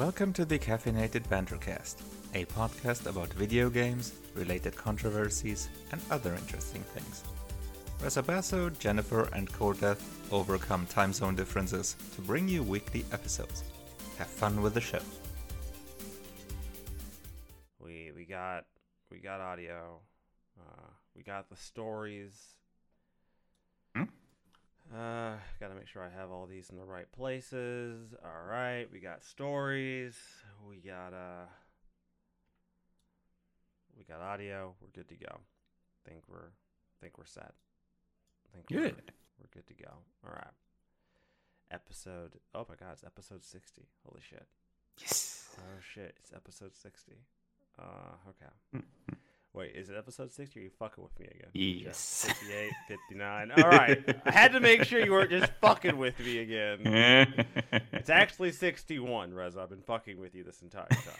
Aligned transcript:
Welcome 0.00 0.32
to 0.32 0.46
the 0.46 0.58
Caffeinated 0.58 1.24
Bantercast, 1.28 1.96
a 2.32 2.46
podcast 2.46 3.04
about 3.04 3.30
video 3.34 3.68
games, 3.68 4.14
related 4.34 4.74
controversies, 4.74 5.68
and 5.92 6.00
other 6.10 6.34
interesting 6.36 6.82
things. 6.94 7.22
Resabasso, 7.98 8.70
Jennifer, 8.78 9.28
and 9.34 9.52
ColdDeath 9.52 10.00
overcome 10.32 10.86
time 10.86 11.12
zone 11.12 11.36
differences 11.36 11.96
to 12.14 12.22
bring 12.22 12.48
you 12.48 12.62
weekly 12.62 13.04
episodes. 13.12 13.62
Have 14.16 14.28
fun 14.28 14.62
with 14.62 14.72
the 14.72 14.80
show. 14.80 15.02
We 17.78 18.10
we 18.16 18.24
got 18.24 18.64
we 19.10 19.18
got 19.18 19.42
audio. 19.42 19.98
Uh, 20.58 20.88
we 21.14 21.22
got 21.22 21.50
the 21.50 21.56
stories. 21.56 22.54
Uh, 24.92 25.36
gotta 25.60 25.74
make 25.74 25.86
sure 25.86 26.02
I 26.02 26.10
have 26.20 26.30
all 26.30 26.46
these 26.46 26.70
in 26.70 26.76
the 26.76 26.84
right 26.84 27.10
places. 27.12 28.12
All 28.24 28.48
right, 28.48 28.86
we 28.92 28.98
got 28.98 29.22
stories. 29.24 30.16
We 30.68 30.78
got 30.78 31.12
uh, 31.12 31.46
we 33.96 34.04
got 34.04 34.20
audio. 34.20 34.74
We're 34.80 34.88
good 34.88 35.08
to 35.10 35.16
go. 35.16 35.40
Think 36.08 36.22
we're 36.28 36.50
think 37.00 37.18
we're 37.18 37.24
set. 37.24 37.54
Think 38.52 38.66
we're, 38.70 38.88
Good. 38.88 39.02
we're 39.38 39.48
good 39.54 39.66
to 39.68 39.74
go. 39.74 39.92
All 40.26 40.32
right. 40.32 40.54
Episode. 41.70 42.32
Oh 42.52 42.66
my 42.68 42.74
God, 42.74 42.94
it's 42.94 43.04
episode 43.04 43.44
sixty. 43.44 43.86
Holy 44.04 44.20
shit. 44.28 44.46
Yes. 44.98 45.48
Oh 45.58 45.80
shit, 45.94 46.14
it's 46.18 46.32
episode 46.34 46.74
60. 46.76 47.12
Uh, 47.78 47.82
okay. 48.28 48.84
Wait, 49.52 49.72
is 49.74 49.90
it 49.90 49.96
episode 49.96 50.30
60 50.30 50.58
or 50.58 50.62
are 50.62 50.64
you 50.64 50.70
fucking 50.78 51.02
with 51.02 51.18
me 51.18 51.26
again? 51.26 51.48
Yes. 51.54 52.24
58, 52.26 52.70
59. 52.86 53.50
All 53.50 53.68
right. 53.68 54.22
I 54.24 54.30
had 54.30 54.52
to 54.52 54.60
make 54.60 54.84
sure 54.84 55.04
you 55.04 55.10
weren't 55.10 55.30
just 55.30 55.50
fucking 55.60 55.96
with 55.96 56.18
me 56.20 56.38
again. 56.38 57.46
It's 57.92 58.08
actually 58.08 58.52
61, 58.52 59.34
Reza. 59.34 59.60
I've 59.60 59.68
been 59.68 59.82
fucking 59.82 60.18
with 60.18 60.34
you 60.34 60.42
this 60.42 60.62
entire 60.62 60.86
time. 60.88 61.14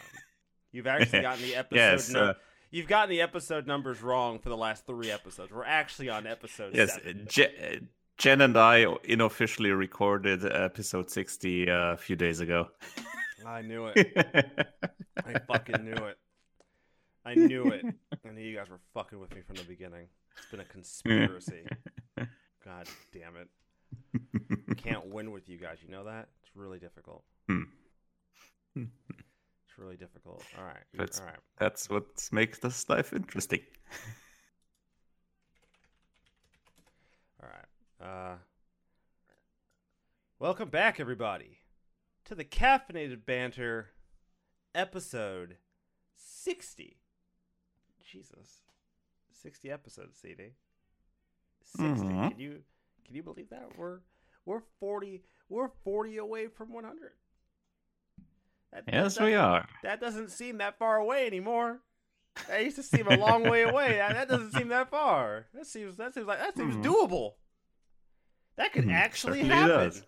You've 0.71 0.87
actually 0.87 1.21
gotten 1.23 1.43
the 1.43 1.55
episode 1.55 1.75
Yes, 1.75 2.09
num- 2.09 2.29
uh, 2.29 2.33
You've 2.71 2.87
gotten 2.87 3.09
the 3.09 3.21
episode 3.21 3.67
numbers 3.67 4.01
wrong 4.01 4.39
for 4.39 4.49
the 4.49 4.57
last 4.57 4.85
three 4.87 5.11
episodes. 5.11 5.51
We're 5.51 5.65
actually 5.65 6.09
on 6.09 6.25
episode 6.25 6.73
yes. 6.73 6.95
seven. 6.95 7.27
Je- 7.29 7.81
Jen 8.17 8.41
and 8.41 8.57
I 8.57 8.85
unofficially 9.07 9.71
recorded 9.71 10.45
episode 10.45 11.09
60 11.09 11.69
uh, 11.69 11.73
a 11.73 11.97
few 11.97 12.15
days 12.15 12.39
ago. 12.39 12.69
I 13.45 13.61
knew 13.61 13.87
it. 13.87 14.07
I 15.25 15.39
fucking 15.39 15.83
knew 15.83 16.05
it. 16.05 16.17
I 17.25 17.35
knew 17.35 17.65
it. 17.67 17.85
I 18.27 18.31
knew 18.31 18.41
you 18.41 18.55
guys 18.57 18.69
were 18.69 18.79
fucking 18.93 19.19
with 19.19 19.33
me 19.35 19.41
from 19.41 19.55
the 19.55 19.63
beginning. 19.63 20.07
It's 20.37 20.49
been 20.49 20.59
a 20.59 20.65
conspiracy. 20.65 21.65
God 22.65 22.87
damn 23.13 23.35
it. 23.35 24.77
Can't 24.77 25.07
win 25.07 25.31
with 25.31 25.47
you 25.49 25.57
guys. 25.57 25.77
You 25.85 25.91
know 25.91 26.05
that? 26.05 26.29
It's 26.43 26.55
really 26.55 26.79
difficult. 26.79 27.23
Hmm. 27.47 27.63
It's 28.75 29.77
really 29.77 29.97
difficult. 29.97 30.43
All 30.57 30.63
right. 30.63 30.83
That's- 30.93 31.19
All 31.19 31.25
right. 31.27 31.35
That's 31.59 31.89
what 31.89 32.05
makes 32.31 32.59
this 32.59 32.89
life 32.89 33.13
interesting. 33.13 33.61
All 37.43 37.49
right. 37.49 38.07
Uh 38.07 38.35
Welcome 40.39 40.69
back 40.69 40.99
everybody 40.99 41.59
to 42.25 42.33
the 42.33 42.43
caffeinated 42.43 43.25
banter 43.27 43.89
episode 44.73 45.57
60. 46.15 46.97
Jesus. 48.11 48.61
60 49.41 49.71
episodes, 49.71 50.17
CD. 50.19 50.51
60. 51.63 51.83
Mhm. 52.05 52.29
Can 52.31 52.39
you 52.39 52.63
can 53.05 53.15
you 53.15 53.23
believe 53.23 53.49
that? 53.49 53.77
We're 53.77 53.99
we're 54.45 54.61
40 54.79 55.23
we're 55.49 55.69
40 55.83 56.17
away 56.17 56.47
from 56.47 56.71
100. 56.73 57.11
That, 58.71 58.85
that 58.85 58.93
Yes, 58.93 59.19
we 59.19 59.33
are. 59.35 59.67
That 59.83 59.99
doesn't 59.99 60.29
seem 60.31 60.57
that 60.59 60.77
far 60.77 60.97
away 60.97 61.27
anymore. 61.27 61.81
That 62.47 62.63
used 62.63 62.77
to 62.77 62.83
seem 62.83 63.07
a 63.07 63.17
long 63.17 63.43
way 63.43 63.63
away. 63.63 63.95
That, 63.97 64.13
that 64.13 64.27
doesn't 64.29 64.51
seem 64.53 64.69
that 64.69 64.89
far. 64.89 65.47
That 65.53 65.65
seems 65.67 65.97
that 65.97 66.13
seems 66.13 66.27
like 66.27 66.39
that 66.39 66.55
seems 66.55 66.75
Mhm. 66.75 66.83
doable. 66.83 67.33
That 68.57 68.73
could 68.73 68.85
Mhm, 68.85 68.93
actually 68.93 69.39
happen. 69.43 69.67
does. 69.67 70.03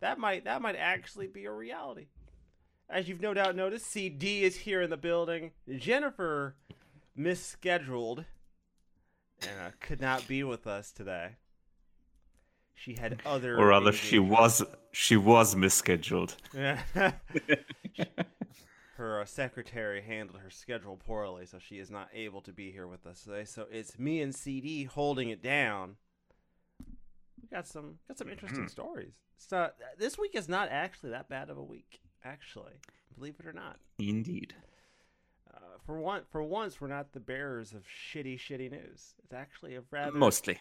That 0.00 0.18
might 0.18 0.44
that 0.44 0.62
might 0.62 0.76
actually 0.76 1.26
be 1.26 1.44
a 1.46 1.52
reality. 1.52 2.08
As 2.88 3.08
you've 3.08 3.20
no 3.22 3.32
doubt 3.34 3.56
noticed, 3.56 3.86
CD 3.86 4.44
is 4.44 4.56
here 4.56 4.82
in 4.82 4.90
the 4.90 4.96
building. 4.96 5.52
Jennifer 5.76 6.54
misscheduled 7.18 8.24
and 9.42 9.60
uh, 9.60 9.70
could 9.80 10.00
not 10.00 10.26
be 10.26 10.42
with 10.42 10.66
us 10.66 10.90
today. 10.92 11.36
She 12.74 12.94
had 12.94 13.20
other 13.24 13.56
Or 13.58 13.68
rather, 13.68 13.92
she 13.92 14.18
was 14.18 14.62
she 14.92 15.16
was 15.16 15.54
misscheduled. 15.54 16.34
her 18.96 19.20
uh, 19.20 19.24
secretary 19.24 20.02
handled 20.02 20.40
her 20.40 20.50
schedule 20.50 20.96
poorly, 20.96 21.46
so 21.46 21.58
she 21.58 21.78
is 21.78 21.90
not 21.90 22.08
able 22.12 22.40
to 22.42 22.52
be 22.52 22.72
here 22.72 22.86
with 22.86 23.06
us 23.06 23.22
today. 23.22 23.44
So 23.44 23.66
it's 23.70 23.98
me 23.98 24.20
and 24.20 24.34
CD 24.34 24.84
holding 24.84 25.30
it 25.30 25.42
down. 25.42 25.96
We 27.40 27.48
got 27.48 27.66
some 27.68 27.98
got 28.08 28.18
some 28.18 28.28
interesting 28.28 28.68
stories. 28.68 29.14
So 29.36 29.70
this 29.98 30.18
week 30.18 30.34
is 30.34 30.48
not 30.48 30.68
actually 30.70 31.10
that 31.10 31.28
bad 31.28 31.50
of 31.50 31.58
a 31.58 31.62
week, 31.62 32.00
actually, 32.24 32.74
believe 33.16 33.34
it 33.38 33.46
or 33.46 33.52
not. 33.52 33.76
Indeed. 33.98 34.54
Uh, 35.54 35.58
for 35.86 35.98
one, 35.98 36.22
for 36.30 36.42
once, 36.42 36.80
we're 36.80 36.88
not 36.88 37.12
the 37.12 37.20
bearers 37.20 37.72
of 37.72 37.84
shitty, 37.86 38.38
shitty 38.38 38.70
news. 38.70 39.14
It's 39.22 39.32
actually 39.32 39.76
a 39.76 39.82
rather 39.90 40.18
Mostly. 40.18 40.58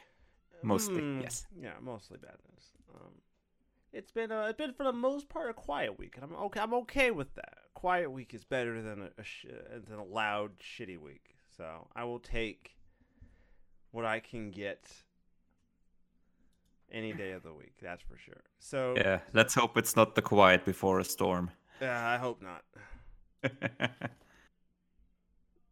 Mostly, 0.62 1.02
Mm, 1.02 1.22
yes. 1.24 1.46
Yeah, 1.60 1.74
mostly 1.82 2.18
bad 2.18 2.38
news. 2.52 2.66
Um, 2.96 3.12
it's 3.92 4.12
been 4.12 4.32
uh, 4.32 4.44
it's 4.50 4.58
been 4.58 4.74
for 4.74 4.84
the 4.86 4.94
most 4.94 5.28
part 5.30 5.50
a 5.50 5.54
quiet 5.54 6.00
week, 6.00 6.16
and 6.16 6.24
I'm 6.24 6.34
okay. 6.46 6.60
I'm 6.62 6.74
okay 6.76 7.12
with 7.12 7.34
that. 7.36 7.54
A 7.68 7.80
quiet 7.80 8.10
week 8.12 8.34
is 8.34 8.44
better 8.46 8.82
than 8.82 9.02
a, 9.02 9.22
a 9.22 9.24
sh- 9.24 9.46
uh, 9.50 9.80
than 9.88 10.00
a 10.00 10.04
loud, 10.06 10.52
shitty 10.60 10.98
week. 10.98 11.36
So 11.58 11.88
I 11.96 12.04
will 12.06 12.20
take 12.20 12.76
what 13.92 14.06
I 14.06 14.20
can 14.20 14.52
get 14.52 14.90
any 16.92 17.14
day 17.14 17.32
of 17.34 17.44
the 17.44 17.54
week. 17.54 17.74
That's 17.82 18.02
for 18.04 18.18
sure. 18.18 18.44
So 18.60 18.94
Yeah, 18.98 19.20
let's 19.34 19.54
hope 19.54 19.78
it's 19.78 19.96
not 19.96 20.16
the 20.16 20.22
quiet 20.22 20.64
before 20.66 21.00
a 21.00 21.04
storm. 21.04 21.52
yeah, 21.82 22.08
I 22.08 22.18
hope 22.18 22.42
not. 22.42 22.64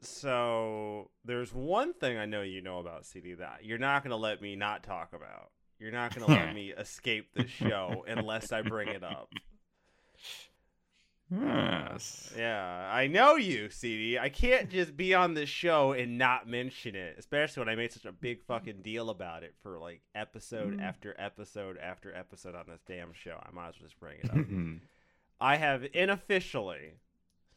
So 0.01 1.09
there's 1.25 1.53
one 1.53 1.94
thing 1.94 2.17
I 2.17 2.25
know 2.25 2.41
you 2.41 2.62
know 2.62 2.79
about 2.79 3.06
CD 3.06 3.34
that 3.35 3.63
you're 3.63 3.78
not 3.78 4.03
gonna 4.03 4.16
let 4.17 4.41
me 4.41 4.56
not 4.56 4.84
talk 4.84 5.13
about. 5.13 5.51
You're 5.79 5.91
not 5.91 6.13
gonna 6.13 6.28
let 6.28 6.53
me 6.53 6.72
escape 6.72 7.34
the 7.35 7.47
show 7.47 8.03
unless 8.07 8.51
I 8.51 8.62
bring 8.62 8.88
it 8.89 9.03
up. 9.03 9.29
yes. 11.31 12.34
Yeah, 12.38 12.89
I 12.91 13.07
know 13.07 13.35
you, 13.35 13.69
CD. 13.69 14.19
I 14.19 14.29
can't 14.29 14.69
just 14.69 14.97
be 14.97 15.13
on 15.13 15.34
this 15.34 15.50
show 15.50 15.94
and 15.94 16.18
not 16.18 16.47
mention 16.47 16.95
it, 16.95 17.16
especially 17.18 17.62
when 17.62 17.69
I 17.69 17.75
made 17.75 17.94
such 17.94 18.06
a 18.06 18.12
big 18.12 18.44
fucking 18.44 18.81
deal 18.81 19.09
about 19.09 19.44
it 19.44 19.56
for 19.63 19.79
like 19.79 20.01
episode 20.13 20.78
Mm. 20.78 20.81
after 20.83 21.16
episode 21.18 21.78
after 21.78 22.13
episode 22.16 22.56
on 22.56 22.66
this 22.68 22.81
damn 22.88 23.13
show. 23.13 23.39
I 23.41 23.51
might 23.51 23.69
as 23.69 23.75
well 23.79 23.88
just 23.88 24.00
bring 24.00 24.18
it 24.23 24.29
up. 24.29 24.81
I 25.39 25.56
have 25.57 25.83
unofficially 25.95 26.95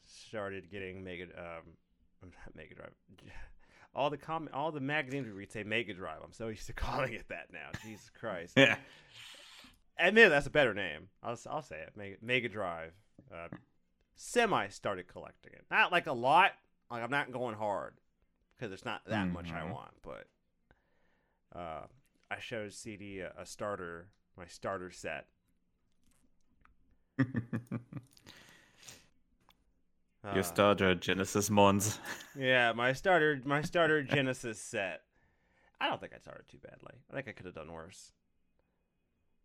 started 0.07 0.71
getting 0.71 1.03
Mega 1.03 1.25
um 1.37 1.63
not 2.45 2.55
Mega 2.55 2.75
Drive. 2.75 2.91
All 3.95 4.09
the 4.09 4.17
com 4.17 4.49
all 4.53 4.73
the 4.73 4.81
magazines 4.81 5.25
we 5.25 5.31
read 5.31 5.51
say 5.53 5.63
Mega 5.63 5.93
Drive. 5.93 6.17
I'm 6.23 6.33
so 6.33 6.47
used 6.49 6.67
to 6.67 6.73
calling 6.73 7.13
it 7.13 7.29
that 7.29 7.47
now. 7.53 7.69
Jesus 7.83 8.09
Christ. 8.19 8.53
yeah. 8.57 8.75
Admit 9.97 10.29
that's 10.29 10.47
a 10.47 10.49
better 10.49 10.73
name. 10.73 11.07
I'll 11.23 11.39
I'll 11.49 11.61
say 11.61 11.77
it. 11.79 11.93
Mega, 11.95 12.15
Mega 12.21 12.49
Drive. 12.49 12.91
Uh, 13.33 13.47
semi 14.17 14.67
started 14.67 15.07
collecting 15.07 15.53
it. 15.53 15.63
Not 15.71 15.93
like 15.93 16.07
a 16.07 16.11
lot. 16.13 16.51
Like 16.91 17.03
I'm 17.03 17.09
not 17.09 17.31
going 17.31 17.55
hard 17.55 17.93
because 18.57 18.69
there's 18.69 18.83
not 18.83 19.01
that 19.07 19.31
much 19.31 19.51
I 19.53 19.61
Mhm. 19.61 19.71
want. 19.71 19.91
But 20.01 20.27
uh, 21.57 21.85
I 22.29 22.39
showed 22.39 22.73
CD 22.73 23.19
a, 23.21 23.31
a 23.37 23.45
starter, 23.45 24.09
my 24.37 24.45
starter 24.47 24.91
set. 24.91 25.27
Your 30.33 30.39
Uh, 30.39 30.43
starter 30.43 30.95
Genesis 30.95 31.49
Mons. 31.49 31.99
Yeah, 32.37 32.71
my 32.73 32.93
starter, 32.93 33.41
my 33.45 33.61
starter 33.61 34.01
Genesis 34.15 34.59
set. 34.59 35.01
I 35.79 35.87
don't 35.89 35.99
think 36.01 36.13
I 36.15 36.19
started 36.19 36.47
too 36.49 36.57
badly. 36.57 36.93
I 37.11 37.13
think 37.15 37.27
I 37.27 37.31
could 37.31 37.45
have 37.45 37.55
done 37.55 37.71
worse. 37.71 38.11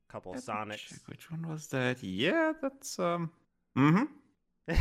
Couple 0.08 0.32
of 0.32 0.40
Sonics. 0.40 0.98
Which 1.08 1.30
one 1.30 1.48
was 1.48 1.66
that? 1.68 2.02
Yeah, 2.02 2.52
that's 2.60 2.98
um. 2.98 3.30
Mm-hmm. 3.76 4.74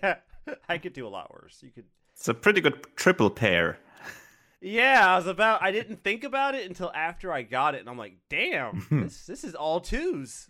I 0.68 0.78
could 0.78 0.92
do 0.92 1.06
a 1.06 1.08
lot 1.08 1.32
worse. 1.32 1.58
You 1.62 1.70
could. 1.70 1.84
It's 2.16 2.28
a 2.28 2.34
pretty 2.34 2.60
good 2.60 2.86
triple 2.96 3.30
pair. 3.30 3.78
Yeah, 4.60 5.12
I 5.12 5.16
was 5.16 5.26
about. 5.26 5.62
I 5.62 5.72
didn't 5.72 6.02
think 6.04 6.24
about 6.24 6.54
it 6.54 6.66
until 6.66 6.90
after 6.94 7.32
I 7.32 7.42
got 7.42 7.74
it, 7.74 7.80
and 7.80 7.88
I'm 7.88 7.98
like, 7.98 8.16
damn, 8.30 8.86
this 8.90 9.26
this 9.26 9.44
is 9.44 9.54
all 9.54 9.80
twos. 9.80 10.48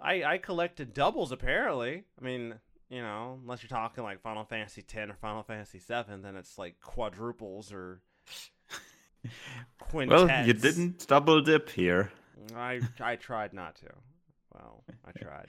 I 0.00 0.24
I 0.24 0.38
collected 0.38 0.92
doubles 0.94 1.30
apparently. 1.30 2.04
I 2.20 2.24
mean, 2.24 2.54
you 2.90 3.00
know, 3.00 3.38
unless 3.40 3.62
you're 3.62 3.68
talking 3.68 4.04
like 4.04 4.20
Final 4.20 4.44
Fantasy 4.44 4.82
X 4.82 5.10
or 5.10 5.14
Final 5.14 5.42
Fantasy 5.42 5.78
Seven, 5.78 6.20
then 6.22 6.36
it's 6.36 6.58
like 6.58 6.80
quadruples 6.80 7.72
or 7.72 8.02
quintets. 9.78 10.22
Well, 10.28 10.46
you 10.46 10.52
didn't 10.52 11.06
double 11.06 11.40
dip 11.40 11.70
here. 11.70 12.10
I 12.56 12.80
I 13.00 13.16
tried 13.16 13.52
not 13.52 13.76
to. 13.76 13.86
Well, 14.54 14.84
I 15.06 15.12
tried. 15.12 15.46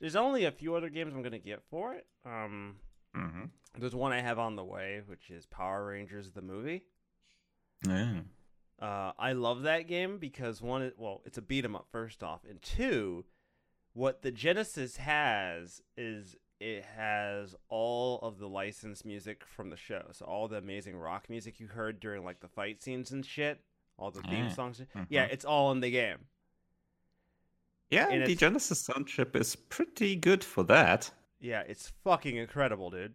There's 0.00 0.16
only 0.16 0.44
a 0.44 0.50
few 0.50 0.74
other 0.74 0.88
games 0.88 1.12
I'm 1.14 1.22
gonna 1.22 1.38
get 1.38 1.62
for 1.70 1.94
it. 1.94 2.06
Um, 2.24 2.76
Mm-hmm. 3.16 3.46
there's 3.76 3.94
one 3.94 4.12
I 4.12 4.20
have 4.20 4.38
on 4.38 4.54
the 4.54 4.62
way, 4.64 5.02
which 5.06 5.30
is 5.30 5.44
Power 5.46 5.86
Rangers 5.86 6.30
the 6.30 6.42
movie. 6.42 6.84
Yeah. 7.84 8.20
Uh, 8.80 9.10
I 9.18 9.32
love 9.32 9.62
that 9.62 9.88
game 9.88 10.18
because 10.18 10.62
one, 10.62 10.82
it- 10.82 10.94
well, 10.96 11.20
it's 11.26 11.36
a 11.36 11.42
beat 11.42 11.64
'em 11.64 11.74
up 11.74 11.88
first 11.90 12.22
off, 12.22 12.44
and 12.48 12.62
two, 12.62 13.24
what 13.94 14.22
the 14.22 14.30
Genesis 14.30 14.96
has 14.98 15.82
is 15.96 16.36
it 16.60 16.84
has 16.96 17.54
all 17.70 18.18
of 18.20 18.38
the 18.38 18.46
licensed 18.48 19.04
music 19.06 19.44
from 19.46 19.70
the 19.70 19.76
show. 19.76 20.02
So 20.12 20.26
all 20.26 20.46
the 20.46 20.58
amazing 20.58 20.96
rock 20.96 21.28
music 21.30 21.58
you 21.58 21.66
heard 21.68 21.98
during 22.00 22.24
like 22.24 22.40
the 22.40 22.48
fight 22.48 22.82
scenes 22.82 23.10
and 23.10 23.24
shit, 23.24 23.60
all 23.98 24.10
the 24.10 24.20
theme 24.22 24.48
Ah, 24.50 24.54
songs. 24.54 24.82
Yeah, 25.08 25.26
mhm. 25.26 25.32
it's 25.32 25.44
all 25.44 25.72
in 25.72 25.80
the 25.80 25.90
game. 25.90 26.18
Yeah, 27.90 28.08
And 28.08 28.24
the 28.26 28.36
Genesis 28.36 28.80
sound 28.80 29.08
chip 29.08 29.34
is 29.34 29.56
pretty 29.56 30.14
good 30.14 30.44
for 30.44 30.62
that. 30.64 31.10
Yeah, 31.40 31.62
it's 31.66 31.92
fucking 32.04 32.36
incredible, 32.36 32.90
dude. 32.90 33.14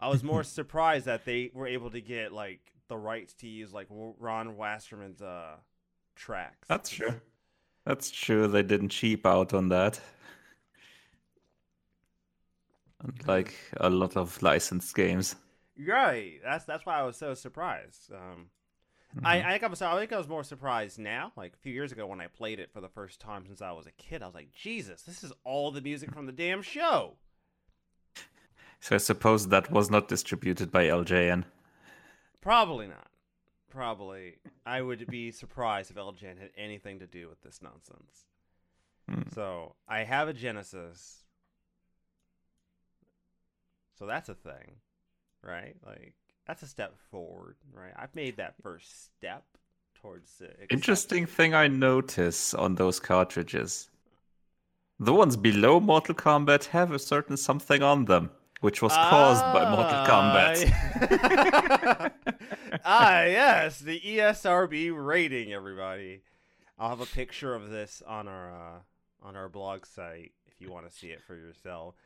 I 0.00 0.08
was 0.08 0.22
more 0.24 0.42
surprised 0.44 1.04
that 1.06 1.24
they 1.26 1.50
were 1.52 1.66
able 1.66 1.90
to 1.90 2.00
get 2.00 2.32
like 2.32 2.60
the 2.88 2.96
rights 2.96 3.34
to 3.34 3.48
use 3.48 3.72
like 3.72 3.86
Ron 3.90 4.56
Wasserman's 4.56 5.20
uh 5.20 5.56
tracks. 6.16 6.66
That's 6.68 6.88
true. 6.90 7.20
That's 7.84 8.10
true. 8.10 8.46
They 8.46 8.62
didn't 8.62 8.90
cheap 8.90 9.26
out 9.26 9.52
on 9.52 9.68
that. 9.70 10.00
Unlike 13.00 13.54
a 13.78 13.90
lot 13.90 14.16
of 14.16 14.42
licensed 14.42 14.94
games. 14.94 15.36
Right. 15.78 16.40
That's 16.44 16.64
that's 16.64 16.84
why 16.84 16.98
I 17.00 17.02
was 17.02 17.16
so 17.16 17.34
surprised. 17.34 18.12
Um, 18.12 18.50
Mhm. 19.16 19.26
I 19.26 19.40
I 19.40 19.50
think 19.52 19.64
I 19.64 19.66
was 19.66 19.82
I 19.82 19.98
think 19.98 20.12
I 20.12 20.18
was 20.18 20.28
more 20.28 20.44
surprised 20.44 20.98
now. 20.98 21.32
Like 21.36 21.54
a 21.54 21.56
few 21.56 21.72
years 21.72 21.90
ago 21.90 22.06
when 22.06 22.20
I 22.20 22.28
played 22.28 22.60
it 22.60 22.70
for 22.72 22.80
the 22.80 22.88
first 22.88 23.20
time 23.20 23.44
since 23.46 23.60
I 23.60 23.72
was 23.72 23.86
a 23.86 23.92
kid, 23.92 24.22
I 24.22 24.26
was 24.26 24.34
like, 24.36 24.52
Jesus, 24.52 25.02
this 25.02 25.24
is 25.24 25.32
all 25.42 25.72
the 25.72 25.80
music 25.80 26.12
from 26.12 26.26
the 26.26 26.32
damn 26.32 26.62
show. 26.62 27.16
So 28.80 28.94
I 28.94 28.98
suppose 28.98 29.48
that 29.48 29.70
was 29.70 29.90
not 29.90 30.08
distributed 30.08 30.70
by 30.70 30.84
LJN. 30.84 31.44
Probably 32.40 32.86
not. 32.86 33.08
Probably, 33.68 34.38
I 34.64 34.80
would 34.80 35.06
be 35.08 35.30
surprised 35.32 35.90
if 35.90 35.96
LJN 35.96 36.38
had 36.38 36.50
anything 36.56 36.98
to 37.00 37.06
do 37.06 37.28
with 37.28 37.40
this 37.42 37.60
nonsense. 37.62 38.26
Hmm. 39.08 39.22
So 39.34 39.74
I 39.86 40.04
have 40.04 40.28
a 40.28 40.32
Genesis. 40.32 41.19
So 44.00 44.06
that's 44.06 44.30
a 44.30 44.34
thing, 44.34 44.76
right? 45.42 45.76
Like 45.86 46.14
that's 46.46 46.62
a 46.62 46.66
step 46.66 46.96
forward, 47.10 47.56
right? 47.70 47.92
I've 47.94 48.14
made 48.14 48.38
that 48.38 48.54
first 48.62 49.04
step 49.04 49.44
towards 50.00 50.40
it. 50.40 50.68
Interesting 50.70 51.26
thing 51.26 51.54
I 51.54 51.68
notice 51.68 52.54
on 52.54 52.76
those 52.76 52.98
cartridges. 52.98 53.90
The 54.98 55.12
ones 55.12 55.36
below 55.36 55.80
Mortal 55.80 56.14
Kombat 56.14 56.64
have 56.68 56.92
a 56.92 56.98
certain 56.98 57.36
something 57.36 57.82
on 57.82 58.06
them, 58.06 58.30
which 58.62 58.80
was 58.80 58.92
caused 58.92 59.44
by 59.52 59.70
Mortal 59.70 60.06
Kombat. 60.06 60.72
ah, 62.86 63.22
yes, 63.24 63.80
the 63.80 64.00
ESRB 64.00 64.92
rating, 64.96 65.52
everybody. 65.52 66.22
I'll 66.78 66.88
have 66.88 67.00
a 67.02 67.06
picture 67.06 67.54
of 67.54 67.68
this 67.68 68.02
on 68.06 68.28
our 68.28 68.50
uh, 68.50 68.78
on 69.28 69.36
our 69.36 69.50
blog 69.50 69.84
site 69.84 70.32
if 70.46 70.58
you 70.58 70.72
want 70.72 70.88
to 70.88 70.96
see 70.96 71.08
it 71.08 71.22
for 71.22 71.36
yourself. 71.36 71.96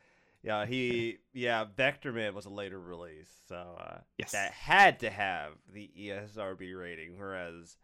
Yeah, 0.44 0.66
he 0.66 1.18
yeah, 1.32 1.64
Vectorman 1.76 2.34
was 2.34 2.44
a 2.44 2.50
later 2.50 2.78
release, 2.78 3.32
so 3.48 3.56
uh, 3.80 3.98
Yes. 4.18 4.32
that 4.32 4.52
had 4.52 5.00
to 5.00 5.08
have 5.10 5.52
the 5.72 5.90
ESRB 5.98 6.78
rating, 6.78 7.18
whereas 7.18 7.78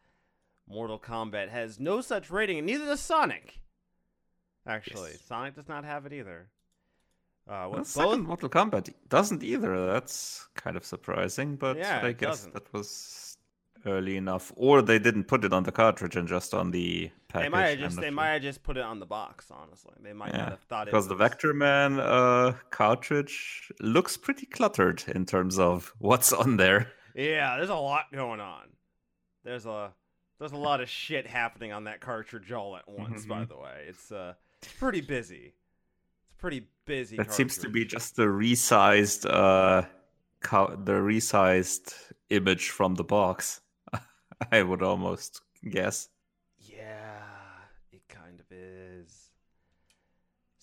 Mortal 0.69 0.99
Kombat 0.99 1.49
has 1.49 1.81
no 1.81 2.03
such 2.03 2.31
rating, 2.31 2.59
and 2.59 2.67
neither 2.67 2.85
does 2.85 3.01
Sonic. 3.01 3.61
Actually, 4.67 5.13
Yes. 5.13 5.23
Sonic 5.23 5.55
does 5.55 5.69
not 5.69 5.85
have 5.85 6.05
it 6.05 6.13
either. 6.13 6.49
Uh, 7.49 7.65
Well, 7.67 7.71
what, 7.71 7.87
second 7.87 8.23
Mortal 8.25 8.51
Kombat 8.51 8.93
doesn't 9.09 9.43
either. 9.43 9.87
That's 9.87 10.47
kind 10.55 10.77
of 10.77 10.85
surprising, 10.85 11.57
but 11.57 11.79
Yeah, 11.79 12.01
I 12.05 12.13
guess 12.13 12.45
doesn't. 12.45 12.55
that 12.55 12.73
was 12.75 13.39
early 13.87 14.19
enough, 14.19 14.53
or 14.57 14.83
they 14.83 14.99
didn't 14.99 15.25
put 15.25 15.45
it 15.47 15.53
on 15.55 15.63
the 15.63 15.73
cartridge 15.73 16.15
and 16.15 16.29
just 16.29 16.53
on 16.53 16.71
the 16.73 17.11
package. 17.33 17.43
They 17.45 17.49
might 17.49 17.67
have 17.69 17.79
just 17.79 17.97
they 17.97 18.03
sure. 18.03 18.11
might 18.13 18.29
have 18.35 18.43
just 18.43 18.63
put 18.63 18.77
it 18.77 18.83
on 18.85 19.01
the 19.01 19.07
box. 19.07 19.51
Honestly, 19.51 19.95
they 20.03 20.13
might 20.13 20.33
Yeah, 20.33 20.39
not 20.39 20.49
have 20.51 20.61
thought 20.63 20.89
it 20.89 20.91
because 20.93 21.09
the 21.09 21.17
Vectorman 21.17 21.99
uh, 21.99 22.53
cartridge 22.71 23.73
looks 23.81 24.17
pretty 24.17 24.47
cluttered 24.47 25.03
in 25.09 25.27
terms 25.27 25.59
of 25.59 25.93
what's 25.99 26.33
on 26.33 26.57
there. 26.57 26.93
Yeah, 27.15 27.57
there's 27.57 27.71
a 27.71 27.75
lot 27.75 28.07
going 28.13 28.41
on. 28.41 28.69
There's 29.45 29.67
a 29.67 29.93
there's 30.39 30.53
a 30.53 30.57
lot 30.57 30.81
of 30.81 30.89
shit 30.89 31.27
happening 31.27 31.73
on 31.73 31.85
that 31.85 32.01
cartridge 32.01 32.51
all 32.53 32.77
at 32.77 32.89
once. 32.89 33.27
By 33.27 33.45
Mhm. 33.45 33.49
the 33.49 33.57
way, 33.59 33.85
it's 33.89 34.11
uh 34.13 34.35
it's 34.63 34.73
pretty 34.75 35.01
busy. 35.01 35.55
It's 36.25 36.35
pretty 36.39 36.67
busy. 36.87 37.17
That 37.17 37.33
seems 37.33 37.59
to 37.59 37.69
be 37.69 37.85
just 37.85 38.17
the 38.17 38.25
resized, 38.25 39.27
uh, 39.29 39.87
co- 40.41 40.77
the 40.85 40.93
resized 40.93 41.95
image 42.31 42.71
from 42.71 42.95
the 42.95 43.05
box. 43.05 43.61
I 44.53 44.63
would 44.63 44.83
almost 44.83 45.41
guess. 45.69 46.09
Yeah, 46.59 47.23
it 47.93 48.03
kind 48.09 48.39
of 48.41 48.47
is. 48.51 49.31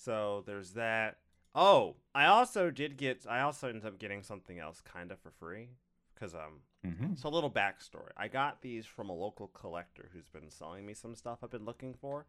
So 0.07 0.43
there's 0.45 0.71
that. 0.71 1.17
Oh, 1.53 1.95
I 2.15 2.25
also 2.25 2.71
did 2.71 2.97
get. 2.97 3.25
I 3.29 3.41
also 3.41 3.67
ended 3.67 3.85
up 3.85 3.99
getting 3.99 4.23
something 4.23 4.57
else 4.57 4.81
kind 4.81 5.11
of 5.11 5.19
for 5.19 5.31
free 5.31 5.69
because 6.13 6.33
um 6.33 6.61
Mm-hmm. 6.87 7.15
So 7.15 7.29
a 7.29 7.31
little 7.31 7.51
backstory. 7.51 8.11
I 8.15 8.27
got 8.27 8.61
these 8.61 8.85
from 8.85 9.09
a 9.09 9.13
local 9.13 9.47
collector 9.47 10.09
who's 10.13 10.29
been 10.29 10.49
selling 10.49 10.85
me 10.85 10.93
some 10.93 11.15
stuff 11.15 11.39
I've 11.43 11.51
been 11.51 11.65
looking 11.65 11.93
for. 11.93 12.25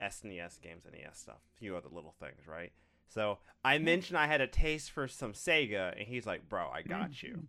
SNES 0.00 0.60
games, 0.60 0.84
NES 0.90 1.18
stuff, 1.18 1.40
a 1.54 1.58
few 1.58 1.76
other 1.76 1.88
little 1.90 2.14
things, 2.20 2.46
right? 2.46 2.72
So 3.08 3.38
I 3.64 3.78
mentioned 3.78 4.18
I 4.18 4.26
had 4.26 4.40
a 4.40 4.46
taste 4.46 4.90
for 4.90 5.08
some 5.08 5.32
Sega, 5.32 5.96
and 5.96 6.06
he's 6.06 6.26
like, 6.26 6.48
"Bro, 6.48 6.68
I 6.68 6.82
got 6.82 7.22
you." 7.22 7.46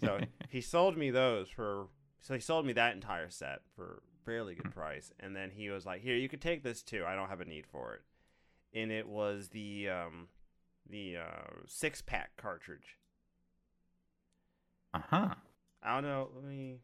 So 0.00 0.20
he 0.48 0.60
sold 0.60 0.98
me 0.98 1.10
those 1.10 1.48
for. 1.48 1.88
So 2.20 2.34
he 2.34 2.40
sold 2.40 2.66
me 2.66 2.74
that 2.74 2.94
entire 2.94 3.30
set 3.30 3.60
for 3.74 4.02
fairly 4.30 4.54
good 4.54 4.72
price, 4.72 5.12
and 5.18 5.34
then 5.34 5.50
he 5.50 5.70
was 5.70 5.84
like, 5.84 6.02
"Here, 6.02 6.14
you 6.14 6.28
could 6.28 6.40
take 6.40 6.62
this 6.62 6.82
too. 6.82 7.04
I 7.06 7.16
don't 7.16 7.28
have 7.28 7.40
a 7.40 7.44
need 7.44 7.66
for 7.66 7.94
it." 7.94 8.02
And 8.78 8.92
it 8.92 9.08
was 9.08 9.48
the 9.48 9.88
um, 9.88 10.28
the 10.88 11.16
uh, 11.16 11.50
six 11.66 12.00
pack 12.00 12.36
cartridge. 12.36 12.96
uh 14.94 15.00
huh. 15.10 15.34
I 15.82 15.94
don't 15.94 16.04
know. 16.04 16.28
Let 16.34 16.44
me. 16.44 16.78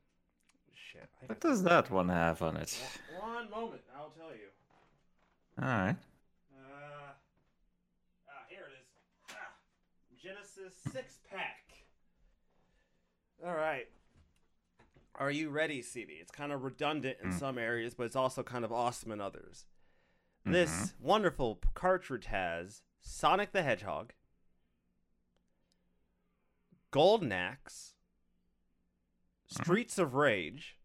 Shit. 0.92 1.08
I 1.22 1.26
What 1.26 1.40
does 1.40 1.62
that 1.62 1.90
one 1.90 2.08
have 2.08 2.42
on 2.42 2.56
it? 2.56 2.76
One 3.20 3.34
one 3.36 3.50
moment. 3.50 3.82
I'll 3.96 4.10
tell 4.10 4.30
you. 4.30 4.48
All 5.62 5.68
right. 5.68 5.96
Uh, 6.52 7.12
ah, 8.28 8.44
here 8.48 8.66
it 8.66 8.74
is. 8.80 8.88
Ah, 9.30 9.54
Genesis 10.20 10.74
six 10.92 11.18
pack. 11.30 11.62
All 13.44 13.54
right. 13.54 13.86
Are 15.18 15.30
you 15.30 15.48
ready, 15.48 15.80
CD? 15.80 16.14
It's 16.14 16.30
kind 16.30 16.52
of 16.52 16.62
redundant 16.62 17.18
in 17.22 17.30
Mm. 17.30 17.38
some 17.38 17.58
areas, 17.58 17.94
but 17.94 18.04
it's 18.04 18.16
also 18.16 18.42
kind 18.42 18.64
of 18.64 18.72
awesome 18.72 19.10
in 19.10 19.20
others. 19.20 19.64
Mm-hmm. 20.40 20.52
This 20.52 20.94
wonderful 21.00 21.58
cartridge 21.74 22.26
has 22.26 22.82
Sonic 23.00 23.52
the 23.52 23.62
Hedgehog, 23.62 24.12
Golden 26.90 27.32
Axe, 27.32 27.94
mm-hmm. 29.48 29.62
Streets 29.62 29.98
of 29.98 30.14
Rage, 30.14 30.78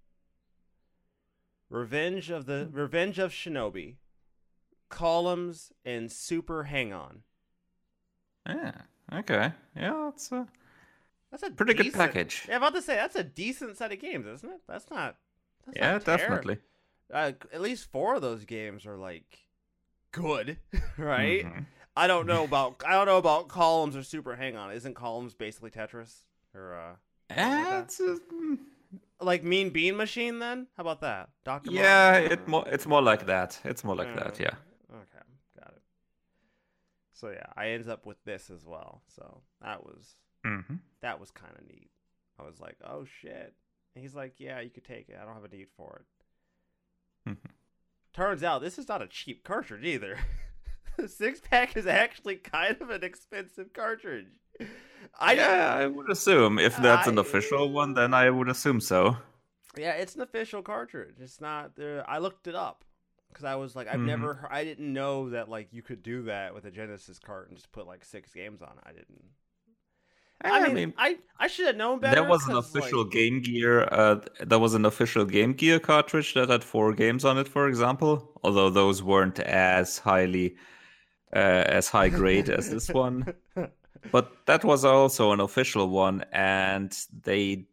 Revenge 1.69 2.29
of 2.29 2.45
the 2.45 2.69
mm. 2.71 2.75
Revenge 2.75 3.19
of 3.19 3.31
Shinobi, 3.31 3.95
Columns, 4.89 5.71
and 5.85 6.11
Super 6.11 6.63
Hang 6.63 6.93
On. 6.93 7.23
Yeah. 8.45 8.81
Okay. 9.11 9.53
Yeah, 9.75 10.09
it's 10.09 10.31
a 10.31 10.37
uh, 10.37 10.45
That's 11.31 11.43
a 11.43 11.49
pretty 11.49 11.73
good 11.73 11.93
package. 11.93 12.45
Yeah, 12.47 12.55
I'm 12.57 12.63
about 12.63 12.75
to 12.75 12.81
say 12.81 12.95
that's 12.95 13.15
a 13.15 13.23
decent 13.23 13.77
set 13.77 13.91
of 13.91 13.99
games, 13.99 14.27
isn't 14.27 14.49
it? 14.49 14.61
That's 14.67 14.89
not. 14.89 15.15
That's 15.65 15.77
Yeah, 15.77 15.93
not 15.93 16.05
definitely. 16.05 16.57
Uh, 17.11 17.31
at 17.53 17.61
least 17.61 17.91
four 17.91 18.15
of 18.15 18.21
those 18.21 18.45
games 18.45 18.85
are 18.85 18.97
like 18.97 19.39
good, 20.11 20.57
right? 20.97 21.45
Mhm. 21.45 21.65
I 21.95 22.07
don't 22.07 22.25
know 22.27 22.43
about 22.45 22.83
I 22.85 22.91
don't 22.93 23.05
know 23.05 23.17
about 23.17 23.47
columns 23.49 23.95
or 23.95 24.03
super 24.03 24.35
hang 24.35 24.55
on. 24.55 24.71
Isn't 24.71 24.93
columns 24.93 25.33
basically 25.33 25.71
Tetris 25.71 26.25
or 26.53 26.75
uh 26.75 26.95
Yeah, 27.35 27.81
it's 27.81 27.99
a, 27.99 28.17
mm, 28.33 28.57
like 29.19 29.43
Mean 29.43 29.71
Bean 29.71 29.97
Machine? 29.97 30.39
Then 30.39 30.67
how 30.77 30.81
about 30.81 31.01
that, 31.01 31.29
Doctor? 31.43 31.71
yeah, 31.71 32.15
it 32.17 32.47
more 32.47 32.63
it's 32.67 32.85
more 32.85 33.01
like 33.01 33.25
that. 33.25 33.59
It's 33.65 33.83
more 33.83 33.95
like 33.95 34.13
that. 34.15 34.39
Yeah. 34.39 34.55
Okay, 34.89 35.25
got 35.59 35.73
it. 35.75 35.81
So 37.13 37.29
yeah, 37.29 37.47
I 37.55 37.69
ended 37.69 37.89
up 37.89 38.05
with 38.05 38.23
this 38.23 38.49
as 38.49 38.65
well. 38.65 39.01
So 39.15 39.41
that 39.61 39.83
was 39.83 40.15
Mm-hmm. 40.45 40.75
that 41.01 41.19
was 41.19 41.31
kind 41.31 41.53
of 41.57 41.67
neat. 41.67 41.89
I 42.39 42.43
was 42.43 42.59
like, 42.59 42.77
oh 42.83 43.05
shit. 43.21 43.53
And 43.95 44.01
he's 44.03 44.15
like, 44.15 44.35
yeah, 44.39 44.59
you 44.61 44.69
could 44.69 44.85
take 44.85 45.09
it. 45.09 45.17
I 45.21 45.25
don't 45.25 45.35
have 45.35 45.43
a 45.43 45.55
need 45.55 45.67
for 45.77 46.01
it. 47.25 47.29
Mhm. 47.31 47.51
Turns 48.13 48.43
out 48.43 48.61
this 48.61 48.79
is 48.79 48.87
not 48.87 49.01
a 49.01 49.07
cheap 49.07 49.43
cartridge 49.43 49.83
either. 49.85 50.17
the 50.97 51.07
six 51.07 51.39
pack 51.39 51.77
is 51.77 51.85
actually 51.87 52.35
kind 52.37 52.77
of 52.81 52.89
an 52.89 53.03
expensive 53.03 53.73
cartridge. 53.73 54.27
I 55.19 55.33
yeah, 55.33 55.73
I 55.75 55.87
would 55.87 56.09
assume 56.11 56.59
if 56.59 56.77
that's 56.77 57.07
an 57.07 57.17
I- 57.17 57.21
official 57.21 57.71
one, 57.71 57.93
then 57.93 58.13
I 58.13 58.29
would 58.29 58.49
assume 58.49 58.79
so. 58.81 59.17
Yeah, 59.77 59.91
it's 59.93 60.15
an 60.15 60.21
official 60.21 60.61
cartridge. 60.61 61.15
It's 61.19 61.39
not 61.39 61.75
there. 61.75 62.03
I 62.09 62.17
looked 62.17 62.47
it 62.47 62.55
up 62.55 62.83
because 63.29 63.45
I 63.45 63.55
was 63.55 63.75
like, 63.75 63.87
I've 63.87 63.99
Mhm. 64.01 64.05
never, 64.07 64.47
I 64.51 64.63
didn't 64.65 64.91
know 64.91 65.29
that 65.29 65.47
like 65.49 65.69
you 65.71 65.81
could 65.81 66.03
do 66.03 66.23
that 66.23 66.53
with 66.53 66.65
a 66.65 66.71
Genesis 66.71 67.19
cart 67.19 67.47
and 67.47 67.57
just 67.57 67.71
put 67.71 67.87
like 67.87 68.03
six 68.03 68.33
games 68.33 68.61
on 68.61 68.71
it. 68.77 68.83
I 68.85 68.91
didn't. 68.91 69.23
I 70.43 70.73
mean, 70.73 70.93
I 70.97 71.17
I 71.39 71.47
should 71.47 71.67
have 71.67 71.75
known 71.75 71.99
better. 71.99 72.15
there 72.21 72.29
was 72.29 72.45
an 72.47 72.53
'cause, 72.53 72.73
like- 72.75 72.83
official 72.83 73.03
Game 73.05 73.41
Gear. 73.41 73.87
Uh, 73.91 74.19
there 74.39 74.59
was 74.59 74.73
an 74.73 74.85
official 74.85 75.25
Game 75.25 75.53
Gear 75.53 75.79
cartridge 75.79 76.33
that 76.35 76.49
had 76.49 76.63
four 76.63 76.93
games 76.93 77.25
on 77.25 77.37
it, 77.37 77.47
for 77.47 77.67
example. 77.67 78.31
Although 78.43 78.69
those 78.69 79.01
weren't 79.03 79.39
as 79.39 79.99
highly, 79.99 80.55
uh, 81.35 81.63
as 81.77 81.89
high 81.89 82.09
grade 82.09 82.49
as 82.49 82.69
this 82.69 82.89
one. 82.89 83.33
But 84.11 84.47
that 84.47 84.63
was 84.63 84.83
also 84.83 85.31
an 85.31 85.39
official 85.39 85.87
one, 85.89 86.25
and 86.31 86.91
they 87.23 87.67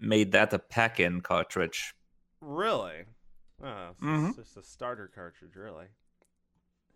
made 0.00 0.32
that 0.32 0.52
a 0.52 0.58
pack-in 0.58 1.22
cartridge. 1.22 1.94
really? 2.42 3.04
Oh, 3.64 3.90
it's 3.90 4.00
Mhm. 4.00 4.36
just 4.36 4.56
a 4.56 4.62
starter 4.62 5.08
cartridge, 5.14 5.54
really. 5.56 5.86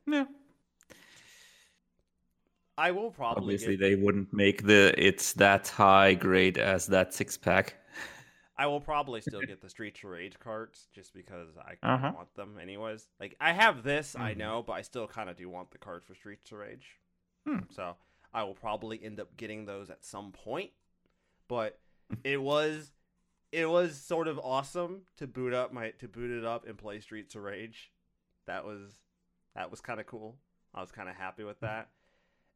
Yeah. 0.06 0.26
I 2.78 2.90
will 2.90 3.11
probably 3.11 3.54
Obviously, 3.54 3.76
get, 3.76 3.80
they 3.80 3.95
wouldn't 3.95 4.33
make 4.33 4.62
the 4.64 4.95
it's 4.99 5.33
that 5.35 5.68
high 5.68 6.14
grade 6.14 6.59
as 6.59 6.87
that 6.88 7.14
six 7.14 7.37
pack. 7.37 7.76
I 8.59 8.66
will 8.66 8.80
probably 8.80 9.21
still 9.21 9.42
get 9.42 9.61
the 9.61 9.68
Streets 9.68 10.02
of 10.02 10.11
Rage 10.11 10.38
carts 10.38 10.88
just 10.92 11.12
because 11.12 11.56
I 11.59 11.76
Uh-huh. 11.83 12.12
want 12.14 12.35
them 12.35 12.59
anyways. 12.59 13.09
Like 13.21 13.37
I 13.40 13.52
have 13.52 13.83
this, 13.83 14.16
I 14.18 14.35
Mhm. 14.35 14.38
know, 14.38 14.62
but 14.62 14.75
I 14.75 14.83
still 14.83 15.06
kind 15.06 15.28
of 15.28 15.37
do 15.37 15.49
want 15.49 15.71
the 15.71 15.78
cards 15.78 16.06
for 16.06 16.14
Streets 16.14 16.50
of 16.52 16.59
Rage. 16.59 16.99
Hmm. 17.47 17.61
So 17.71 17.97
I 18.33 18.42
will 18.45 18.54
probably 18.54 19.02
end 19.02 19.21
up 19.21 19.37
getting 19.37 19.66
those 19.66 19.90
at 19.90 20.04
some 20.04 20.33
point. 20.33 20.73
But 21.49 21.80
it 22.25 22.40
was 22.42 22.92
it 23.52 23.66
was 23.71 23.97
sort 24.00 24.28
of 24.28 24.38
awesome 24.40 25.06
to 25.16 25.26
boot 25.26 25.52
up 25.54 25.73
my 25.73 25.90
to 25.92 26.09
boot 26.09 26.30
it 26.30 26.45
up 26.45 26.66
and 26.66 26.76
play 26.78 27.00
Streets 27.00 27.35
of 27.35 27.42
Rage. 27.42 27.92
That 28.47 28.64
was 28.64 29.00
that 29.54 29.71
was 29.71 29.80
kind 29.80 30.00
of 30.00 30.06
cool. 30.06 30.38
I 30.75 30.80
was 30.80 30.92
kind 30.92 31.09
of 31.09 31.16
happy 31.16 31.45
with 31.45 31.61
that. 31.61 31.90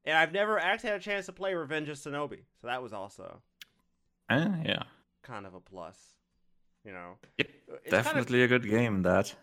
And 0.05 0.17
I've 0.17 0.33
never 0.33 0.59
actually 0.59 0.91
had 0.91 1.01
a 1.01 1.03
chance 1.03 1.27
to 1.27 1.33
play 1.33 1.55
Revenge 1.55 1.89
of 1.89 1.99
Shinobi, 1.99 2.41
so 2.61 2.67
that 2.67 2.83
was 2.83 2.93
also 2.93 3.43
Uh, 4.29 4.49
yeah, 4.65 4.83
kind 5.23 5.47
of 5.47 5.55
a 5.55 5.61
plus. 5.61 5.97
You 6.85 6.93
know, 6.93 7.19
Yep, 7.37 7.49
It's 7.49 7.69
kind 7.69 7.85
of 7.85 7.91
definitely 8.05 8.43
a 8.43 8.49
good 8.49 8.69
game. 8.69 9.03
That. 9.03 9.35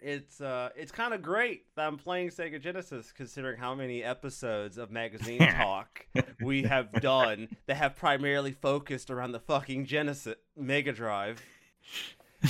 it's 0.00 0.40
uh 0.40 0.70
it's 0.74 0.90
kind 0.90 1.14
of 1.14 1.22
great 1.22 1.64
that 1.76 1.86
I'm 1.86 1.96
playing 1.96 2.30
Sega 2.30 2.60
Genesis 2.60 3.12
considering 3.12 3.58
how 3.58 3.74
many 3.76 4.02
episodes 4.02 4.76
of 4.78 4.90
magazine 4.90 5.38
talk 5.56 6.04
we 6.42 6.64
have 6.64 6.92
done 7.00 7.48
that 7.66 7.76
have 7.76 7.94
primarily 7.94 8.50
focused 8.50 9.10
around 9.10 9.30
the 9.30 9.38
fucking 9.38 9.86
Genesis 9.86 10.34
Mega 10.56 10.92
Drive. 10.92 11.40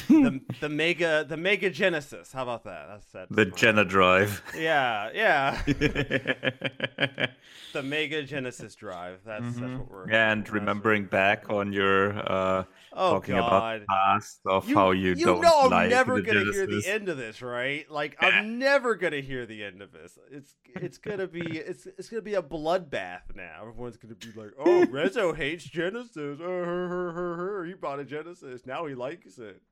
The, 0.09 0.41
the 0.61 0.69
Mega 0.69 1.25
the 1.29 1.37
Mega 1.37 1.71
Genesis. 1.71 2.33
How 2.33 2.43
about 2.43 2.65
that? 2.65 2.87
That's 2.89 3.07
that. 3.13 3.29
the 3.31 3.47
Jenna 3.47 3.85
Drive. 3.85 4.43
Yeah, 4.57 5.11
yeah. 5.15 5.63
The 7.73 7.83
Mega 7.83 8.23
Genesis 8.23 8.75
drive. 8.75 9.21
That's 9.25 9.57
that's 9.57 9.79
what 9.79 9.91
we're 9.91 10.11
Yeah, 10.11 10.33
and 10.33 10.49
remembering 10.49 11.07
back 11.07 11.49
on 11.49 11.73
your 11.73 12.19
uh, 12.19 12.65
Oh 12.93 13.13
talking 13.15 13.35
about 13.37 13.51
god. 13.51 13.81
the 13.81 13.87
past 13.89 14.41
of 14.45 14.69
how 14.71 14.91
you, 14.91 15.15
you 15.15 15.25
don't 15.25 15.41
know 15.41 15.63
I'm 15.63 15.71
like 15.71 15.89
never 15.89 16.21
gonna 16.21 16.45
hear 16.45 16.67
the 16.67 16.87
end 16.87 17.09
of 17.09 17.17
this, 17.17 17.41
right? 17.41 17.91
Like 17.91 18.17
I'm 18.21 18.59
never 18.59 18.95
gonna 18.95 19.23
hear 19.23 19.47
the 19.47 19.65
end 19.65 19.81
of 19.81 19.91
this. 19.91 20.19
It's 20.31 20.55
it's 20.77 20.99
gonna 20.99 21.27
be 21.27 21.41
it's 21.41 21.87
it's 21.87 22.11
gonna 22.11 22.21
be 22.21 22.35
a 22.35 22.43
bloodbath 22.43 23.35
now. 23.35 23.61
Everyone's 23.63 23.97
gonna 23.97 24.17
be 24.17 24.33
like, 24.39 24.51
"Oh, 24.59 24.85
Reso 24.91 25.35
hates 25.35 25.65
Genesis. 25.65 26.41
Oh, 26.43 26.45
her, 26.45 26.89
her, 26.89 27.13
her, 27.13 27.37
her. 27.37 27.65
He 27.65 27.73
bought 27.73 28.01
a 28.01 28.05
Genesis. 28.05 28.67
Now 28.67 28.85
he 28.85 28.95
likes 28.95 29.39
it." 29.39 29.63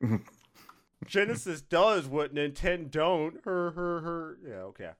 Genesis 1.06 1.60
does 1.60 2.06
what 2.06 2.34
Nintendo 2.34 2.90
don't. 2.90 3.44
Her, 3.44 3.70
her, 3.70 4.00
her. 4.00 4.38
Yeah, 4.46 4.54
okay, 4.64 4.90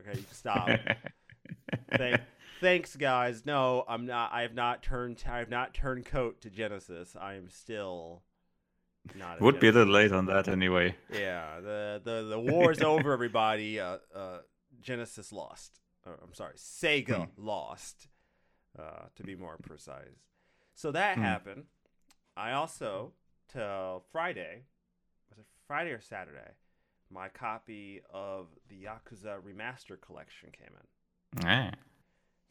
okay. 0.00 0.18
You 0.18 0.24
can 0.24 0.34
stop. 0.34 0.68
Thank, 1.96 2.20
thanks, 2.60 2.96
guys. 2.96 3.44
No, 3.46 3.84
I'm 3.88 4.06
not. 4.06 4.32
I 4.32 4.42
have 4.42 4.54
not 4.54 4.82
turned. 4.82 5.22
I 5.28 5.38
have 5.38 5.48
not 5.50 5.72
turned 5.74 6.04
coat 6.04 6.40
to 6.42 6.50
Genesis. 6.50 7.16
I 7.18 7.34
am 7.34 7.48
still 7.48 8.22
not. 9.14 9.40
Would 9.40 9.60
be 9.60 9.68
a 9.68 9.72
little 9.72 9.92
late 9.92 10.12
on 10.12 10.26
that 10.26 10.48
anyway. 10.48 10.94
yeah, 11.12 11.60
the 11.60 12.00
the 12.04 12.22
the 12.28 12.38
war's 12.52 12.82
over, 12.82 13.12
everybody. 13.12 13.80
Uh, 13.80 13.98
uh, 14.14 14.38
Genesis 14.80 15.32
lost. 15.32 15.80
Uh, 16.06 16.10
I'm 16.22 16.34
sorry, 16.34 16.54
Sega 16.56 17.28
lost. 17.36 18.08
Uh, 18.78 19.06
to 19.16 19.22
be 19.22 19.34
more 19.34 19.56
precise. 19.62 20.26
So 20.74 20.92
that 20.92 21.16
Hmm. 21.16 21.22
happened. 21.22 21.64
I 22.36 22.52
also 22.52 23.12
till 23.52 24.04
Friday, 24.12 24.62
was 25.28 25.38
it 25.38 25.46
Friday 25.66 25.90
or 25.90 26.00
Saturday? 26.00 26.52
My 27.10 27.28
copy 27.28 28.00
of 28.12 28.46
the 28.68 28.84
Yakuza 28.84 29.40
Remaster 29.40 30.00
Collection 30.00 30.50
came 30.50 30.72
in. 30.74 31.46
Ah. 31.46 31.70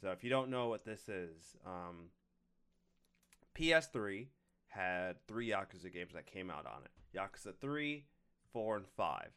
So 0.02 0.12
if 0.12 0.24
you 0.24 0.30
don't 0.30 0.50
know 0.50 0.68
what 0.68 0.86
this 0.86 1.10
is, 1.10 1.56
um, 1.66 2.10
PS3 3.58 4.28
had 4.68 5.16
three 5.28 5.50
Yakuza 5.50 5.92
games 5.92 6.14
that 6.14 6.26
came 6.26 6.50
out 6.50 6.66
on 6.66 6.84
it: 6.84 7.18
Yakuza 7.18 7.54
3, 7.60 8.06
4, 8.54 8.78
and 8.78 8.88
5. 8.88 9.28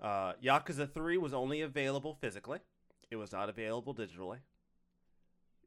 Uh, 0.00 0.32
Yakuza 0.42 0.90
3 0.90 1.18
was 1.18 1.32
only 1.32 1.60
available 1.60 2.14
physically; 2.20 2.58
it 3.10 3.16
was 3.16 3.32
not 3.32 3.48
available 3.48 3.94
digitally. 3.94 4.38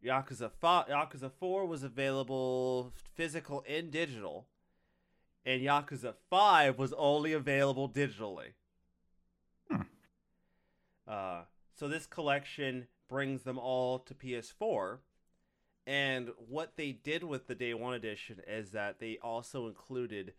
Yakuza 0.06 0.52
5, 0.52 0.88
Yakuza 0.88 1.32
4 1.40 1.66
was 1.66 1.84
available 1.84 2.94
physical 3.16 3.64
and 3.68 3.92
digital, 3.92 4.48
and 5.48 5.62
Yakuza 5.62 6.14
5 6.30 6.78
was 6.78 6.94
only 6.98 7.32
available 7.32 7.90
digitally. 7.90 8.50
Hmm. 9.72 9.82
Uh, 11.08 11.42
so 11.74 11.88
this 11.88 12.06
collection 12.06 12.88
brings 13.08 13.44
them 13.44 13.58
all 13.58 14.00
to 14.00 14.14
PS4. 14.14 14.98
And 15.88 16.32
what 16.50 16.74
they 16.76 16.92
did 16.92 17.24
with 17.24 17.48
the 17.48 17.56
Day 17.56 17.74
One 17.74 17.94
edition 17.94 18.42
is 18.46 18.72
that 18.72 19.00
they 19.00 19.20
also 19.24 19.68
included 19.68 20.34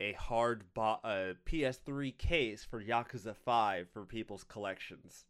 a 0.00 0.14
hard 0.14 0.64
bo- 0.72 1.00
uh, 1.04 1.34
PS3 1.44 2.16
case 2.16 2.64
for 2.64 2.82
Yakuza 2.82 3.36
5 3.36 3.88
for 3.92 4.06
people's 4.06 4.42
collections. 4.42 5.26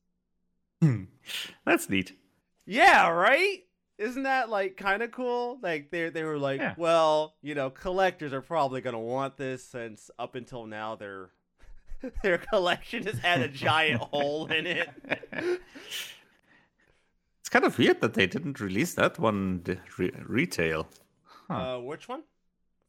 Hmm. 0.81 1.05
That's 1.65 1.91
neat. 1.91 2.17
Yeah, 2.65 3.09
right? 3.09 3.66
Isn't 3.99 4.25
that 4.25 4.51
like 4.51 4.77
kind 4.77 5.03
of 5.03 5.11
cool? 5.11 5.59
Like 5.63 5.91
they 5.91 6.11
they 6.11 6.23
were 6.25 6.39
like, 6.39 6.61
Yeah. 6.61 6.75
well, 6.77 7.35
you 7.43 7.55
know, 7.55 7.71
collectors 7.71 8.33
are 8.33 8.43
probably 8.43 8.81
going 8.83 8.93
to 8.95 8.99
want 8.99 9.37
this 9.37 9.65
since 9.65 10.11
up 10.19 10.35
until 10.35 10.67
now 10.67 10.97
their 10.97 11.31
their 12.23 12.39
collection 12.39 13.05
has 13.07 13.19
had 13.19 13.41
a 13.41 13.49
giant 13.49 14.01
hole 14.03 14.47
in 14.47 14.67
it. 14.67 14.89
It's 17.41 17.49
kind 17.49 17.65
of 17.65 17.79
weird 17.79 18.01
that 18.01 18.15
they 18.15 18.27
didn't 18.27 18.59
release 18.59 18.95
that 18.95 19.21
one 19.21 19.63
re- 19.99 20.11
retail. 20.27 20.89
Huh. 21.49 21.77
Uh, 21.77 21.79
which 21.79 22.09
one? 22.09 22.23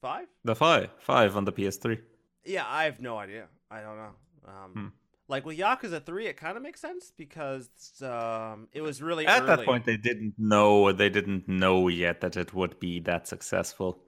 Five? 0.01 0.27
the 0.43 0.55
five, 0.55 0.89
five 0.99 1.37
on 1.37 1.45
the 1.45 1.51
PS3. 1.51 1.99
Yeah, 2.43 2.65
I 2.67 2.85
have 2.85 2.99
no 2.99 3.17
idea. 3.17 3.45
I 3.69 3.81
don't 3.81 3.97
know. 3.97 4.13
Um, 4.47 4.71
Hmm. 4.73 4.87
Like 5.29 5.45
with 5.45 5.57
Yakuza 5.57 6.03
Three, 6.05 6.27
it 6.27 6.37
kind 6.37 6.55
of 6.55 6.63
makes 6.63 6.79
sense 6.79 7.11
because 7.15 7.69
um, 8.01 8.67
it 8.71 8.81
was 8.81 9.01
really 9.01 9.27
At 9.27 9.45
that 9.47 9.65
point, 9.65 9.85
they 9.85 9.97
didn't 9.97 10.35
know. 10.37 10.91
They 10.93 11.09
didn't 11.09 11.47
know 11.49 11.89
yet 11.89 12.21
that 12.21 12.37
it 12.37 12.53
would 12.53 12.79
be 12.79 12.99
that 13.01 13.27
successful. 13.27 13.99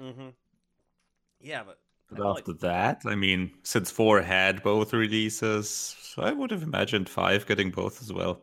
Mm-hmm. 0.00 0.28
Yeah, 1.40 1.62
but 1.64 1.78
But 2.08 2.16
feel 2.18 2.28
like- 2.30 2.38
after 2.40 2.52
that, 2.54 3.02
I 3.06 3.14
mean, 3.16 3.50
since 3.64 3.90
four 3.90 4.22
had 4.22 4.62
both 4.62 4.92
releases, 4.92 5.96
I 6.16 6.32
would 6.32 6.50
have 6.52 6.62
imagined 6.62 7.08
five 7.08 7.46
getting 7.46 7.70
both 7.70 8.00
as 8.00 8.12
well. 8.12 8.42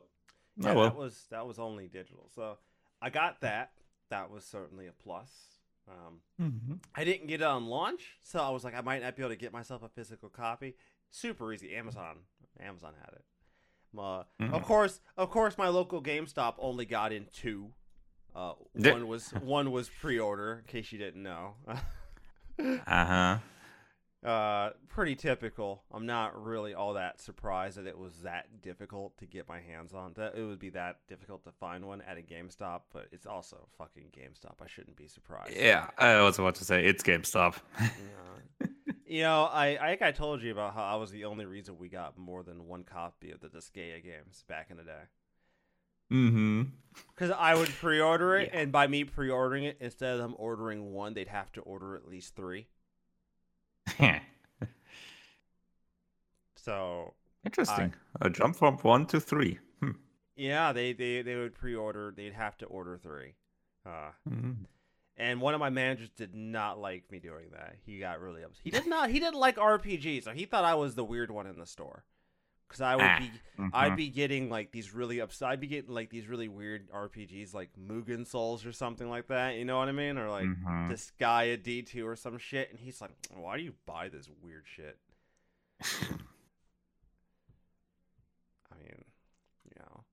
yeah, 0.58 0.72
oh 0.72 0.76
well. 0.76 0.84
that 0.90 0.96
was 0.98 1.26
that 1.30 1.48
was 1.48 1.58
only 1.60 1.88
digital. 1.88 2.30
So 2.36 2.58
I 3.02 3.10
got 3.10 3.42
that. 3.42 3.72
That 4.10 4.30
was 4.32 4.44
certainly 4.46 4.88
a 4.88 4.92
plus. 4.94 5.32
Um, 5.90 6.20
Mhm. 6.42 6.80
I 6.96 7.06
didn't 7.06 7.28
get 7.28 7.40
it 7.42 7.46
on 7.48 7.68
launch, 7.68 8.18
so 8.24 8.40
I 8.40 8.50
was 8.50 8.66
like, 8.66 8.76
I 8.76 8.82
might 8.82 9.02
not 9.02 9.16
be 9.16 9.22
able 9.24 9.30
to 9.30 9.38
get 9.38 9.54
myself 9.54 9.84
a 9.84 9.90
physical 9.90 10.28
copy. 10.30 10.76
Super 11.12 11.52
easy. 11.54 11.76
Amazon, 11.76 12.18
Amazon 12.60 12.94
had 13.00 13.14
it. 13.14 13.24
Uh, 13.98 14.24
Of 14.54 14.64
course, 14.64 15.00
of 15.18 15.32
course, 15.32 15.58
my 15.58 15.70
local 15.70 16.02
GameStop 16.04 16.56
only 16.60 16.86
got 16.86 17.12
in 17.12 17.26
two. 17.34 17.70
Uh, 18.36 18.54
one 18.74 19.08
was 19.08 19.30
one 19.42 19.72
was 19.72 19.90
pre-order, 19.90 20.60
in 20.60 20.66
case 20.66 20.92
you 20.92 21.00
didn't 21.00 21.24
know. 21.24 21.56
Uh 22.60 23.38
huh. 24.26 24.28
uh, 24.28 24.70
pretty 24.90 25.16
typical. 25.16 25.84
I'm 25.92 26.08
not 26.08 26.44
really 26.44 26.74
all 26.74 26.96
that 26.96 27.22
surprised 27.22 27.78
that 27.78 27.86
it 27.86 27.98
was 27.98 28.22
that 28.24 28.62
difficult 28.64 29.16
to 29.20 29.28
get 29.28 29.48
my 29.48 29.60
hands 29.62 29.94
on. 29.94 30.14
That 30.16 30.36
it 30.36 30.44
would 30.44 30.58
be 30.58 30.72
that 30.72 30.98
difficult 31.08 31.44
to 31.44 31.52
find 31.52 31.86
one 31.86 32.02
at 32.02 32.18
a 32.18 32.22
GameStop, 32.22 32.82
but 32.92 33.10
it's 33.12 33.28
also 33.28 33.68
fucking 33.78 34.06
GameStop. 34.12 34.56
I 34.62 34.68
shouldn't 34.68 34.98
be 34.98 35.08
surprised. 35.08 35.56
Yeah, 35.56 35.88
I 36.00 36.20
was 36.24 36.40
about 36.40 36.56
to 36.56 36.66
say 36.66 36.84
it's 36.86 37.04
GameStop. 37.04 37.56
Yeah. 37.80 38.68
you 39.08 39.22
know, 39.24 39.44
I 39.46 39.78
I 39.82 39.90
think 39.90 40.02
I 40.02 40.12
told 40.12 40.42
you 40.42 40.52
about 40.52 40.74
how 40.74 40.84
I 40.84 40.96
was 40.96 41.12
the 41.12 41.26
only 41.26 41.46
reason 41.46 41.78
we 41.78 41.90
got 41.90 42.18
more 42.18 42.44
than 42.44 42.68
one 42.68 42.84
copy 42.84 43.32
of 43.32 43.40
the 43.40 43.48
Disgaea 43.50 44.04
games 44.04 44.44
back 44.48 44.68
in 44.70 44.78
the 44.78 44.84
day. 44.84 45.04
mm-hmm. 46.12 46.64
Because 47.14 47.32
I 47.32 47.56
would 47.56 47.70
pre-order 47.70 48.36
it, 48.38 48.50
Yeah. 48.54 48.60
and 48.62 48.72
by 48.72 48.88
me 48.88 49.04
pre-ordering 49.04 49.64
it, 49.66 49.78
instead 49.80 50.14
of 50.14 50.20
them 50.20 50.36
ordering 50.38 50.94
one, 50.94 51.14
they'd 51.14 51.28
have 51.28 51.52
to 51.54 51.62
order 51.62 51.96
at 51.96 52.08
least 52.08 52.36
three. 52.36 52.68
so 56.56 57.14
Interesting. 57.46 57.94
A 58.22 58.30
jump 58.30 58.56
from 58.56 58.78
one 58.78 59.06
to 59.08 59.20
three. 59.20 59.60
Hmm. 59.80 59.92
Yeah, 60.36 60.74
they, 60.74 60.92
they, 60.94 61.22
they 61.22 61.36
would 61.36 61.54
pre-order. 61.56 62.14
They'd 62.16 62.34
have 62.34 62.58
to 62.58 62.66
order 62.66 62.98
three. 62.98 63.36
Uh, 63.86 64.12
Mhm. 64.30 64.66
And 65.18 65.42
one 65.42 65.54
of 65.54 65.60
my 65.60 65.70
managers 65.70 66.10
did 66.12 66.34
not 66.36 66.80
like 66.80 67.12
me 67.12 67.20
doing 67.20 67.50
that. 67.52 67.76
He 67.86 68.00
got 68.00 68.20
really 68.22 68.44
upset. 68.44 68.62
He 68.64 68.70
did 68.72 68.88
not. 68.88 69.10
He 69.10 69.20
didn't 69.20 69.40
like 69.40 69.58
RPGs, 69.58 70.24
so 70.24 70.32
he 70.32 70.46
thought 70.46 70.64
I 70.64 70.76
was 70.76 70.96
the 70.96 71.04
weird 71.04 71.32
one 71.32 71.48
in 71.48 71.58
the 71.58 71.66
store. 71.66 72.06
Because 72.68 72.82
I 72.82 72.96
would 72.98 73.06
Ah. 73.06 73.20
be, 73.20 73.32
Mhm. 73.62 73.70
I'd 73.74 73.96
be 73.96 74.10
getting 74.10 74.50
like 74.50 74.72
these 74.74 74.94
really 74.94 75.20
upset. 75.20 75.48
I'd 75.50 75.62
be 75.62 75.68
getting 75.68 75.94
like 75.94 76.10
these 76.10 76.28
really 76.28 76.50
weird 76.50 76.90
RPGs, 76.92 77.54
like 77.54 77.70
Mugen 77.78 78.28
Souls 78.28 78.66
or 78.66 78.74
something 78.74 79.10
like 79.10 79.28
that. 79.28 79.56
You 79.56 79.64
know 79.64 79.78
what 79.78 79.88
I 79.88 79.94
mean? 79.94 80.18
Or 80.18 80.30
like 80.30 80.48
Mhm. 80.48 80.90
Disgaea 80.92 81.64
D 81.64 81.82
two 81.82 82.06
or 82.06 82.18
some 82.18 82.38
shit. 82.38 82.70
And 82.70 82.78
he's 82.80 83.00
like, 83.00 83.12
"Why 83.34 83.56
do 83.56 83.64
you 83.64 83.74
buy 83.86 84.10
this 84.10 84.28
weird 84.42 84.68
shit?" 84.68 85.00
I 88.72 88.76
mean, 88.80 89.06
you 89.64 89.72
know, 89.80 90.04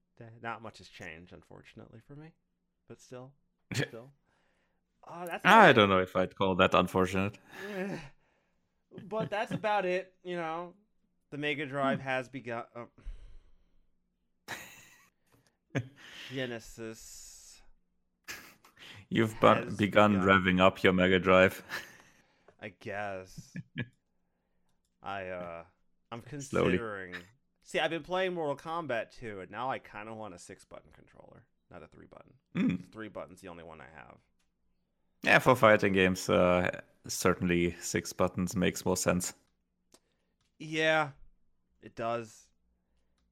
not 0.40 0.62
much 0.62 0.78
has 0.78 0.88
changed, 0.88 1.32
unfortunately 1.32 2.00
for 2.06 2.14
me, 2.14 2.32
but 2.88 3.00
still, 3.00 3.32
still. 3.74 4.12
Uh, 5.06 5.26
that's 5.26 5.44
I 5.44 5.72
don't 5.72 5.88
know 5.88 5.98
if 5.98 6.16
I'd 6.16 6.34
call 6.34 6.54
that 6.56 6.74
unfortunate. 6.74 7.38
but 9.08 9.30
that's 9.30 9.52
about 9.52 9.84
it. 9.84 10.12
You 10.22 10.36
know, 10.36 10.72
the 11.30 11.38
Mega 11.38 11.66
Drive 11.66 12.00
has 12.00 12.28
begun. 12.28 12.64
Uh, 12.74 12.84
Genesis. 16.32 17.60
You've 19.08 19.38
bu- 19.40 19.70
begun 19.76 19.76
begun. 19.76 20.20
revving 20.20 20.60
up 20.60 20.82
your 20.82 20.92
Mega 20.92 21.18
Drive. 21.18 21.62
I 22.62 22.72
guess. 22.80 23.52
I 25.02 25.28
uh 25.28 25.62
I'm 26.10 26.22
Slowly. 26.40 26.70
considering 26.70 27.14
See, 27.62 27.78
I've 27.78 27.90
been 27.90 28.02
playing 28.02 28.34
Mortal 28.34 28.56
Kombat 28.56 29.10
2 29.18 29.40
and 29.40 29.50
now 29.50 29.70
I 29.70 29.78
kind 29.78 30.08
of 30.08 30.16
want 30.16 30.34
a 30.34 30.38
6 30.38 30.64
button 30.66 30.90
controller, 30.94 31.44
not 31.70 31.82
a 31.82 31.86
3 31.86 32.06
button. 32.06 32.32
Mm. 32.78 32.92
3 32.92 33.08
button's 33.08 33.40
the 33.40 33.48
only 33.48 33.64
one 33.64 33.80
I 33.80 33.86
have. 33.96 34.16
Yeah, 35.24 35.38
for 35.38 35.56
fighting 35.56 35.92
games, 35.94 36.28
uh, 36.28 36.70
certainly 37.06 37.74
six 37.80 38.12
buttons 38.12 38.54
makes 38.54 38.84
more 38.84 38.96
sense. 38.96 39.32
Yeah, 40.58 41.10
it 41.82 41.94
does. 41.96 42.46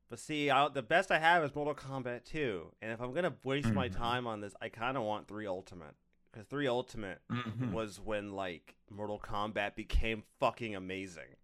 But 0.08 0.18
see, 0.18 0.50
I, 0.50 0.68
the 0.68 0.82
best 0.82 1.10
I 1.10 1.18
have 1.18 1.42
is 1.44 1.54
Mortal 1.54 1.74
Kombat 1.74 2.24
2, 2.24 2.72
and 2.82 2.92
if 2.92 3.00
I'm 3.00 3.12
going 3.12 3.24
to 3.24 3.34
waste 3.44 3.72
my 3.72 3.88
Mhm. 3.88 3.96
time 3.96 4.26
on 4.26 4.40
this, 4.40 4.54
I 4.60 4.68
kind 4.68 4.96
of 4.96 5.04
want 5.04 5.26
3 5.28 5.46
Ultimate. 5.46 5.94
Cuz 6.32 6.44
3 6.48 6.66
Ultimate 6.66 7.20
Mhm. 7.30 7.72
was 7.72 8.00
when 8.00 8.32
like 8.32 8.74
Mortal 8.90 9.18
Kombat 9.18 9.74
became 9.74 10.22
fucking 10.40 10.74
amazing. 10.74 11.36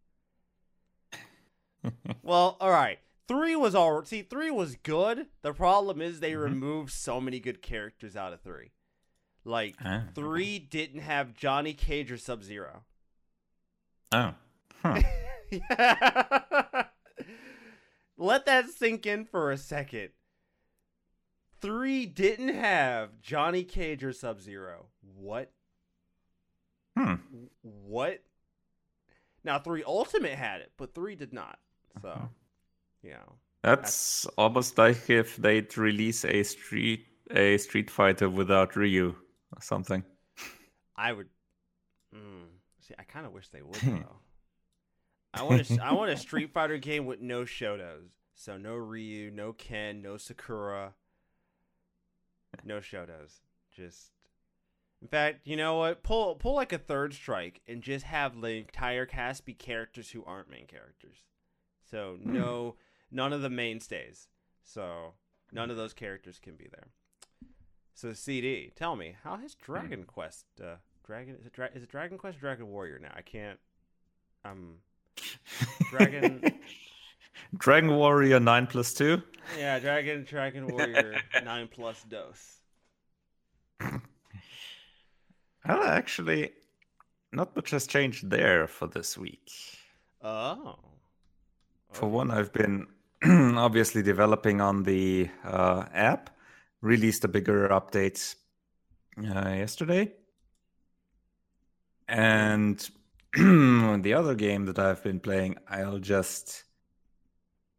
Well, 2.22 2.56
all 2.60 2.70
right. 2.70 2.98
Three 3.28 3.54
was 3.56 3.74
all 3.74 4.04
see. 4.04 4.22
Three 4.22 4.50
was 4.50 4.76
good. 4.76 5.28
The 5.42 5.54
problem 5.54 6.02
is 6.02 6.20
they 6.20 6.32
Mhm. 6.32 6.42
removed 6.42 6.92
so 6.92 7.20
many 7.20 7.38
good 7.40 7.62
characters 7.62 8.16
out 8.16 8.32
of 8.32 8.40
three. 8.42 8.72
Like 9.48 9.76
okay. 9.80 10.02
three 10.14 10.58
didn't 10.58 11.00
have 11.00 11.32
Johnny 11.34 11.72
Cage 11.72 12.12
or 12.12 12.18
Sub 12.18 12.44
Zero. 12.44 12.82
Oh. 14.12 14.34
Huh. 14.82 15.02
Let 18.18 18.46
that 18.46 18.68
sink 18.68 19.06
in 19.06 19.24
for 19.24 19.50
a 19.50 19.56
second. 19.56 20.10
Three 21.60 22.04
didn't 22.04 22.54
have 22.54 23.20
Johnny 23.22 23.64
Cage 23.64 24.04
or 24.04 24.12
Sub 24.12 24.40
Zero. 24.40 24.86
What? 25.16 25.50
Hmm. 26.96 27.14
What? 27.62 28.22
Now 29.44 29.58
three 29.58 29.82
Ultimate 29.84 30.32
had 30.34 30.60
it, 30.60 30.72
but 30.76 30.94
three 30.94 31.14
did 31.14 31.32
not. 31.32 31.58
So, 32.02 32.08
Mhm. 32.08 32.28
you 33.02 33.10
know. 33.12 33.38
That's 33.62 34.26
almost 34.36 34.76
like 34.76 35.08
if 35.08 35.36
they'd 35.36 35.76
release 35.78 36.24
a 36.24 36.42
street 36.42 37.06
a 37.30 37.56
Street 37.58 37.90
Fighter 37.90 38.28
without 38.28 38.76
Ryu 38.76 39.14
or 39.54 39.62
something. 39.62 40.04
I 40.96 41.12
would. 41.12 41.28
Mm, 42.14 42.46
see, 42.80 42.94
I 42.98 43.02
kind 43.04 43.26
of 43.26 43.32
wish 43.32 43.48
they 43.48 43.62
would 43.62 43.74
though. 43.82 44.16
I 45.34 45.42
want 45.42 45.70
a, 45.70 45.84
I 45.84 45.92
want 45.92 46.10
a 46.10 46.16
Street 46.16 46.52
Fighter 46.52 46.78
game 46.78 47.04
with 47.06 47.20
no 47.20 47.42
Shotos. 47.42 48.08
So 48.34 48.56
no 48.56 48.74
Ryu, 48.74 49.30
no 49.30 49.52
Ken, 49.52 50.00
no 50.00 50.16
Sakura, 50.16 50.94
no 52.64 52.78
Shotos. 52.78 53.40
Just. 53.72 54.12
In 55.00 55.06
fact, 55.06 55.46
you 55.46 55.56
know 55.56 55.76
what? 55.76 56.02
Pull 56.02 56.34
pull 56.36 56.54
like 56.54 56.72
a 56.72 56.78
third 56.78 57.14
strike 57.14 57.60
and 57.68 57.82
just 57.82 58.04
have 58.04 58.40
the 58.40 58.48
entire 58.56 59.06
cast 59.06 59.44
be 59.44 59.54
characters 59.54 60.10
who 60.10 60.24
aren't 60.24 60.50
main 60.50 60.66
characters. 60.66 61.18
So 61.90 62.16
Hmm. 62.20 62.32
no, 62.32 62.74
none 63.10 63.32
of 63.32 63.42
the 63.42 63.50
mainstays. 63.50 64.26
So 64.64 65.14
none 65.52 65.70
of 65.70 65.76
those 65.76 65.92
characters 65.94 66.38
can 66.40 66.56
be 66.56 66.66
there. 66.70 66.88
So 67.98 68.12
CD, 68.12 68.70
tell 68.76 68.94
me, 68.94 69.16
how 69.24 69.36
has 69.38 69.56
Dragon 69.56 70.04
Quest, 70.04 70.44
uh, 70.62 70.76
Dragon 71.04 71.34
is 71.34 71.46
it, 71.46 71.52
Dra- 71.52 71.70
is 71.74 71.82
it 71.82 71.88
Dragon 71.88 72.16
Quest, 72.16 72.36
or 72.38 72.40
Dragon 72.42 72.68
Warrior 72.68 73.00
now? 73.00 73.10
I 73.12 73.22
can't. 73.22 73.58
Um, 74.44 74.74
Dragon- 75.90 76.40
Dragon 77.58 77.90
Warrior 77.96 78.38
9 78.38 78.66
plus 78.68 78.94
2? 78.94 79.20
yeah, 79.58 79.80
Dragon 79.80 80.22
Dragon 80.22 80.68
Warrior 80.68 81.16
nine 81.44 81.66
plus 81.66 82.00
dose. 82.04 82.58
Well, 85.66 85.82
actually, 85.82 86.52
not 87.32 87.54
much 87.56 87.70
has 87.72 87.86
changed 87.88 88.30
there 88.30 88.68
for 88.68 88.86
this 88.86 89.18
week. 89.18 89.50
Oh, 90.22 90.78
For 91.92 92.06
Okay. 92.06 92.14
one, 92.14 92.30
I've 92.30 92.52
been 92.52 92.86
obviously 93.58 94.02
developing 94.02 94.60
on 94.60 94.84
the 94.84 95.28
uh, 95.44 95.84
app, 95.92 96.30
released 96.80 97.24
a 97.24 97.28
bigger 97.28 97.68
update 97.68 98.34
uh, 99.18 99.48
yesterday. 99.50 100.12
And 102.08 102.78
the 103.34 104.14
other 104.16 104.34
game 104.34 104.66
that 104.66 104.78
I've 104.78 105.02
been 105.02 105.20
playing, 105.20 105.56
I'll 105.68 105.98
just 105.98 106.64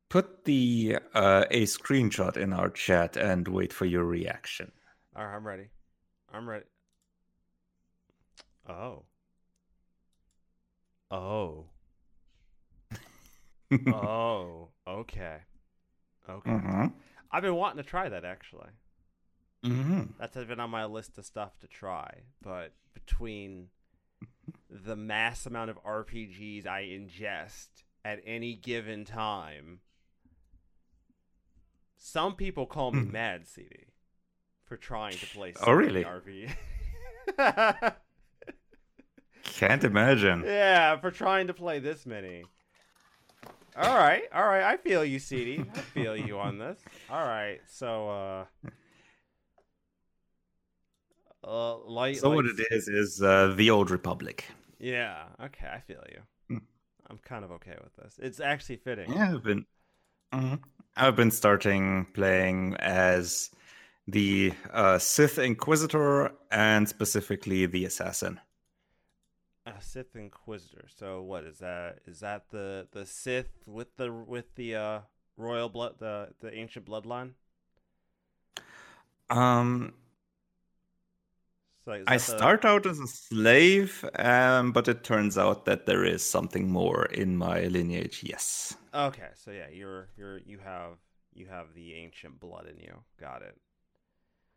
put 0.09 0.45
the 0.45 0.97
uh, 1.13 1.45
a 1.51 1.63
screenshot 1.63 2.38
in 2.38 2.53
our 2.53 2.69
chat 2.69 3.17
and 3.17 3.47
wait 3.47 3.73
for 3.73 3.85
your 3.85 4.03
reaction. 4.03 4.71
All 5.15 5.25
right, 5.25 5.35
I'm 5.35 5.45
ready. 5.45 5.69
I'm 6.33 6.47
ready. 6.47 6.65
Oh. 8.67 9.03
Oh. 11.12 11.65
oh. 13.88 14.69
Okay. 14.88 15.38
Okay. 16.29 16.49
Mhm. 16.51 16.93
I've 17.31 17.41
been 17.43 17.55
wanting 17.55 17.83
to 17.83 17.89
try 17.89 18.09
that 18.09 18.25
actually. 18.25 18.69
Mhm. 19.63 20.13
That's 20.17 20.36
been 20.36 20.60
on 20.60 20.69
my 20.69 20.86
list 20.86 21.17
of 21.17 21.26
stuff 21.26 21.60
to 21.60 21.67
try, 21.67 22.22
but 22.41 22.74
between 22.93 23.69
the 24.69 24.95
mass 24.95 25.45
amount 25.45 25.69
of 25.69 25.78
RPGs 25.84 26.65
I 26.65 26.84
ingest 26.84 27.67
at 28.06 28.22
any 28.26 28.56
given 28.56 29.04
time, 29.06 29.82
some 31.98 32.36
people 32.36 32.65
call 32.65 32.91
me 32.91 33.02
Hmm. 33.04 33.12
mad 33.12 33.48
CD 33.48 33.88
for 34.65 34.78
trying 34.78 35.17
to 35.17 35.26
play. 35.28 35.54
Oh, 35.62 35.65
so 35.65 35.72
really? 35.74 36.04
many 36.06 36.06
RPG. 36.06 36.56
Can't 39.43 39.84
imagine. 39.84 40.43
yeah, 40.45 40.95
for 40.98 41.12
trying 41.12 41.48
to 41.48 41.54
play 41.54 41.80
this 41.80 42.06
many. 42.06 42.45
All 43.76 43.98
right, 43.98 44.24
all 44.34 44.45
right. 44.48 44.63
I 44.63 44.78
feel 44.78 45.06
you, 45.06 45.19
CD. 45.19 45.60
I 45.74 45.80
feel 45.80 46.15
you 46.17 46.39
on 46.39 46.58
this. 46.58 46.80
All 47.10 47.24
right, 47.26 47.60
so 47.67 48.10
uh, 48.10 48.45
uh, 51.43 51.78
light. 51.78 52.17
So 52.17 52.30
what 52.30 52.45
it 52.45 52.60
is 52.71 52.88
is 52.88 53.21
uh, 53.21 53.54
the 53.56 53.69
old 53.69 53.91
Republic. 53.91 54.45
Yeah. 54.80 55.23
Okay, 55.43 55.67
I 55.67 55.80
feel 55.80 56.04
you. 56.10 56.21
Hmm. 56.49 56.63
I'm 57.10 57.17
kind 57.19 57.43
of 57.43 57.52
okay 57.52 57.75
with 57.84 57.95
this. 57.95 58.19
It's 58.21 58.39
actually 58.39 58.78
fitting. 58.78 59.12
Yeah, 59.12 59.34
I've 59.34 59.43
been. 59.43 59.65
Mhm. 60.34 60.60
I've 60.95 61.15
been 61.15 61.32
starting 61.32 62.06
playing 62.13 62.75
as 62.80 63.52
the 64.08 64.54
uh, 64.71 64.97
Sith 64.99 65.38
Inquisitor 65.39 66.32
and 66.52 66.88
specifically 66.89 67.65
the 67.65 67.86
Assassin. 67.86 68.39
A 69.65 69.82
Sith 69.82 70.15
Inquisitor. 70.15 70.88
So 70.95 71.21
what 71.21 71.43
is 71.43 71.60
that? 71.60 71.99
Is 72.08 72.19
that 72.21 72.49
the 72.49 72.88
the 72.91 73.06
Sith 73.06 73.49
with 73.65 73.95
the 73.97 74.12
with 74.12 74.56
the 74.56 74.75
uh 74.75 74.99
royal 75.38 75.69
blood 75.69 75.95
the 75.99 76.30
the 76.39 76.54
ancient 76.54 76.86
bloodline? 76.86 77.34
Um, 79.30 79.93
Is 81.95 82.04
I 82.08 82.17
start 82.17 82.65
out 82.65 82.86
as 82.86 82.99
a 82.99 83.08
slave, 83.08 84.06
um, 84.17 84.71
but 84.71 84.88
it 84.88 85.04
turns 85.04 85.38
out 85.38 85.65
that 85.65 85.86
there 85.86 86.04
is 86.04 86.23
something 86.23 86.69
more 86.69 87.06
in 87.06 87.38
my 87.38 87.62
lineage. 87.63 88.21
Yes. 88.23 88.75
Okay, 88.93 89.30
so 89.36 89.52
yeah, 89.52 89.67
you're 89.71 90.10
you're 90.17 90.39
you 90.39 90.60
have 90.63 90.97
you 91.34 91.47
have 91.47 91.73
the 91.75 91.95
ancient 91.95 92.39
blood 92.39 92.67
in 92.67 92.78
you. 92.80 92.95
Got 93.19 93.41
it. 93.41 93.58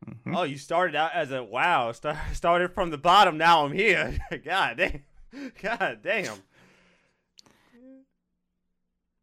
Mhm. 0.07 0.37
Oh, 0.37 0.42
you 0.42 0.59
started 0.59 0.97
out 0.97 1.12
as 1.14 1.31
a 1.31 1.42
wow. 1.42 1.92
Start, 2.01 2.16
started 2.33 2.75
from 2.75 2.90
the 2.90 2.99
bottom. 2.99 3.38
Now 3.38 3.64
I'm 3.64 3.73
here. 3.73 4.18
God 4.45 4.77
damn. 4.77 5.03
God 5.62 6.01
damn. 6.03 6.38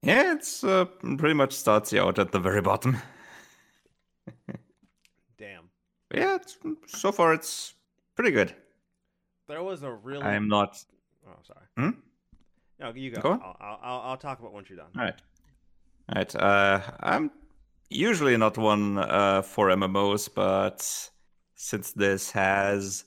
Yeah, 0.01 0.33
it's 0.33 0.63
uh, 0.63 0.85
pretty 0.85 1.33
much 1.33 1.51
starts 1.51 1.91
you 1.91 2.01
out 2.01 2.19
at 2.19 2.31
the 2.31 2.39
very 2.39 2.61
bottom. 2.61 2.97
Damn. 5.37 5.69
Yeah, 6.13 6.35
it's, 6.35 6.57
so 6.87 7.11
far 7.11 7.33
it's 7.33 7.73
pretty 8.19 8.35
good. 8.35 8.53
There 9.47 9.63
was 9.63 9.81
a 9.81 9.93
really. 9.93 10.23
I'm 10.23 10.49
not. 10.49 10.77
Oh, 11.25 11.31
sorry. 11.47 11.65
Hmm? 11.77 11.99
No, 12.77 12.91
you 12.93 13.11
go. 13.11 13.21
Go 13.21 13.31
on. 13.31 13.41
I'll, 13.41 13.57
I'll, 13.61 13.79
I'll, 13.81 14.01
I'll 14.09 14.17
talk 14.17 14.39
about 14.39 14.51
once 14.51 14.69
you're 14.69 14.77
done. 14.77 14.89
All 14.97 15.03
right. 15.03 15.15
All 16.09 16.15
right. 16.17 16.35
Uh, 16.35 16.81
I'm 16.99 17.31
usually 17.89 18.35
not 18.35 18.57
one 18.57 18.97
uh, 18.97 19.41
for 19.41 19.69
MMOs, 19.69 20.27
but 20.35 21.09
since 21.55 21.93
this 21.93 22.31
has 22.31 23.05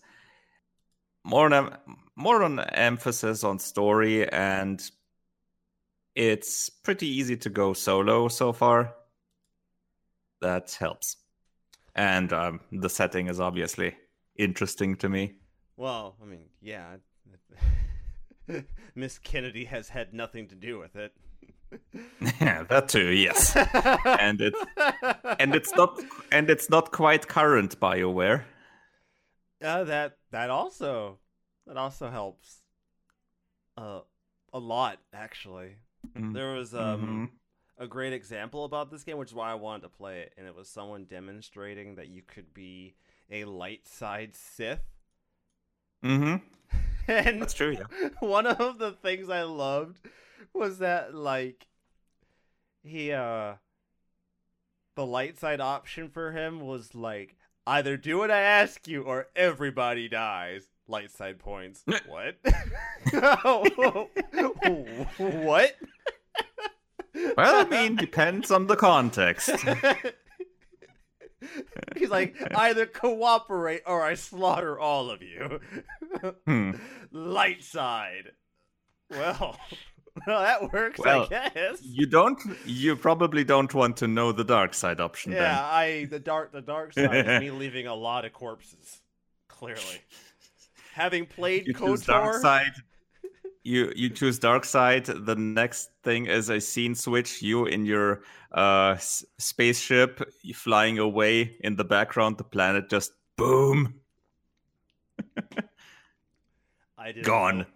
more 1.24 1.52
on 1.52 1.76
more 2.16 2.42
on 2.42 2.60
emphasis 2.60 3.44
on 3.44 3.58
story 3.58 4.26
and 4.30 4.90
it's 6.14 6.70
pretty 6.70 7.06
easy 7.06 7.36
to 7.36 7.50
go 7.50 7.74
solo 7.74 8.28
so 8.28 8.54
far. 8.54 8.94
That 10.40 10.74
helps, 10.80 11.18
and 11.94 12.32
um, 12.32 12.60
the 12.72 12.88
setting 12.88 13.28
is 13.28 13.40
obviously 13.40 13.94
interesting 14.42 14.96
to 14.96 15.08
me. 15.08 15.34
Well, 15.76 16.16
I 16.22 16.26
mean, 16.26 16.46
yeah. 16.60 16.96
Miss 18.94 19.18
Kennedy 19.18 19.64
has 19.66 19.88
had 19.90 20.12
nothing 20.12 20.48
to 20.48 20.54
do 20.54 20.78
with 20.78 20.96
it. 20.96 21.12
Yeah, 22.40 22.64
that 22.64 22.88
too, 22.88 23.08
yes. 23.12 23.56
and 23.56 24.40
it's 24.42 24.58
and 25.40 25.54
it's 25.54 25.74
not 25.74 25.98
and 26.30 26.50
it's 26.50 26.68
not 26.68 26.92
quite 26.92 27.28
current 27.28 27.80
BioWare. 27.80 28.44
Uh, 29.64 29.84
that 29.84 30.18
that 30.32 30.50
also 30.50 31.18
that 31.66 31.76
also 31.78 32.10
helps. 32.10 32.60
Uh, 33.76 34.00
a 34.52 34.58
lot 34.58 34.98
actually. 35.14 35.76
Mm. 36.14 36.34
There 36.34 36.52
was 36.52 36.74
um 36.74 37.30
Mhm. 37.80 37.82
a 37.82 37.86
great 37.86 38.12
example 38.12 38.66
about 38.66 38.90
this 38.90 39.02
game, 39.02 39.16
which 39.16 39.30
is 39.30 39.34
why 39.34 39.50
I 39.50 39.54
wanted 39.54 39.84
to 39.84 39.88
play 39.88 40.20
it, 40.20 40.34
and 40.36 40.46
it 40.46 40.54
was 40.54 40.68
someone 40.68 41.06
demonstrating 41.06 41.94
that 41.94 42.08
you 42.08 42.20
could 42.20 42.52
be 42.52 42.96
a 43.32 43.44
light 43.46 43.88
side 43.88 44.34
Sith. 44.34 44.84
Mm 46.04 46.20
Mhm. 46.20 46.42
And 47.08 47.42
That's 47.42 47.54
true. 47.54 47.72
Yeah. 47.72 48.08
one 48.20 48.46
of 48.46 48.78
the 48.78 48.92
things 48.92 49.28
I 49.28 49.42
loved 49.42 49.98
was 50.54 50.78
that 50.78 51.14
like 51.14 51.66
he 52.84 53.12
uh 53.12 53.54
the 54.94 55.06
light 55.06 55.38
side 55.38 55.60
option 55.60 56.08
for 56.08 56.32
him 56.32 56.60
was 56.60 56.94
like 56.94 57.34
either 57.66 57.96
do 57.96 58.18
what 58.18 58.30
I 58.30 58.40
ask 58.40 58.86
you 58.86 59.02
or 59.02 59.28
everybody 59.34 60.08
dies. 60.08 60.68
Light 60.86 61.10
side 61.10 61.38
points. 61.38 61.84
what? 62.06 62.36
what? 65.18 65.76
Well, 67.36 67.66
I 67.66 67.68
mean, 67.68 67.96
depends 67.96 68.50
on 68.50 68.66
the 68.66 68.76
context. 68.76 69.50
He's 71.96 72.10
like, 72.10 72.36
either 72.54 72.86
cooperate 72.86 73.82
or 73.86 74.02
I 74.02 74.14
slaughter 74.14 74.78
all 74.78 75.10
of 75.10 75.22
you. 75.22 75.60
Hmm. 76.46 76.72
Light 77.10 77.64
side. 77.64 78.32
Well, 79.10 79.56
well, 80.26 80.40
that 80.42 80.72
works, 80.72 81.00
Well, 81.00 81.24
I 81.24 81.48
guess. 81.48 81.82
You 81.82 82.06
don't. 82.06 82.38
You 82.66 82.96
probably 82.96 83.44
don't 83.44 83.72
want 83.72 83.96
to 83.98 84.08
know 84.08 84.30
the 84.30 84.44
dark 84.44 84.74
side 84.74 85.00
option. 85.00 85.32
Yeah, 85.32 85.60
I 85.64 86.06
the 86.10 86.18
dark 86.18 86.52
the 86.52 86.60
dark 86.60 86.92
side 86.92 87.14
is 87.14 87.40
me 87.40 87.50
leaving 87.50 87.86
a 87.86 87.94
lot 87.94 88.24
of 88.24 88.32
corpses. 88.32 89.00
Clearly, 89.48 90.02
having 90.92 91.24
Then 91.24 91.34
played 91.34 91.66
you 91.66 91.74
choose 91.74 92.04
dark 92.04 92.42
side. 92.42 92.72
You 93.64 93.92
you 93.94 94.10
choose 94.10 94.38
dark 94.38 94.64
side. 94.64 95.06
The 95.06 95.36
next 95.36 95.90
thing 96.02 96.26
is 96.26 96.48
a 96.48 96.60
scene 96.60 96.94
switch. 96.94 97.42
You 97.42 97.66
in 97.66 97.86
your 97.86 98.22
uh 98.52 98.94
s- 98.96 99.24
spaceship 99.38 100.20
flying 100.54 100.98
away 100.98 101.56
in 101.60 101.76
the 101.76 101.84
background. 101.84 102.38
The 102.38 102.44
planet 102.44 102.90
just 102.90 103.12
boom 103.36 104.02
I 106.98 107.12
just 107.12 107.24
gone. 107.24 107.66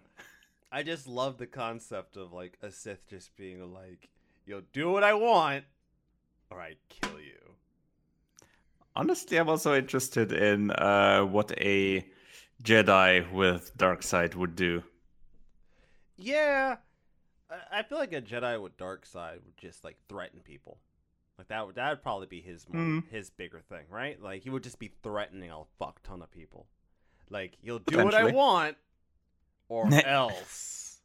I 0.71 0.83
just 0.83 1.07
love 1.07 1.37
the 1.37 1.47
concept 1.47 2.17
of 2.17 2.33
like 2.33 2.57
a 2.61 2.71
Sith 2.71 3.07
just 3.09 3.35
being 3.35 3.73
like, 3.73 4.09
"You'll 4.45 4.67
do 4.73 4.91
what 4.91 5.03
I 5.03 5.13
want, 5.13 5.65
or 6.49 6.61
I 6.61 6.75
kill 6.89 7.19
you." 7.19 7.55
Honestly, 8.95 9.37
I'm 9.37 9.49
also 9.49 9.75
interested 9.75 10.31
in 10.31 10.71
uh, 10.71 11.21
what 11.21 11.51
a 11.59 12.05
Jedi 12.63 13.31
with 13.31 13.75
dark 13.77 14.01
side 14.03 14.33
would 14.35 14.55
do. 14.55 14.83
Yeah, 16.17 16.77
I- 17.71 17.83
feel 17.83 17.97
like 17.97 18.13
a 18.13 18.21
Jedi 18.21 18.61
with 18.61 18.75
dark 18.77 19.05
side 19.05 19.39
would 19.45 19.57
just 19.57 19.83
like 19.83 19.97
threaten 20.09 20.39
people. 20.41 20.79
Like 21.37 21.47
that 21.49 21.65
would 21.65 21.75
that 21.75 21.89
would 21.91 22.01
probably 22.01 22.27
be 22.27 22.41
his 22.41 22.67
more, 22.67 22.81
Hmm. 22.81 22.99
his 23.11 23.29
bigger 23.29 23.61
thing, 23.61 23.85
right? 23.89 24.21
Like 24.21 24.41
he 24.43 24.49
would 24.49 24.63
just 24.63 24.79
be 24.79 24.91
threatening 25.03 25.51
a 25.51 25.63
fuck 25.77 26.01
ton 26.03 26.21
of 26.21 26.31
people. 26.31 26.65
Like 27.29 27.57
you'll 27.61 27.79
do 27.79 28.03
what 28.03 28.15
I 28.15 28.25
want, 28.31 28.77
or 29.69 29.87
else. 30.05 30.99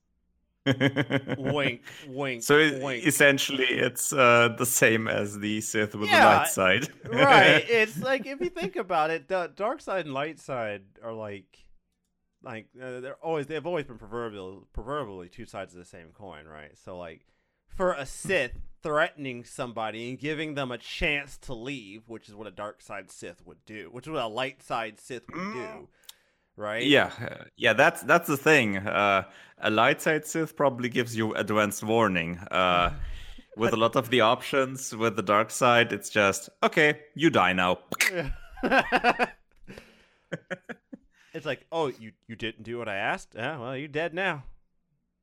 wink, 1.36 1.82
wink. 2.06 2.42
So 2.42 2.56
it- 2.58 2.82
wink. 2.82 3.04
essentially, 3.06 3.64
it's 3.66 4.12
uh, 4.12 4.54
the 4.56 4.64
same 4.66 5.08
as 5.08 5.38
the 5.38 5.60
Sith 5.60 5.94
with 5.94 6.08
Yeah, 6.08 6.20
the 6.20 6.36
light 6.38 6.48
side. 6.48 6.88
right. 7.06 7.64
It's 7.68 8.00
like 8.00 8.26
if 8.26 8.40
you 8.40 8.48
think 8.50 8.76
about 8.76 9.10
it, 9.10 9.28
the 9.28 9.50
dark 9.54 9.80
side 9.80 10.04
and 10.06 10.14
light 10.14 10.38
side 10.38 10.82
are 11.02 11.12
like, 11.12 11.61
like 12.44 12.66
uh, 12.80 13.00
they're 13.00 13.16
always 13.22 13.46
they've 13.46 13.66
always 13.66 13.86
been 13.86 13.98
proverbial, 13.98 14.66
proverbially 14.72 15.28
two 15.28 15.46
sides 15.46 15.72
of 15.74 15.78
the 15.78 15.84
same 15.86 16.08
coin, 16.14 16.46
right? 16.46 16.72
So 16.84 16.96
like, 16.98 17.26
for 17.68 17.92
a 17.92 18.04
Sith 18.06 18.52
threatening 18.82 19.44
somebody 19.44 20.10
and 20.10 20.18
giving 20.18 20.54
them 20.54 20.72
a 20.72 20.78
chance 20.78 21.38
to 21.38 21.54
leave, 21.54 22.02
which 22.08 22.28
is 22.28 22.34
what 22.34 22.46
a 22.48 22.50
dark 22.50 22.82
side 22.82 23.10
Sith 23.10 23.40
would 23.46 23.64
do, 23.64 23.88
which 23.92 24.06
is 24.06 24.10
what 24.12 24.22
a 24.22 24.26
light 24.26 24.62
side 24.62 24.98
Sith 25.00 25.22
would 25.32 25.52
do, 25.52 25.58
Mm. 25.58 25.86
right? 26.56 26.84
yeah, 26.86 27.10
uh, 27.20 27.44
yeah. 27.56 27.72
That's 27.74 28.02
that's 28.02 28.28
the 28.28 28.36
thing. 28.36 28.78
Uh, 28.78 29.24
a 29.58 29.70
light 29.70 30.02
side 30.02 30.26
Sith 30.26 30.56
probably 30.56 30.88
gives 30.88 31.16
you 31.16 31.34
advanced 31.34 31.82
warning. 31.84 32.38
Uh, 32.50 32.90
with 33.56 33.72
a 33.74 33.76
lot 33.76 33.96
of 33.96 34.08
the 34.10 34.22
options, 34.22 34.96
with 34.96 35.14
the 35.14 35.22
dark 35.22 35.50
side, 35.50 35.92
it's 35.92 36.08
just 36.10 36.48
okay. 36.62 37.00
You 37.14 37.30
die 37.30 37.52
now. 37.52 37.78
it's 41.34 41.46
like, 41.46 41.66
oh, 41.72 41.88
you 41.88 42.12
you 42.28 42.36
didn't 42.36 42.62
do 42.64 42.78
what 42.78 42.88
I 42.88 42.96
asked. 42.96 43.34
Yeah, 43.34 43.58
well, 43.58 43.76
you're 43.76 43.88
dead 43.88 44.14
now. 44.14 44.44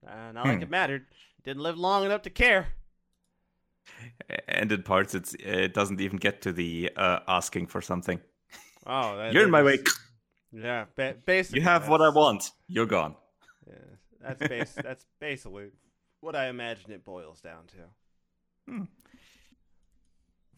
Uh, 0.07 0.31
not 0.33 0.45
like 0.45 0.57
Hmm. 0.57 0.63
it 0.63 0.69
mattered. 0.69 1.05
Didn't 1.43 1.61
live 1.63 1.77
long 1.77 2.05
enough 2.05 2.21
to 2.23 2.29
care. 2.29 2.67
And 4.47 4.71
in 4.71 4.83
parts, 4.83 5.15
it's 5.15 5.33
it 5.39 5.73
doesn't 5.73 5.99
even 6.01 6.17
get 6.17 6.41
to 6.43 6.53
the 6.53 6.91
uh, 6.95 7.19
asking 7.27 7.67
for 7.67 7.81
something. 7.81 8.19
Oh, 8.85 9.17
that, 9.17 9.33
You're 9.33 9.43
in 9.43 9.51
my 9.51 9.63
way. 9.63 9.79
Yeah, 10.51 10.85
ba- 10.95 11.15
basically. 11.25 11.59
You 11.59 11.65
have 11.65 11.87
what 11.89 12.01
I 12.01 12.09
want. 12.09 12.51
You're 12.67 12.85
gone. 12.85 13.15
Yeah, 13.67 13.73
that's 14.21 14.47
base. 14.47 14.73
that's 14.73 15.05
basically 15.19 15.71
what 16.21 16.35
I 16.35 16.47
imagine 16.49 16.91
it 16.91 17.03
boils 17.05 17.41
down 17.41 17.65
to. 17.67 18.71
Hmm. 18.71 18.83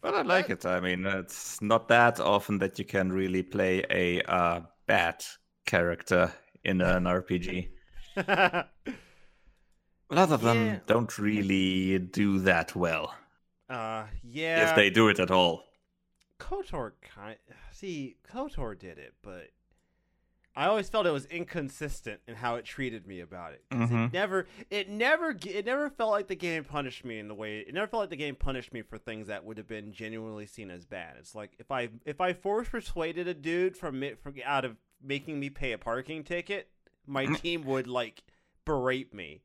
But 0.00 0.14
I 0.14 0.22
like 0.22 0.50
it. 0.50 0.66
I 0.66 0.80
mean, 0.80 1.06
it's 1.06 1.62
not 1.62 1.88
that 1.88 2.18
often 2.20 2.58
that 2.58 2.78
you 2.78 2.84
can 2.84 3.12
really 3.12 3.42
play 3.42 3.84
a 3.88 4.20
uh, 4.22 4.60
bad 4.86 5.24
character 5.64 6.32
in 6.64 6.80
an 6.80 7.04
RPG. 7.04 7.68
A 8.16 10.14
lot 10.14 10.30
of 10.30 10.42
them 10.42 10.66
Yeah. 10.66 10.78
don't 10.86 11.18
really 11.18 11.98
do 11.98 12.38
that 12.40 12.76
well, 12.76 13.14
uh, 13.70 14.06
yeah. 14.22 14.68
if 14.68 14.76
they 14.76 14.90
do 14.90 15.08
it 15.08 15.18
at 15.18 15.30
all. 15.30 15.64
Kotor 16.38 16.92
kind. 17.00 17.36
See, 17.72 18.16
Kotor 18.30 18.78
did 18.78 18.98
it, 18.98 19.14
but 19.22 19.50
I 20.54 20.66
always 20.66 20.90
felt 20.90 21.06
it 21.06 21.12
was 21.12 21.24
inconsistent 21.26 22.20
in 22.28 22.34
how 22.34 22.56
it 22.56 22.66
treated 22.66 23.06
me 23.06 23.20
about 23.20 23.54
it. 23.54 23.64
Mhm. 23.70 24.08
It 24.08 24.12
never, 24.12 24.46
it 24.68 24.88
never, 24.90 25.30
it 25.46 25.64
never 25.64 25.88
felt 25.88 26.10
like 26.10 26.26
the 26.26 26.34
game 26.36 26.64
punished 26.64 27.06
me 27.06 27.18
in 27.18 27.28
the 27.28 27.34
way. 27.34 27.60
It 27.60 27.72
never 27.72 27.86
felt 27.86 28.02
like 28.02 28.10
the 28.10 28.16
game 28.16 28.34
punished 28.36 28.74
me 28.74 28.82
for 28.82 28.98
things 28.98 29.28
that 29.28 29.44
would 29.46 29.56
have 29.56 29.68
been 29.68 29.92
genuinely 29.92 30.44
seen 30.46 30.70
as 30.70 30.84
bad. 30.84 31.16
It's 31.18 31.34
like 31.34 31.52
if 31.58 31.70
I 31.70 31.88
if 32.04 32.20
I 32.20 32.34
force 32.34 32.68
persuaded 32.68 33.28
a 33.28 33.34
dude 33.34 33.78
from 33.78 34.02
it 34.02 34.18
from 34.22 34.34
out 34.44 34.66
of 34.66 34.76
making 35.02 35.38
me 35.40 35.50
pay 35.50 35.72
a 35.72 35.78
parking 35.78 36.24
ticket, 36.24 36.68
my 37.06 37.26
team 37.26 37.64
would 37.64 37.86
like 37.86 38.22
berate 38.64 39.12
me. 39.14 39.42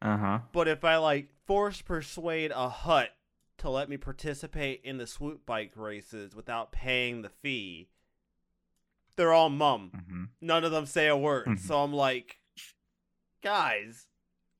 Uh 0.00 0.16
huh. 0.16 0.38
But 0.52 0.68
if 0.68 0.84
I 0.84 0.96
like 0.96 1.28
force 1.46 1.80
persuade 1.82 2.50
a 2.54 2.68
Hutt 2.68 3.10
to 3.58 3.70
let 3.70 3.88
me 3.88 3.96
participate 3.96 4.80
in 4.84 4.96
the 4.98 5.06
swoop 5.06 5.46
bike 5.46 5.72
races 5.76 6.34
without 6.34 6.72
paying 6.72 7.22
the 7.22 7.28
fee, 7.28 7.88
they're 9.16 9.32
all 9.32 9.50
mum. 9.50 9.90
hmm 10.08 10.24
None 10.40 10.64
of 10.64 10.72
them 10.72 10.86
say 10.86 11.06
a 11.08 11.16
word. 11.16 11.46
Mhm. 11.46 11.58
So 11.60 11.82
I'm 11.82 11.92
like, 11.92 12.38
guys, 13.42 14.06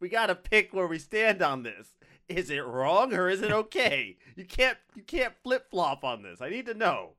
we 0.01 0.09
gotta 0.09 0.35
pick 0.35 0.73
where 0.73 0.87
we 0.87 0.99
stand 0.99 1.43
on 1.43 1.63
this. 1.63 1.97
Is 2.29 2.51
it 2.51 2.65
wrong 2.65 3.13
or 3.13 3.29
is 3.29 3.43
it 3.43 3.51
okay? 3.53 4.17
you 4.37 4.45
can't 4.45 4.79
you 4.95 5.03
can't 5.03 5.35
flip 5.43 5.71
flop 5.71 6.05
on 6.05 6.23
this. 6.23 6.41
I 6.41 6.49
need 6.51 6.67
to 6.67 6.75
know. 6.75 7.11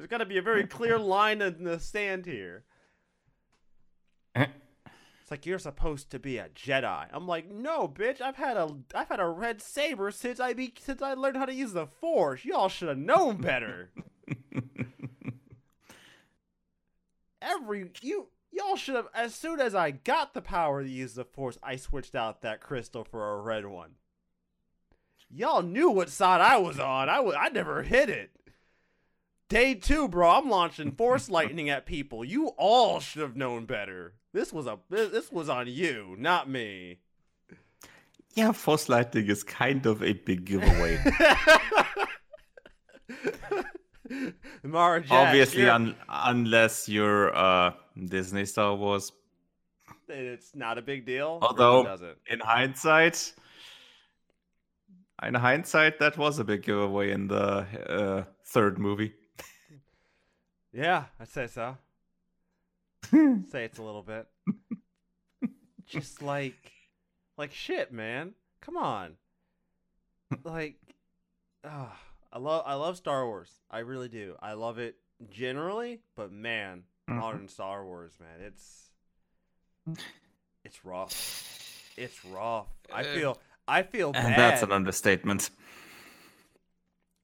There's 0.00 0.08
gotta 0.08 0.24
be 0.24 0.38
a 0.38 0.42
very 0.42 0.66
clear 0.66 0.98
line 0.98 1.42
in 1.42 1.64
the 1.64 1.78
sand 1.78 2.24
here. 2.24 2.64
Eh. 4.34 4.46
It's 5.20 5.30
like 5.30 5.44
you're 5.44 5.58
supposed 5.58 6.10
to 6.12 6.18
be 6.18 6.38
a 6.38 6.48
Jedi. 6.48 7.06
I'm 7.12 7.28
like, 7.28 7.50
no, 7.50 7.86
bitch. 7.86 8.22
I've 8.22 8.36
had 8.36 8.56
a 8.56 8.78
I've 8.94 9.10
had 9.10 9.20
a 9.20 9.26
red 9.26 9.60
saber 9.60 10.10
since 10.10 10.40
I 10.40 10.54
be 10.54 10.72
since 10.80 11.02
I 11.02 11.12
learned 11.12 11.36
how 11.36 11.44
to 11.44 11.52
use 11.52 11.74
the 11.74 11.86
Force. 11.86 12.46
Y'all 12.46 12.70
should 12.70 12.88
have 12.88 12.96
known 12.96 13.42
better. 13.42 13.90
Every 17.42 17.90
you 18.00 18.28
y'all 18.50 18.76
should 18.76 18.94
have. 18.94 19.08
As 19.14 19.34
soon 19.34 19.60
as 19.60 19.74
I 19.74 19.90
got 19.90 20.32
the 20.32 20.40
power 20.40 20.82
to 20.82 20.88
use 20.88 21.12
the 21.12 21.26
Force, 21.26 21.58
I 21.62 21.76
switched 21.76 22.14
out 22.14 22.40
that 22.40 22.62
crystal 22.62 23.04
for 23.04 23.34
a 23.34 23.42
red 23.42 23.66
one. 23.66 23.96
Y'all 25.28 25.60
knew 25.62 25.90
what 25.90 26.08
side 26.08 26.40
I 26.40 26.56
was 26.56 26.80
on. 26.80 27.10
I 27.10 27.16
w- 27.16 27.36
I 27.36 27.50
never 27.50 27.82
hit 27.82 28.08
it. 28.08 28.39
Day 29.50 29.74
two, 29.74 30.06
bro. 30.08 30.30
I'm 30.30 30.48
launching 30.48 30.92
Force 30.92 31.28
Lightning 31.28 31.68
at 31.70 31.84
people. 31.84 32.24
You 32.24 32.48
all 32.56 33.00
should 33.00 33.20
have 33.22 33.34
known 33.36 33.66
better. 33.66 34.14
This 34.32 34.52
was 34.52 34.68
a 34.68 34.78
this 34.88 35.32
was 35.32 35.48
on 35.48 35.66
you, 35.66 36.14
not 36.18 36.48
me. 36.48 37.00
Yeah, 38.34 38.52
Force 38.52 38.88
Lightning 38.88 39.26
is 39.26 39.42
kind 39.42 39.84
of 39.86 40.04
a 40.04 40.12
big 40.12 40.44
giveaway. 40.44 41.02
Mara 44.62 45.00
Jack, 45.00 45.10
Obviously, 45.10 45.62
you're- 45.62 45.70
un- 45.72 45.96
unless 46.08 46.88
you're 46.88 47.36
uh, 47.36 47.72
Disney 48.04 48.44
Star 48.44 48.76
Wars. 48.76 49.10
it's 50.08 50.54
not 50.54 50.78
a 50.78 50.82
big 50.82 51.04
deal. 51.06 51.40
Although- 51.42 51.84
Really. 51.84 52.14
In 52.28 52.38
hindsight, 52.38 53.32
in 55.26 55.34
hindsight, 55.34 55.98
that 55.98 56.16
was 56.16 56.38
a 56.38 56.44
big 56.44 56.62
giveaway 56.62 57.10
in 57.10 57.26
the 57.26 57.66
uh, 57.88 58.24
third 58.46 58.78
movie. 58.78 59.12
Yeah, 60.72 61.04
I'd 61.18 61.28
say 61.28 61.46
so. 61.46 61.76
say 63.10 63.64
it's 63.64 63.78
a 63.78 63.82
little 63.82 64.02
bit. 64.02 64.26
Just 65.86 66.22
like, 66.22 66.72
like 67.36 67.52
shit, 67.52 67.92
man. 67.92 68.32
Come 68.60 68.76
on. 68.76 69.16
Like, 70.44 70.76
ah, 71.64 71.98
I 72.32 72.38
love 72.38 72.62
I 72.66 72.74
love 72.74 72.96
Star 72.96 73.26
Wars. 73.26 73.50
I 73.70 73.80
really 73.80 74.08
do. 74.08 74.36
I 74.40 74.52
love 74.52 74.78
it 74.78 74.96
generally, 75.30 76.00
but 76.14 76.30
man, 76.30 76.84
Mhm. 77.08 77.16
modern 77.16 77.48
Star 77.48 77.84
Wars, 77.84 78.12
man, 78.20 78.40
it's 78.46 78.90
it's 80.64 80.84
rough. 80.84 81.92
It's 81.96 82.24
rough. 82.24 82.68
I 82.94 83.02
feel 83.02 83.38
I 83.66 83.82
feel 83.82 84.08
And 84.14 84.14
bad. 84.14 84.38
that's 84.38 84.62
an 84.62 84.70
understatement. 84.70 85.50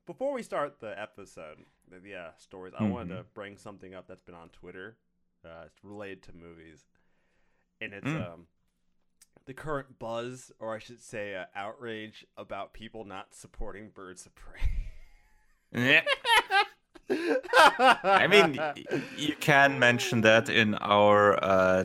Before 0.06 0.32
we 0.32 0.42
start 0.42 0.80
the 0.80 1.00
episode, 1.00 1.58
the 1.90 2.00
yeah, 2.08 2.30
stories, 2.38 2.74
I 2.78 2.84
wanted 2.84 3.14
to 3.16 3.24
bring 3.34 3.56
something 3.56 3.94
up 3.94 4.06
that's 4.08 4.22
been 4.22 4.34
on 4.34 4.48
Twitter. 4.50 4.96
Uh, 5.44 5.64
it's 5.66 5.82
related 5.84 6.22
to 6.24 6.32
movies, 6.34 6.84
and 7.80 7.92
it's 7.92 8.06
Mm. 8.06 8.32
um 8.34 8.46
the 9.44 9.54
current 9.54 9.98
buzz, 10.00 10.50
or 10.58 10.74
I 10.74 10.80
should 10.80 11.00
say, 11.00 11.36
uh, 11.36 11.44
outrage 11.54 12.26
about 12.36 12.72
people 12.72 13.04
not 13.04 13.32
supporting 13.34 13.90
Birds 13.90 14.26
of 14.26 14.34
Prey. 14.34 14.60
Yeah. 15.72 16.02
I 18.02 18.26
mean, 18.26 18.56
y- 18.56 18.84
you 19.16 19.34
can 19.36 19.78
mention 19.78 20.22
that 20.22 20.48
in 20.48 20.74
our 20.76 21.42
uh, 21.44 21.84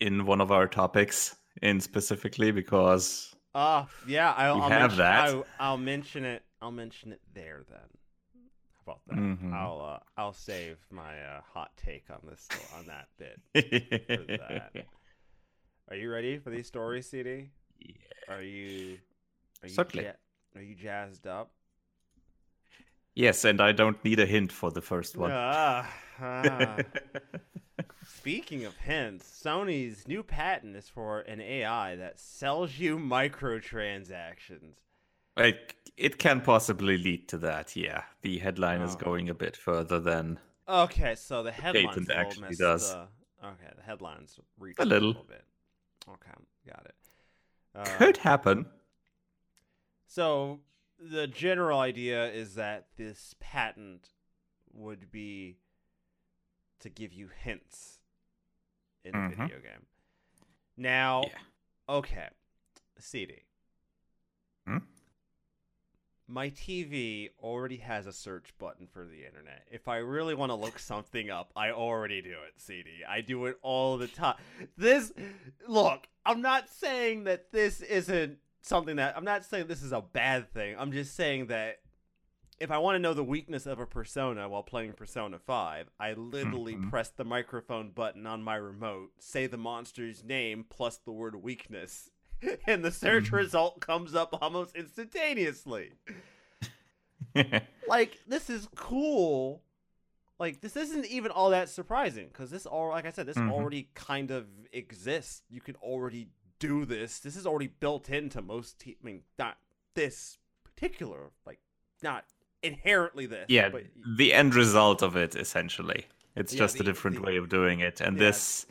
in 0.00 0.26
one 0.26 0.40
of 0.40 0.50
our 0.50 0.66
topics 0.66 1.36
in 1.62 1.80
specifically 1.80 2.50
because 2.50 3.34
Ah, 3.54 3.88
yeah, 4.06 4.32
I'll, 4.36 4.62
I'll 4.62 4.68
have 4.68 4.80
mention, 4.80 4.98
that. 4.98 5.24
I'll, 5.28 5.46
I'll 5.58 5.76
mention 5.78 6.24
it. 6.24 6.42
I'll 6.62 6.70
mention 6.72 7.12
it 7.12 7.20
there 7.34 7.62
then. 7.68 7.88
About 8.82 9.00
that? 9.08 9.16
Mhm. 9.16 9.52
I'll 9.52 9.80
uh, 9.80 9.98
I'll 10.20 10.32
save 10.32 10.78
my 10.90 11.20
uh, 11.20 11.40
hot 11.52 11.70
take 11.76 12.04
on 12.10 12.20
this 12.28 12.48
on 12.76 12.86
that 12.86 13.08
bit. 13.18 13.40
that. 14.28 14.72
Are 15.90 15.96
you 15.96 16.10
ready 16.10 16.38
for 16.38 16.50
these 16.50 16.66
stories, 16.66 17.08
CD? 17.08 17.50
Are 18.28 18.42
you? 18.42 18.98
Are 19.62 19.68
you 19.68 19.74
ja- 19.94 20.12
are 20.56 20.62
you 20.62 20.74
jazzed 20.74 21.26
up? 21.26 21.50
yes, 23.14 23.44
and 23.44 23.60
I 23.60 23.72
don't 23.72 24.02
need 24.04 24.18
a 24.20 24.26
hint 24.26 24.50
for 24.52 24.70
the 24.70 24.80
first 24.80 25.16
one. 25.16 25.30
Ah, 25.32 25.92
ah. 26.20 26.76
Speaking 28.06 28.64
of 28.64 28.76
hints, 28.76 29.28
Sony's 29.44 30.06
new 30.08 30.22
patent 30.22 30.76
is 30.76 30.88
for 30.88 31.20
an 31.20 31.40
AI 31.40 31.96
that 31.96 32.18
sells 32.20 32.78
you 32.78 32.98
microtransactions. 32.98 34.76
Like, 35.36 35.76
it 35.96 36.18
can 36.18 36.40
possibly 36.40 36.98
lead 36.98 37.28
to 37.28 37.38
that. 37.38 37.76
Yeah, 37.76 38.02
the 38.22 38.38
headline 38.38 38.80
is 38.82 38.94
Oh. 38.94 38.98
going 38.98 39.28
a 39.28 39.34
bit 39.34 39.56
further 39.56 40.00
than 40.00 40.38
Okay, 40.68 41.14
so 41.16 41.42
the 41.42 41.50
headlines 41.50 42.06
Patent 42.06 42.10
actually 42.12 42.54
does. 42.56 42.92
uh, 42.92 43.06
okay, 43.42 43.72
the 43.76 43.82
headlines 43.82 44.38
reach 44.58 44.76
A 44.78 44.84
little. 44.84 45.14
bit. 45.24 45.44
Okay, 46.08 46.30
got 46.66 46.86
it. 46.86 46.94
Uh, 47.74 47.98
could 47.98 48.16
happen. 48.18 48.66
So 50.06 50.60
the 50.98 51.26
general 51.26 51.80
idea 51.80 52.30
is 52.30 52.54
that 52.54 52.88
this 52.96 53.34
patent 53.40 54.10
would 54.72 55.10
be 55.10 55.58
to 56.80 56.88
give 56.88 57.12
you 57.12 57.28
hints 57.28 58.00
in 59.04 59.14
a 59.14 59.18
Mhm. 59.18 59.30
video 59.30 59.60
game. 59.60 59.86
Now, 60.76 61.24
Yeah. 61.26 61.38
okay, 61.88 62.28
CD. 62.98 63.42
Hmm? 64.66 64.78
My 66.30 66.50
TV 66.50 67.30
already 67.42 67.78
has 67.78 68.06
a 68.06 68.12
search 68.12 68.50
button 68.58 68.86
for 68.86 69.04
the 69.04 69.26
internet. 69.26 69.66
If 69.70 69.88
I 69.88 69.96
really 69.96 70.34
want 70.34 70.50
to 70.50 70.54
look 70.54 70.78
something 70.92 71.28
up, 71.28 71.50
I 71.56 71.72
already 71.72 72.22
do 72.22 72.30
it, 72.30 72.54
CD. 72.56 72.90
I 73.08 73.20
do 73.20 73.46
it 73.46 73.58
all 73.62 73.98
the 73.98 74.06
time. 74.06 74.36
This, 74.76 75.12
look, 75.66 76.08
I'm 76.24 76.40
not 76.40 76.68
saying 76.68 77.24
that 77.24 77.50
this 77.50 77.80
isn't 77.80 78.38
something 78.62 78.96
that, 78.96 79.16
I'm 79.16 79.24
not 79.24 79.44
saying 79.44 79.66
this 79.66 79.82
is 79.82 79.92
a 79.92 80.00
bad 80.02 80.52
thing. 80.52 80.76
I'm 80.78 80.92
just 80.92 81.16
saying 81.16 81.48
that 81.48 81.78
if 82.60 82.70
I 82.70 82.78
want 82.78 82.94
to 82.94 82.98
know 83.00 83.14
the 83.14 83.24
weakness 83.24 83.66
of 83.66 83.80
a 83.80 83.86
persona 83.86 84.48
while 84.48 84.62
playing 84.62 84.92
Persona 84.92 85.38
5, 85.38 85.88
I 85.98 86.12
literally 86.12 86.76
Mhm. 86.76 86.90
press 86.90 87.08
the 87.08 87.24
microphone 87.24 87.90
button 87.90 88.26
on 88.26 88.42
my 88.42 88.54
remote, 88.56 89.12
say 89.18 89.46
the 89.46 89.56
monster's 89.56 90.22
name 90.22 90.64
plus 90.68 90.98
the 90.98 91.10
word 91.10 91.36
weakness, 91.36 92.10
and 92.66 92.84
the 92.84 92.90
search 92.92 93.30
Mhm. 93.30 93.32
result 93.32 93.80
comes 93.80 94.14
up 94.14 94.36
almost 94.40 94.74
instantaneously. 94.76 95.92
Like, 97.86 98.18
this 98.26 98.48
is 98.50 98.68
cool. 98.76 99.62
Like, 100.38 100.60
this 100.60 100.76
isn't 100.76 101.06
even 101.06 101.30
all 101.30 101.50
that 101.50 101.68
surprising 101.68 102.28
because 102.28 102.50
this, 102.50 102.66
all 102.66 102.88
like 102.88 103.04
I 103.06 103.10
said, 103.10 103.26
this 103.26 103.36
Mhm. 103.36 103.50
already 103.50 103.90
kind 103.94 104.30
of 104.30 104.46
exists. 104.72 105.42
You 105.48 105.60
can 105.60 105.74
already 105.76 106.28
do 106.58 106.84
this. 106.84 107.18
This 107.20 107.36
is 107.36 107.46
already 107.46 107.66
built 107.68 108.08
into 108.08 108.42
most. 108.42 108.78
Te- 108.80 108.96
I 109.00 109.04
mean, 109.04 109.22
not 109.38 109.58
this 109.94 110.38
particular, 110.64 111.30
like, 111.46 111.58
not 112.02 112.24
inherently 112.62 113.26
this. 113.26 113.46
yeah, 113.48 113.68
but 113.68 113.84
the 114.16 114.32
end 114.32 114.54
result 114.54 115.02
of 115.02 115.16
it 115.16 115.34
essentially. 115.36 116.06
It's 116.36 116.52
Yeah, 116.54 116.58
just 116.60 116.76
the- 116.76 116.82
a 116.82 116.84
different 116.84 117.16
the- 117.16 117.22
way 117.22 117.36
of 117.36 117.48
doing 117.48 117.80
it, 117.80 118.00
and 118.00 118.16
Yeah. 118.16 118.24
this. 118.24 118.66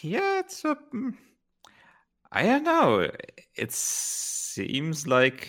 Yeah, 0.00 0.40
it's 0.40 0.64
a. 0.64 0.76
I 2.32 2.42
don't 2.42 2.62
know. 2.64 3.10
It 3.54 3.72
seems 3.72 5.06
like 5.06 5.48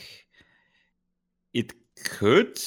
it 1.54 1.74
could 2.04 2.60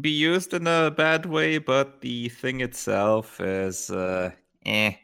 be 0.00 0.10
used 0.10 0.52
in 0.54 0.66
a 0.66 0.90
bad 0.90 1.26
way, 1.26 1.58
but 1.58 2.00
the 2.00 2.28
thing 2.28 2.60
itself 2.60 3.40
is, 3.40 3.90
uh, 3.90 4.32
eh. 4.66 4.94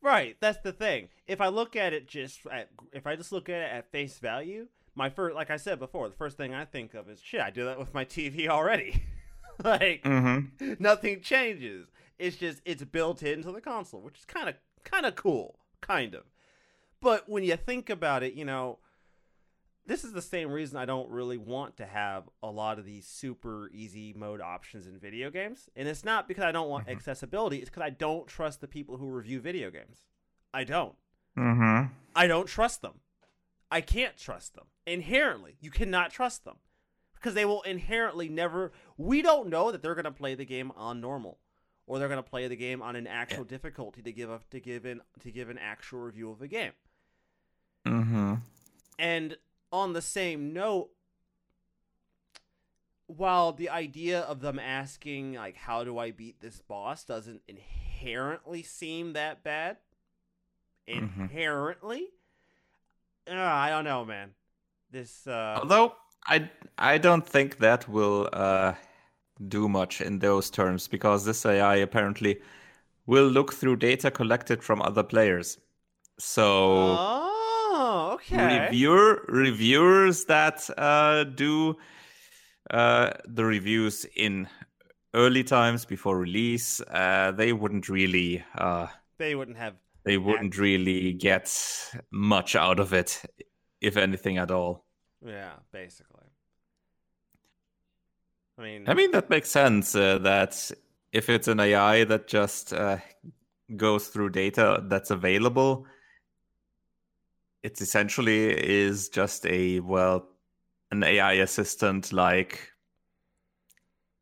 Right, 0.00 0.36
that's 0.40 0.58
the 0.58 0.72
thing. 0.72 1.08
If 1.26 1.40
I 1.40 1.48
look 1.48 1.74
at 1.74 1.92
it 1.92 2.06
just 2.06 2.46
at, 2.46 2.70
if 2.92 3.06
I 3.06 3.16
just 3.16 3.32
look 3.32 3.48
at 3.48 3.60
it 3.60 3.70
at 3.72 3.90
face 3.90 4.18
value, 4.18 4.68
my 4.94 5.10
first, 5.10 5.34
like 5.34 5.50
I 5.50 5.56
said 5.56 5.78
before, 5.78 6.08
the 6.08 6.14
first 6.14 6.36
thing 6.36 6.54
I 6.54 6.64
think 6.64 6.94
of 6.94 7.08
is 7.08 7.20
shit. 7.20 7.40
I 7.40 7.50
do 7.50 7.64
that 7.64 7.78
with 7.78 7.92
my 7.94 8.04
TV 8.16 8.48
already. 8.48 9.02
like 9.64 10.04
Mm-hmm. 10.04 10.74
nothing 10.78 11.20
changes. 11.20 11.88
It's 12.18 12.36
just 12.36 12.62
it's 12.64 12.84
built 12.84 13.22
into 13.22 13.52
the 13.52 13.60
console, 13.60 14.00
which 14.00 14.18
is 14.18 14.24
kind 14.24 14.48
of 14.48 14.54
kind 14.84 15.06
of 15.06 15.16
cool, 15.16 15.58
kind 15.80 16.14
of. 16.14 16.24
But 17.06 17.28
when 17.28 17.44
you 17.44 17.54
think 17.54 17.88
about 17.88 18.24
it, 18.24 18.34
you 18.34 18.44
know, 18.44 18.80
this 19.86 20.02
is 20.02 20.12
the 20.12 20.20
same 20.20 20.50
reason 20.50 20.76
I 20.76 20.86
don't 20.86 21.08
really 21.08 21.38
want 21.38 21.76
to 21.76 21.86
have 21.86 22.28
a 22.42 22.50
lot 22.50 22.80
of 22.80 22.84
these 22.84 23.06
super 23.06 23.70
easy 23.72 24.12
mode 24.12 24.40
options 24.40 24.88
in 24.88 24.98
video 24.98 25.30
games. 25.30 25.68
And 25.76 25.86
it's 25.86 26.04
not 26.04 26.26
because 26.26 26.42
I 26.42 26.50
don't 26.50 26.68
want 26.68 26.88
Mhm. 26.88 26.90
accessibility, 26.96 27.58
it's 27.58 27.70
because 27.70 27.84
I 27.84 27.90
don't 27.90 28.26
trust 28.26 28.60
the 28.60 28.66
people 28.66 28.96
who 28.96 29.08
review 29.08 29.40
video 29.40 29.70
games. 29.70 30.08
I 30.52 30.64
don't. 30.64 30.96
Mm-hmm. 31.38 31.92
I 32.16 32.26
don't 32.26 32.48
trust 32.48 32.82
them. 32.82 33.02
I 33.70 33.82
can't 33.82 34.16
trust 34.16 34.54
them. 34.56 34.66
Inherently, 34.84 35.58
you 35.60 35.70
cannot 35.70 36.10
trust 36.10 36.44
them 36.44 36.56
because 37.14 37.34
they 37.34 37.44
will 37.44 37.62
inherently 37.62 38.28
never. 38.28 38.72
We 38.96 39.22
don't 39.22 39.48
know 39.48 39.70
that 39.70 39.80
they're 39.80 39.94
going 39.94 40.06
to 40.06 40.10
play 40.10 40.34
the 40.34 40.44
game 40.44 40.72
on 40.72 41.00
normal, 41.00 41.38
or 41.86 42.00
they're 42.00 42.08
going 42.08 42.18
to 42.24 42.28
play 42.28 42.48
the 42.48 42.56
game 42.56 42.82
on 42.82 42.96
an 42.96 43.06
actual 43.06 43.44
difficulty 43.44 44.02
to 44.02 44.10
give 44.10 44.28
a 44.28 44.40
to 44.50 44.58
give 44.58 44.84
an 44.84 45.02
to 45.20 45.30
give 45.30 45.50
an 45.50 45.58
actual 45.58 46.00
review 46.00 46.32
of 46.32 46.40
the 46.40 46.48
game. 46.48 46.72
Mm-hmm. 47.86 48.34
And 48.98 49.36
on 49.72 49.92
the 49.92 50.02
same 50.02 50.52
note, 50.52 50.90
while 53.06 53.52
the 53.52 53.68
idea 53.70 54.20
of 54.20 54.40
them 54.40 54.58
asking 54.58 55.34
like 55.34 55.56
how 55.56 55.84
do 55.84 55.98
I 55.98 56.10
beat 56.10 56.40
this 56.40 56.60
boss 56.60 57.04
doesn't 57.04 57.42
inherently 57.46 58.62
seem 58.62 59.12
that 59.12 59.42
bad, 59.44 59.76
Mhm. 60.88 61.16
inherently. 61.20 62.08
Uh, 63.28 63.34
I 63.34 63.70
don't 63.70 63.84
know, 63.84 64.04
man. 64.04 64.34
This 64.90 65.26
uh, 65.26 65.58
Although 65.60 65.94
I 66.26 66.50
I 66.78 66.98
don't 66.98 67.26
think 67.26 67.58
that 67.58 67.88
will 67.88 68.28
uh, 68.32 68.74
do 69.48 69.68
much 69.68 70.00
in 70.00 70.18
those 70.18 70.50
terms 70.50 70.88
because 70.88 71.24
this 71.24 71.44
AI 71.46 71.76
apparently 71.76 72.40
will 73.06 73.26
look 73.28 73.52
through 73.52 73.76
data 73.76 74.10
collected 74.10 74.62
from 74.64 74.82
other 74.82 75.02
players. 75.02 75.58
So 76.18 76.44
oh, 76.98 77.25
okay. 78.32 78.60
reviewer 78.64 79.24
reviewers 79.28 80.24
that 80.26 80.68
uh, 80.76 81.24
do 81.24 81.76
uh, 82.70 83.10
the 83.26 83.44
reviews 83.44 84.04
in 84.16 84.48
early 85.14 85.44
times 85.44 85.84
before 85.84 86.18
release, 86.18 86.80
uh, 86.82 87.32
they 87.32 87.52
wouldn't 87.52 87.88
really 87.88 88.44
uh, 88.56 88.86
They 89.18 89.34
wouldn't 89.34 89.56
have. 89.56 89.74
they 90.04 90.18
wouldn't 90.18 90.58
really 90.58 91.12
get 91.12 91.52
much 92.10 92.54
out 92.56 92.80
of 92.80 92.92
it, 92.92 93.22
if 93.80 93.96
anything 93.96 94.38
at 94.38 94.50
all. 94.50 94.84
Yeah, 95.24 95.54
basically. 95.72 96.24
I 98.58 98.62
mean, 98.62 98.84
I 98.88 98.94
mean, 98.94 99.10
that 99.12 99.30
makes 99.30 99.50
sense. 99.50 99.94
Uh, 99.94 100.18
that 100.18 100.70
if 101.12 101.28
it's 101.28 101.48
an 101.48 101.60
AI 101.60 102.04
that 102.04 102.26
just 102.26 102.72
uh, 102.72 102.98
goes 103.76 104.08
through 104.08 104.30
data 104.30 104.82
that's 104.86 105.10
available, 105.10 105.86
it 107.62 107.80
essentially 107.80 108.50
is 108.50 109.08
just 109.08 109.46
a 109.46 109.80
well, 109.80 110.28
an 110.90 111.02
AI 111.02 111.32
assistant 111.34 112.12
like 112.12 112.72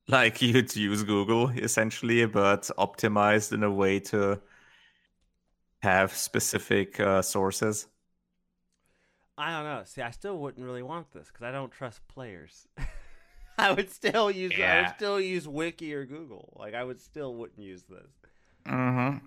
like 0.08 0.40
you'd 0.42 0.74
use 0.76 1.02
Google 1.04 1.50
essentially, 1.50 2.24
but 2.26 2.62
optimized 2.78 3.52
in 3.52 3.62
a 3.62 3.70
way 3.70 4.00
to 4.00 4.40
have 5.82 6.12
specific 6.14 6.98
uh, 7.00 7.22
sources. 7.22 7.86
I 9.36 9.50
don't 9.50 9.64
know. 9.64 9.82
See, 9.84 10.02
I 10.02 10.10
still 10.10 10.38
wouldn't 10.38 10.64
really 10.64 10.82
want 10.82 11.12
this 11.12 11.28
because 11.28 11.42
I 11.42 11.50
don't 11.52 11.72
trust 11.72 12.06
players. 12.08 12.68
I 13.58 13.72
would 13.72 13.90
still 13.90 14.30
use. 14.30 14.58
I 14.60 14.76
would 14.76 14.88
still 14.88 15.20
use 15.20 15.46
Wiki 15.48 15.94
or 15.94 16.04
Google. 16.06 16.52
Like 16.56 16.74
I 16.74 16.84
would 16.84 17.00
still 17.00 17.34
wouldn't 17.34 17.60
use 17.60 17.84
this. 17.84 18.10
hmm 18.66 19.20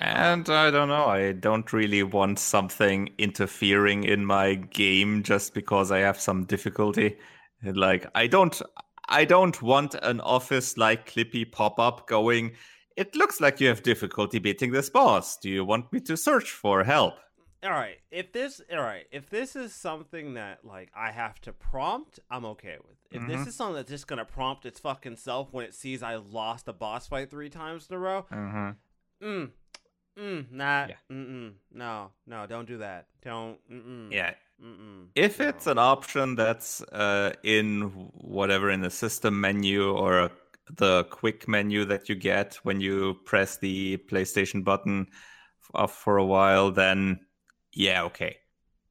And 0.00 0.48
I 0.48 0.70
don't 0.70 0.88
know. 0.88 1.06
I 1.06 1.32
don't 1.32 1.72
really 1.72 2.02
want 2.02 2.38
something 2.38 3.10
interfering 3.18 4.04
in 4.04 4.24
my 4.24 4.54
game 4.54 5.22
just 5.22 5.54
because 5.54 5.90
I 5.90 5.98
have 5.98 6.20
some 6.20 6.44
difficulty. 6.44 7.16
Like 7.64 8.06
I 8.14 8.28
don't, 8.28 8.60
I 9.08 9.24
don't 9.24 9.60
want 9.60 9.94
an 10.02 10.20
office-like 10.20 11.10
Clippy 11.10 11.50
pop-up 11.50 12.06
going. 12.06 12.52
It 12.96 13.16
looks 13.16 13.40
like 13.40 13.60
you 13.60 13.68
have 13.68 13.82
difficulty 13.82 14.38
beating 14.38 14.70
this 14.70 14.88
boss. 14.90 15.36
Do 15.36 15.48
you 15.50 15.64
want 15.64 15.92
me 15.92 16.00
to 16.00 16.16
search 16.16 16.50
for 16.52 16.84
help? 16.84 17.14
All 17.64 17.70
right, 17.70 17.96
if 18.12 18.32
this, 18.32 18.60
all 18.72 18.78
right, 18.78 19.06
if 19.10 19.28
this 19.30 19.56
is 19.56 19.74
something 19.74 20.34
that 20.34 20.64
like 20.64 20.92
I 20.96 21.10
have 21.10 21.40
to 21.40 21.52
prompt, 21.52 22.20
I'm 22.30 22.44
okay 22.44 22.76
with. 22.86 22.96
If 23.10 23.26
this 23.26 23.40
Mhm. 23.40 23.46
is 23.48 23.56
something 23.56 23.74
that's 23.74 23.90
just 23.90 24.06
gonna 24.06 24.24
prompt 24.24 24.64
its 24.64 24.78
fucking 24.78 25.16
self 25.16 25.52
when 25.52 25.64
it 25.64 25.74
sees 25.74 26.00
I 26.04 26.14
lost 26.16 26.68
a 26.68 26.72
boss 26.72 27.08
fight 27.08 27.30
three 27.30 27.48
times 27.50 27.88
in 27.90 27.96
a 27.96 27.98
row, 27.98 28.26
Mm-hmm. 28.30 29.26
mm, 29.26 29.50
mm, 30.18 30.50
nah, 30.50 30.86
Yeah. 30.88 30.96
mm, 31.10 31.52
no, 31.72 32.10
no, 32.26 32.46
don't 32.46 32.66
do 32.66 32.78
that. 32.78 33.06
Don't, 33.22 33.58
mm, 33.70 34.12
Yeah, 34.12 34.34
mm, 34.62 35.08
if 35.14 35.40
it's 35.40 35.66
an 35.66 35.78
option 35.78 36.34
that's 36.34 36.80
uh, 36.82 37.32
in 37.42 37.82
whatever 38.14 38.70
in 38.70 38.80
the 38.80 38.90
system 38.90 39.40
menu 39.40 39.90
or 39.92 40.30
the 40.70 41.04
quick 41.04 41.48
menu 41.48 41.84
that 41.86 42.08
you 42.08 42.14
get 42.14 42.54
when 42.62 42.80
you 42.80 43.14
press 43.24 43.56
the 43.58 43.96
PlayStation 44.10 44.64
button 44.64 45.06
f- 45.74 45.90
for 45.92 46.16
a 46.18 46.24
while, 46.26 46.70
then 46.70 47.20
yeah, 47.72 48.02
okay. 48.04 48.36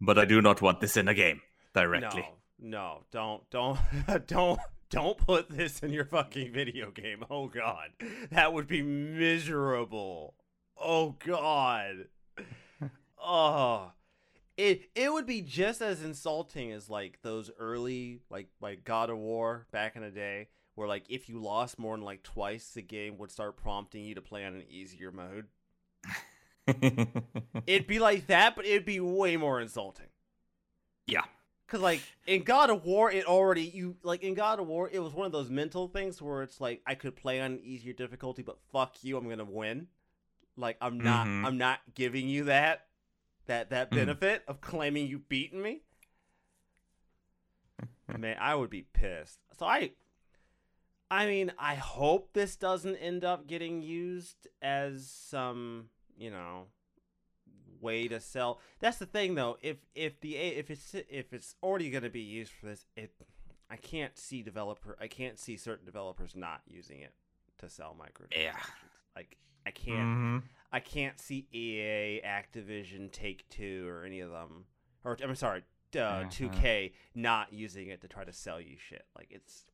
But 0.01 0.17
I 0.17 0.25
do 0.25 0.41
not 0.41 0.61
want 0.61 0.79
this 0.79 0.97
in 0.97 1.07
a 1.07 1.13
game 1.13 1.41
directly. 1.73 2.25
No, 2.59 2.69
no, 2.69 3.03
don't, 3.11 3.49
don't, 3.49 3.79
don't, 4.27 4.59
don't 4.89 5.17
put 5.17 5.49
this 5.49 5.79
in 5.81 5.91
your 5.91 6.05
fucking 6.05 6.51
video 6.53 6.91
game. 6.91 7.23
Oh 7.29 7.47
god, 7.47 7.89
that 8.31 8.53
would 8.53 8.67
be 8.67 8.81
miserable. 8.81 10.33
Oh 10.79 11.15
god. 11.25 12.07
Oh, 13.21 13.91
it 14.57 14.89
it 14.95 15.11
would 15.11 15.25
be 15.25 15.41
just 15.41 15.81
as 15.81 16.03
insulting 16.03 16.71
as 16.71 16.89
like 16.89 17.19
those 17.21 17.51
early 17.59 18.21
like 18.29 18.47
like 18.61 18.83
God 18.83 19.09
of 19.09 19.17
War 19.17 19.67
back 19.71 19.95
in 19.95 20.01
the 20.03 20.11
day, 20.11 20.49
where 20.75 20.87
like 20.87 21.05
if 21.09 21.27
you 21.29 21.39
lost 21.41 21.79
more 21.79 21.95
than 21.97 22.05
like 22.05 22.23
twice, 22.23 22.69
the 22.69 22.81
game 22.81 23.17
would 23.17 23.31
start 23.31 23.57
prompting 23.57 24.03
you 24.03 24.15
to 24.15 24.21
play 24.21 24.45
on 24.45 24.55
an 24.55 24.63
easier 24.69 25.11
mode. 25.11 25.47
It'd 27.67 27.87
be 27.87 27.99
like 27.99 28.27
that, 28.27 28.55
but 28.55 28.65
it'd 28.65 28.85
be 28.85 28.99
way 28.99 29.37
more 29.37 29.61
insulting. 29.61 30.07
yeah. 31.07 31.23
Cause 31.67 31.81
like 31.81 32.01
in 32.25 32.43
God 32.43 32.69
of 32.69 32.85
War, 32.85 33.11
it 33.11 33.25
already 33.25 33.63
you 33.63 33.97
like 34.01 34.23
in 34.23 34.33
God 34.35 34.59
of 34.61 34.67
War, 34.67 34.89
it 34.91 34.99
was 34.99 35.13
one 35.13 35.25
of 35.25 35.33
those 35.33 35.49
mental 35.49 35.89
things 35.89 36.21
where 36.21 36.41
it's 36.43 36.61
like 36.61 36.81
I 36.87 36.95
could 36.95 37.15
play 37.17 37.41
on 37.41 37.53
an 37.53 37.59
easier 37.61 37.91
difficulty, 37.93 38.41
but 38.41 38.57
fuck 38.71 38.95
you, 39.03 39.17
I'm 39.17 39.27
gonna 39.27 39.43
win. 39.43 39.87
Like 40.57 40.77
I'm 40.81 40.99
not, 40.99 41.27
Mhm. 41.27 41.45
I'm 41.45 41.57
not 41.57 41.79
giving 41.93 42.27
you 42.27 42.45
that, 42.45 42.87
that 43.45 43.69
that 43.69 43.91
Mhm. 43.91 43.95
benefit 43.95 44.43
of 44.47 44.59
claiming 44.59 45.07
you 45.07 45.19
beaten 45.19 45.61
me. 45.61 45.81
Man, 48.17 48.37
I 48.39 48.55
would 48.55 48.69
be 48.69 48.81
pissed. 48.83 49.39
So 49.57 49.65
I, 49.65 49.91
I 51.11 51.25
mean, 51.27 51.51
I 51.57 51.75
hope 51.75 52.33
this 52.33 52.55
doesn't 52.55 52.95
end 52.97 53.23
up 53.23 53.47
getting 53.47 53.81
used 53.81 54.47
as 54.61 55.09
some, 55.09 55.89
you 56.17 56.31
know, 56.31 56.65
way 57.79 58.07
to 58.07 58.19
sell. 58.19 58.59
That's 58.79 58.97
the 58.97 59.05
thing, 59.05 59.35
though. 59.35 59.57
If 59.61 59.77
if 59.93 60.19
the 60.21 60.35
if 60.37 60.69
it's 60.71 60.93
if 60.95 61.33
it's 61.33 61.55
already 61.61 61.89
going 61.89 62.03
to 62.03 62.09
be 62.09 62.21
used 62.21 62.51
for 62.51 62.65
this, 62.67 62.85
it 62.95 63.13
I 63.69 63.75
can't 63.77 64.17
see 64.17 64.41
developer. 64.41 64.97
I 64.99 65.07
can't 65.07 65.37
see 65.37 65.57
certain 65.57 65.85
developers 65.85 66.35
not 66.35 66.61
using 66.67 67.01
it 67.01 67.13
to 67.59 67.69
sell 67.69 67.95
microtransactions. 67.99 68.41
Yeah. 68.43 68.55
Like 69.15 69.37
I 69.67 69.71
can't. 69.71 69.97
Mhm. 70.17 70.43
I 70.71 70.79
can't 70.79 71.19
see 71.19 71.47
EA, 71.53 72.21
Activision, 72.25 73.11
Take 73.11 73.47
Two, 73.49 73.87
or 73.89 74.03
any 74.05 74.21
of 74.21 74.31
them, 74.31 74.65
or 75.03 75.17
I'm 75.21 75.35
sorry, 75.35 75.63
uh, 75.93 76.23
Mhm. 76.23 76.31
2K 76.31 76.93
not 77.15 77.51
using 77.53 77.87
it 77.89 78.01
to 78.01 78.07
try 78.07 78.23
to 78.23 78.31
sell 78.33 78.59
you 78.61 78.77
shit. 78.77 79.05
Like 79.15 79.27
it's 79.31 79.65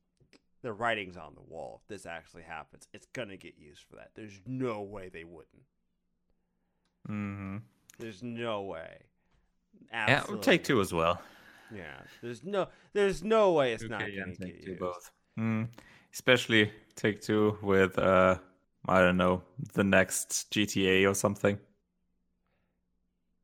the 0.62 0.74
writing's 0.74 1.18
on 1.18 1.36
the 1.36 1.42
wall. 1.42 1.82
If 1.84 1.88
this 1.90 2.06
actually 2.06 2.44
happens, 2.44 2.88
it's 2.94 3.06
gonna 3.08 3.38
get 3.38 3.58
used 3.58 3.84
for 3.84 3.96
that. 3.98 4.12
There's 4.16 4.42
no 4.46 4.82
way 4.82 5.10
they 5.10 5.24
wouldn't. 5.26 5.64
Mm-hmm. 7.08 7.58
There's 8.00 8.24
no 8.24 8.62
way. 8.64 9.04
Yeah, 9.92 10.24
take 10.42 10.64
two 10.64 10.80
as 10.82 10.94
well. 10.94 11.22
Yeah. 11.74 12.02
There's 12.22 12.44
no. 12.44 12.70
There's 12.94 13.24
no 13.24 13.52
way 13.54 13.74
it's 13.74 13.84
not 13.84 14.02
Okay, 14.02 14.18
gonna 14.18 14.34
get 14.36 14.64
used. 14.68 14.80
both. 14.80 15.12
Mm. 15.38 15.70
Especially 16.12 16.72
take 16.96 17.22
two 17.22 17.58
with 17.62 17.98
uh, 17.98 18.38
I 18.88 19.00
don't 19.00 19.18
know, 19.18 19.44
the 19.74 19.84
next 19.84 20.52
GTA 20.52 21.10
or 21.10 21.14
something. 21.14 21.58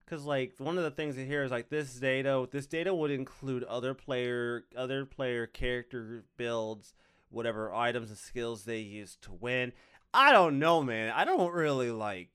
Because 0.04 0.26
like 0.26 0.54
one 0.58 0.78
of 0.78 0.84
the 0.84 0.92
things 0.92 1.18
in 1.18 1.28
here 1.28 1.44
is 1.44 1.52
like 1.52 1.70
this 1.70 1.94
data. 1.94 2.48
This 2.52 2.66
data 2.66 2.94
would 2.94 3.12
include 3.12 3.64
other 3.64 3.94
player, 3.94 4.66
other 4.76 5.06
player 5.06 5.46
character 5.46 6.26
builds, 6.36 6.94
whatever 7.30 7.74
items 7.74 8.10
and 8.10 8.18
skills 8.18 8.64
they 8.64 8.80
use 8.80 9.18
to 9.22 9.32
win. 9.32 9.72
I 10.14 10.32
don't 10.32 10.58
know, 10.60 10.82
man. 10.82 11.14
I 11.16 11.26
don't 11.26 11.54
really 11.54 11.92
like. 11.92 12.30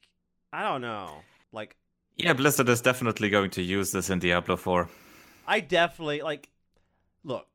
I 0.52 0.62
don't 0.62 0.82
know. 0.82 1.22
Like 1.52 1.76
Yeah, 2.16 2.32
Blizzard 2.32 2.68
is 2.68 2.80
definitely 2.80 3.28
going 3.28 3.50
to 3.50 3.62
use 3.62 3.90
this 3.90 4.08
in 4.08 4.20
Diablo 4.20 4.56
4. 4.56 4.88
I 5.46 5.60
definitely 5.60 6.22
like. 6.22 6.48
Look, 7.24 7.53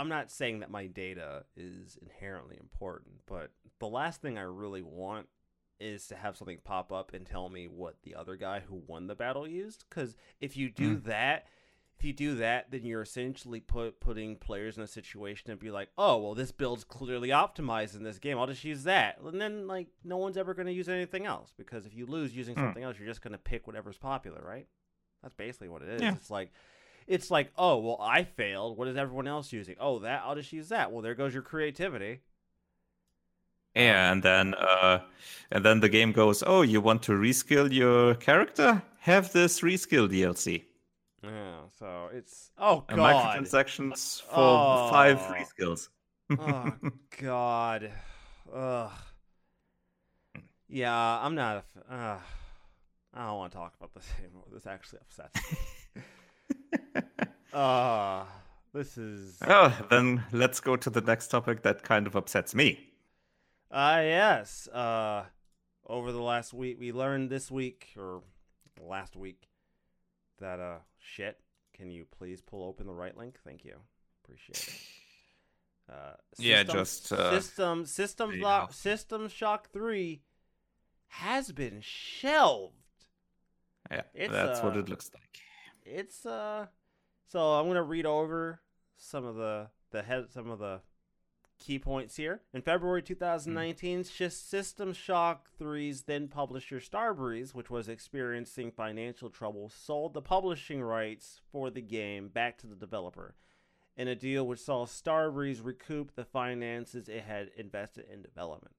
I'm 0.00 0.08
not 0.08 0.30
saying 0.30 0.60
that 0.60 0.70
my 0.70 0.86
data 0.86 1.44
is 1.56 1.98
inherently 2.00 2.56
important, 2.58 3.16
but 3.26 3.50
the 3.78 3.86
last 3.88 4.22
thing 4.22 4.38
I 4.38 4.42
really 4.42 4.82
want 4.82 5.28
is 5.78 6.06
to 6.08 6.14
have 6.16 6.36
something 6.36 6.58
pop 6.64 6.92
up 6.92 7.12
and 7.14 7.24
tell 7.26 7.48
me 7.48 7.66
what 7.66 7.96
the 8.02 8.14
other 8.14 8.36
guy 8.36 8.60
who 8.60 8.82
won 8.86 9.06
the 9.06 9.14
battle 9.14 9.46
used. 9.46 9.84
Because 9.88 10.16
if 10.40 10.56
you 10.56 10.68
do 10.70 10.96
that, 11.00 11.46
if 11.98 12.04
you 12.04 12.12
do 12.12 12.34
that, 12.36 12.70
then 12.70 12.84
you're 12.84 13.02
essentially 13.02 13.60
put 13.60 14.00
putting 14.00 14.36
players 14.36 14.76
in 14.76 14.82
a 14.82 14.86
situation 14.86 15.50
and 15.50 15.58
be 15.60 15.70
like, 15.70 15.88
oh, 15.98 16.16
well, 16.18 16.34
this 16.34 16.52
build's 16.52 16.84
clearly 16.84 17.28
optimized 17.28 17.94
in 17.96 18.02
this 18.02 18.18
game. 18.18 18.38
I'll 18.38 18.46
just 18.46 18.64
use 18.64 18.84
that, 18.84 19.18
and 19.24 19.40
then 19.40 19.66
like 19.66 19.88
no 20.04 20.16
one's 20.18 20.36
ever 20.38 20.54
going 20.54 20.66
to 20.66 20.72
use 20.72 20.88
anything 20.88 21.24
else 21.26 21.52
because 21.56 21.84
if 21.86 21.94
you 21.94 22.06
lose 22.06 22.34
using 22.36 22.54
Hmm. 22.54 22.62
something 22.64 22.82
else, 22.82 22.98
you're 22.98 23.08
just 23.08 23.22
going 23.22 23.32
to 23.32 23.38
pick 23.38 23.66
whatever's 23.66 23.98
popular, 23.98 24.42
right? 24.42 24.66
That's 25.22 25.34
basically 25.34 25.68
what 25.68 25.82
it 25.82 25.88
is. 25.90 26.00
Yeah. 26.02 26.14
It's 26.14 26.30
like 26.30 26.52
it's 27.10 27.30
like, 27.30 27.52
oh, 27.58 27.78
well, 27.78 27.98
I 28.00 28.24
failed. 28.24 28.78
What 28.78 28.88
is 28.88 28.96
everyone 28.96 29.26
else 29.28 29.52
using? 29.52 29.76
Oh, 29.80 29.98
that 30.00 30.22
I'll 30.24 30.34
just 30.36 30.52
use 30.52 30.68
that. 30.70 30.92
Well, 30.92 31.02
there 31.02 31.14
goes 31.14 31.34
your 31.34 31.42
creativity. 31.42 32.20
Yeah, 33.74 34.12
and 34.12 34.22
then 34.22 34.54
uh, 34.54 35.00
and 35.50 35.64
then 35.64 35.80
the 35.80 35.88
game 35.88 36.12
goes, 36.12 36.42
"Oh, 36.46 36.62
you 36.62 36.80
want 36.80 37.02
to 37.04 37.12
reskill 37.12 37.72
your 37.72 38.14
character? 38.16 38.82
Have 39.00 39.32
this 39.32 39.60
reskill 39.60 40.08
DLC. 40.08 40.64
Yeah. 41.22 41.60
So 41.78 42.08
it's 42.12 42.50
oh 42.58 42.84
And 42.88 42.98
god, 42.98 43.44
microtransactions 43.44 44.22
for 44.22 44.36
Oh. 44.38 44.88
five 44.90 45.18
reskills." 45.20 45.88
oh 46.38 46.76
god, 47.20 47.92
ugh. 48.52 48.92
Yeah, 50.68 50.94
I'm 50.94 51.34
not. 51.34 51.56
A 51.56 51.58
f- 51.58 51.84
uh, 51.90 52.18
I 53.14 53.26
don't 53.26 53.38
want 53.38 53.52
to 53.52 53.58
talk 53.58 53.74
about 53.76 53.94
this 53.94 54.06
anymore. 54.20 54.44
This 54.52 54.66
actually 54.66 55.00
upsets 55.00 55.40
me. 57.52 57.58
uh, 57.58 58.24
this 58.72 58.96
is. 58.96 59.38
Oh, 59.46 59.76
then 59.90 60.24
let's 60.32 60.60
go 60.60 60.76
to 60.76 60.90
the 60.90 61.00
next 61.00 61.28
topic 61.28 61.62
that 61.62 61.82
kind 61.82 62.06
of 62.06 62.16
upsets 62.16 62.54
me. 62.54 62.90
Ah, 63.70 63.96
uh, 63.96 64.00
yes. 64.00 64.68
Uh, 64.68 65.24
over 65.86 66.12
the 66.12 66.22
last 66.22 66.52
week, 66.52 66.78
we 66.78 66.92
learned 66.92 67.30
this 67.30 67.50
week 67.50 67.88
or 67.96 68.22
last 68.80 69.16
week 69.16 69.48
that 70.38 70.60
uh, 70.60 70.78
shit. 70.98 71.38
Can 71.74 71.90
you 71.90 72.04
please 72.18 72.40
pull 72.40 72.64
open 72.64 72.86
the 72.86 72.94
right 72.94 73.16
link? 73.16 73.38
Thank 73.44 73.64
you. 73.64 73.76
Appreciate 74.24 74.68
it. 74.68 74.74
Uh, 75.90 76.12
system, 76.34 76.44
yeah, 76.46 76.62
just 76.62 77.12
uh, 77.12 77.30
system 77.40 77.84
system 77.84 78.38
block, 78.38 78.72
System 78.72 79.28
Shock 79.28 79.70
Three 79.72 80.22
has 81.08 81.50
been 81.50 81.80
shelved. 81.80 82.74
Yeah, 83.90 84.02
it's, 84.14 84.32
that's 84.32 84.60
uh, 84.60 84.62
what 84.62 84.76
it 84.76 84.88
looks 84.88 85.10
like. 85.12 85.40
It's 85.84 86.24
uh, 86.24 86.66
so 87.30 87.40
I'm 87.54 87.66
gonna 87.66 87.82
read 87.82 88.06
over 88.06 88.60
some 88.96 89.24
of 89.24 89.36
the 89.36 89.68
the 89.90 90.02
head 90.02 90.30
some 90.30 90.50
of 90.50 90.58
the 90.58 90.80
key 91.58 91.78
points 91.78 92.16
here. 92.16 92.40
In 92.54 92.62
February 92.62 93.02
2019, 93.02 94.00
mm. 94.00 94.32
System 94.32 94.92
Shock 94.92 95.48
3's 95.60 96.02
then 96.02 96.26
publisher 96.26 96.80
Starbreeze, 96.80 97.54
which 97.54 97.70
was 97.70 97.88
experiencing 97.88 98.72
financial 98.72 99.28
trouble, 99.28 99.68
sold 99.68 100.14
the 100.14 100.22
publishing 100.22 100.82
rights 100.82 101.40
for 101.52 101.70
the 101.70 101.82
game 101.82 102.28
back 102.28 102.56
to 102.58 102.66
the 102.66 102.74
developer 102.74 103.34
in 103.96 104.08
a 104.08 104.14
deal 104.14 104.46
which 104.46 104.60
saw 104.60 104.86
Starbreeze 104.86 105.60
recoup 105.62 106.14
the 106.14 106.24
finances 106.24 107.08
it 107.08 107.24
had 107.24 107.50
invested 107.56 108.06
in 108.10 108.22
development. 108.22 108.74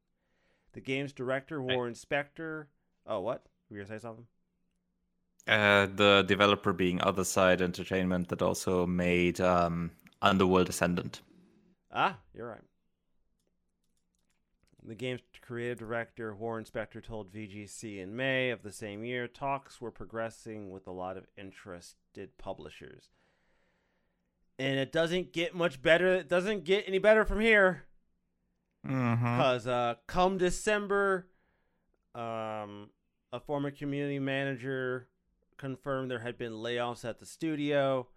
The 0.73 0.81
game's 0.81 1.13
director, 1.13 1.61
Warren 1.61 1.93
Spector. 1.93 2.65
Oh, 3.05 3.19
what? 3.19 3.45
Were 3.69 3.77
you 3.77 3.83
going 3.83 3.87
to 3.87 3.93
say 3.93 4.01
something? 4.01 4.25
Uh, 5.47 5.87
the 5.95 6.23
developer 6.27 6.71
being 6.71 7.01
Other 7.01 7.23
Side 7.23 7.61
Entertainment 7.61 8.29
that 8.29 8.41
also 8.41 8.85
made 8.85 9.41
um, 9.41 9.91
Underworld 10.21 10.69
Ascendant. 10.69 11.21
Ah, 11.91 12.17
you're 12.33 12.47
right. 12.47 12.61
The 14.83 14.95
game's 14.95 15.21
creative 15.41 15.79
director, 15.79 16.33
Warren 16.33 16.65
Spector, 16.65 17.03
told 17.03 17.31
VGC 17.31 17.99
in 17.99 18.15
May 18.15 18.49
of 18.49 18.63
the 18.63 18.71
same 18.71 19.03
year 19.03 19.27
talks 19.27 19.81
were 19.81 19.91
progressing 19.91 20.71
with 20.71 20.87
a 20.87 20.91
lot 20.91 21.17
of 21.17 21.27
interested 21.37 22.37
publishers 22.37 23.09
and 24.61 24.77
it 24.77 24.91
doesn't 24.91 25.33
get 25.33 25.55
much 25.55 25.81
better. 25.81 26.13
It 26.13 26.29
doesn't 26.29 26.65
get 26.65 26.83
any 26.87 26.99
better 26.99 27.25
from 27.25 27.39
here. 27.39 27.85
Because 28.83 29.65
mm-hmm. 29.65 29.69
uh, 29.69 29.95
come 30.05 30.37
December, 30.37 31.27
um, 32.13 32.89
a 33.33 33.39
former 33.39 33.71
community 33.71 34.19
manager 34.19 35.07
confirmed 35.62 36.09
there 36.09 36.20
had 36.20 36.39
been 36.39 36.53
layoffs 36.53 37.05
at 37.07 37.20
the 37.20 37.26
studio, 37.26 38.07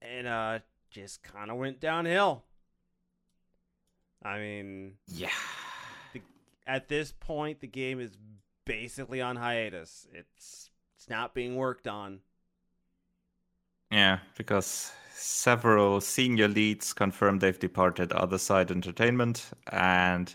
and 0.00 0.26
uh, 0.28 0.60
just 0.88 1.24
kind 1.24 1.50
of 1.50 1.56
went 1.56 1.80
downhill. 1.80 2.44
I 4.22 4.38
mean, 4.38 4.94
yeah. 5.08 5.30
The, 6.12 6.20
at 6.64 6.88
this 6.88 7.12
point, 7.18 7.60
the 7.60 7.66
game 7.66 7.98
is 7.98 8.12
basically 8.64 9.20
on 9.20 9.34
hiatus. 9.34 10.06
It's 10.14 10.70
it's 10.96 11.10
not 11.10 11.34
being 11.34 11.56
worked 11.56 11.88
on. 11.88 12.20
Yeah, 13.90 14.20
because 14.36 14.92
several 15.12 16.00
senior 16.00 16.46
leads 16.46 16.92
confirmed 16.92 17.40
they've 17.40 17.58
departed 17.58 18.12
Other 18.12 18.38
Side 18.38 18.70
Entertainment, 18.70 19.50
and 19.72 20.32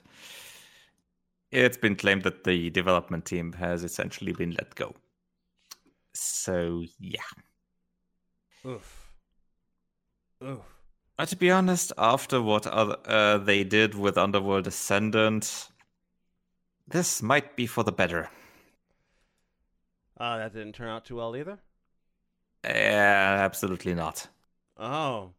it's 1.49 1.77
been 1.77 1.95
claimed 1.95 2.23
that 2.23 2.43
the 2.43 2.69
development 2.71 3.23
team 3.23 3.53
has 3.53 3.85
essentially 3.85 4.33
been 4.33 4.51
let 4.51 4.75
go. 4.75 4.93
So, 6.15 6.83
yeah. 6.99 7.21
Oof. 8.65 9.11
Oof. 10.43 10.59
But 11.17 11.29
to 11.29 11.35
be 11.35 11.51
honest, 11.51 11.93
after 11.97 12.41
what 12.41 12.67
other, 12.67 12.97
uh, 13.05 13.37
they 13.37 13.63
did 13.63 13.95
with 13.95 14.17
Underworld 14.17 14.67
Ascendant, 14.67 15.69
this 16.87 17.21
might 17.21 17.55
be 17.55 17.67
for 17.67 17.83
the 17.83 17.91
better. 17.91 18.29
Uh, 20.17 20.37
that 20.37 20.53
didn't 20.53 20.73
turn 20.73 20.89
out 20.89 21.05
too 21.05 21.17
well 21.17 21.35
either. 21.35 21.59
Yeah, 22.63 23.37
absolutely 23.39 23.93
not. 23.93 24.27
Oh. 24.77 25.31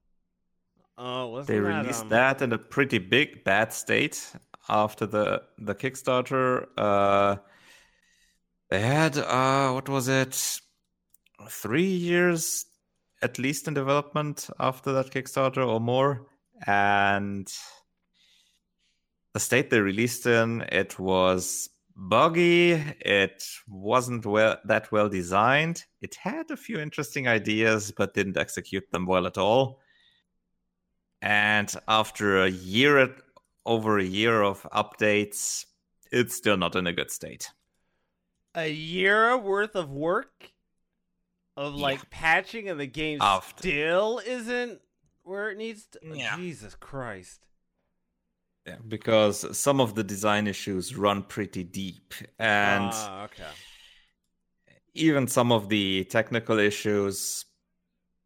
Oh, 0.98 1.26
what's 1.28 1.46
that? 1.46 1.52
they 1.52 1.60
released 1.60 2.02
um... 2.02 2.08
that 2.10 2.40
in 2.40 2.52
a 2.52 2.58
pretty 2.58 2.98
big 2.98 3.44
bad 3.44 3.72
state 3.72 4.32
after 4.68 5.06
the 5.06 5.42
the 5.58 5.74
Kickstarter. 5.74 6.66
Uh, 6.76 7.36
they 8.70 8.80
had 8.80 9.18
uh, 9.18 9.72
what 9.72 9.88
was 9.88 10.08
it? 10.08 10.60
Three 11.48 11.84
years 11.84 12.66
at 13.22 13.38
least 13.38 13.66
in 13.66 13.74
development 13.74 14.48
after 14.60 14.92
that 14.92 15.10
Kickstarter 15.10 15.66
or 15.66 15.80
more, 15.80 16.26
and 16.66 17.50
the 19.32 19.40
state 19.40 19.70
they 19.70 19.80
released 19.80 20.26
in 20.26 20.62
it 20.72 20.98
was 20.98 21.70
buggy. 21.94 22.72
It 23.00 23.42
wasn't 23.68 24.26
well 24.26 24.58
that 24.64 24.92
well 24.92 25.08
designed. 25.08 25.84
It 26.00 26.14
had 26.14 26.50
a 26.50 26.56
few 26.56 26.78
interesting 26.78 27.26
ideas, 27.28 27.92
but 27.96 28.14
didn't 28.14 28.36
execute 28.36 28.90
them 28.90 29.06
well 29.06 29.26
at 29.26 29.38
all. 29.38 29.80
And 31.22 31.72
after 31.88 32.42
a 32.42 32.50
year, 32.50 33.16
over 33.64 33.98
a 33.98 34.04
year 34.04 34.42
of 34.42 34.62
updates, 34.72 35.64
it's 36.12 36.36
still 36.36 36.56
not 36.56 36.76
in 36.76 36.86
a 36.86 36.92
good 36.92 37.10
state. 37.10 37.50
A 38.54 38.68
year 38.68 39.36
worth 39.36 39.74
of 39.74 39.90
work 39.90 40.52
of 41.56 41.74
like 41.74 41.98
yeah. 41.98 42.04
patching, 42.10 42.68
and 42.68 42.78
the 42.78 42.86
game 42.86 43.18
after. 43.20 43.58
still 43.58 44.20
isn't 44.24 44.80
where 45.22 45.50
it 45.50 45.58
needs 45.58 45.86
to. 45.86 46.00
Yeah. 46.02 46.36
Jesus 46.36 46.74
Christ. 46.74 47.40
Yeah, 48.66 48.76
because 48.88 49.56
some 49.56 49.80
of 49.80 49.94
the 49.94 50.02
design 50.02 50.46
issues 50.46 50.96
run 50.96 51.22
pretty 51.22 51.62
deep, 51.62 52.14
and 52.38 52.90
ah, 52.92 53.24
okay. 53.24 53.44
even 54.94 55.28
some 55.28 55.52
of 55.52 55.68
the 55.68 56.04
technical 56.04 56.58
issues, 56.58 57.44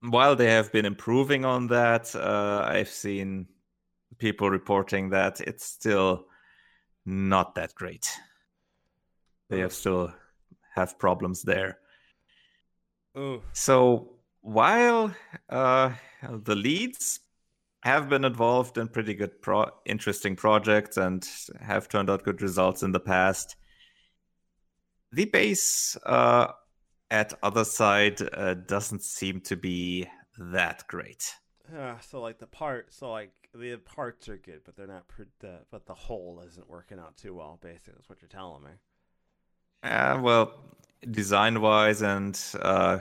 while 0.01 0.35
they 0.35 0.51
have 0.51 0.73
been 0.73 0.87
improving 0.87 1.45
on 1.45 1.67
that, 1.67 2.15
uh, 2.17 2.65
I've 2.67 2.89
seen 2.89 3.49
people 4.17 4.49
reporting 4.49 5.11
that 5.11 5.41
it's 5.41 5.67
still 5.67 6.25
not 7.05 7.55
that 7.57 7.75
great. 7.75 8.09
They 9.51 9.61
have 9.61 9.75
still 9.75 10.13
have 10.75 10.99
problems 10.99 11.43
there. 11.43 11.79
So 13.53 14.13
while 14.41 15.15
uh, 15.49 15.93
the 16.23 16.55
leads 16.55 17.21
have 17.83 18.09
been 18.09 18.25
involved 18.25 18.79
in 18.79 18.89
pretty 18.89 19.15
good, 19.15 19.41
pro- 19.41 19.71
interesting 19.87 20.37
projects 20.37 20.97
and 20.97 21.27
have 21.61 21.89
turned 21.89 22.11
out 22.11 22.25
good 22.25 22.43
results 22.43 22.83
in 22.83 22.93
the 22.93 23.01
past. 23.01 23.57
The 25.13 25.25
base 25.25 25.97
uh, 26.07 26.49
at 27.11 27.41
Otherside 27.43 28.29
uh, 28.33 28.55
doesn't 28.55 29.03
seem 29.03 29.41
to 29.43 29.57
be 29.57 30.07
that 30.39 30.87
great. 30.89 31.35
Yeah, 31.73 31.99
so 32.01 32.21
like 32.21 32.39
the 32.39 32.47
part, 32.47 32.93
so 32.93 33.11
like 33.11 33.33
the 33.55 33.77
parts 33.77 34.29
are 34.29 34.37
good, 34.37 34.61
but 34.65 34.77
they're 34.77 34.87
not. 34.87 35.09
Pre- 35.09 35.27
the, 35.41 35.61
but 35.71 35.87
the 35.87 35.95
whole 35.95 36.43
isn't 36.47 36.69
working 36.69 36.99
out 36.99 37.17
too 37.17 37.35
well. 37.35 37.59
Basically, 37.63 37.95
that's 37.97 38.09
what 38.09 38.21
you're 38.21 38.29
telling 38.29 38.63
me. 38.63 38.71
Yeah, 39.83 40.15
uh, 40.15 40.21
well, 40.21 40.61
design 41.11 41.61
wise 41.61 42.03
and 42.03 42.39
uh, 42.61 42.99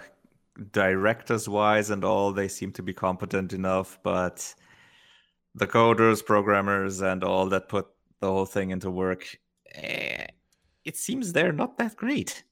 directors 0.72 1.50
wise 1.50 1.90
and 1.90 2.04
all, 2.04 2.32
they 2.32 2.48
seem 2.48 2.72
to 2.74 2.84
be 2.84 2.94
competent 2.94 3.54
enough, 3.54 4.00
but 4.04 4.54
the 5.56 5.68
coders, 5.68 6.26
programmers, 6.26 7.02
and 7.02 7.24
all 7.24 7.48
that 7.50 7.70
put 7.70 7.88
the 8.22 8.28
whole 8.28 8.46
thing 8.46 8.70
into 8.72 8.90
work, 8.90 9.38
eh, 9.74 10.26
it 10.86 10.96
seems 10.96 11.34
they're 11.34 11.52
not 11.52 11.78
that 11.78 11.96
great. 11.96 12.44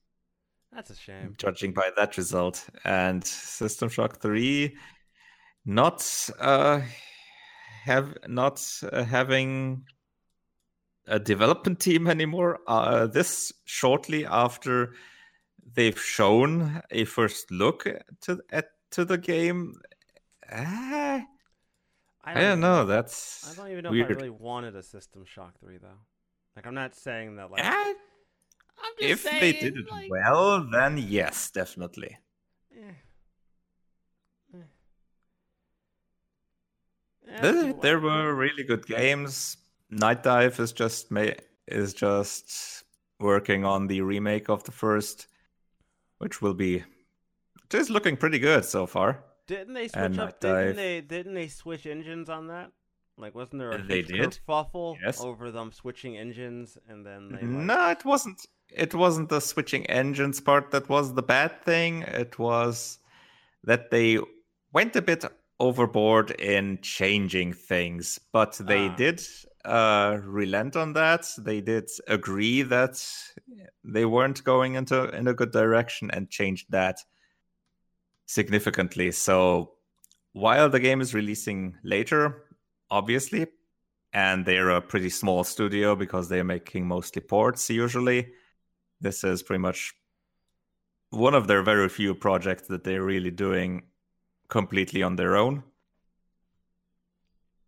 That's 0.73 0.89
a 0.89 0.95
shame. 0.95 1.36
Judging 1.38 1.73
by 1.73 1.91
that 1.95 2.17
result. 2.17 2.67
And 2.84 3.25
System 3.25 3.89
Shock 3.89 4.19
3 4.19 4.75
not 5.65 6.30
uh, 6.39 6.82
have 7.84 8.17
not 8.28 8.65
uh, 8.91 9.03
having 9.03 9.84
a 11.08 11.20
development 11.20 11.80
team 11.80 12.08
anymore. 12.08 12.60
Uh, 12.68 13.08
this 13.08 13.51
shortly 13.66 14.26
after 14.26 14.93
they've 15.74 15.99
shown 15.99 16.82
a 16.91 17.05
first 17.05 17.51
look 17.51 17.88
to 18.22 18.41
at 18.51 18.70
to 18.91 19.05
the 19.05 19.18
game. 19.18 19.74
Uh, 20.51 21.22
I 22.24 22.34
don't, 22.34 22.38
I 22.38 22.41
don't 22.41 22.60
know. 22.60 22.86
That's 22.86 23.49
I 23.49 23.55
don't 23.55 23.72
even 23.72 23.84
know 23.84 23.91
weird. 23.91 24.12
if 24.12 24.18
I 24.18 24.22
really 24.22 24.30
wanted 24.30 24.76
a 24.76 24.84
System 24.84 25.24
Shock 25.26 25.60
three 25.60 25.78
though. 25.78 25.99
Like 26.55 26.68
I'm 26.68 26.76
not 26.76 26.95
saying 26.95 27.36
that 27.38 27.51
like. 27.51 27.64
Eh, 27.64 27.93
if 28.99 29.22
saying, 29.22 29.39
they 29.39 29.53
did 29.53 29.78
it 29.78 29.89
like... 29.89 30.10
well, 30.10 30.68
then 30.72 30.97
yes, 30.97 31.51
definitely. 31.51 32.18
Eh. 32.76 32.93
Eh. 37.30 37.41
There, 37.41 37.74
there 37.74 37.99
were 37.99 38.34
really 38.34 38.64
good 38.64 38.86
games. 38.86 39.58
Nightdive 39.92 40.60
is 40.60 40.72
just 40.74 41.12
ma- 41.12 41.32
is 41.68 41.94
just 41.94 42.84
working 43.20 43.66
on 43.66 43.88
the 43.88 44.02
remake 44.02 44.50
of 44.50 44.64
the 44.64 44.72
first, 44.72 45.28
which 46.20 46.42
will 46.42 46.54
be 46.54 46.84
just 47.70 47.90
looking 47.90 48.18
pretty 48.18 48.40
good 48.40 48.66
so 48.66 48.86
far. 48.86 49.24
Didn't 49.48 49.74
they 49.74 49.88
switch 49.88 49.96
And 50.04 50.20
up? 50.20 50.26
Night 50.30 50.40
Didn't 50.42 50.76
they? 50.76 51.02
Didn't 51.02 51.34
they 51.34 51.48
switch 51.48 51.86
engines 51.86 52.30
on 52.30 52.48
that? 52.48 52.72
Like, 53.18 53.34
wasn't 53.34 53.60
there 53.60 53.72
a 53.72 53.82
They 53.82 54.02
did. 54.04 54.38
kerfuffle 54.48 54.98
Yes. 55.04 55.22
over 55.22 55.50
them 55.52 55.72
switching 55.72 56.18
engines 56.18 56.78
and 56.88 57.06
then 57.06 57.30
they? 57.30 57.36
Like, 57.38 57.44
No, 57.44 57.90
it 57.90 58.06
wasn't. 58.06 58.46
It 58.70 58.94
wasn't 58.94 59.30
the 59.30 59.40
switching 59.40 59.86
engines 59.88 60.42
part 60.42 60.72
that 60.72 60.90
was 60.90 61.14
the 61.14 61.24
bad 61.24 61.64
thing. 61.64 62.02
It 62.04 62.38
was 62.38 63.00
that 63.64 63.90
they 63.90 64.20
went 64.74 64.96
a 64.98 65.02
bit 65.02 65.24
overboard 65.60 66.32
in 66.32 66.78
changing 66.82 67.54
things, 67.54 68.20
but 68.32 68.54
they 68.60 68.90
Ah. 68.90 68.96
did 68.96 69.22
uh, 69.68 70.20
relent 70.24 70.76
on 70.76 70.93
that. 70.93 71.30
They 71.38 71.61
did 71.61 71.89
agree 72.07 72.63
that 72.63 73.05
they 73.84 74.05
weren't 74.05 74.43
going 74.43 74.76
into 74.76 75.09
in 75.09 75.28
a 75.28 75.34
good 75.34 75.51
direction 75.51 76.09
and 76.11 76.30
changed 76.30 76.68
that 76.72 76.99
significantly. 78.26 79.11
So 79.11 79.74
while 80.34 80.70
the 80.70 80.80
game 80.80 81.01
is 81.01 81.13
releasing 81.13 81.76
later, 81.84 82.43
obviously, 82.89 83.47
and 84.13 84.45
they're 84.45 84.70
a 84.70 84.82
pretty 84.82 85.09
small 85.09 85.43
studio 85.43 85.95
because 85.95 86.30
they're 86.30 86.43
making 86.43 86.88
mostly 86.88 87.22
ports 87.22 87.70
usually. 87.70 88.32
This 89.01 89.24
is 89.24 89.43
pretty 89.43 89.61
much 89.61 89.93
one 91.09 91.36
of 91.36 91.47
their 91.47 91.61
very 91.61 91.89
few 91.89 92.15
projects 92.15 92.68
that 92.68 92.84
they're 92.84 93.03
really 93.03 93.32
doing 93.32 93.84
completely 94.47 95.03
on 95.03 95.15
their 95.15 95.36
own. 95.36 95.63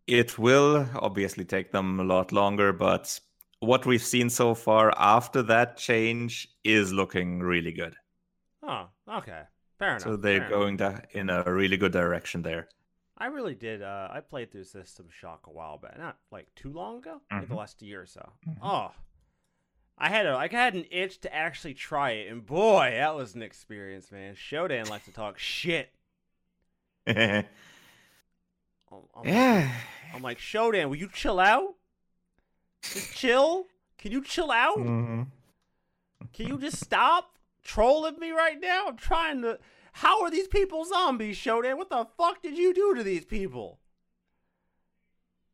It 0.09 0.39
will 0.39 0.87
obviously 0.95 1.45
take 1.45 1.71
them 1.71 1.99
a 1.99 2.03
lot 2.03 2.31
longer, 2.31 2.73
but 2.73 3.19
what 3.59 3.85
we've 3.85 4.01
seen 4.03 4.29
so 4.29 4.55
far 4.55 4.91
after 4.97 5.43
that 5.43 5.77
change 5.77 6.47
is 6.63 6.91
looking 6.91 7.41
really 7.41 7.71
good. 7.71 7.95
Oh, 8.63 8.87
okay, 9.07 9.43
fair 9.77 9.89
enough. 9.91 10.01
So 10.03 10.15
they're 10.17 10.39
fair 10.39 10.47
enough. 10.47 10.59
going 10.59 10.77
da- 10.77 10.99
in 11.11 11.29
a 11.29 11.43
really 11.43 11.77
good 11.77 11.91
direction 11.91 12.41
there. 12.41 12.69
I 13.17 13.25
really 13.27 13.53
did. 13.55 13.81
Uh, 13.81 14.07
I 14.11 14.21
played 14.21 14.51
through 14.51 14.63
System 14.63 15.07
Shock 15.11 15.47
a 15.47 15.51
while 15.51 15.77
back, 15.77 15.97
not 15.99 16.17
like 16.31 16.47
too 16.55 16.71
long 16.71 16.99
ago, 16.99 17.21
like 17.29 17.49
the 17.49 17.55
last 17.55 17.81
year 17.81 18.01
or 18.01 18.05
so. 18.05 18.31
Mhm. 18.47 18.57
Oh, 18.63 18.91
I 19.97 20.07
had 20.07 20.25
a, 20.25 20.35
I 20.37 20.47
had 20.47 20.73
an 20.75 20.85
itch 20.89 21.19
to 21.21 21.35
actually 21.35 21.73
try 21.73 22.11
it, 22.11 22.31
and 22.31 22.45
boy, 22.45 22.91
that 22.95 23.15
was 23.15 23.35
an 23.35 23.41
experience, 23.41 24.11
man. 24.11 24.35
Shodan 24.35 24.89
likes 24.89 25.05
to 25.05 25.11
talk 25.11 25.37
shit. 25.37 25.91
yeah. 28.91 28.97
I'm, 29.15 29.25
I'm 29.25 29.63
like, 29.63 30.15
I'm 30.15 30.21
like, 30.21 30.37
Shodan, 30.39 30.89
will 30.89 30.95
you 30.95 31.09
chill 31.11 31.39
out? 31.39 31.75
Just 32.81 33.15
chill. 33.15 33.67
Can 33.97 34.11
you 34.11 34.23
chill 34.23 34.51
out? 34.51 34.77
Mhm. 34.77 35.27
Can 36.33 36.47
you 36.47 36.57
just 36.57 36.79
stop 36.79 37.37
trolling 37.63 38.19
me 38.19 38.31
right 38.31 38.59
now? 38.59 38.87
I'm 38.87 38.97
trying 38.97 39.41
to. 39.41 39.59
How 39.93 40.21
are 40.21 40.31
these 40.31 40.47
people 40.47 40.85
zombies, 40.85 41.37
Shodan? 41.37 41.77
What 41.77 41.89
the 41.89 42.07
fuck 42.17 42.41
did 42.41 42.57
you 42.57 42.73
do 42.73 42.95
to 42.95 43.03
these 43.03 43.25
people? 43.25 43.79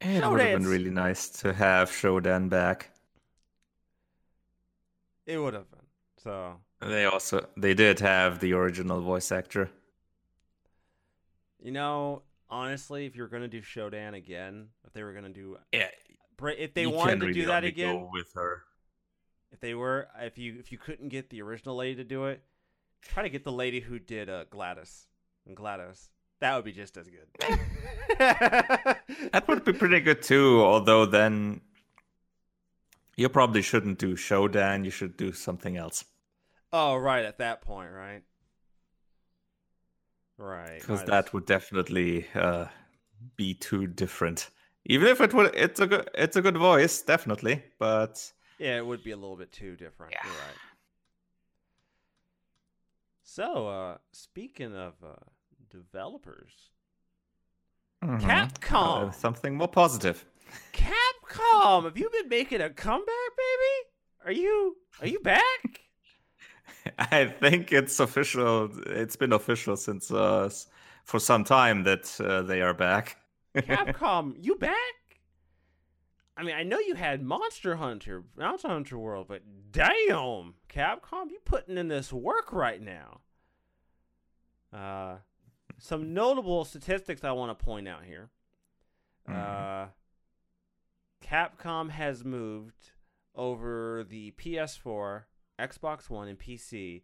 It 0.01 0.23
would 0.27 0.39
have 0.39 0.59
been 0.59 0.67
really 0.67 0.91
nice 0.91 1.29
to 1.41 1.53
have 1.53 1.89
Shodan 1.89 2.49
back. 2.49 2.91
It 5.25 5.37
would 5.39 5.53
have 5.55 5.69
been. 5.71 5.79
So 6.21 6.59
They 6.81 7.05
also 7.05 7.47
they 7.57 7.73
did 7.73 7.99
have 7.99 8.39
the 8.39 8.53
original 8.53 9.01
voice 9.01 9.31
actor. 9.31 9.69
You 11.59 11.71
know, 11.71 12.21
honestly, 12.49 13.05
if 13.05 13.15
you're 13.15 13.27
gonna 13.27 13.47
do 13.47 13.61
Shodan 13.61 14.13
again, 14.15 14.69
if 14.85 14.93
they 14.93 15.03
were 15.03 15.13
gonna 15.13 15.29
do, 15.29 15.57
Yeah, 15.71 15.89
if 16.41 16.73
they 16.73 16.85
wanted 16.85 17.19
to 17.19 17.27
really 17.27 17.41
do 17.41 17.45
that 17.47 17.63
again, 17.63 18.09
with 18.11 18.33
her. 18.33 18.63
if 19.51 19.59
they 19.59 19.73
were, 19.73 20.07
if 20.19 20.37
you 20.37 20.57
if 20.59 20.71
you 20.71 20.77
couldn't 20.77 21.09
get 21.09 21.29
the 21.29 21.41
original 21.41 21.75
lady 21.75 21.95
to 21.95 22.03
do 22.03 22.25
it, 22.25 22.43
try 23.01 23.23
to 23.23 23.29
get 23.29 23.43
the 23.43 23.51
lady 23.51 23.79
who 23.79 23.99
did 23.99 24.29
uh, 24.29 24.45
GLaDOS 24.45 25.05
and 25.47 25.55
GLaDOS. 25.55 26.09
That 26.39 26.55
would 26.55 26.65
be 26.65 26.73
just 26.73 26.97
as 26.97 27.07
good. 27.07 27.59
That 28.19 29.45
would 29.47 29.65
be 29.65 29.73
pretty 29.73 29.99
good 29.99 30.21
too. 30.21 30.61
Although 30.61 31.05
then 31.05 31.61
you 33.17 33.27
probably 33.29 33.61
shouldn't 33.61 33.99
do 33.99 34.15
Shodan. 34.15 34.85
You 34.85 34.91
should 34.91 35.17
do 35.17 35.31
something 35.33 35.75
else 35.77 36.05
oh, 36.75 36.95
right 36.97 37.23
at 37.25 37.37
that 37.37 37.61
point, 37.61 37.91
right? 37.91 38.21
Right. 40.37 40.79
because 40.79 41.03
that 41.05 41.33
would 41.33 41.45
definitely 41.45 42.27
uh, 42.35 42.65
be 43.37 43.53
too 43.53 43.87
different. 43.87 44.49
Even 44.85 45.07
if 45.07 45.19
it 45.21 45.33
would, 45.33 45.55
it's 45.55 45.79
a 45.79 45.87
good, 45.87 46.09
it's 46.13 46.35
a 46.35 46.41
good 46.41 46.57
voice, 46.57 47.01
definitely. 47.01 47.63
But 47.79 48.31
Yeah, 48.59 48.77
it 48.77 48.85
would 48.85 49.03
be 49.03 49.11
a 49.11 49.17
little 49.17 49.37
bit 49.37 49.51
too 49.51 49.75
different. 49.75 50.13
Yeah. 50.13 50.27
You're 50.29 50.33
right. 50.39 50.57
So, 53.23 53.67
uh, 53.67 53.97
speaking 54.11 54.75
of 54.75 54.93
uh, 55.03 55.15
developers, 55.69 56.69
Mhm. 58.03 58.21
Capcom. 58.21 59.07
Uh, 59.07 59.11
something 59.11 59.55
more 59.55 59.67
positive. 59.67 60.25
Capcom, 60.73 61.85
have 61.85 61.97
you 61.97 62.09
been 62.11 62.29
making 62.29 62.61
a 62.61 62.69
comeback, 62.69 63.31
baby? 63.37 63.89
Are 64.25 64.31
you 64.31 64.77
are 65.01 65.07
you 65.07 65.19
back? 65.21 65.84
I 66.99 67.25
think 67.25 67.71
it's 67.71 67.99
official. 67.99 68.69
It's 68.87 69.15
been 69.15 69.33
official 69.33 69.75
since 69.75 70.11
uh, 70.11 70.49
for 71.03 71.19
some 71.19 71.43
time 71.43 71.83
that 71.83 72.19
uh, 72.19 72.41
they 72.43 72.61
are 72.61 72.73
back. 72.73 73.17
Capcom, 73.55 74.35
you 74.39 74.55
back? 74.55 74.75
I 76.37 76.43
mean, 76.43 76.55
I 76.55 76.63
know 76.63 76.79
you 76.79 76.95
had 76.95 77.21
Monster 77.21 77.77
Hunter, 77.77 78.23
Monster 78.37 78.67
Hunter 78.67 78.97
World, 78.97 79.27
but 79.29 79.41
damn, 79.71 80.55
Capcom, 80.69 81.31
you 81.31 81.39
putting 81.45 81.77
in 81.77 81.87
this 81.87 82.11
work 82.11 82.51
right 82.51 82.81
now. 82.81 83.21
Uh, 84.73 85.17
some 85.79 86.13
notable 86.13 86.65
statistics 86.65 87.23
I 87.23 87.31
want 87.31 87.57
to 87.57 87.63
point 87.65 87.87
out 87.87 88.03
here. 88.03 88.29
Uh, 89.27 89.87
Capcom 91.23 91.89
has 91.89 92.23
moved 92.23 92.91
over 93.33 94.05
the 94.07 94.31
PS4, 94.31 95.23
Xbox 95.59 96.09
One, 96.09 96.27
and 96.27 96.37
PC. 96.39 97.03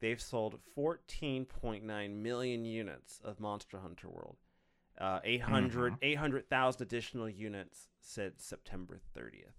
They've 0.00 0.20
sold 0.20 0.58
14.9 0.76 2.10
million 2.16 2.64
units 2.64 3.20
of 3.24 3.40
Monster 3.40 3.78
Hunter 3.78 4.08
World. 4.08 4.36
Uh, 4.98 5.20
800 5.24 5.94
Mhm. 5.94 5.98
800,000 6.02 6.82
additional 6.82 7.28
units 7.28 7.88
since 8.00 8.44
September 8.44 8.98
30th. 9.14 9.52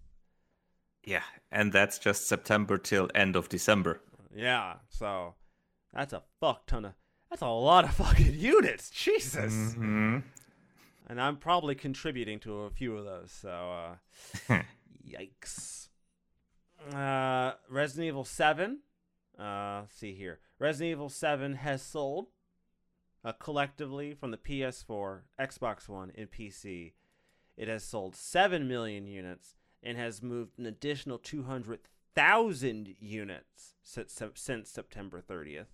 yeah, 1.03 1.23
and 1.51 1.71
that's 1.71 1.97
just 1.99 2.27
September 2.27 2.77
till 2.77 3.09
end 3.15 3.35
of 3.35 3.47
December. 3.49 4.01
Yeah, 4.33 4.79
so 4.89 5.35
that's 5.93 6.11
a 6.13 6.23
fuck 6.39 6.65
ton 6.67 6.85
of 6.85 6.93
that's 7.29 7.41
a 7.41 7.47
lot 7.47 7.83
of 7.85 7.93
fucking 7.93 8.33
units. 8.39 8.89
Jesus. 8.89 9.75
Mhm. 9.75 10.23
And 11.07 11.21
I'm 11.21 11.37
probably 11.37 11.75
contributing 11.75 12.39
to 12.41 12.61
a 12.63 12.69
few 12.71 12.97
of 12.97 13.05
those. 13.05 13.31
So 13.31 13.97
uh 14.49 14.63
yikes. 15.07 15.86
Uh 16.93 17.53
Resident 17.69 18.07
Evil 18.07 18.23
7 18.23 18.79
uh 19.39 19.79
let's 19.81 19.95
see 19.95 20.13
here. 20.13 20.39
Resident 20.59 20.91
Evil 20.91 21.09
7 21.09 21.55
has 21.55 21.81
sold 21.81 22.27
uh, 23.25 23.31
collectively 23.33 24.13
from 24.13 24.31
the 24.31 24.37
PS4, 24.37 25.21
Xbox 25.39 25.89
One, 25.89 26.11
and 26.15 26.31
PC. 26.31 26.93
It 27.57 27.67
has 27.67 27.83
sold 27.83 28.15
7 28.15 28.67
million 28.67 29.05
units 29.07 29.55
and 29.83 29.97
has 29.97 30.23
moved 30.23 30.57
an 30.57 30.65
additional 30.65 31.17
200,000 31.17 32.95
units 32.99 33.73
since, 33.83 34.21
since 34.35 34.69
September 34.69 35.21
30th. 35.21 35.65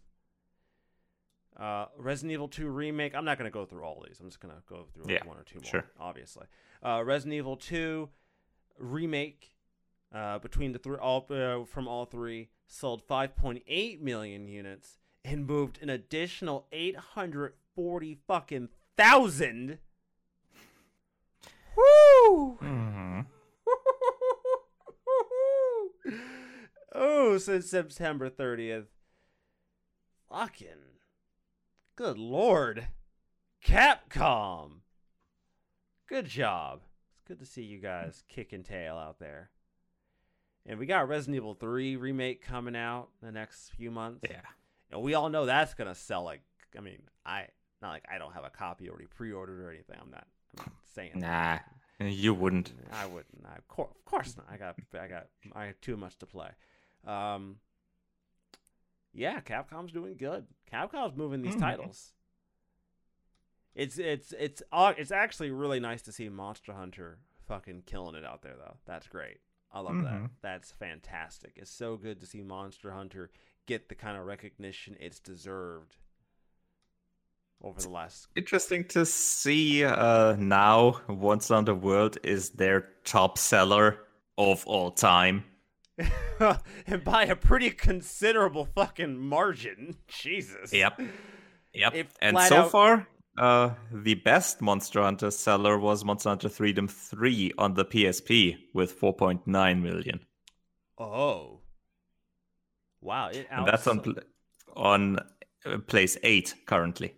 Uh, 1.58 1.86
Resident 1.98 2.32
Evil 2.34 2.48
2 2.48 2.68
remake. 2.68 3.14
I'm 3.16 3.26
not 3.26 3.38
going 3.38 3.50
to 3.50 3.54
go 3.54 3.66
through 3.66 3.84
all 3.84 4.04
these. 4.08 4.20
I'm 4.20 4.28
just 4.28 4.40
going 4.40 4.54
to 4.56 4.62
go 4.68 4.86
through 4.94 5.04
like 5.04 5.14
Yeah, 5.24 5.28
one 5.28 5.38
or 5.38 5.44
two 5.44 5.60
more, 5.60 5.70
sure. 5.70 5.86
obviously. 6.00 6.48
Uh, 6.84 7.04
Resident 7.06 7.36
Evil 7.36 7.56
2 7.58 8.10
remake 8.80 9.56
uh, 10.14 10.40
between 10.40 10.72
the 10.72 10.80
three, 10.80 10.98
all 10.98 11.26
uh, 11.30 11.66
from 11.66 11.88
all 11.88 12.06
three, 12.06 12.50
sold 12.68 13.08
5.8 13.08 14.02
million 14.02 14.48
units 14.48 14.98
and 15.26 15.48
moved 15.48 15.80
an 15.82 15.90
additional 15.90 16.68
840 16.72 18.20
fucking 18.28 18.70
thousand. 18.98 19.80
Woo! 21.76 22.58
Mhm. 22.62 23.26
oh, 26.94 27.38
since 27.38 27.70
September 27.70 28.30
30th. 28.30 28.86
Fucking. 30.30 30.68
Good 31.96 32.18
lord. 32.18 32.88
Capcom. 33.66 34.82
Good 36.08 36.26
job. 36.26 36.82
It's 37.14 37.24
good 37.28 37.40
to 37.40 37.46
see 37.46 37.64
you 37.64 37.80
guys 37.80 38.24
kicking 38.28 38.64
tail 38.64 38.96
out 38.98 39.20
there. 39.20 39.52
And 40.66 40.80
we 40.80 40.86
got 40.86 41.08
Resident 41.10 41.36
Evil 41.36 41.54
3 41.56 41.98
remake 41.98 42.42
coming 42.42 42.76
out 42.76 43.10
in 43.22 43.26
the 43.28 43.32
next 43.34 43.70
few 43.76 43.92
months. 43.92 44.22
Yeah. 44.30 44.42
And 44.92 45.02
we 45.02 45.14
all 45.14 45.30
know 45.30 45.46
that's 45.46 45.74
gonna 45.74 45.96
sell 45.96 46.24
like 46.24 46.42
I 46.78 46.82
mean, 46.82 47.02
I 47.26 47.48
not 47.82 47.90
like 47.90 48.06
I 48.12 48.18
don't 48.18 48.34
have 48.34 48.46
a 48.46 48.50
copy 48.50 48.90
already 48.90 49.06
pre-ordered 49.06 49.60
or 49.60 49.70
anything. 49.70 49.98
I'm 50.02 50.10
not, 50.12 50.26
I'm 50.58 50.64
not 50.66 50.72
saying 50.96 51.20
that. 51.20 51.66
Nah, 52.00 52.08
you 52.08 52.34
wouldn't. 52.34 52.72
I 52.92 53.06
wouldn't. 53.06 53.46
I, 53.46 53.58
of, 53.58 53.68
cour- 53.68 53.90
of 53.94 54.06
course 54.06 54.38
not. 54.38 54.48
I 54.50 54.58
got 54.58 54.76
I 55.00 55.08
got 55.08 55.28
I 55.54 55.66
have 55.66 55.82
too 55.82 55.98
much 55.98 56.18
to 56.20 56.26
play. 56.26 56.50
Um, 57.06 57.58
yeah, 59.14 59.42
Capcom's 59.42 59.92
doing 59.92 60.16
good. 60.18 60.46
Capcom's 60.72 61.16
moving 61.16 61.42
these 61.42 61.56
Mhm. 61.56 61.60
titles. 61.60 62.14
It's 63.76 63.98
it's 63.98 64.34
it's 64.40 64.62
it's 64.72 65.12
actually 65.12 65.52
really 65.52 65.80
nice 65.80 66.02
to 66.04 66.12
see 66.12 66.30
Monster 66.30 66.74
Hunter 66.74 67.18
fucking 67.48 67.84
killing 67.86 68.16
it 68.16 68.24
out 68.26 68.42
there 68.44 68.56
though. 68.58 68.78
That's 68.86 69.08
great. 69.08 69.38
I 69.74 69.80
love 69.80 69.96
that. 70.04 70.14
Mhm. 70.14 70.30
That's 70.42 70.72
fantastic. 70.72 71.54
It's 71.56 71.72
so 71.72 71.98
good 71.98 72.20
to 72.22 72.26
see 72.28 72.42
Monster 72.44 72.92
Hunter 72.92 73.32
get 73.66 73.90
the 73.90 73.96
kind 73.96 74.18
of 74.18 74.26
recognition 74.26 74.96
it's 75.00 75.20
deserved 75.20 75.96
over 77.62 77.82
the 77.82 77.90
last 77.90 78.28
Interesting 78.36 78.84
to 78.90 79.06
see 79.06 79.84
uh, 79.84 80.36
now 80.38 81.02
Monster 81.08 81.56
Hunter 81.56 81.76
World 81.76 82.18
is 82.24 82.52
their 82.52 82.90
top 83.04 83.38
seller 83.38 84.00
of 84.38 84.66
all 84.68 84.92
time. 84.92 85.46
and 86.88 87.04
by 87.04 87.24
a 87.26 87.36
pretty 87.36 87.70
considerable 87.70 88.66
fucking 88.66 89.18
margin. 89.18 89.96
Jesus. 90.08 90.74
Yep. 90.74 91.02
Yep. 91.74 92.08
And 92.22 92.38
so 92.42 92.58
out- 92.58 92.72
far, 92.72 93.08
uh, 93.38 93.72
the 93.92 94.16
best 94.16 94.62
Monster 94.62 95.02
Hunter 95.02 95.32
seller 95.32 95.78
was 95.80 96.04
Monster 96.06 96.30
Hunter 96.30 96.50
Freedom 96.50 96.88
3 96.88 97.54
on 97.58 97.74
the 97.74 97.86
PSP 97.86 98.58
with 98.74 99.00
4.9 99.00 99.82
million. 99.82 100.20
Oh. 100.98 101.60
Wow, 103.02 103.30
it 103.30 103.48
And 103.52 103.68
that's 103.68 103.88
on 103.88 104.00
pl- 104.00 104.16
on 104.76 105.20
uh, 105.66 105.78
place 105.88 106.18
8 106.24 106.54
currently. 106.66 107.14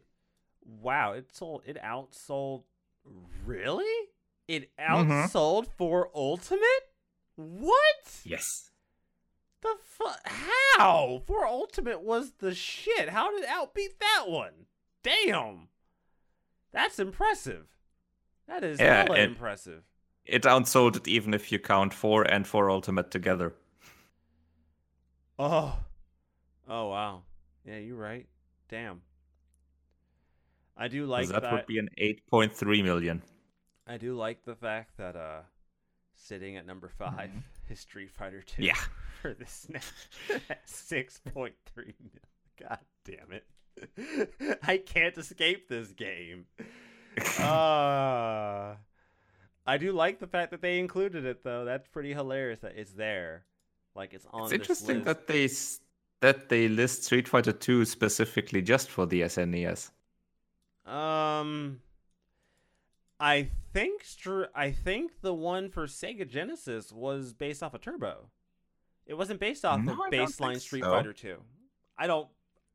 Wow, 0.65 1.13
it 1.13 1.35
sold 1.35 1.61
it 1.65 1.77
outsold 1.83 2.63
Really? 3.45 4.09
It 4.47 4.75
Mhm. 4.77 5.25
outsold 5.29 5.67
4 5.77 6.09
Ultimate? 6.15 6.83
What? 7.35 8.21
Yes. 8.23 8.71
The 9.61 9.75
fu- 9.83 10.05
How? 10.77 11.21
4 11.27 11.45
Ultimate 11.45 12.01
was 12.01 12.31
the 12.39 12.55
shit. 12.55 13.09
How 13.09 13.31
did 13.31 13.43
it 13.43 13.49
outbeat 13.49 13.99
that 13.99 14.25
one? 14.27 14.65
Damn. 15.03 15.67
That's 16.75 16.99
impressive. 16.99 17.65
That 18.47 18.63
is 18.63 18.79
Yeah, 18.79 19.03
hella 19.05 19.17
it- 19.17 19.23
impressive. 19.31 19.81
It 20.25 20.43
outsold 20.43 20.95
it 20.97 21.07
even 21.07 21.33
if 21.33 21.51
you 21.51 21.59
count 21.59 21.93
4 21.93 22.23
and 22.23 22.45
4 22.47 22.69
Ultimate 22.69 23.09
together. 23.11 23.53
Oh. 25.39 25.77
Oh 26.67 26.87
wow. 26.89 27.21
Yeah, 27.65 27.77
you're 27.77 27.95
right. 27.97 28.27
Damn. 28.69 29.01
I 30.77 30.87
do 30.87 31.05
like 31.05 31.27
that, 31.29 31.43
that. 31.43 31.53
would 31.53 31.65
be 31.67 31.77
an 31.79 31.89
8.3 31.97 32.83
million. 32.83 33.21
I 33.87 33.97
do 33.97 34.15
like 34.15 34.43
the 34.43 34.55
fact 34.55 34.97
that 34.97 35.15
uh 35.15 35.41
sitting 36.15 36.57
at 36.57 36.65
number 36.65 36.89
5 36.89 37.29
is 37.69 37.79
Street 37.79 38.11
Fighter 38.11 38.41
2 38.41 38.53
Mm-hmm. 38.53 38.63
Yeah. 38.63 38.75
for 39.21 39.33
this 39.33 39.67
at 40.49 40.65
6.3 40.67 41.53
million. 41.75 41.93
God 42.59 42.79
damn 43.05 43.31
it. 43.31 43.45
I 44.63 44.77
can't 44.77 45.17
escape 45.17 45.67
this 45.69 45.91
game. 45.91 46.45
Uh 47.39 48.75
I 49.67 49.77
do 49.79 49.91
like 49.93 50.19
the 50.19 50.27
fact 50.27 50.51
that 50.51 50.61
they 50.61 50.79
included 50.79 51.25
it 51.25 51.43
though. 51.43 51.65
That's 51.65 51.87
pretty 51.87 52.13
hilarious 52.13 52.59
that 52.59 52.73
it's 52.77 52.91
there. 52.93 53.45
Like 53.95 54.13
it's 54.13 54.27
on 54.31 54.43
It's 54.43 54.51
interesting 54.53 55.03
list. 55.03 55.05
that 55.05 55.27
they 55.27 55.49
that 56.21 56.49
they 56.49 56.67
list 56.67 57.03
Street 57.05 57.27
Fighter 57.27 57.51
2 57.51 57.85
specifically 57.85 58.61
just 58.61 58.89
for 58.89 59.05
the 59.05 59.21
SNES. 59.21 59.91
Um, 60.85 61.81
I 63.19 63.49
think 63.73 64.03
I 64.53 64.71
think 64.71 65.21
the 65.21 65.33
one 65.33 65.69
for 65.69 65.87
Sega 65.87 66.27
Genesis 66.27 66.91
was 66.91 67.33
based 67.33 67.63
off 67.63 67.73
of 67.73 67.81
Turbo. 67.81 68.29
It 69.05 69.15
wasn't 69.15 69.39
based 69.39 69.65
off 69.65 69.81
No, 69.81 69.93
of 69.93 70.11
baseline 70.11 70.59
Street 70.59 70.83
so. 70.83 70.91
Fighter 70.91 71.13
Two. 71.13 71.37
I 71.97 72.07
don't. 72.07 72.27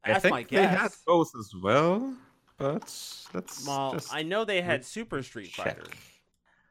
I 0.04 0.12
That's 0.12 0.22
think 0.22 0.32
my 0.32 0.42
they 0.44 0.66
had 0.66 0.92
both 1.06 1.30
as 1.38 1.52
well, 1.54 2.14
but 2.56 2.82
let's 3.34 3.66
Well, 3.66 3.92
just 3.92 4.12
I 4.14 4.22
know 4.22 4.44
they 4.44 4.62
had 4.62 4.84
Super 4.84 5.22
Street 5.22 5.50
check. 5.52 5.76
Fighter, 5.76 5.90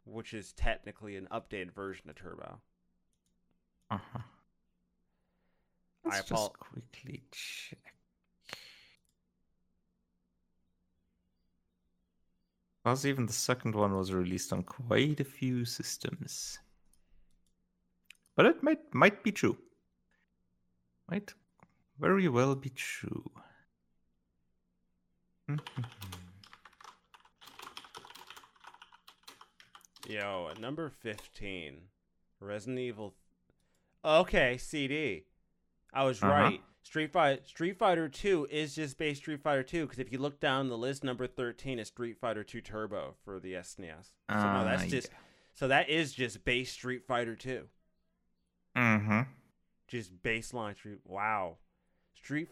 which 0.06 0.34
is 0.34 0.52
technically 0.54 1.16
an 1.16 1.28
updated 1.32 1.72
version 1.72 2.10
of 2.10 2.16
Turbo. 2.16 2.60
Uh-huh. 3.92 4.20
I 6.06 6.10
Let's 6.10 6.32
apo- 6.32 6.48
just 6.48 6.60
quickly 6.60 7.24
check. 7.32 7.78
Because 12.84 13.06
even 13.06 13.26
the 13.26 13.34
second 13.34 13.76
one 13.76 13.96
was 13.96 14.14
released 14.14 14.54
on 14.54 14.64
quite 14.64 15.20
a 15.20 15.24
few 15.26 15.66
systems. 15.66 16.60
But 18.36 18.46
it 18.46 18.64
might 18.64 18.94
might 18.94 19.22
be 19.24 19.32
true. 19.32 19.58
Might 21.10 21.34
very 22.00 22.28
well 22.28 22.56
be 22.56 22.70
true. 22.70 23.30
Yo, 30.08 30.50
number 30.60 30.90
fifteen, 30.90 31.82
Resident 32.40 32.80
Evil. 32.80 33.14
Okay, 34.04 34.58
CD. 34.58 35.26
I 35.94 36.04
was 36.04 36.22
Uh-huh. 36.24 36.32
right. 36.32 36.64
Street 36.82 37.12
Fighter 37.12 37.44
Street 37.44 37.78
Fighter 37.78 38.08
Two 38.10 38.48
is 38.50 38.74
just 38.74 38.98
based 38.98 39.22
Street 39.22 39.42
Fighter 39.44 39.64
Two 39.64 39.84
because 39.86 40.00
if 40.00 40.12
you 40.12 40.18
look 40.18 40.40
down 40.40 40.70
the 40.70 40.78
list, 40.78 41.04
number 41.04 41.28
thirteen 41.28 41.78
is 41.78 41.90
Street 41.90 42.18
Fighter 42.18 42.44
Two 42.44 42.62
Turbo 42.62 43.16
for 43.24 43.40
the 43.40 43.54
SNES. 43.54 44.14
So 44.30 44.36
no, 44.54 44.64
that's 44.64 44.84
Ah, 44.84 44.88
just 44.88 45.10
so 45.54 45.68
that 45.68 45.90
is 45.90 46.14
just 46.14 46.44
base 46.46 46.72
Street 46.72 47.06
Fighter 47.06 47.36
Two, 47.36 47.68
Mm-hmm. 48.76 49.22
just 49.88 50.24
baseline 50.24 50.76
Street. 50.76 51.00
Wow, 51.04 51.58
Street. 52.16 52.50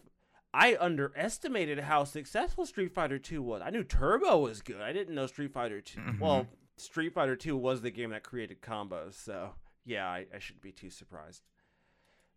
I 0.54 0.76
underestimated 0.80 1.80
how 1.80 2.04
successful 2.04 2.64
Street 2.66 2.92
Fighter 2.92 3.18
Two 3.18 3.42
was. 3.42 3.60
I 3.62 3.70
knew 3.70 3.84
Turbo 3.84 4.38
was 4.38 4.62
good. 4.62 4.80
I 4.80 4.92
didn't 4.92 5.14
know 5.14 5.26
Street 5.26 5.52
Fighter 5.52 5.80
2 5.80 6.00
Mhm. 6.00 6.20
Well, 6.20 6.46
Street 6.76 7.12
Fighter 7.12 7.36
Two 7.36 7.56
was 7.56 7.82
the 7.82 7.90
game 7.90 8.10
that 8.10 8.22
created 8.22 8.62
combos, 8.62 9.14
so 9.14 9.54
yeah, 9.84 10.06
I, 10.08 10.26
I 10.34 10.38
shouldn't 10.38 10.62
be 10.62 10.72
too 10.72 10.90
surprised. 10.90 11.42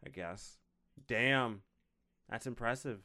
I 0.05 0.09
guess. 0.09 0.57
Damn, 1.07 1.61
that's 2.29 2.47
impressive. 2.47 2.99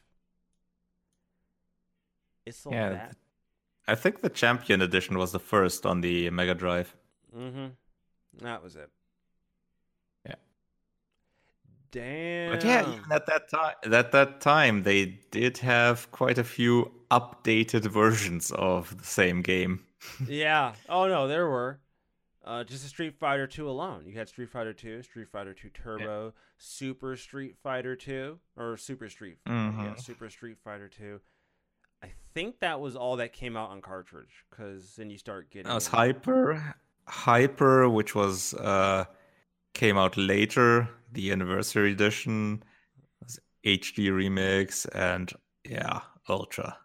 It's 2.45 2.57
sold 2.57 2.75
Yeah, 2.75 2.89
that. 2.89 3.15
I 3.87 3.95
think 3.95 4.21
the 4.21 4.29
Champion 4.29 4.81
Edition 4.81 5.17
was 5.17 5.31
the 5.31 5.39
first 5.39 5.85
on 5.85 6.01
the 6.01 6.29
Mega 6.29 6.53
Drive. 6.55 6.93
Mm-hmm. 7.35 7.67
That 8.43 8.61
was 8.63 8.75
it. 8.75 8.89
Yeah. 10.25 10.35
Damn. 11.99 12.51
But 12.51 12.63
yeah, 12.63 12.81
even 12.93 13.11
at 13.11 13.25
that 13.27 13.49
time, 13.49 13.75
at 13.91 14.11
that 14.11 14.41
time, 14.41 14.83
they 14.83 15.19
did 15.31 15.57
have 15.59 16.09
quite 16.11 16.37
a 16.37 16.43
few 16.43 16.91
updated 17.11 17.85
versions 17.91 18.51
of 18.51 18.97
the 18.97 19.03
same 19.05 19.41
game. 19.41 19.83
yeah. 20.27 20.73
Oh 20.89 21.07
no, 21.07 21.27
there 21.27 21.47
were. 21.49 21.79
Uh, 22.45 22.63
just 22.63 22.85
a 22.85 22.87
Street 22.87 23.13
Fighter 23.19 23.45
Two 23.47 23.69
alone. 23.69 24.03
You 24.05 24.13
had 24.17 24.29
Street 24.29 24.49
Fighter 24.49 24.71
Two, 24.73 25.03
Street 25.03 25.27
Fighter 25.29 25.53
Two 25.53 25.69
Turbo, 25.69 26.33
Super 26.57 27.15
Street 27.17 27.55
Fighter 27.61 27.95
Two, 27.95 28.39
or 28.55 28.77
Super 28.77 29.09
Street. 29.09 29.37
Yeah, 29.45 29.53
Mhm. 29.53 29.99
Super 29.99 30.29
Street 30.29 30.57
Fighter 30.63 30.87
Two. 30.87 31.19
I 32.01 32.09
think 32.33 32.59
that 32.61 32.79
was 32.79 32.95
all 32.95 33.17
that 33.17 33.33
came 33.33 33.57
out 33.57 33.71
on 33.71 33.81
cartridge, 33.81 34.45
because 34.49 34.95
then 34.95 35.09
you 35.09 35.17
start 35.17 35.49
getting. 35.51 35.67
That 35.67 35.73
was 35.75 35.87
Hyper, 35.87 36.75
Hyper, 37.05 37.89
which 37.89 38.15
was 38.15 38.53
uh, 38.53 39.05
came 39.77 39.97
out 39.97 40.17
later. 40.17 40.89
The 41.11 41.31
Anniversary 41.31 41.93
Edition 41.93 42.63
HD 43.65 44.09
remix, 44.09 44.85
and 44.93 45.31
yeah, 45.63 46.01
Ultra. 46.27 46.77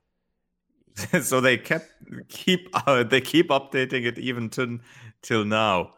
so 1.22 1.40
they 1.40 1.57
kept 1.57 1.90
keep 2.28 2.68
uh, 2.86 3.03
they 3.12 3.20
keep 3.20 3.49
updating 3.49 4.07
it 4.07 4.18
even 4.18 4.51
to, 4.51 4.78
till 5.22 5.45
now 5.45 5.95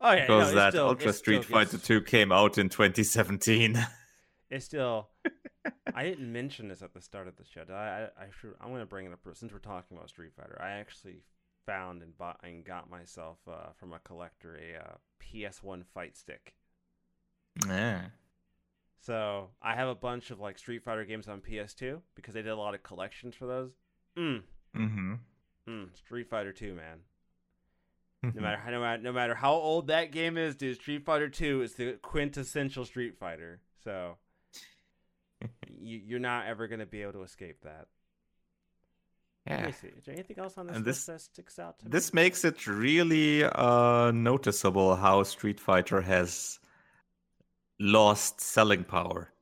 Oh 0.00 0.12
yeah, 0.12 0.22
because 0.22 0.48
it's 0.48 0.54
that 0.54 0.72
still- 0.72 0.88
Ultra 0.88 1.12
Street 1.12 1.44
still 1.44 1.56
Fighter 1.56 1.78
2 1.78 2.02
came 2.02 2.32
out 2.32 2.58
in 2.58 2.68
2017. 2.68 3.86
It's 4.50 4.64
still. 4.64 5.10
I 5.94 6.04
didn't 6.04 6.32
mention 6.32 6.68
this 6.68 6.80
at 6.80 6.94
the 6.94 7.02
start 7.02 7.28
of 7.28 7.36
the 7.36 7.44
show. 7.44 7.64
I, 7.70 7.74
I, 7.74 8.02
I 8.18 8.26
should. 8.40 8.54
I'm 8.62 8.70
going 8.70 8.80
to 8.80 8.86
bring 8.86 9.04
it 9.04 9.12
up 9.12 9.18
since 9.34 9.52
we're 9.52 9.58
talking 9.58 9.94
about 9.94 10.08
Street 10.08 10.32
Fighter. 10.34 10.58
I 10.58 10.70
actually 10.70 11.20
found 11.68 12.02
and 12.02 12.16
bought 12.16 12.40
and 12.42 12.64
got 12.64 12.88
myself 12.90 13.38
uh, 13.46 13.72
from 13.78 13.92
a 13.92 13.98
collector 13.98 14.56
a 14.56 14.78
uh, 14.82 14.94
PS1 15.22 15.84
fight 15.94 16.16
stick. 16.16 16.54
yeah. 17.66 18.02
So 19.00 19.50
I 19.62 19.74
have 19.74 19.88
a 19.88 19.94
bunch 19.94 20.30
of 20.30 20.40
like 20.40 20.58
Street 20.58 20.82
Fighter 20.82 21.04
games 21.04 21.28
on 21.28 21.40
PS2 21.40 22.00
because 22.14 22.34
they 22.34 22.42
did 22.42 22.50
a 22.50 22.56
lot 22.56 22.74
of 22.74 22.82
collections 22.82 23.34
for 23.34 23.46
those. 23.46 23.70
Mm, 24.16 24.42
Mm-hmm. 24.76 25.14
mm, 25.68 25.96
Street 25.96 26.28
Fighter 26.28 26.52
2, 26.52 26.74
man. 26.74 26.98
No 28.34 28.40
matter 28.42 28.56
how 28.58 28.70
no 28.72 28.80
matter, 28.80 29.02
no 29.02 29.12
matter 29.12 29.34
how 29.36 29.52
old 29.52 29.86
that 29.86 30.10
game 30.10 30.36
is, 30.36 30.56
dude, 30.56 30.74
Street 30.76 31.04
Fighter 31.04 31.28
2 31.28 31.62
is 31.62 31.74
the 31.74 31.92
quintessential 32.02 32.84
Street 32.84 33.16
Fighter. 33.16 33.60
So 33.84 34.16
you, 35.68 36.00
you're 36.04 36.18
not 36.18 36.46
ever 36.46 36.66
gonna 36.66 36.84
be 36.86 37.02
able 37.02 37.12
to 37.12 37.22
escape 37.22 37.62
that. 37.62 37.86
Yeah. 39.48 39.68
Is 39.68 39.76
there 40.04 40.14
anything 40.14 40.38
else 40.38 40.58
on 40.58 40.66
this, 40.66 40.76
And 40.76 40.84
this- 40.84 41.06
that 41.06 41.20
sticks 41.20 41.58
out 41.58 41.78
to 41.78 41.86
me? 41.86 41.90
This 41.90 42.12
makes 42.12 42.44
it 42.44 42.66
really 42.66 43.44
uh, 43.44 44.10
noticeable 44.12 44.96
how 44.96 45.22
Street 45.22 45.58
Fighter 45.58 46.00
has 46.02 46.58
lost 47.80 48.40
selling 48.40 48.84
power. 48.84 49.32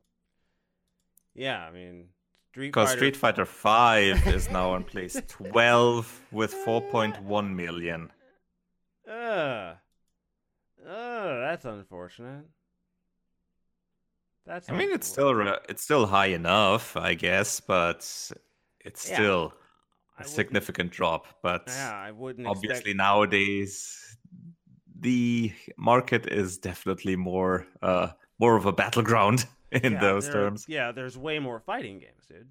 Yeah, 1.34 1.66
I 1.66 1.70
mean, 1.72 2.08
Street 2.50 2.68
Because 2.68 2.88
Fighter. 2.90 2.98
Street 2.98 3.16
Fighter 3.16 3.44
Five 3.44 4.26
is 4.28 4.48
now 4.50 4.70
on 4.70 4.84
place 4.84 5.20
twelve 5.28 6.20
with 6.30 6.52
four 6.54 6.80
point 6.82 7.20
one 7.22 7.56
million. 7.56 8.10
Uh, 9.08 9.74
uh, 10.86 11.40
that's 11.40 11.64
unfortunate. 11.64 12.44
That's. 14.46 14.70
I 14.70 14.76
mean, 14.76 14.90
it's 14.92 15.08
still 15.08 15.34
re- 15.34 15.58
it's 15.68 15.82
still 15.82 16.06
high 16.06 16.26
enough, 16.28 16.96
I 16.96 17.14
guess, 17.14 17.60
but 17.60 17.98
it's 18.80 19.10
Yeah, 19.10 19.14
still 19.16 19.52
a 20.18 20.24
significant 20.24 20.90
drop. 20.92 21.26
But 21.42 21.64
Yeah, 21.68 21.94
I 21.94 22.10
wouldn't 22.12 22.46
obviously 22.46 22.76
expect. 22.92 22.96
nowadays 22.96 24.16
the 24.98 25.52
market 25.76 26.26
is 26.26 26.58
definitely 26.58 27.16
more 27.16 27.66
uh 27.82 28.08
more 28.38 28.56
of 28.56 28.66
a 28.66 28.72
battleground 28.72 29.46
in 29.72 29.94
yeah, 29.94 30.00
those 30.00 30.24
there- 30.24 30.32
terms. 30.32 30.66
Yeah, 30.68 30.92
there's 30.92 31.16
way 31.18 31.38
more 31.38 31.60
fighting 31.60 31.98
games, 31.98 32.26
dude. 32.28 32.48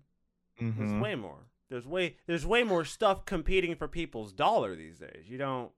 There's 0.59 0.91
Mhm. 0.91 1.01
way 1.01 1.16
more. 1.16 1.47
There's 1.70 1.88
way 1.88 2.18
there's 2.28 2.45
way 2.45 2.63
more 2.63 2.86
stuff 2.86 3.26
competing 3.26 3.76
for 3.76 3.88
people's 3.88 4.32
dollar 4.34 4.76
these 4.76 4.99
days. 4.99 5.26
You 5.28 5.38
don't 5.38 5.72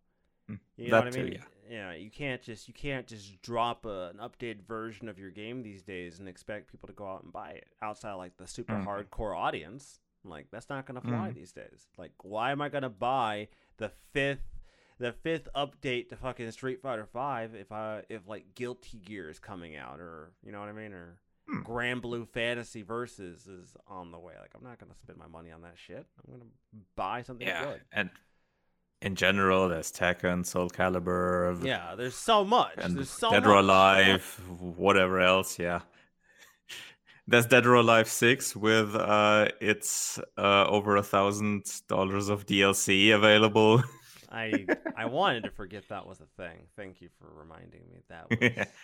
Mm, 0.50 0.60
you 0.78 0.86
know 0.86 0.92
that 0.92 1.06
what 1.06 1.14
I 1.14 1.18
too, 1.18 1.24
mean? 1.26 1.44
yeah. 1.70 1.94
you 1.94 2.10
can't 2.10 2.42
just 2.42 2.68
you 2.70 2.74
can't 2.74 3.06
just 3.06 3.42
drop 3.42 3.86
a, 3.86 4.12
an 4.14 4.18
updated 4.18 4.66
version 4.66 5.10
of 5.10 5.20
your 5.20 5.30
game 5.32 5.62
these 5.62 5.84
days 5.84 6.20
and 6.20 6.30
expect 6.30 6.72
people 6.72 6.88
to 6.88 6.94
go 6.94 7.06
out 7.06 7.24
and 7.24 7.34
buy 7.34 7.50
it 7.52 7.68
outside 7.82 8.12
of, 8.12 8.18
like 8.18 8.38
the 8.38 8.48
super 8.48 8.74
Mhm. 8.76 8.86
hardcore 8.86 9.36
audience. 9.38 10.00
Like 10.30 10.48
that's 10.52 10.70
not 10.70 10.86
gonna 10.86 11.02
fly 11.02 11.30
Mhm. 11.32 11.36
these 11.36 11.52
days. 11.52 11.88
Like 11.98 12.12
why 12.24 12.52
am 12.52 12.62
I 12.62 12.70
gonna 12.70 12.90
buy 12.90 13.48
the 13.78 13.90
fifth 14.14 14.60
the 15.00 15.12
fifth 15.14 15.48
update 15.56 16.10
to 16.10 16.16
fucking 16.16 16.50
Street 16.52 16.82
Fighter 16.82 17.06
Five 17.06 17.54
if 17.56 17.72
I 17.72 18.04
if 18.10 18.28
like 18.28 18.56
Guilty 18.56 18.98
Gear 19.00 19.30
is 19.30 19.40
coming 19.40 19.76
out 19.76 20.00
or 20.00 20.32
you 20.44 20.52
know 20.52 20.60
what 20.60 20.70
I 20.70 20.74
mean 20.74 20.94
or 20.94 21.20
Hmm. 21.50 21.62
Granblue 21.62 22.28
Fantasy 22.28 22.82
Versus 22.82 23.48
is 23.48 23.78
on 23.88 24.12
the 24.12 24.20
way. 24.20 24.34
Like 24.42 24.52
I'm 24.54 24.64
not 24.64 24.80
gonna 24.80 24.96
spend 24.96 25.18
my 25.18 25.28
money 25.28 25.52
on 25.52 25.62
that 25.62 25.78
shit. 25.78 26.06
I'm 26.26 26.34
gonna 26.34 26.52
buy 26.96 27.22
something 27.22 27.48
Yeah, 27.48 27.64
good. 27.64 27.82
and 27.94 28.10
in 29.02 29.16
general, 29.16 29.70
there's 29.70 29.92
Tekken, 29.92 30.44
Soul 30.46 30.70
Calibur, 30.70 31.64
Yeah, 31.64 31.94
there's 31.96 32.16
so 32.16 32.44
much. 32.44 32.74
and 32.80 32.98
there's 32.98 33.12
so 33.12 33.30
Dead 33.30 33.44
much. 33.44 33.50
or 33.50 33.58
Alive, 33.60 34.26
whatever 34.60 35.22
else. 35.22 35.58
Yeah, 35.60 35.82
there's 37.28 37.46
Dead 37.46 37.66
or 37.66 37.76
Alive 37.76 38.08
Six 38.10 38.56
with 38.56 38.96
uh, 38.96 39.48
it's 39.62 40.20
uh 40.38 40.66
over 40.68 40.96
a 40.98 41.04
thousand 41.04 41.66
dollars 41.88 42.30
of 42.30 42.46
DLC 42.46 43.12
available. 43.12 43.84
I 44.30 44.70
I 44.96 45.06
wanted 45.06 45.44
to 45.44 45.52
forget 45.52 45.90
that 45.90 46.08
was 46.08 46.22
a 46.22 46.26
thing. 46.42 46.68
Thank 46.76 47.02
you 47.02 47.10
for 47.20 47.30
reminding 47.34 47.88
me 47.90 48.02
that 48.10 48.30
was. 48.32 48.76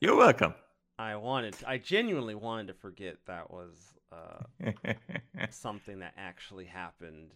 You're 0.00 0.16
welcome. 0.16 0.54
I 0.98 1.16
wanted. 1.16 1.56
I 1.66 1.78
genuinely 1.78 2.34
wanted 2.34 2.68
to 2.68 2.74
forget 2.74 3.16
that 3.26 3.50
was 3.50 3.94
uh, 4.12 4.44
something 5.48 6.00
that 6.00 6.14
actually 6.16 6.64
happened 6.64 7.32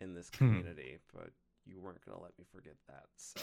in 0.00 0.14
this 0.14 0.30
Hmm. 0.38 0.60
community, 0.60 0.98
but 1.14 1.30
you 1.64 1.80
weren't 1.80 2.04
gonna 2.04 2.20
let 2.20 2.36
me 2.38 2.44
forget 2.52 2.76
that. 2.88 3.04
So 3.16 3.40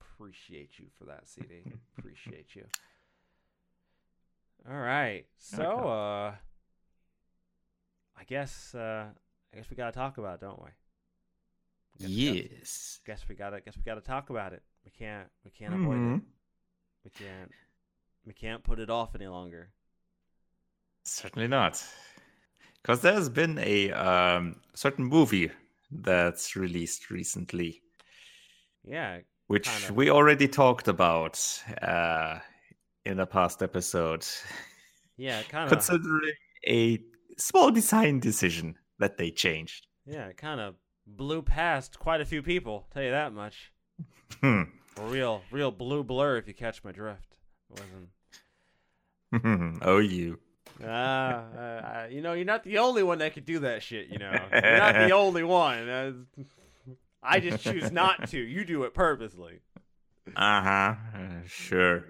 appreciate 0.00 0.78
you 0.78 0.86
for 0.98 1.04
that, 1.06 1.28
CD. 1.28 1.64
appreciate 1.98 2.54
you. 2.54 2.64
All 4.68 4.78
right, 4.78 5.26
so 5.38 5.62
Okay. 5.62 5.88
uh, 5.88 6.34
I 8.16 8.24
guess 8.24 8.72
uh, 8.74 9.08
I 9.52 9.56
guess 9.56 9.68
we 9.70 9.76
gotta 9.76 9.92
talk 9.92 10.18
about 10.18 10.34
it, 10.36 10.40
don't 10.40 10.62
we? 10.62 10.70
Guess 12.00 12.16
we 12.16 12.24
gotta- 12.24 12.40
yes. 12.40 13.00
guess 13.06 13.28
we 13.28 13.34
gotta 13.34 13.60
guess 13.60 13.76
we 13.76 13.82
gotta 13.82 14.00
talk 14.00 14.30
about 14.30 14.52
it. 14.52 14.62
We 14.84 14.90
can't 14.90 15.30
we 15.44 15.50
can't 15.50 15.74
avoid 15.74 16.02
it. 16.04 16.12
Mhm. 16.12 16.24
We 17.04 17.10
can't 17.10 17.52
we 18.24 18.34
can't 18.34 18.64
put 18.64 18.78
it 18.80 18.90
off 18.90 19.14
any 19.14 19.28
longer. 19.28 19.72
Certainly 21.04 21.48
not. 21.48 21.84
Because 22.82 23.02
there's 23.02 23.28
been 23.30 23.58
a 23.58 23.92
um, 23.92 24.60
certain 24.74 25.04
movie 25.06 25.50
that's 25.90 26.56
released 26.56 27.10
recently, 27.10 27.82
Yeah, 28.84 29.20
which 29.48 29.90
Kinda. 29.90 29.92
we 29.94 30.10
already 30.10 30.48
talked 30.48 30.88
about 30.88 31.38
uh, 31.82 32.38
in 33.04 33.16
the 33.16 33.26
past 33.26 33.62
episode, 33.62 34.26
yeah, 35.16 35.42
kind 35.48 35.64
of. 35.64 35.70
considering 35.70 36.32
a 36.66 36.98
small 37.38 37.70
design 37.70 38.20
decision 38.20 38.76
that 38.98 39.16
they 39.16 39.30
changed. 39.30 39.86
Yeah, 40.06 40.26
it 40.26 40.36
kind 40.36 40.60
of 40.60 40.74
blew 41.06 41.42
past 41.42 41.98
quite 41.98 42.20
a 42.20 42.24
few 42.24 42.42
people. 42.42 42.86
Tell 42.92 43.02
you 43.02 43.10
that 43.10 43.32
much. 43.32 43.72
Hmm. 44.40 44.62
A 44.96 45.02
real, 45.02 45.42
real 45.50 45.70
blue 45.70 46.04
blur, 46.04 46.36
if 46.36 46.46
you 46.48 46.54
catch 46.54 46.82
my 46.84 46.92
drift. 46.92 47.38
It 47.70 47.80
wasn't. 49.32 49.78
oh, 49.82 49.98
you. 49.98 50.38
Ah, 50.84 51.44
uh, 51.54 51.58
uh, 51.58 52.06
you 52.10 52.22
know, 52.22 52.32
you're 52.32 52.44
not 52.44 52.64
the 52.64 52.78
only 52.78 53.02
one 53.02 53.18
that 53.18 53.34
could 53.34 53.44
do 53.44 53.60
that 53.60 53.82
shit. 53.82 54.08
You 54.08 54.18
know, 54.18 54.30
you're 54.52 54.78
not 54.78 54.94
the 54.94 55.12
only 55.12 55.42
one. 55.42 55.88
Uh, 55.88 56.12
I 57.22 57.40
just 57.40 57.62
choose 57.62 57.92
not 57.92 58.30
to. 58.30 58.38
You 58.38 58.64
do 58.64 58.84
it 58.84 58.94
purposely. 58.94 59.60
Uh-huh. 60.36 60.94
Uh, 61.14 61.28
sure. 61.46 62.04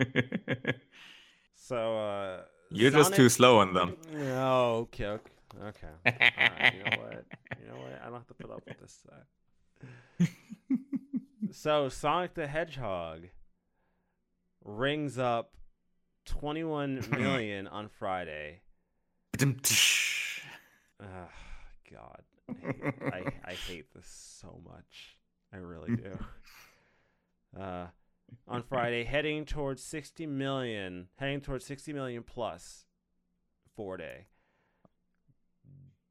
So, 1.70 1.98
uh, 1.98 2.40
You're 2.72 2.90
just 2.90 3.14
too 3.14 3.28
slow 3.28 3.58
on 3.58 3.74
them. 3.74 3.96
Oh, 4.12 4.78
okay, 4.78 5.06
okay. 5.06 5.30
okay. 5.66 5.86
Alright, 6.04 6.74
you 6.74 6.82
know 6.82 6.96
what? 7.00 7.24
You 7.60 7.68
know 7.68 7.80
what? 7.80 8.00
I 8.02 8.06
don't 8.06 8.14
have 8.14 8.26
to 8.26 8.34
put 8.34 8.50
up 8.50 8.62
with 8.66 8.80
this. 8.80 9.06
Uh... 10.20 10.26
so, 11.52 11.88
Sonic 11.88 12.34
the 12.34 12.48
Hedgehog 12.48 13.28
rings 14.64 15.16
up 15.16 15.54
21 16.24 17.06
million 17.16 17.68
on 17.68 17.88
Friday. 17.88 18.62
Ugh, 19.40 19.54
God, 21.92 22.22
I 22.48 22.52
hate, 22.66 22.94
I, 23.12 23.22
I 23.44 23.52
hate 23.54 23.94
this 23.94 24.08
so 24.40 24.60
much. 24.64 25.18
I 25.52 25.58
really 25.58 25.94
do. 25.94 26.18
Uh, 27.60 27.86
on 28.48 28.62
Friday, 28.62 29.04
heading 29.04 29.44
towards 29.44 29.82
60 29.82 30.26
million, 30.26 31.08
heading 31.16 31.40
towards 31.40 31.64
60 31.66 31.92
million 31.92 32.22
plus 32.22 32.84
four 33.76 33.96
day. 33.96 34.26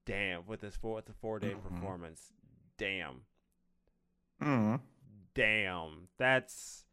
Damn, 0.06 0.46
with 0.48 0.62
this 0.62 0.76
four, 0.76 0.96
with 0.96 1.06
the 1.06 1.14
four 1.14 1.40
day 1.40 1.54
Mhm. 1.54 1.62
performance. 1.64 2.34
Damn, 2.78 3.26
Mm. 4.42 4.82
damn. 5.34 6.08
That's, 6.18 6.86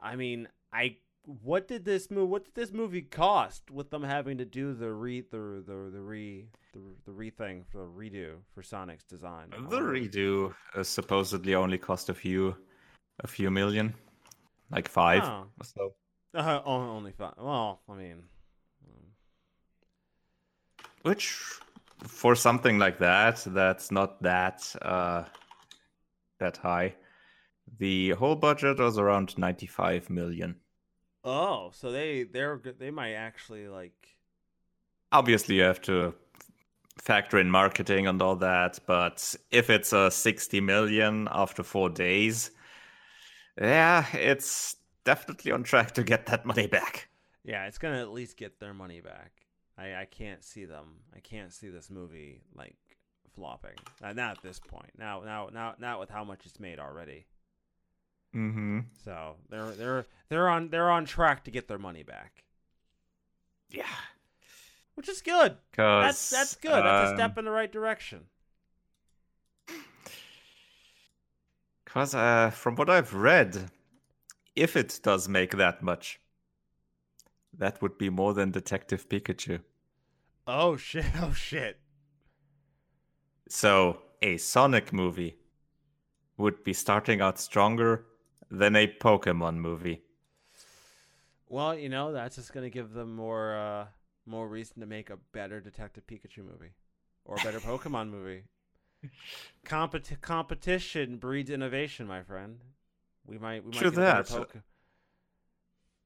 I 0.00 0.16
mean, 0.16 0.48
I. 0.72 0.98
What 1.24 1.68
did 1.68 1.84
this 1.84 2.10
move? 2.10 2.30
What 2.30 2.44
did 2.46 2.54
this 2.54 2.72
movie 2.72 3.02
cost 3.02 3.70
with 3.70 3.90
them 3.90 4.02
having 4.02 4.38
to 4.38 4.44
do 4.46 4.72
the 4.72 4.90
re 4.90 5.20
the 5.20 5.62
the 5.66 5.90
the 5.92 6.00
re 6.00 6.48
the, 6.72 6.80
the 7.04 7.12
re 7.12 7.28
thing 7.28 7.64
for 7.64 7.78
the 7.78 7.84
redo 7.92 8.38
for 8.54 8.62
Sonic's 8.62 9.04
design? 9.04 9.50
The 9.50 9.80
redo 9.80 10.54
uh, 10.74 10.82
supposedly 10.82 11.54
only 11.54 11.76
cost 11.76 12.08
a 12.08 12.14
few, 12.14 12.56
a 13.18 13.26
few 13.26 13.50
million, 13.50 13.94
like 14.70 14.88
five. 14.88 15.24
or 15.24 15.46
so. 15.62 15.94
Uh, 16.34 16.60
only 16.64 17.12
five. 17.12 17.34
Well, 17.38 17.80
I 17.88 17.94
mean, 17.94 18.22
um, 18.86 19.06
Which, 21.02 21.42
for 22.06 22.34
something 22.34 22.78
like 22.78 22.98
that, 22.98 23.42
that's 23.46 23.90
not 23.90 24.22
that 24.22 24.74
uh, 24.82 25.24
that 26.38 26.56
high. 26.58 26.94
The 27.78 28.10
whole 28.10 28.36
budget 28.36 28.78
was 28.78 28.98
around 28.98 29.36
ninety-five 29.38 30.08
million. 30.10 30.56
oh, 31.24 31.70
so 31.72 31.90
they 31.92 32.24
they're 32.24 32.60
they 32.78 32.90
might 32.90 33.14
actually 33.14 33.68
like. 33.68 34.16
Obviously, 35.12 35.56
you 35.56 35.62
have 35.62 35.80
to 35.82 36.14
factor 36.98 37.38
in 37.38 37.50
marketing 37.50 38.06
and 38.06 38.22
all 38.22 38.36
that, 38.36 38.78
but 38.86 39.34
if 39.50 39.70
it's 39.70 39.92
a 39.92 40.10
sixty 40.10 40.60
million 40.60 41.28
after 41.32 41.62
four 41.64 41.88
days, 41.88 42.52
yeah, 43.60 44.06
it's 44.14 44.76
definitely 45.04 45.52
on 45.52 45.62
track 45.62 45.92
to 45.92 46.02
get 46.02 46.26
that 46.26 46.46
money 46.46 46.66
back. 46.66 47.08
Yeah, 47.44 47.66
it's 47.66 47.78
gonna 47.78 48.00
at 48.00 48.10
least 48.10 48.36
get 48.36 48.58
their 48.60 48.74
money 48.74 49.00
back. 49.00 49.32
I 49.78 49.94
I 49.94 50.04
can't 50.06 50.44
see 50.44 50.64
them. 50.64 50.96
I 51.14 51.20
can't 51.20 51.52
see 51.52 51.68
this 51.68 51.90
movie 51.90 52.42
like 52.54 52.76
flopping. 53.34 53.76
Uh, 54.02 54.12
not 54.12 54.38
at 54.38 54.42
this 54.42 54.58
point. 54.58 54.90
Now 54.98 55.22
now 55.24 55.48
now 55.52 55.74
not 55.78 56.00
with 56.00 56.10
how 56.10 56.24
much 56.24 56.46
it's 56.46 56.60
made 56.60 56.78
already. 56.78 57.26
Mm-hmm. 58.34 58.80
So 59.04 59.36
they're 59.48 59.70
they're 59.72 60.06
they're 60.28 60.48
on 60.48 60.68
they're 60.68 60.90
on 60.90 61.04
track 61.04 61.44
to 61.44 61.50
get 61.50 61.66
their 61.68 61.78
money 61.78 62.02
back, 62.02 62.44
Yeah, 63.70 63.84
which 64.94 65.08
is 65.08 65.20
good. 65.20 65.56
That's 65.76 66.30
that's 66.30 66.54
good. 66.56 66.70
That's 66.70 67.08
a 67.08 67.10
um, 67.10 67.16
step 67.16 67.38
in 67.38 67.44
the 67.44 67.50
right 67.50 67.70
direction. 67.70 68.26
Because 71.90 72.14
uh, 72.14 72.50
from 72.50 72.76
what 72.76 72.88
I've 72.88 73.14
read, 73.14 73.68
if 74.54 74.76
it 74.76 75.00
does 75.02 75.28
make 75.28 75.56
that 75.56 75.82
much, 75.82 76.20
that 77.58 77.82
would 77.82 77.98
be 77.98 78.08
more 78.08 78.32
than 78.32 78.52
Detective 78.52 79.08
Pikachu. 79.08 79.60
Oh 80.46 80.76
shit! 80.76 81.04
Oh 81.20 81.32
shit! 81.32 81.80
So 83.48 84.02
a 84.22 84.36
Sonic 84.36 84.92
movie 84.92 85.34
would 86.36 86.62
be 86.62 86.72
starting 86.72 87.20
out 87.20 87.40
stronger 87.40 88.04
than 88.52 88.76
a 88.76 88.86
Pokemon 88.86 89.56
movie. 89.56 90.02
Well, 91.48 91.74
you 91.74 91.88
know, 91.88 92.12
that's 92.12 92.36
just 92.36 92.52
gonna 92.52 92.70
give 92.70 92.92
them 92.92 93.16
more 93.16 93.56
uh 93.56 93.86
more 94.26 94.46
reason 94.46 94.78
to 94.78 94.86
make 94.86 95.10
a 95.10 95.18
better 95.32 95.60
Detective 95.60 96.06
Pikachu 96.06 96.44
movie 96.44 96.74
or 97.24 97.34
a 97.34 97.42
better 97.42 97.58
Pokemon 97.70 98.10
movie. 98.10 98.44
Competi- 99.64 100.20
competition 100.20 101.16
breeds 101.18 101.50
innovation, 101.50 102.06
my 102.06 102.22
friend. 102.22 102.58
We 103.26 103.38
might 103.38 103.64
we 103.64 103.70
might 103.70 103.82
a 103.84 103.90
that. 103.90 104.26
Poke- 104.28 104.56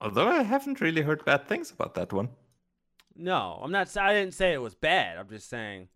Although 0.01 0.29
I 0.29 0.43
haven't 0.43 0.81
really 0.81 1.03
heard 1.03 1.25
bad 1.25 1.47
things 1.49 1.71
about 1.71 1.95
that 1.95 2.13
one. 2.13 2.29
No, 3.17 3.61
I'm 3.63 3.71
not. 3.71 3.97
I 3.97 4.13
didn't 4.13 4.35
say 4.35 4.53
it 4.53 4.61
was 4.61 4.75
bad. 4.75 5.17
I'm 5.19 5.29
just 5.29 5.49
saying. 5.49 5.89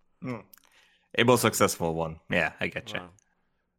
It 1.14 1.26
was 1.26 1.40
a 1.40 1.48
successful 1.48 1.94
one. 1.94 2.20
Yeah, 2.30 2.52
I 2.60 2.68
get 2.68 2.92
you. 2.92 3.00
well, 3.00 3.10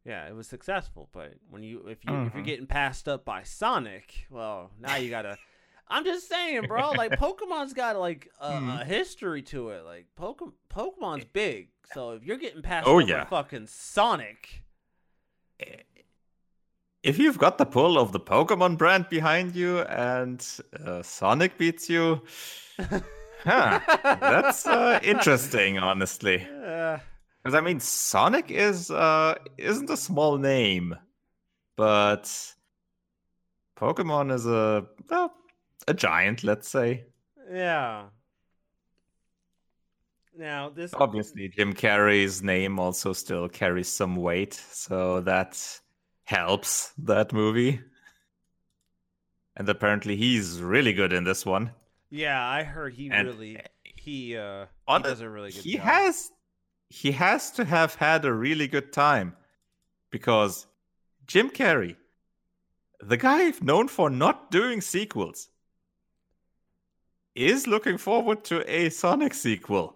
yeah, 0.05 0.27
it 0.27 0.35
was 0.35 0.47
successful, 0.47 1.09
but 1.13 1.33
when 1.49 1.63
you 1.63 1.79
if 1.87 2.03
you 2.05 2.13
if 2.25 2.33
you're 2.33 2.43
Mhm. 2.43 2.45
getting 2.45 2.67
passed 2.67 3.07
up 3.07 3.23
by 3.25 3.43
Sonic, 3.43 4.27
well, 4.29 4.71
now 4.79 4.95
you 4.97 5.09
gotta. 5.09 5.37
I'm 5.89 6.03
just 6.05 6.29
saying, 6.29 6.67
bro. 6.67 6.91
Like 6.91 7.11
Pokemon's 7.19 7.73
got 7.73 7.97
like 7.97 8.29
a, 8.39 8.51
Mhm. 8.51 8.81
a 8.81 8.85
history 8.85 9.41
to 9.43 9.69
it. 9.69 9.83
Like 9.85 10.05
Pokemon, 10.17 10.53
Pokemon's 10.69 11.25
big, 11.25 11.69
so 11.93 12.11
if 12.11 12.23
you're 12.23 12.37
getting 12.37 12.61
passed 12.61 12.87
Oh, 12.87 12.99
yeah. 12.99 13.25
fucking 13.25 13.67
Sonic, 13.67 14.63
If 17.01 17.17
you've 17.17 17.37
got 17.37 17.57
the 17.57 17.65
pull 17.65 17.97
of 17.97 18.11
the 18.11 18.19
Pokemon 18.19 18.77
brand 18.77 19.07
behind 19.09 19.55
you 19.55 19.79
and 19.79 20.45
uh, 20.85 21.01
Sonic 21.01 21.57
beats 21.57 21.89
you, 21.89 22.21
huh, 23.43 23.79
that's 24.03 24.67
uh, 24.67 24.99
interesting, 25.01 25.77
honestly. 25.79 26.37
Because 26.39 27.55
I 27.55 27.61
mean, 27.61 27.79
Sonic 27.79 28.51
is 28.51 28.91
uh, 28.91 29.35
isn't 29.57 29.89
a 29.89 29.95
small 29.97 30.37
name, 30.37 30.93
but 31.77 32.25
Pokemon 33.77 34.33
is 34.33 34.45
a 34.45 34.85
well, 35.09 35.33
a 35.89 35.93
giant, 35.93 36.43
let's 36.43 36.67
say. 36.69 37.05
yeah. 37.51 38.05
Now 40.37 40.69
this 40.69 40.93
Obviously, 40.93 41.49
Jim 41.49 41.73
Carrey's 41.73 42.41
name 42.41 42.79
also 42.79 43.11
still 43.13 43.49
carries 43.49 43.89
some 43.89 44.15
weight, 44.15 44.53
so 44.53 45.19
that 45.21 45.59
helps 46.23 46.93
that 46.99 47.33
movie. 47.33 47.81
And 49.57 49.67
apparently, 49.67 50.15
he's 50.15 50.61
really 50.61 50.93
good 50.93 51.11
in 51.11 51.25
this 51.25 51.45
one. 51.45 51.71
Yeah, 52.09 52.41
I 52.41 52.63
heard 52.63 52.93
he 52.93 53.09
And- 53.09 53.27
really 53.27 53.59
he 53.83 54.37
uh 54.37 54.65
he 54.87 54.99
does 55.03 55.19
a 55.21 55.29
really 55.29 55.51
good 55.51 55.63
he 55.63 55.73
job. 55.73 55.81
has 55.81 56.31
he 56.89 57.11
has 57.11 57.51
to 57.51 57.65
have 57.65 57.95
had 57.95 58.23
a 58.23 58.31
really 58.33 58.67
good 58.67 58.93
time 58.93 59.35
because 60.11 60.67
Jim 61.27 61.49
Carrey, 61.49 61.97
the 63.01 63.17
guy 63.17 63.51
known 63.61 63.87
for 63.89 64.09
not 64.09 64.49
doing 64.51 64.79
sequels, 64.81 65.49
is 67.47 67.67
looking 67.67 67.97
forward 67.97 68.43
to 68.45 68.63
a 68.71 68.89
Sonic 68.89 69.33
sequel. 69.33 69.95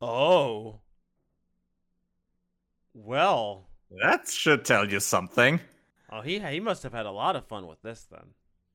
Oh. 0.00 0.80
Well, 2.94 3.66
That 4.02 4.28
should 4.28 4.64
tell 4.64 4.88
you 4.90 5.00
something. 5.00 5.60
oh 6.10 6.20
he 6.20 6.38
he 6.40 6.60
must 6.60 6.82
have 6.82 6.92
had 6.92 7.06
a 7.06 7.10
lot 7.10 7.36
of 7.36 7.46
fun 7.46 7.66
with 7.66 7.80
this 7.82 8.06
then. 8.10 8.34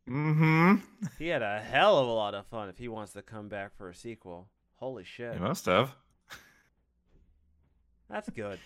Mm-hmm. 0.10 0.76
He 1.18 1.28
had 1.28 1.42
a 1.42 1.60
hell 1.62 1.98
of 1.98 2.08
a 2.08 2.12
lot 2.12 2.34
of 2.36 2.46
fun 2.48 2.68
if 2.70 2.78
he 2.78 2.88
wants 2.90 3.14
to 3.14 3.22
come 3.22 3.48
back 3.48 3.76
for 3.78 3.90
a 3.90 3.96
sequel. 3.96 4.50
Holy 4.76 5.04
shit. 5.06 5.34
He 5.34 5.40
must 5.40 5.66
have. 5.66 5.96
That's 8.10 8.30
good. 8.30 8.60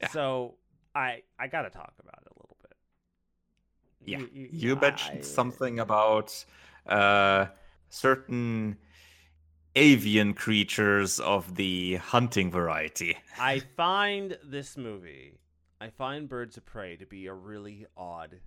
Yeah. 0.00 0.08
So, 0.08 0.54
I 0.94 1.22
I 1.38 1.46
got 1.48 1.62
to 1.62 1.70
talk 1.70 1.92
about 2.00 2.22
it 2.24 2.32
a 2.32 2.36
little 2.40 2.56
bit. 2.62 4.32
Yeah. 4.32 4.48
You 4.50 4.76
I- 4.76 4.80
mentioned 4.80 5.24
something 5.24 5.78
about 5.78 6.44
uh, 6.86 7.46
certain 7.94 8.76
avian 9.76 10.34
creatures 10.34 11.20
of 11.20 11.54
the 11.56 11.96
hunting 11.96 12.50
variety. 12.50 13.16
I 13.38 13.60
find 13.76 14.36
this 14.44 14.76
movie, 14.76 15.38
I 15.80 15.90
find 15.90 16.28
Birds 16.28 16.56
of 16.56 16.64
Prey 16.64 16.96
to 16.96 17.06
be 17.06 17.26
a 17.26 17.32
really 17.34 17.86
odd 17.96 18.40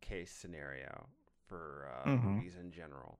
case 0.00 0.30
scenario 0.32 1.08
for 1.46 1.88
uh, 1.92 2.08
Mhm. 2.08 2.22
movies 2.24 2.56
in 2.56 2.70
general. 2.72 3.18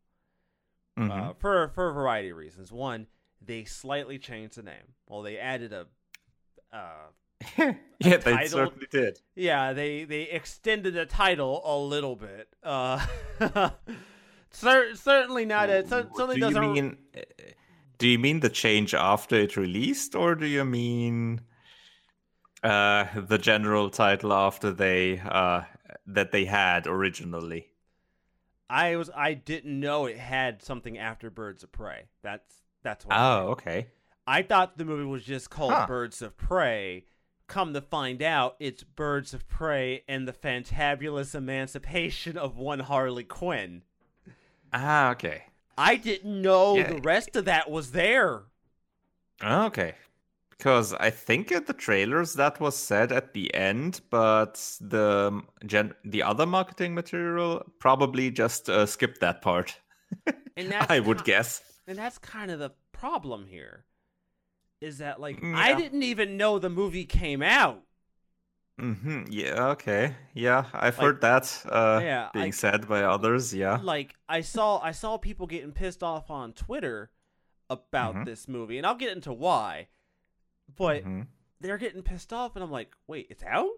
Mhm. 0.98 1.10
Uh, 1.10 1.34
for 1.34 1.68
for 1.74 1.90
a 1.90 1.92
variety 1.92 2.30
of 2.30 2.36
reasons. 2.36 2.72
One, 2.72 3.06
they 3.40 3.64
slightly 3.64 4.18
changed 4.18 4.56
the 4.56 4.62
name. 4.62 4.94
Well, 5.06 5.22
they 5.22 5.38
added 5.38 5.72
a. 5.72 5.86
Uh, 6.72 7.08
yeah, 7.58 8.16
they 8.16 8.18
title- 8.18 8.48
certainly 8.48 8.86
did. 8.90 9.20
yeah, 9.34 9.72
they 9.74 10.04
they 10.04 10.22
extended 10.22 10.94
the 10.94 11.04
title 11.06 11.60
a 11.64 11.76
little 11.78 12.16
bit. 12.16 12.48
Uh, 12.62 13.04
cer- 14.57 14.94
certainly 14.94 15.44
not. 15.44 15.70
A, 15.70 15.86
cer- 15.86 16.09
certainly 16.14 16.36
do 16.40 16.46
you 16.46 16.52
doesn't. 16.54 16.72
mean? 16.72 16.96
uh, 17.16 17.20
Do 17.98 18.09
you 18.09 18.18
mean 18.18 18.40
the 18.40 18.48
change 18.50 18.94
after 18.94 19.36
it 19.36 19.57
released, 19.57 20.14
or 20.14 20.34
do 20.34 20.46
you 20.46 20.64
mean 20.64 21.40
uh, 22.62 23.07
the 23.16 23.38
general 23.38 23.90
title 23.90 24.32
after 24.32 24.70
they 24.72 25.20
uh, 25.20 25.62
that 26.07 26.32
they 26.32 26.44
had 26.44 26.86
originally? 26.86 27.70
I 28.68 28.96
was 28.96 29.11
I 29.14 29.34
didn't 29.34 29.78
know 29.78 30.07
it 30.07 30.16
had 30.18 30.62
something 30.62 30.98
after 30.98 31.30
Birds 31.30 31.62
of 31.62 31.70
Prey. 31.72 32.07
That's 32.22 32.54
that's 32.82 33.04
what. 33.07 33.14
I 33.16 33.38
Oh, 33.38 33.48
okay. 33.50 33.86
I 34.26 34.42
thought 34.42 34.76
the 34.76 34.84
movie 34.84 35.04
was 35.04 35.22
just 35.22 35.50
called 35.50 35.72
Huh. 35.72 35.86
Birds 35.86 36.20
of 36.20 36.36
Prey. 36.36 37.04
Come 37.46 37.74
to 37.74 37.80
find 37.80 38.22
out, 38.22 38.57
it's 38.59 38.82
Birds 38.82 39.32
of 39.32 39.46
Prey 39.48 40.02
and 40.09 40.26
the 40.26 40.32
fantabulous 40.32 41.32
emancipation 41.32 42.36
of 42.36 42.57
one 42.57 42.80
Harley 42.80 43.22
Quinn. 43.22 43.82
Ah, 44.72 45.10
okay. 45.10 45.46
I 45.78 45.96
didn't 45.96 46.42
know 46.42 46.76
Yeah. 46.76 46.88
the 46.88 46.98
rest 46.98 47.34
of 47.34 47.46
that 47.46 47.70
was 47.70 47.92
there. 47.92 48.44
Okay. 49.42 49.94
Because 50.50 50.94
I 50.94 51.10
think 51.10 51.52
at 51.52 51.66
the 51.66 51.74
trailers 51.74 52.34
that 52.34 52.60
was 52.60 52.76
said 52.76 53.12
at 53.12 53.34
the 53.34 53.54
end, 53.54 54.00
but 54.10 54.54
the 54.80 55.42
gen- 55.66 55.94
the 56.04 56.22
other 56.22 56.46
marketing 56.46 56.94
material 56.94 57.62
probably 57.78 58.30
just 58.30 58.70
uh, 58.70 58.86
skipped 58.86 59.20
that 59.20 59.42
part. 59.42 59.78
And 60.56 60.70
that's 60.72 60.90
I 60.90 61.00
would 61.00 61.24
guess. 61.24 61.62
And 61.86 61.98
that's 61.98 62.18
kind 62.18 62.50
of 62.50 62.58
the 62.58 62.70
problem 62.92 63.46
here. 63.46 63.84
Is 64.80 64.98
that 64.98 65.20
like 65.20 65.40
Mm, 65.40 65.54
I 65.54 65.74
didn't 65.74 66.02
even 66.02 66.36
know 66.36 66.58
the 66.58 66.70
movie 66.70 67.04
came 67.06 67.42
out. 67.42 67.86
Hmm 68.78 69.24
Yeah. 69.28 69.68
Okay. 69.70 70.14
Yeah, 70.34 70.64
I've 70.72 70.96
heard 70.96 71.20
that 71.22 71.62
uh, 71.68 72.00
yeah, 72.02 72.28
being 72.32 72.46
I- 72.46 72.50
said 72.50 72.86
by 72.88 73.02
others. 73.02 73.54
Yeah. 73.54 73.78
like 73.82 74.14
I 74.28 74.40
saw 74.42 74.78
I 74.80 74.92
saw 74.92 75.16
people 75.16 75.46
getting 75.46 75.72
pissed 75.72 76.02
off 76.02 76.30
on 76.30 76.52
Twitter 76.52 77.10
about 77.70 78.14
Mhm. 78.14 78.24
this 78.26 78.46
movie, 78.48 78.76
and 78.78 78.86
I'll 78.86 78.94
get 78.94 79.12
into 79.16 79.32
why. 79.32 79.88
But 80.76 81.04
Mhm. 81.04 81.26
they're 81.60 81.78
getting 81.78 82.02
pissed 82.02 82.32
off, 82.32 82.54
and 82.54 82.62
I'm 82.62 82.70
like, 82.70 82.94
wait, 83.06 83.26
it's 83.30 83.42
out? 83.44 83.70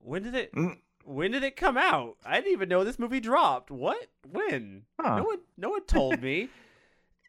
When 0.00 0.22
did 0.22 0.34
it? 0.34 0.52
Mm. 0.52 0.78
When 1.04 1.30
did 1.32 1.42
it 1.44 1.56
come 1.56 1.76
out? 1.76 2.16
I 2.24 2.36
didn't 2.36 2.52
even 2.52 2.68
know 2.68 2.82
this 2.84 2.98
movie 2.98 3.20
dropped. 3.20 3.70
What? 3.70 4.08
When? 4.30 4.84
Huh. 5.00 5.16
No 5.18 5.24
one, 5.24 5.38
no 5.56 5.70
one 5.70 5.84
told 5.84 6.20
me. 6.22 6.48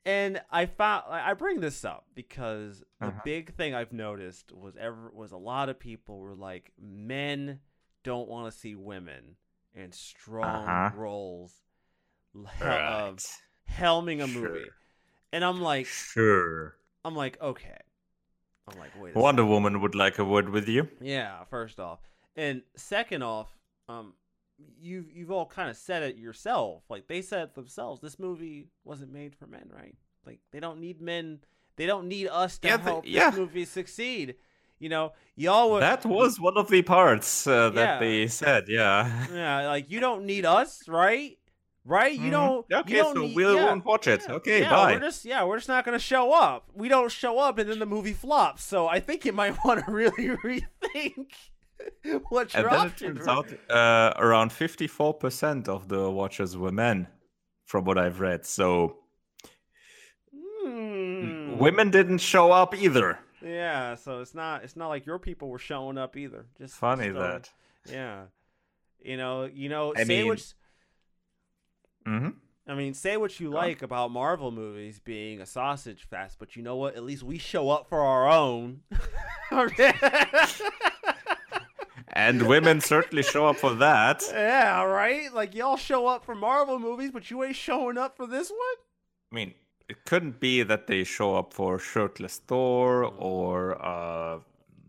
and 0.08 0.41
I 0.49 0.66
found 0.66 1.03
I 1.10 1.34
bring 1.34 1.60
this 1.60 1.84
up 1.86 2.05
because 2.16 2.84
the 2.99 3.08
Uh-huh. 3.10 3.22
big 3.24 3.53
thing 3.53 3.76
I've 3.76 3.91
noticed 3.93 4.51
was 4.51 4.76
ever 4.78 5.12
was 5.14 5.32
a 5.34 5.38
lot 5.38 5.70
of 5.70 5.78
people 5.80 6.18
were 6.20 6.34
like, 6.34 6.72
men 6.80 7.60
don't 8.03 8.28
want 8.30 8.51
to 8.51 8.58
see 8.58 8.74
women 8.74 9.36
in 9.76 9.91
strong 9.91 10.66
Uh-huh. 10.68 10.91
roles 10.95 11.62
l- 12.36 12.49
of 12.68 13.20
helming 13.70 14.24
a 14.24 14.28
Sure. 14.28 14.41
movie, 14.49 14.70
and 15.34 15.43
I'm 15.43 15.62
like, 15.62 15.86
Sure. 15.86 16.76
I'm 17.05 17.16
like, 17.16 17.39
okay. 17.41 17.78
I'm 18.68 18.78
like, 18.80 18.91
wait. 19.01 19.16
A 19.16 19.20
Wonder 19.20 19.41
second. 19.43 19.49
Woman 19.51 19.82
would 19.82 19.95
like 19.95 20.18
a 20.20 20.26
word 20.26 20.49
with 20.49 20.68
you. 20.68 20.89
Yeah, 21.01 21.43
first 21.45 21.80
off, 21.80 21.99
and 22.36 22.64
second 22.76 23.24
off, 23.24 23.49
um, 23.89 24.14
you 24.80 25.05
you've 25.14 25.32
all 25.32 25.45
kind 25.45 25.70
of 25.70 25.78
said 25.78 26.03
it 26.03 26.18
yourself. 26.18 26.84
Like 26.89 27.08
they 27.08 27.22
said 27.22 27.43
it 27.43 27.55
themselves, 27.55 28.01
this 28.01 28.18
movie 28.20 28.68
wasn't 28.84 29.12
made 29.14 29.36
for 29.36 29.47
men, 29.47 29.70
right? 29.74 29.95
Like 30.26 30.39
they 30.51 30.60
don't 30.60 30.80
need 30.80 31.01
men. 31.01 31.39
They 31.76 31.86
don't 31.86 32.08
need 32.08 32.28
us 32.28 32.58
to 32.60 32.68
Yeah, 32.68 32.78
the- 32.78 32.84
help 32.84 33.03
yeah. 33.08 33.30
this 33.30 33.39
movie 33.39 33.66
succeed. 33.66 34.36
You 34.80 34.89
know, 34.89 35.14
y'all 35.36 35.72
would. 35.72 35.82
That 35.82 36.05
was 36.05 36.39
one 36.39 36.55
of 36.58 36.70
the 36.70 36.82
parts 36.84 37.47
uh, 37.47 37.70
that 37.72 37.82
Yeah. 37.95 37.99
they 37.99 38.28
said. 38.28 38.66
Yeah. 38.68 39.28
Yeah, 39.34 39.68
like 39.68 39.89
you 39.89 39.99
don't 39.99 40.26
need 40.26 40.45
us, 40.45 40.88
right? 40.88 41.38
Right? 41.84 42.14
You 42.14 42.28
Mhm. 42.28 42.32
don't. 42.32 42.74
Okay, 42.74 42.91
you 42.91 42.97
don't 43.03 43.16
so 43.16 43.22
need, 43.22 43.36
we 43.36 43.43
yeah. 43.45 43.66
won't 43.66 43.86
watch 43.86 44.08
it. 44.08 44.30
Okay, 44.30 44.62
bye. 44.64 44.93
We're 44.93 44.99
just 44.99 45.24
yeah, 45.26 45.43
we're 45.45 45.58
just 45.58 45.70
not 45.70 45.86
gonna 45.86 45.97
show 45.99 46.34
up. 46.34 46.70
We 46.74 46.89
don't 46.89 47.12
show 47.12 47.39
up, 47.39 47.58
and 47.60 47.70
then 47.70 47.80
the 47.80 47.86
movie 47.86 48.14
flops. 48.14 48.64
So 48.64 48.88
I 48.88 48.99
think 48.99 49.24
you 49.26 49.32
might 49.34 49.55
want 49.66 49.86
to 49.86 49.91
really 49.91 50.12
rethink 50.43 51.28
what 52.30 52.54
And 52.56 52.62
your 52.64 52.70
then 52.72 52.88
it 52.88 52.98
turns 52.98 53.28
out 53.28 53.48
uh, 53.70 54.14
around 54.18 54.52
54% 54.52 55.68
of 55.68 55.88
the 55.88 56.10
watchers 56.10 56.56
were 56.58 56.72
men, 56.72 57.08
from 57.66 57.86
what 57.86 57.98
I've 57.98 58.20
read. 58.20 58.46
So 58.46 58.98
Hmm. 60.64 61.58
women 61.58 61.92
didn't 61.92 62.18
show 62.20 62.52
up 62.52 62.76
either. 62.76 63.20
Yeah, 63.42 63.96
so 63.96 64.20
it's 64.22 64.34
not 64.36 64.64
it's 64.64 64.76
not 64.76 64.90
like 64.90 65.06
your 65.06 65.20
people 65.20 65.48
were 65.50 65.60
showing 65.60 65.98
up 65.98 66.18
either. 66.18 66.46
Just 66.58 66.76
Funny 66.76 67.08
just, 67.10 67.18
that. 67.20 67.50
Yeah, 67.90 68.24
you 69.00 69.16
know, 69.18 69.46
you 69.46 69.70
know, 69.70 69.94
I 69.96 70.04
mean- 70.04 70.22
sandwich. 70.22 70.54
hmm 72.06 72.30
I 72.70 72.76
mean, 72.76 72.94
say 72.94 73.16
what 73.16 73.40
you 73.40 73.50
like 73.50 73.82
about 73.82 74.12
Marvel 74.12 74.52
movies 74.52 75.00
being 75.00 75.40
a 75.40 75.46
sausage 75.46 76.04
fest, 76.04 76.36
but 76.38 76.58
you 76.58 76.64
know 76.64 76.76
what? 76.76 76.98
At 76.98 77.04
least 77.04 77.24
we 77.24 77.38
show 77.38 77.70
up 77.70 77.88
for 77.88 78.02
our 78.02 78.28
own. 78.28 78.82
And 82.18 82.47
women 82.47 82.82
certainly 82.82 83.22
show 83.22 83.45
up 83.45 83.57
for 83.57 83.76
that. 83.76 84.24
yeah, 84.32 84.82
right? 84.82 85.32
Like 85.32 85.53
y'all 85.53 85.78
show 85.78 86.07
up 86.07 86.26
for 86.26 86.34
Marvel 86.34 86.80
movies, 86.80 87.11
but 87.13 87.30
you 87.30 87.43
ain't 87.43 87.55
showing 87.55 87.95
up 87.95 88.18
for 88.18 88.26
this 88.26 88.49
one? 88.49 88.78
I 89.32 89.36
mean, 89.36 89.53
it 89.88 90.03
couldn't 90.03 90.39
be 90.39 90.63
that 90.63 90.88
they 90.88 91.03
show 91.03 91.36
up 91.36 91.53
for 91.53 91.78
shirtless 91.78 92.38
Thor 92.39 93.03
or 93.03 93.80
uh, 93.86 94.39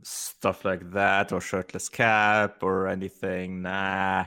stuff 0.03 0.65
like 0.65 0.91
that, 0.93 1.31
or 1.31 1.43
shirtless 1.43 1.91
Cap 1.91 2.63
or 2.63 2.89
anything. 2.89 3.61
Nah. 3.61 4.25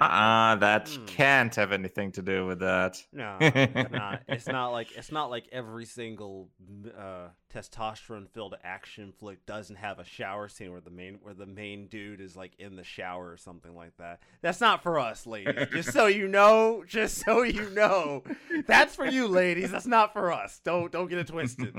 Uh-uh, 0.00 0.56
that 0.56 0.86
Mm. 0.86 1.06
can't 1.06 1.54
have 1.54 1.72
anything 1.72 2.12
to 2.12 2.22
do 2.22 2.46
with 2.46 2.60
that. 2.60 3.02
No, 3.12 3.36
it's 3.40 3.90
not. 3.92 4.22
It's 4.28 4.46
not 4.46 4.68
like 4.70 4.88
it's 4.96 5.12
not 5.12 5.30
like 5.30 5.46
every 5.52 5.84
single 5.84 6.48
uh, 6.98 7.28
testosterone-filled 7.52 8.56
action 8.64 9.12
flick 9.18 9.44
doesn't 9.46 9.76
have 9.76 9.98
a 9.98 10.04
shower 10.04 10.48
scene 10.48 10.70
where 10.72 10.80
the 10.80 10.90
main 10.90 11.18
where 11.22 11.34
the 11.34 11.46
main 11.46 11.86
dude 11.88 12.20
is 12.20 12.36
like 12.36 12.52
in 12.58 12.76
the 12.76 12.84
shower 12.84 13.30
or 13.30 13.36
something 13.36 13.74
like 13.74 13.96
that. 13.98 14.20
That's 14.42 14.60
not 14.60 14.82
for 14.82 14.98
us, 14.98 15.26
ladies. 15.26 15.68
just 15.72 15.92
so 15.92 16.06
you 16.06 16.28
know, 16.28 16.84
just 16.86 17.18
so 17.24 17.42
you 17.42 17.70
know, 17.70 18.22
that's 18.66 18.94
for 18.94 19.06
you, 19.06 19.28
ladies. 19.28 19.70
That's 19.70 19.86
not 19.86 20.12
for 20.12 20.32
us. 20.32 20.60
Don't 20.64 20.90
don't 20.92 21.08
get 21.08 21.18
it 21.18 21.26
twisted. 21.28 21.74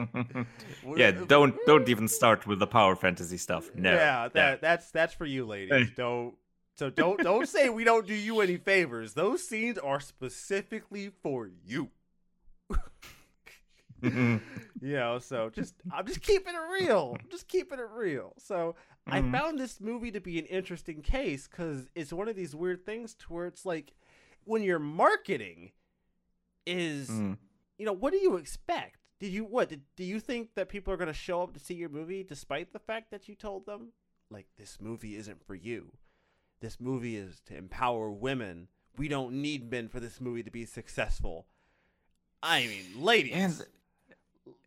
yeah, 0.95 1.11
don't 1.11 1.55
don't 1.65 1.89
even 1.89 2.07
start 2.07 2.47
with 2.47 2.59
the 2.59 2.67
power 2.67 2.95
fantasy 2.95 3.37
stuff. 3.37 3.69
No. 3.75 3.91
Yeah, 3.93 4.29
that 4.33 4.51
no. 4.51 4.57
that's 4.61 4.91
that's 4.91 5.13
for 5.13 5.25
you, 5.25 5.45
ladies. 5.45 5.89
Don't 5.95 6.35
so 6.75 6.89
don't 6.89 7.21
don't 7.23 7.47
say 7.47 7.69
we 7.69 7.83
don't 7.83 8.05
do 8.07 8.13
you 8.13 8.41
any 8.41 8.57
favors. 8.57 9.13
Those 9.13 9.47
scenes 9.47 9.77
are 9.77 9.99
specifically 9.99 11.11
for 11.23 11.49
you. 11.65 11.89
you 14.01 14.39
know, 14.81 15.19
so 15.19 15.49
just 15.49 15.73
I'm 15.91 16.05
just 16.05 16.21
keeping 16.21 16.53
it 16.53 16.83
real. 16.83 17.17
I'm 17.23 17.29
just 17.29 17.47
keeping 17.47 17.79
it 17.79 17.87
real. 17.93 18.33
So 18.37 18.75
I 19.07 19.21
Mhm. 19.21 19.31
found 19.31 19.59
this 19.59 19.79
movie 19.79 20.11
to 20.11 20.19
be 20.21 20.37
an 20.39 20.45
interesting 20.45 21.01
case 21.01 21.47
because 21.47 21.89
it's 21.95 22.11
one 22.13 22.27
of 22.27 22.35
these 22.35 22.55
weird 22.55 22.85
things 22.85 23.15
to 23.15 23.33
where 23.33 23.47
it's 23.47 23.65
like 23.65 23.93
when 24.43 24.61
your 24.63 24.79
marketing 24.79 25.71
is 26.67 27.09
Mm. 27.09 27.37
you 27.77 27.85
know, 27.85 27.93
what 27.93 28.11
do 28.13 28.17
you 28.19 28.35
expect? 28.37 28.97
Did 29.19 29.31
you 29.31 29.45
what? 29.45 29.69
Did, 29.69 29.83
do 29.95 30.03
you 30.03 30.19
think 30.19 30.53
that 30.55 30.69
people 30.69 30.93
are 30.93 30.97
going 30.97 31.07
to 31.07 31.13
show 31.13 31.41
up 31.41 31.53
to 31.53 31.59
see 31.59 31.73
your 31.75 31.89
movie 31.89 32.23
despite 32.23 32.73
the 32.73 32.79
fact 32.79 33.11
that 33.11 33.27
you 33.29 33.35
told 33.35 33.65
them 33.65 33.93
like 34.29 34.47
this 34.57 34.79
movie 34.81 35.15
isn't 35.15 35.45
for 35.45 35.55
you? 35.55 35.91
This 36.61 36.79
movie 36.79 37.17
is 37.17 37.41
to 37.47 37.55
empower 37.57 38.09
women. 38.11 38.67
We 38.97 39.07
don't 39.07 39.41
need 39.41 39.69
men 39.69 39.89
for 39.89 39.99
this 39.99 40.21
movie 40.21 40.43
to 40.43 40.51
be 40.51 40.65
successful. 40.65 41.47
I 42.41 42.61
mean, 42.67 43.03
ladies. 43.03 43.33
And 43.33 43.65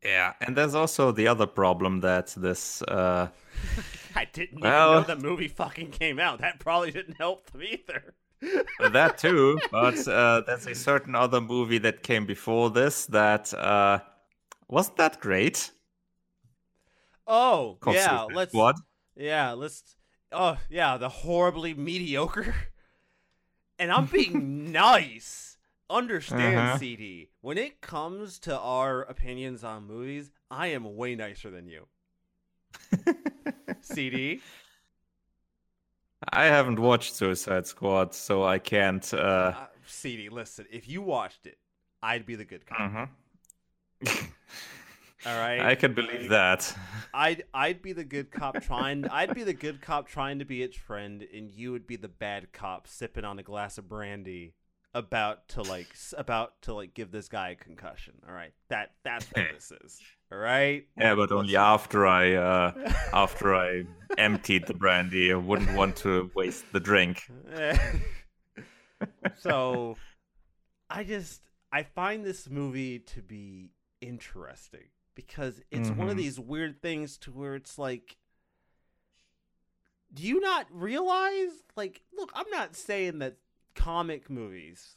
yeah, 0.02 0.34
and 0.40 0.56
there's 0.56 0.74
also 0.74 1.12
the 1.12 1.28
other 1.28 1.46
problem 1.46 2.00
that 2.00 2.28
this 2.36 2.82
uh 2.82 3.28
I 4.14 4.26
didn't 4.26 4.60
Well- 4.60 4.98
even 5.00 5.08
know 5.08 5.14
the 5.14 5.28
movie 5.28 5.48
fucking 5.48 5.90
came 5.90 6.18
out. 6.18 6.40
That 6.40 6.58
probably 6.60 6.90
didn't 6.90 7.16
help 7.16 7.50
them 7.50 7.62
either. 7.62 8.14
that 8.92 9.18
too, 9.18 9.58
but 9.72 10.06
uh, 10.08 10.42
there's 10.46 10.66
a 10.66 10.74
certain 10.74 11.14
other 11.16 11.40
movie 11.40 11.78
that 11.78 12.02
came 12.02 12.26
before 12.26 12.70
this 12.70 13.06
that 13.06 13.52
uh 13.54 14.00
wasn't 14.68 14.96
that 14.98 15.20
great. 15.20 15.72
Oh, 17.26 17.78
yeah, 17.86 18.22
let's 18.32 18.54
what? 18.54 18.76
Yeah, 19.16 19.52
let's. 19.52 19.96
Oh, 20.32 20.58
yeah, 20.68 20.96
the 20.98 21.08
horribly 21.08 21.74
mediocre. 21.74 22.54
And 23.80 23.92
I'm 23.92 24.06
being 24.06 24.72
nice. 24.72 25.56
Understand, 25.88 26.58
Uh-huh. 26.58 26.78
CD. 26.78 27.30
When 27.42 27.56
it 27.56 27.80
comes 27.80 28.40
to 28.40 28.58
our 28.58 29.02
opinions 29.02 29.62
on 29.62 29.86
movies, 29.86 30.32
I 30.50 30.66
am 30.68 30.96
way 30.96 31.14
nicer 31.14 31.48
than 31.48 31.68
you. 31.68 31.86
CD. 33.80 34.40
I 36.32 36.46
haven't 36.46 36.80
watched 36.80 37.14
Suicide 37.14 37.68
Squad, 37.68 38.14
so 38.14 38.42
I 38.44 38.58
can't. 38.58 39.14
Uh, 39.14 39.52
Uh, 39.54 39.66
CD, 39.86 40.28
listen. 40.28 40.66
If 40.72 40.88
you 40.88 41.00
watched 41.00 41.46
it, 41.46 41.58
I'd 42.02 42.26
be 42.26 42.34
the 42.34 42.44
good 42.44 42.66
cop. 42.66 42.78
mhm. 42.80 43.08
All 45.26 45.38
right. 45.38 45.60
I 45.60 45.74
can 45.74 45.94
believe 45.94 46.28
that. 46.28 46.74
I'd 47.12 47.44
I'd 47.52 47.82
be 47.82 47.92
the 47.92 48.04
good 48.04 48.30
cop 48.30 48.62
trying. 48.62 49.08
I'd 49.08 49.34
be 49.34 49.42
the 49.42 49.52
good 49.52 49.80
cop 49.80 50.08
trying 50.08 50.38
to 50.38 50.44
be 50.44 50.62
its 50.62 50.76
friend, 50.76 51.26
and 51.34 51.50
you 51.50 51.72
would 51.72 51.86
be 51.86 51.96
the 51.96 52.08
bad 52.08 52.52
cop 52.52 52.86
sipping 52.86 53.24
on 53.24 53.38
a 53.38 53.42
glass 53.42 53.78
of 53.78 53.88
brandy, 53.88 54.54
about 54.94 55.48
to 55.48 55.62
like 55.62 55.88
about 56.16 56.62
to 56.62 56.74
like 56.74 56.94
give 56.94 57.10
this 57.10 57.28
guy 57.28 57.50
a 57.50 57.54
concussion. 57.56 58.14
All 58.28 58.34
right, 58.34 58.52
that 58.68 58.92
that's 59.02 59.26
what 59.26 59.46
this 59.54 59.72
is. 59.84 60.00
All 60.30 60.38
right. 60.38 60.86
Yeah, 60.96 61.16
but 61.16 61.32
only 61.32 61.56
after 61.56 62.06
I 62.06 62.34
uh, 62.34 62.92
after 63.12 63.56
I 63.56 63.84
emptied 64.16 64.66
the 64.68 64.74
brandy. 64.74 65.32
I 65.32 65.36
wouldn't 65.36 65.74
want 65.74 65.96
to 65.96 66.30
waste 66.36 66.64
the 66.72 66.80
drink. 66.80 67.28
so, 69.38 69.96
I 70.88 71.02
just 71.02 71.40
I 71.72 71.82
find 71.82 72.24
this 72.24 72.48
movie 72.48 73.00
to 73.00 73.22
be 73.22 73.72
interesting 74.00 74.86
because 75.18 75.60
it's 75.72 75.90
one 75.90 76.08
of 76.08 76.14
Mhm. 76.14 76.18
these 76.18 76.38
weird 76.38 76.80
things 76.80 77.18
to 77.18 77.32
where 77.32 77.56
it's 77.56 77.76
like 77.76 78.18
do 80.14 80.22
you 80.22 80.38
not 80.40 80.66
realize 80.70 81.50
like 81.76 82.02
look 82.16 82.30
i'm 82.34 82.48
not 82.50 82.76
saying 82.76 83.18
that 83.18 83.36
comic 83.74 84.30
movies 84.30 84.96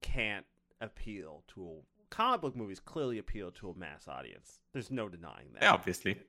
can't 0.00 0.46
appeal 0.80 1.42
to 1.48 1.66
a 1.66 1.82
comic 2.08 2.40
book 2.40 2.54
movies 2.54 2.78
clearly 2.78 3.18
appeal 3.18 3.50
to 3.50 3.68
a 3.68 3.74
mass 3.76 4.06
audience 4.06 4.60
there's 4.72 4.92
no 4.92 5.08
denying 5.08 5.48
that 5.54 5.62
Yeah, 5.62 5.72
obviously. 5.72 6.20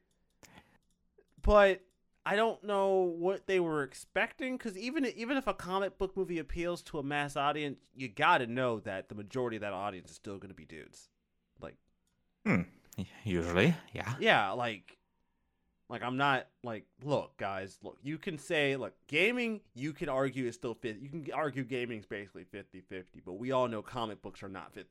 but 1.42 1.82
I 2.26 2.36
don't 2.36 2.64
know 2.64 2.98
what 3.18 3.48
they 3.48 3.60
were 3.60 3.82
expecting 3.84 4.58
because 4.58 4.78
even 4.78 5.06
even 5.06 5.38
if 5.38 5.48
a 5.48 5.54
comic 5.54 5.98
book 5.98 6.16
movie 6.18 6.38
appeals 6.40 6.84
to 6.84 7.00
a 7.00 7.04
mass 7.04 7.36
audience, 7.36 7.80
you 7.96 8.08
got 8.10 8.40
to 8.40 8.46
know 8.46 8.80
that 8.82 9.08
the 9.10 9.16
majority 9.16 9.56
of 9.58 9.62
that 9.62 9.74
audience 9.74 10.10
is 10.12 10.18
still 10.18 10.38
going 10.38 10.50
to 10.50 10.54
be 10.56 10.66
dudes. 10.66 11.10
Like, 11.60 11.76
Hmm. 12.46 12.64
Usually, 13.24 13.76
yeah. 13.94 14.14
yeah, 14.20 14.52
like, 14.52 14.98
like 15.90 16.04
I'm 16.04 16.18
not 16.18 16.48
like, 16.64 16.86
look, 17.04 17.36
guys, 17.38 17.78
look, 17.84 17.98
you 18.04 18.18
can 18.18 18.38
say, 18.38 18.76
look, 18.76 18.94
gaming, 19.08 19.62
you 19.74 19.94
can 19.94 20.10
argue 20.10 20.46
is 20.48 20.56
still 20.56 20.76
50. 20.76 21.02
You 21.02 21.10
can 21.10 21.26
argue 21.34 21.64
gaming's 21.64 22.06
basically 22.06 22.46
50-50, 22.46 23.04
but 23.26 23.34
we 23.34 23.52
all 23.52 23.68
know 23.68 23.82
comic 23.82 24.22
books 24.22 24.44
are 24.44 24.50
not 24.50 24.74
50-50 24.76 24.84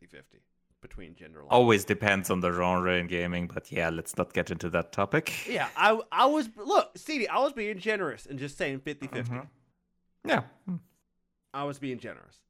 between 0.81 1.15
gender 1.15 1.41
lines. 1.41 1.49
Always 1.51 1.85
depends 1.85 2.31
on 2.31 2.41
the 2.41 2.53
genre 2.53 2.95
in 2.95 3.07
gaming, 3.07 3.51
but 3.53 3.71
yeah, 3.73 3.91
let's 3.91 4.17
not 4.17 4.33
get 4.33 4.51
into 4.51 4.71
that 4.71 4.93
topic. 4.93 5.47
Yeah, 5.49 5.69
I 5.77 6.01
I 6.13 6.27
was 6.27 6.49
look, 6.57 6.97
CD, 6.97 7.27
I 7.27 7.39
was 7.39 7.53
being 7.53 7.79
generous 7.79 8.27
and 8.27 8.39
just 8.39 8.57
saying 8.57 8.81
50-50. 8.81 9.09
Mhm. 9.09 9.47
Yeah. 10.25 10.43
Hmm. 10.67 10.77
I 11.55 11.65
was 11.65 11.79
being 11.79 11.99
generous. 11.99 12.41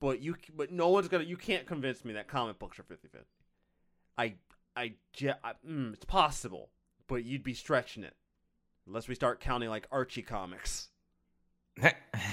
But 0.00 0.20
you 0.20 0.36
but 0.54 0.70
no 0.72 0.88
one's 0.88 1.08
going 1.08 1.22
to 1.22 1.28
you 1.28 1.36
can't 1.36 1.66
convince 1.66 2.04
me 2.04 2.12
that 2.14 2.28
comic 2.28 2.58
books 2.58 2.78
are 2.78 2.82
50-50. 2.82 2.96
I 4.18 4.34
I, 4.76 4.94
ge- 5.12 5.26
I 5.44 5.52
mm, 5.68 5.92
it's 5.94 6.04
possible, 6.04 6.70
but 7.06 7.24
you'd 7.24 7.42
be 7.42 7.54
stretching 7.54 8.04
it. 8.04 8.16
Unless 8.86 9.08
we 9.08 9.14
start 9.14 9.40
counting 9.40 9.70
like 9.70 9.88
Archie 9.92 10.22
comics. 10.22 10.88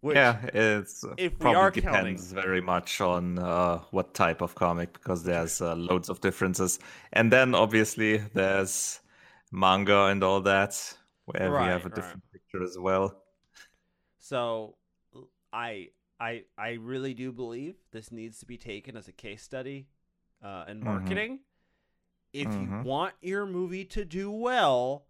Which, 0.00 0.32
yeah, 0.32 0.38
it's 0.54 1.04
if 1.16 1.38
we 1.40 1.54
probably 1.54 1.70
depends 1.70 2.32
very 2.32 2.60
much 2.60 3.00
on 3.00 3.38
uh, 3.38 3.78
what 3.90 4.14
type 4.14 4.40
of 4.42 4.54
comic 4.54 4.92
because 4.94 5.24
there's 5.24 5.60
uh, 5.60 5.74
loads 5.74 6.08
of 6.08 6.20
differences, 6.20 6.78
and 7.12 7.32
then 7.32 7.54
obviously 7.54 8.18
there's 8.34 9.00
manga 9.52 10.06
and 10.06 10.22
all 10.22 10.40
that 10.42 10.96
where 11.26 11.52
we 11.54 11.66
have 11.66 11.86
a 11.86 11.88
Right, 11.88 11.92
right. 11.92 12.16
different 12.16 12.22
picture 12.32 12.62
as 12.62 12.76
well. 12.78 13.14
So 14.18 14.76
I 15.52 15.90
I 16.20 16.44
I 16.58 16.72
really 16.72 17.14
do 17.14 17.32
believe 17.32 17.76
this 17.92 18.10
needs 18.12 18.38
to 18.40 18.46
be 18.46 18.56
taken 18.58 18.96
as 18.96 19.08
a 19.08 19.12
case 19.12 19.42
study 19.42 19.88
uh, 20.44 20.64
in 20.68 20.78
Mhm. 20.80 20.84
marketing. 20.84 21.40
If 22.32 22.48
you 22.48 22.68
Mhm. 22.68 22.84
want 22.84 23.14
your 23.22 23.46
movie 23.46 23.84
to 23.86 24.04
do 24.04 24.30
well, 24.30 25.06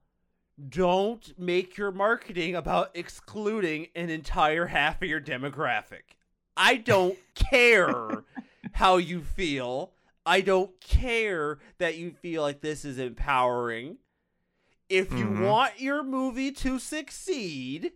don't 0.69 1.37
make 1.39 1.77
your 1.77 1.91
marketing 1.91 2.55
about 2.55 2.91
excluding 2.95 3.89
an 3.97 4.09
entire 4.11 4.67
half 4.67 5.03
of 5.03 5.09
your 5.09 5.21
demographic. 5.21 6.17
I 6.57 6.77
don't 6.77 7.19
care 7.35 8.25
how 8.73 8.97
you 8.99 9.23
feel. 9.23 9.93
I 10.27 10.41
don't 10.41 10.81
care 10.81 11.59
that 11.79 11.97
you 11.97 12.13
feel 12.13 12.43
like 12.43 12.61
this 12.61 12.85
is 12.85 12.99
empowering. 12.99 13.99
If 14.89 15.13
you 15.13 15.27
Mhm. 15.27 15.41
want 15.41 15.81
your 15.81 16.03
movie 16.03 16.53
to 16.53 16.79
succeed, 16.79 17.93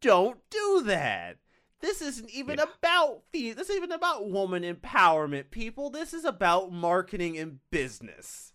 don't 0.00 0.38
do 0.50 0.82
that. 0.84 1.38
This 1.86 2.02
isn't 2.02 2.30
even 2.30 2.58
Yeah. 2.58 2.64
about 2.64 3.22
fe- 3.30 3.52
this 3.52 3.70
isn't 3.70 3.76
even 3.76 3.92
about 3.92 4.28
woman 4.28 4.64
empowerment, 4.64 5.52
people. 5.52 5.88
This 5.88 6.12
is 6.12 6.24
about 6.24 6.72
marketing 6.72 7.38
and 7.38 7.60
business. 7.70 8.52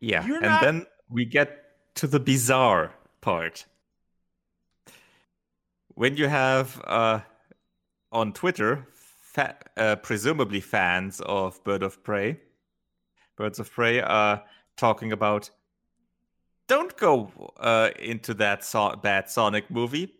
Yeah, 0.00 0.26
You're 0.26 0.36
and 0.36 0.44
not- 0.46 0.60
then 0.62 0.86
we 1.08 1.24
get 1.24 1.94
to 1.94 2.06
the 2.06 2.20
bizarre 2.20 2.92
part. 3.22 3.64
When 5.94 6.18
you 6.18 6.28
have 6.28 6.80
uh, 6.84 7.20
on 8.12 8.34
Twitter 8.34 8.86
fa- 8.92 9.56
uh, 9.78 9.96
presumably 9.96 10.60
fans 10.60 11.22
of 11.22 11.64
Bird 11.64 11.82
of 11.82 12.02
Prey, 12.02 12.38
Birds 13.36 13.58
of 13.58 13.70
Prey, 13.72 14.00
are 14.02 14.44
talking 14.76 15.10
about 15.10 15.48
don't 16.66 16.94
go 16.98 17.32
uh, 17.56 17.90
into 17.98 18.34
that 18.34 18.62
so- 18.62 18.94
bad 18.96 19.30
Sonic 19.30 19.70
movie 19.70 20.14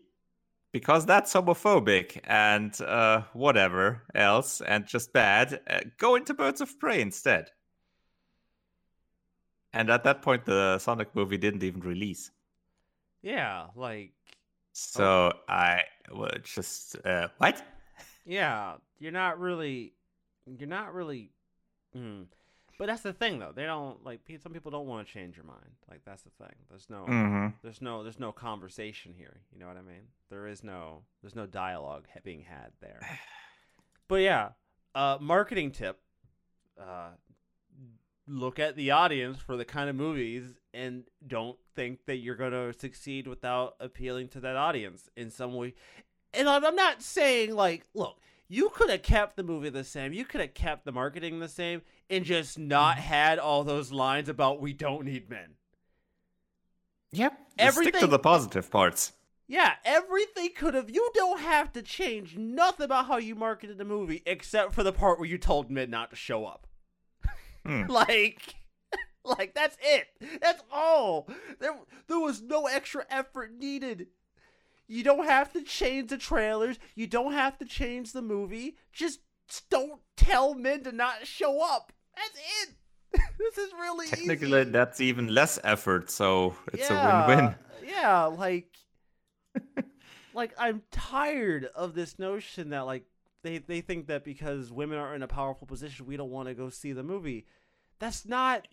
because 0.71 1.05
that's 1.05 1.33
homophobic 1.33 2.19
and 2.25 2.79
uh, 2.81 3.23
whatever 3.33 4.03
else 4.15 4.61
and 4.61 4.85
just 4.87 5.13
bad. 5.13 5.61
Uh, 5.69 5.81
go 5.97 6.15
into 6.15 6.33
Birds 6.33 6.61
of 6.61 6.79
Prey 6.79 7.01
instead. 7.01 7.51
And 9.73 9.89
at 9.89 10.03
that 10.05 10.21
point, 10.21 10.45
the 10.45 10.79
Sonic 10.79 11.13
movie 11.13 11.37
didn't 11.37 11.63
even 11.63 11.81
release. 11.81 12.31
Yeah, 13.21 13.67
like 13.75 14.13
So 14.73 15.33
I 15.47 15.83
well, 16.11 16.31
just 16.43 16.95
uh, 17.05 17.29
what? 17.37 17.63
yeah, 18.25 18.77
you're 18.99 19.11
not 19.11 19.39
really, 19.39 19.93
you're 20.57 20.69
not 20.69 20.93
really. 20.93 21.31
Mm. 21.95 22.27
But 22.81 22.87
that's 22.87 23.03
the 23.03 23.13
thing, 23.13 23.37
though. 23.37 23.51
They 23.55 23.65
don't 23.65 24.03
like. 24.03 24.21
Some 24.41 24.53
people 24.53 24.71
don't 24.71 24.87
want 24.87 25.05
to 25.07 25.13
change 25.13 25.35
your 25.35 25.45
mind. 25.45 25.69
Like 25.87 26.01
that's 26.03 26.23
the 26.23 26.31
thing. 26.31 26.55
There's 26.67 26.89
no, 26.89 27.05
Mm-hmm. 27.07 27.47
there's 27.61 27.79
no, 27.79 28.01
there's 28.01 28.19
no 28.19 28.31
conversation 28.31 29.13
here. 29.15 29.41
You 29.53 29.59
know 29.59 29.67
what 29.67 29.77
I 29.77 29.83
mean? 29.83 30.07
There 30.31 30.47
is 30.47 30.63
no, 30.63 31.03
there's 31.21 31.35
no 31.35 31.45
dialogue 31.45 32.07
ha- 32.11 32.21
being 32.23 32.41
had 32.41 32.71
there. 32.81 33.07
But 34.07 34.21
yeah, 34.21 34.49
uh, 34.95 35.19
marketing 35.21 35.69
tip: 35.69 35.99
uh, 36.81 37.09
look 38.27 38.57
at 38.57 38.75
the 38.75 38.89
audience 38.89 39.37
for 39.37 39.55
the 39.57 39.63
kind 39.63 39.87
of 39.87 39.95
movies, 39.95 40.55
and 40.73 41.03
don't 41.27 41.59
think 41.75 42.05
that 42.07 42.15
you're 42.17 42.33
going 42.35 42.51
to 42.51 42.73
succeed 42.79 43.27
without 43.27 43.75
appealing 43.79 44.29
to 44.29 44.39
that 44.39 44.55
audience 44.55 45.07
in 45.15 45.29
some 45.29 45.53
way. 45.53 45.75
And 46.33 46.49
I'm 46.49 46.65
I'm 46.65 46.75
not 46.75 47.03
saying 47.03 47.53
like, 47.55 47.85
look, 47.93 48.17
you 48.51 48.69
could 48.69 48.89
have 48.89 49.01
kept 49.01 49.37
the 49.37 49.43
movie 49.43 49.69
the 49.69 49.83
same, 49.83 50.11
you 50.11 50.25
could 50.25 50.41
have 50.41 50.53
kept 50.53 50.83
the 50.83 50.91
marketing 50.91 51.39
the 51.39 51.47
same, 51.47 51.81
and 52.09 52.25
just 52.25 52.59
not 52.59 52.97
had 52.97 53.39
all 53.39 53.63
those 53.63 53.93
lines 53.93 54.27
about 54.27 54.59
we 54.59 54.73
don't 54.73 55.05
need 55.05 55.29
men. 55.29 55.55
Yep. 57.13 57.37
Stick 57.71 57.99
to 57.99 58.07
the 58.07 58.19
positive 58.19 58.69
parts. 58.69 59.13
Yeah, 59.47 59.73
everything 59.85 60.49
could 60.55 60.73
have. 60.73 60.89
You 60.89 61.11
don't 61.13 61.39
have 61.39 61.71
to 61.73 61.81
change 61.81 62.37
nothing 62.37 62.83
about 62.83 63.05
how 63.05 63.17
you 63.17 63.35
marketed 63.35 63.77
the 63.77 63.85
movie 63.85 64.21
except 64.25 64.73
for 64.73 64.83
the 64.83 64.93
part 64.93 65.17
where 65.17 65.29
you 65.29 65.37
told 65.37 65.71
men 65.71 65.89
not 65.89 66.09
to 66.09 66.15
show 66.17 66.45
up. 66.45 66.67
Hmm. 67.65 67.85
like, 67.89 68.55
like 69.23 69.53
that's 69.53 69.77
it. 69.81 70.07
That's 70.41 70.61
all. 70.69 71.29
There, 71.59 71.75
there 72.07 72.19
was 72.19 72.41
no 72.41 72.65
extra 72.65 73.05
effort 73.09 73.53
needed. 73.57 74.07
You 74.91 75.03
don't 75.03 75.25
have 75.25 75.53
to 75.53 75.61
change 75.63 76.09
the 76.09 76.17
trailers. 76.17 76.77
You 76.95 77.07
don't 77.07 77.31
have 77.33 77.57
to 77.59 77.65
change 77.65 78.11
the 78.11 78.21
movie. 78.21 78.75
Just 78.91 79.19
don't 79.69 80.01
tell 80.17 80.53
men 80.53 80.83
to 80.83 80.91
not 80.91 81.25
show 81.25 81.61
up. 81.63 81.93
That's 82.15 82.37
it. 82.63 82.75
this 83.39 83.57
is 83.57 83.73
really 83.73 84.07
Technically, 84.07 84.61
easy. 84.61 84.71
that's 84.71 84.99
even 85.01 85.33
less 85.33 85.59
effort, 85.63 86.09
so 86.11 86.55
it's 86.73 86.89
Yeah, 86.89 87.25
a 87.25 87.29
win-win. 87.29 87.55
Yeah, 87.81 88.25
like 88.25 88.75
like 90.33 90.53
I'm 90.57 90.83
tired 90.91 91.65
of 91.75 91.93
this 91.93 92.17
notion 92.19 92.69
that 92.69 92.81
like 92.81 93.05
they 93.43 93.57
they 93.59 93.81
think 93.81 94.07
that 94.07 94.23
because 94.23 94.71
women 94.71 94.97
are 94.97 95.15
in 95.15 95.23
a 95.23 95.27
powerful 95.27 95.67
position 95.67 96.05
we 96.05 96.17
don't 96.17 96.29
want 96.31 96.47
to 96.47 96.53
go 96.53 96.69
see 96.69 96.93
the 96.93 97.03
movie. 97.03 97.45
That's 97.99 98.25
not 98.25 98.67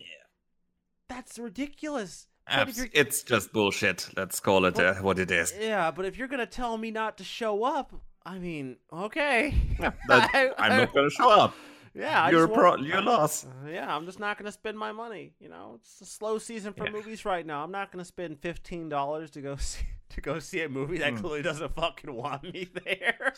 That's 1.09 1.37
ridiculous. 1.39 2.27
But 2.55 2.89
It's 2.93 3.23
just 3.23 3.51
bullshit. 3.53 4.09
Let's 4.17 4.39
call 4.39 4.65
it 4.65 4.79
uh, 4.79 4.95
what 4.95 5.19
it 5.19 5.31
is. 5.31 5.53
Yeah, 5.59 5.91
but 5.91 6.05
if 6.05 6.17
you're 6.17 6.27
going 6.27 6.39
to 6.39 6.45
tell 6.45 6.77
me 6.77 6.91
not 6.91 7.17
to 7.17 7.23
show 7.23 7.63
up, 7.63 7.93
I 8.25 8.37
mean, 8.39 8.77
okay. 8.91 9.53
Yeah, 9.79 9.91
I- 10.09 10.51
I'm 10.57 10.71
I- 10.71 10.77
not 10.77 10.93
gonna 10.93 11.09
show 11.09 11.29
up. 11.29 11.55
Yeah, 11.95 12.29
you're 12.29 12.45
just 12.47 12.53
pro- 12.53 12.69
won't- 12.71 12.83
your 12.85 13.01
loss. 13.01 13.45
Uh, 13.45 13.69
yeah, 13.69 13.93
I'm 13.95 14.05
just 14.05 14.19
not 14.19 14.37
gonna 14.37 14.51
spend 14.51 14.77
my 14.77 14.91
money. 14.91 15.33
You 15.39 15.49
know, 15.49 15.73
it's 15.79 15.99
a 16.01 16.05
slow 16.05 16.37
season 16.37 16.73
for 16.73 16.85
Yeah. 16.85 16.91
movies 16.91 17.25
right 17.25 17.43
now. 17.45 17.63
I'm 17.63 17.71
not 17.71 17.91
gonna 17.91 18.05
spend 18.05 18.39
fifteen 18.41 18.89
dollars 18.89 19.31
to 19.31 19.41
go 19.41 19.55
see 19.69 19.85
to 20.09 20.21
go 20.21 20.37
see 20.39 20.61
a 20.61 20.69
movie 20.69 20.99
that 20.99 21.13
Hmm. 21.13 21.19
clearly 21.19 21.41
doesn't 21.41 21.73
fucking 21.75 22.13
want 22.13 22.43
me 22.43 22.69
there. 22.85 23.33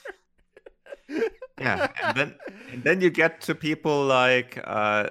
Yeah, 1.59 1.87
and 2.03 2.17
then 2.17 2.35
and 2.71 2.83
then 2.83 3.01
you 3.01 3.09
get 3.09 3.41
to 3.41 3.55
people 3.55 4.05
like 4.05 4.59
uh, 4.63 5.09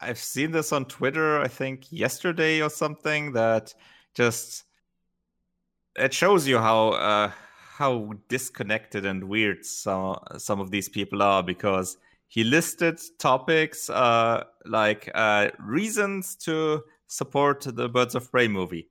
I've 0.00 0.18
seen 0.18 0.52
this 0.52 0.72
on 0.72 0.84
Twitter. 0.84 1.40
I 1.40 1.48
think 1.48 1.90
yesterday 1.90 2.62
or 2.62 2.70
something 2.70 3.32
that 3.32 3.74
just 4.14 4.64
it 5.96 6.14
shows 6.14 6.46
you 6.46 6.58
how 6.58 6.90
uh, 6.90 7.32
how 7.76 8.12
disconnected 8.28 9.04
and 9.04 9.24
weird 9.24 9.64
some 9.64 10.18
some 10.36 10.60
of 10.60 10.70
these 10.70 10.88
people 10.88 11.22
are 11.22 11.42
because 11.42 11.96
he 12.28 12.44
listed 12.44 13.00
topics 13.18 13.88
uh, 13.90 14.44
like 14.66 15.10
uh, 15.14 15.48
reasons 15.58 16.36
to 16.36 16.82
support 17.06 17.62
the 17.62 17.88
Birds 17.88 18.14
of 18.14 18.30
Prey 18.30 18.48
movie, 18.48 18.88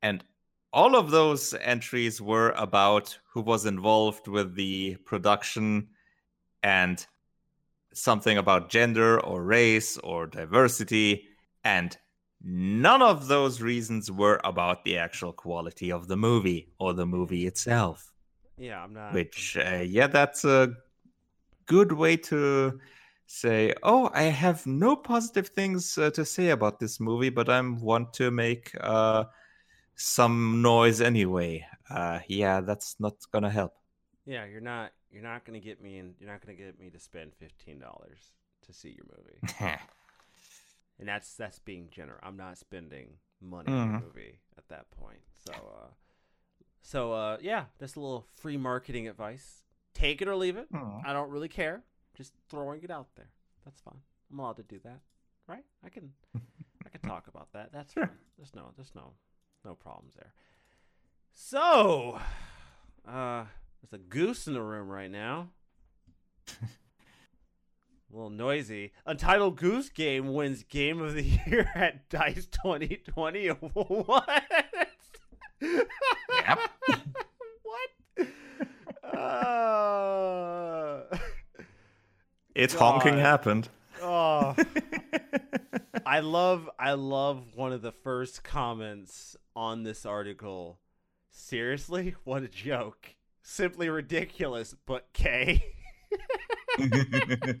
and 0.00 0.24
all 0.72 0.96
of 0.96 1.10
those 1.10 1.54
entries 1.54 2.20
were 2.20 2.50
about 2.50 3.18
who 3.32 3.40
was 3.40 3.66
involved 3.66 4.28
with 4.28 4.54
the 4.54 4.96
production 5.04 5.88
and 6.62 7.06
something 7.92 8.38
about 8.38 8.70
gender 8.70 9.20
or 9.20 9.42
race 9.42 9.96
or 9.98 10.26
diversity 10.26 11.24
and 11.64 11.96
none 12.42 13.02
of 13.02 13.28
those 13.28 13.60
reasons 13.60 14.10
were 14.10 14.40
about 14.44 14.84
the 14.84 14.96
actual 14.96 15.32
quality 15.32 15.92
of 15.92 16.08
the 16.08 16.16
movie 16.16 16.68
or 16.78 16.92
the 16.94 17.06
movie 17.06 17.46
itself 17.46 18.12
yeah, 18.56 18.82
I'm 18.82 18.92
not. 18.92 19.14
which 19.14 19.56
uh, 19.56 19.82
yeah 19.84 20.06
that's 20.06 20.44
a 20.44 20.74
good 21.66 21.92
way 21.92 22.16
to 22.16 22.78
say 23.26 23.72
oh 23.84 24.10
i 24.12 24.22
have 24.24 24.66
no 24.66 24.96
positive 24.96 25.48
things 25.48 25.96
uh, 25.98 26.10
to 26.10 26.24
say 26.24 26.50
about 26.50 26.80
this 26.80 26.98
movie 26.98 27.30
but 27.30 27.48
i 27.48 27.60
want 27.60 28.12
to 28.12 28.30
make 28.30 28.72
uh, 28.80 29.24
some 29.94 30.60
noise 30.62 31.00
anyway 31.00 31.64
uh, 31.90 32.18
yeah 32.26 32.60
that's 32.60 32.96
not 32.98 33.14
gonna 33.32 33.50
help 33.50 33.74
Yeah, 34.26 34.46
you're 34.46 34.60
not. 34.60 34.92
You're 35.10 35.22
not 35.22 35.44
gonna 35.44 35.60
get 35.60 35.82
me 35.82 35.98
in. 35.98 36.14
You're 36.20 36.30
not 36.30 36.40
gonna 36.40 36.56
get 36.56 36.78
me 36.78 36.90
to 36.90 36.98
spend 37.00 37.34
fifteen 37.34 37.78
dollars 37.78 38.18
to 38.66 38.72
see 38.72 38.90
your 38.90 39.06
movie, 39.16 39.54
and 40.98 41.08
that's 41.08 41.34
that's 41.34 41.58
being 41.58 41.88
generous. 41.90 42.20
I'm 42.22 42.36
not 42.36 42.58
spending 42.58 43.14
money 43.40 43.72
on 43.72 43.88
Mhm. 43.88 43.90
your 43.92 44.00
movie 44.08 44.38
at 44.58 44.68
that 44.68 44.90
point. 44.90 45.20
So, 45.44 45.52
uh, 45.52 45.86
so 46.82 47.12
uh, 47.12 47.38
yeah, 47.40 47.64
that's 47.78 47.96
a 47.96 48.00
little 48.00 48.26
free 48.36 48.56
marketing 48.56 49.08
advice. 49.08 49.62
Take 49.94 50.22
it 50.22 50.28
or 50.28 50.36
leave 50.36 50.56
it. 50.56 50.68
Aw. 50.74 51.02
I 51.04 51.12
don't 51.12 51.30
really 51.30 51.48
care. 51.48 51.82
Just 52.14 52.34
throwing 52.48 52.82
it 52.82 52.90
out 52.90 53.08
there. 53.16 53.30
That's 53.64 53.80
fine. 53.80 54.00
I'm 54.30 54.38
allowed 54.38 54.56
to 54.58 54.62
do 54.62 54.78
that, 54.84 55.00
right? 55.48 55.64
I 55.84 55.88
can, 55.88 56.12
I 56.86 56.88
can 56.88 57.00
talk 57.00 57.26
about 57.28 57.52
that. 57.52 57.72
That's 57.72 57.92
Sure. 57.92 58.06
fine. 58.06 58.16
There's 58.36 58.54
no, 58.54 58.70
there's 58.76 58.94
no, 58.94 59.14
no 59.64 59.74
problems 59.74 60.14
there. 60.14 60.32
So, 61.32 62.20
uh, 63.08 63.44
there's 63.82 64.00
a 64.00 64.04
goose 64.04 64.46
in 64.46 64.54
the 64.54 64.62
room 64.62 64.88
right 64.88 65.10
now. 65.10 65.50
a 66.48 66.52
little 68.12 68.30
noisy. 68.30 68.92
Untitled 69.06 69.56
Goose 69.56 69.88
Game 69.88 70.32
wins 70.32 70.62
Game 70.64 71.00
of 71.00 71.14
the 71.14 71.22
Year 71.22 71.70
at 71.74 72.08
Dice 72.08 72.46
2020 72.46 73.48
What? 73.48 74.42
Yep. 75.60 76.58
what? 77.62 77.90
Uh, 79.14 81.02
it's 82.54 82.74
honking 82.74 83.18
happened 83.18 83.68
oh, 84.02 84.56
I 86.06 86.20
love 86.20 86.68
I 86.78 86.92
love 86.92 87.54
one 87.54 87.72
of 87.72 87.82
the 87.82 87.92
first 87.92 88.42
comments 88.42 89.36
on 89.54 89.82
this 89.82 90.06
article. 90.06 90.80
Seriously, 91.30 92.16
what 92.24 92.42
a 92.42 92.48
joke. 92.48 93.14
Simply 93.42 93.88
ridiculous, 93.88 94.74
but 94.86 95.08
K. 95.12 95.64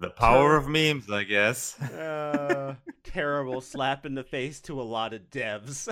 the 0.00 0.10
power 0.16 0.56
of 0.56 0.68
memes 0.68 1.10
i 1.10 1.24
guess 1.24 1.80
Uh, 1.80 2.74
terrible 3.04 3.60
slap 3.60 4.06
in 4.06 4.14
the 4.14 4.24
face 4.24 4.60
to 4.60 4.80
a 4.80 4.82
lot 4.82 5.12
of 5.12 5.22
devs. 5.30 5.88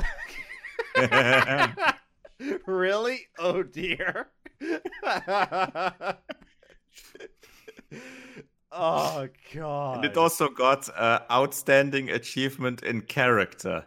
really? 2.66 3.20
Oh 3.39 3.62
dear. 3.62 4.28
oh 8.73 9.28
god. 9.55 9.97
and 9.97 10.05
it 10.05 10.16
also 10.16 10.48
got 10.48 10.89
uh, 10.97 11.20
outstanding 11.31 12.10
achievement 12.10 12.82
in 12.82 13.02
character 13.02 13.85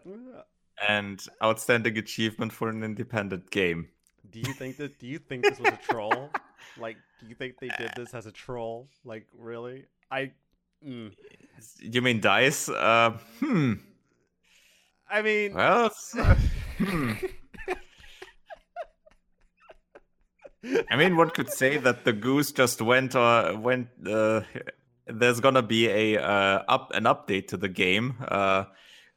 and 0.87 1.25
outstanding 1.43 1.97
achievement 1.97 2.51
for 2.51 2.69
an 2.69 2.83
independent 2.83 3.49
game 3.51 3.87
Do 4.35 4.41
you 4.41 4.53
think 4.53 4.75
that? 4.77 4.99
Do 4.99 5.07
you 5.07 5.17
think 5.17 5.43
this 5.43 5.57
was 5.61 5.69
a 5.69 5.79
troll? 5.89 6.29
like, 6.77 6.97
do 7.21 7.27
you 7.27 7.35
think 7.35 7.57
they 7.61 7.69
did 7.79 7.91
this 7.95 8.13
as 8.13 8.25
a 8.25 8.33
troll? 8.33 8.89
Like, 9.05 9.27
really? 9.33 9.85
I. 10.11 10.33
Mm. 10.85 11.13
you 11.79 12.01
mean 12.01 12.19
dice 12.19 12.67
uh, 12.69 13.17
hmm 13.39 13.73
I 15.09 15.21
mean, 15.21 15.53
well 15.53 15.85
it's, 15.87 16.15
uh, 16.15 16.35
hmm. 16.77 17.13
I 20.91 20.97
mean, 20.97 21.15
one 21.15 21.29
could 21.29 21.49
say 21.49 21.77
that 21.77 22.03
the 22.03 22.11
goose 22.11 22.51
just 22.51 22.81
went 22.81 23.15
uh, 23.15 23.55
went. 23.57 23.87
Uh, 24.05 24.41
there's 25.07 25.39
gonna 25.39 25.63
be 25.63 25.87
a 25.87 26.21
uh, 26.21 26.63
up 26.67 26.91
an 26.93 27.05
update 27.05 27.47
to 27.47 27.57
the 27.57 27.69
game 27.69 28.15
uh, 28.27 28.65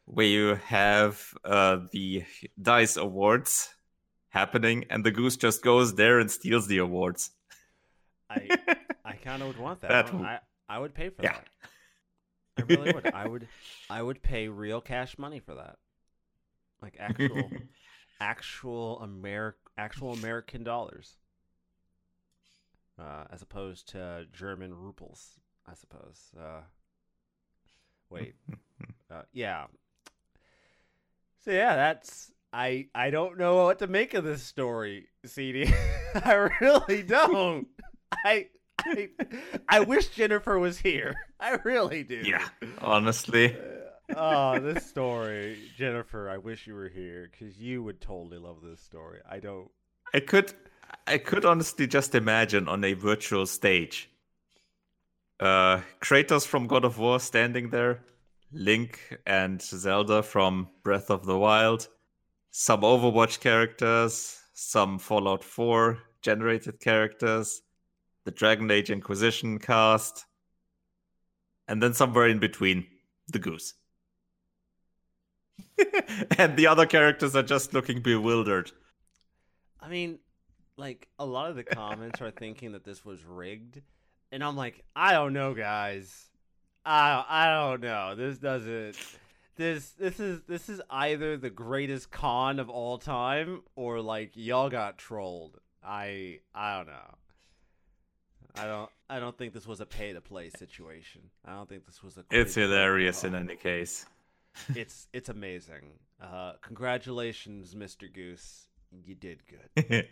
where 0.04 0.26
you 0.26 0.54
have 0.66 1.34
uh, 1.44 1.80
the 1.90 2.24
dice 2.62 2.96
awards 2.96 3.74
happening, 4.38 4.84
and 4.90 5.04
the 5.04 5.10
goose 5.10 5.36
just 5.36 5.62
goes 5.62 5.94
there 5.94 6.18
and 6.18 6.30
steals 6.30 6.66
the 6.66 6.78
awards. 6.78 7.30
I 8.30 8.48
I 9.04 9.12
kind 9.14 9.42
of 9.42 9.48
would 9.48 9.58
want 9.58 9.80
that. 9.80 9.88
That 9.90 10.08
I, 10.14 10.16
would- 10.16 10.40
I, 10.68 10.78
would 10.78 10.94
pay 10.94 11.08
for 11.10 11.22
Yeah. 11.22 11.32
that. 11.34 11.48
I 12.58 12.62
really 12.74 12.92
would. 12.92 13.06
I 13.14 13.26
would. 13.32 13.48
I 13.90 14.02
would 14.02 14.22
pay 14.22 14.48
real 14.48 14.80
cash 14.80 15.16
money 15.18 15.40
for 15.40 15.54
that. 15.54 15.76
Like 16.82 16.96
actual, 17.00 17.50
actual 18.20 19.00
Ameri- 19.02 19.54
actual 19.76 20.12
American 20.12 20.62
dollars, 20.64 21.16
uh, 22.98 23.24
as 23.32 23.42
opposed 23.42 23.88
to 23.90 24.26
German 24.32 24.72
rubles. 24.74 25.40
I 25.66 25.74
suppose. 25.74 26.30
Uh, 26.38 26.60
wait. 28.10 28.34
Uh, 29.10 29.22
yeah. 29.32 29.64
So 31.42 31.50
yeah, 31.50 31.74
that's 31.76 32.30
I. 32.52 32.88
I 32.94 33.10
don't 33.10 33.38
know 33.38 33.64
what 33.64 33.78
to 33.80 33.86
make 33.86 34.14
of 34.14 34.24
this 34.24 34.42
story, 34.42 35.08
CD. 35.24 35.72
I 36.14 36.48
really 36.60 37.02
don't. 37.02 37.68
I. 38.24 38.48
I, 38.80 39.08
I 39.68 39.80
wish 39.80 40.08
Jennifer 40.08 40.58
was 40.58 40.78
here. 40.78 41.14
I 41.40 41.58
really 41.64 42.04
do. 42.04 42.22
yeah, 42.24 42.46
honestly. 42.80 43.56
oh, 44.16 44.58
this 44.60 44.86
story, 44.86 45.58
Jennifer. 45.76 46.30
I 46.30 46.38
wish 46.38 46.66
you 46.66 46.74
were 46.74 46.88
here 46.88 47.28
because 47.30 47.58
you 47.58 47.82
would 47.82 48.00
totally 48.00 48.38
love 48.38 48.58
this 48.62 48.80
story. 48.80 49.18
I 49.28 49.40
don't. 49.40 49.68
I 50.14 50.20
could, 50.20 50.52
I 51.06 51.18
could 51.18 51.44
honestly 51.44 51.86
just 51.86 52.14
imagine 52.14 52.68
on 52.68 52.84
a 52.84 52.94
virtual 52.94 53.46
stage, 53.46 54.10
uh, 55.40 55.80
Kratos 56.00 56.46
from 56.46 56.66
God 56.66 56.84
of 56.84 56.98
War 56.98 57.20
standing 57.20 57.70
there, 57.70 58.00
Link 58.52 59.18
and 59.26 59.60
Zelda 59.60 60.22
from 60.22 60.68
Breath 60.82 61.10
of 61.10 61.26
the 61.26 61.36
Wild, 61.36 61.88
some 62.50 62.82
Overwatch 62.82 63.40
characters, 63.40 64.40
some 64.54 64.98
Fallout 64.98 65.44
4 65.44 65.98
generated 66.22 66.80
characters, 66.80 67.62
the 68.24 68.30
Dragon 68.30 68.70
Age 68.70 68.90
Inquisition 68.90 69.58
cast, 69.58 70.26
and 71.66 71.82
then 71.82 71.94
somewhere 71.94 72.28
in 72.28 72.38
between, 72.38 72.86
the 73.28 73.38
goose. 73.38 73.74
and 76.38 76.56
the 76.56 76.66
other 76.66 76.86
characters 76.86 77.36
are 77.36 77.42
just 77.42 77.74
looking 77.74 78.00
bewildered. 78.00 78.70
I 79.80 79.88
mean, 79.88 80.18
like 80.76 81.08
a 81.18 81.26
lot 81.26 81.50
of 81.50 81.56
the 81.56 81.64
comments 81.64 82.20
are 82.20 82.30
thinking 82.30 82.72
that 82.72 82.84
this 82.84 83.04
was 83.04 83.24
rigged, 83.24 83.80
and 84.32 84.42
I'm 84.42 84.56
like, 84.56 84.82
I 84.96 85.12
don't 85.12 85.32
know, 85.32 85.54
guys. 85.54 86.28
I 86.84 87.24
I 87.28 87.46
don't 87.46 87.82
know. 87.82 88.14
This 88.16 88.38
doesn't. 88.38 88.96
This 89.58 89.90
this 89.98 90.20
is 90.20 90.42
this 90.46 90.68
is 90.68 90.80
either 90.88 91.36
the 91.36 91.50
greatest 91.50 92.12
con 92.12 92.60
of 92.60 92.70
all 92.70 92.96
time 92.96 93.62
or 93.74 94.00
like 94.00 94.30
y'all 94.34 94.70
got 94.70 94.98
trolled. 94.98 95.58
I 95.84 96.38
I 96.54 96.76
don't 96.76 96.86
know. 96.86 97.14
I 98.54 98.66
don't 98.66 98.90
I 99.10 99.18
don't 99.18 99.36
think 99.36 99.52
this 99.54 99.66
was 99.66 99.80
a 99.80 99.86
pay 99.86 100.12
to 100.12 100.20
play 100.20 100.50
situation. 100.50 101.22
I 101.44 101.54
don't 101.54 101.68
think 101.68 101.86
this 101.86 102.04
was 102.04 102.18
a. 102.18 102.24
It's 102.30 102.54
hilarious 102.54 103.20
quo. 103.20 103.30
in 103.30 103.34
any 103.34 103.56
case. 103.56 104.06
It's 104.76 105.08
it's 105.12 105.28
amazing. 105.28 105.98
Uh, 106.22 106.52
congratulations, 106.62 107.74
Mr. 107.74 108.12
Goose. 108.12 108.68
You 109.04 109.16
did 109.16 109.42
good. 109.48 109.84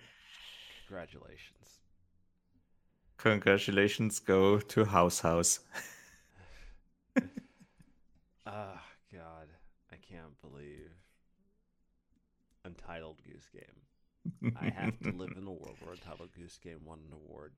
Congratulations. 0.88 1.82
Congratulations 3.16 4.18
go 4.18 4.58
to 4.58 4.84
House 4.84 5.20
House. 5.20 5.60
I 8.44 8.74
can't 10.16 10.40
believe 10.40 10.90
Untitled 12.64 13.18
Goose 13.24 13.48
Game. 13.52 14.52
I 14.60 14.70
have 14.70 14.98
to 15.00 15.10
live 15.12 15.32
in 15.36 15.46
a 15.46 15.52
world 15.52 15.76
where 15.80 15.92
Untitled 15.94 16.30
Goose 16.36 16.58
Game 16.62 16.80
won 16.84 16.98
an 17.06 17.12
award. 17.12 17.52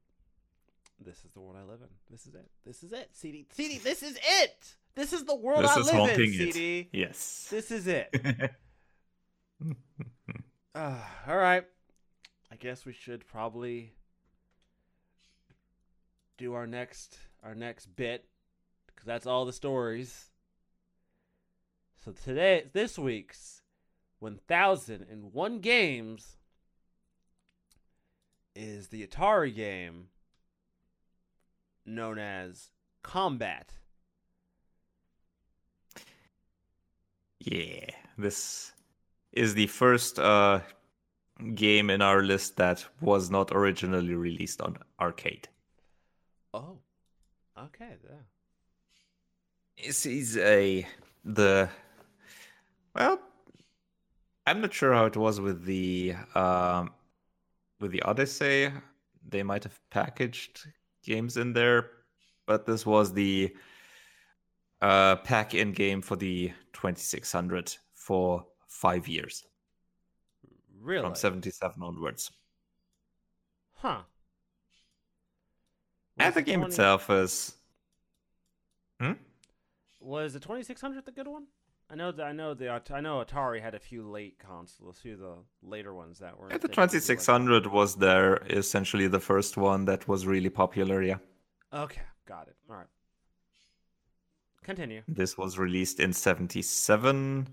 This 1.04 1.18
is 1.24 1.32
the 1.32 1.40
world 1.40 1.56
I 1.58 1.62
live 1.70 1.80
in. 1.80 1.88
This 2.10 2.26
is 2.26 2.34
it. 2.34 2.50
This 2.66 2.82
is 2.82 2.92
it. 2.92 3.10
CD, 3.12 3.46
CD. 3.52 3.78
This 3.78 4.02
is 4.02 4.18
it. 4.22 4.74
This 4.94 5.12
is 5.12 5.24
the 5.24 5.34
world 5.34 5.62
This 5.64 5.70
I 5.70 5.78
live 5.80 5.88
in. 5.88 5.96
haunting 5.96 6.34
it. 6.34 6.52
CD. 6.52 6.88
yes. 6.92 7.46
This 7.50 7.70
is 7.70 7.86
it. 7.86 8.14
Uh, 10.74 10.94
all 11.26 11.36
right. 11.36 11.64
I 12.52 12.56
guess 12.56 12.86
we 12.86 12.92
should 12.92 13.26
probably 13.26 13.90
do 16.36 16.54
our 16.54 16.68
next 16.68 17.18
our 17.42 17.56
next 17.56 17.86
bit 17.96 18.24
because 18.86 19.04
that's 19.04 19.26
all 19.26 19.44
the 19.44 19.52
stories. 19.52 20.26
So 22.08 22.14
today, 22.24 22.64
this 22.72 22.98
week's 22.98 23.60
1001 24.20 25.58
games 25.58 26.38
is 28.56 28.88
the 28.88 29.06
Atari 29.06 29.54
game 29.54 30.06
known 31.84 32.18
as 32.18 32.70
Combat. 33.02 33.74
yeah. 37.40 37.90
This 38.16 38.72
is 39.34 39.52
the 39.52 39.66
first 39.66 40.18
uh, 40.18 40.60
game 41.54 41.90
in 41.90 42.00
our 42.00 42.22
list 42.22 42.56
that 42.56 42.86
was 43.02 43.30
not 43.30 43.52
originally 43.52 44.14
released 44.14 44.62
on 44.62 44.78
arcade. 44.98 45.46
Oh, 46.54 46.78
okay. 47.64 47.96
Yeah. 48.02 49.84
This 49.84 50.06
is 50.06 50.38
a 50.38 50.86
the 51.22 51.68
well. 52.94 53.20
I'm 54.46 54.60
not 54.62 54.72
sure 54.72 54.94
how 54.94 55.04
it 55.04 55.16
was 55.16 55.40
with 55.40 55.64
the 55.66 56.14
um, 56.34 56.90
with 57.80 57.92
the 57.92 58.02
Odyssey. 58.02 58.72
They 59.28 59.42
might 59.42 59.64
have 59.64 59.78
packaged 59.90 60.66
games 61.04 61.36
in 61.36 61.52
there, 61.52 61.90
but 62.46 62.64
this 62.64 62.86
was 62.86 63.12
the 63.12 63.54
uh, 64.80 65.16
pack-in 65.16 65.72
game 65.72 66.00
for 66.00 66.16
the 66.16 66.48
2600 66.72 67.76
for 67.92 68.46
five 68.68 69.06
years 69.06 69.44
Really? 70.80 71.02
from 71.02 71.14
77 71.14 71.82
onwards. 71.82 72.30
Huh. 73.74 74.02
And 76.18 76.34
the 76.34 76.40
the 76.40 76.44
game 76.44 76.60
20 76.60 76.70
itself 76.72 77.10
is. 77.10 77.54
Hmm? 78.98 79.12
Was 80.00 80.32
the 80.32 80.40
2600 80.40 81.04
the 81.04 81.12
good 81.12 81.28
one? 81.28 81.48
I 81.90 81.94
know 81.94 82.12
that 82.12 82.22
I 82.24 82.32
know 82.32 82.52
the 82.52 82.68
I 82.90 83.00
know 83.00 83.24
Atari 83.24 83.62
had 83.62 83.74
a 83.74 83.78
few 83.78 84.02
late 84.06 84.38
consoles, 84.38 84.98
a 84.98 85.00
few 85.00 85.14
of 85.14 85.20
the 85.20 85.36
later 85.62 85.94
ones 85.94 86.18
that 86.18 86.38
were. 86.38 86.50
Yeah, 86.50 86.58
the 86.58 86.68
they 86.68 86.74
didn't 86.74 86.74
do, 86.74 86.80
like- 86.82 86.90
2600 86.90 87.66
was 87.66 87.94
there 87.96 88.36
essentially 88.50 89.08
the 89.08 89.20
first 89.20 89.56
one 89.56 89.86
that 89.86 90.06
was 90.06 90.26
really 90.26 90.50
popular. 90.50 91.02
Yeah. 91.02 91.16
Okay, 91.72 92.02
got 92.26 92.48
it. 92.48 92.56
All 92.68 92.76
right. 92.76 92.86
Continue. 94.62 95.02
This 95.08 95.38
was 95.38 95.58
released 95.58 95.98
in 95.98 96.12
77, 96.12 97.48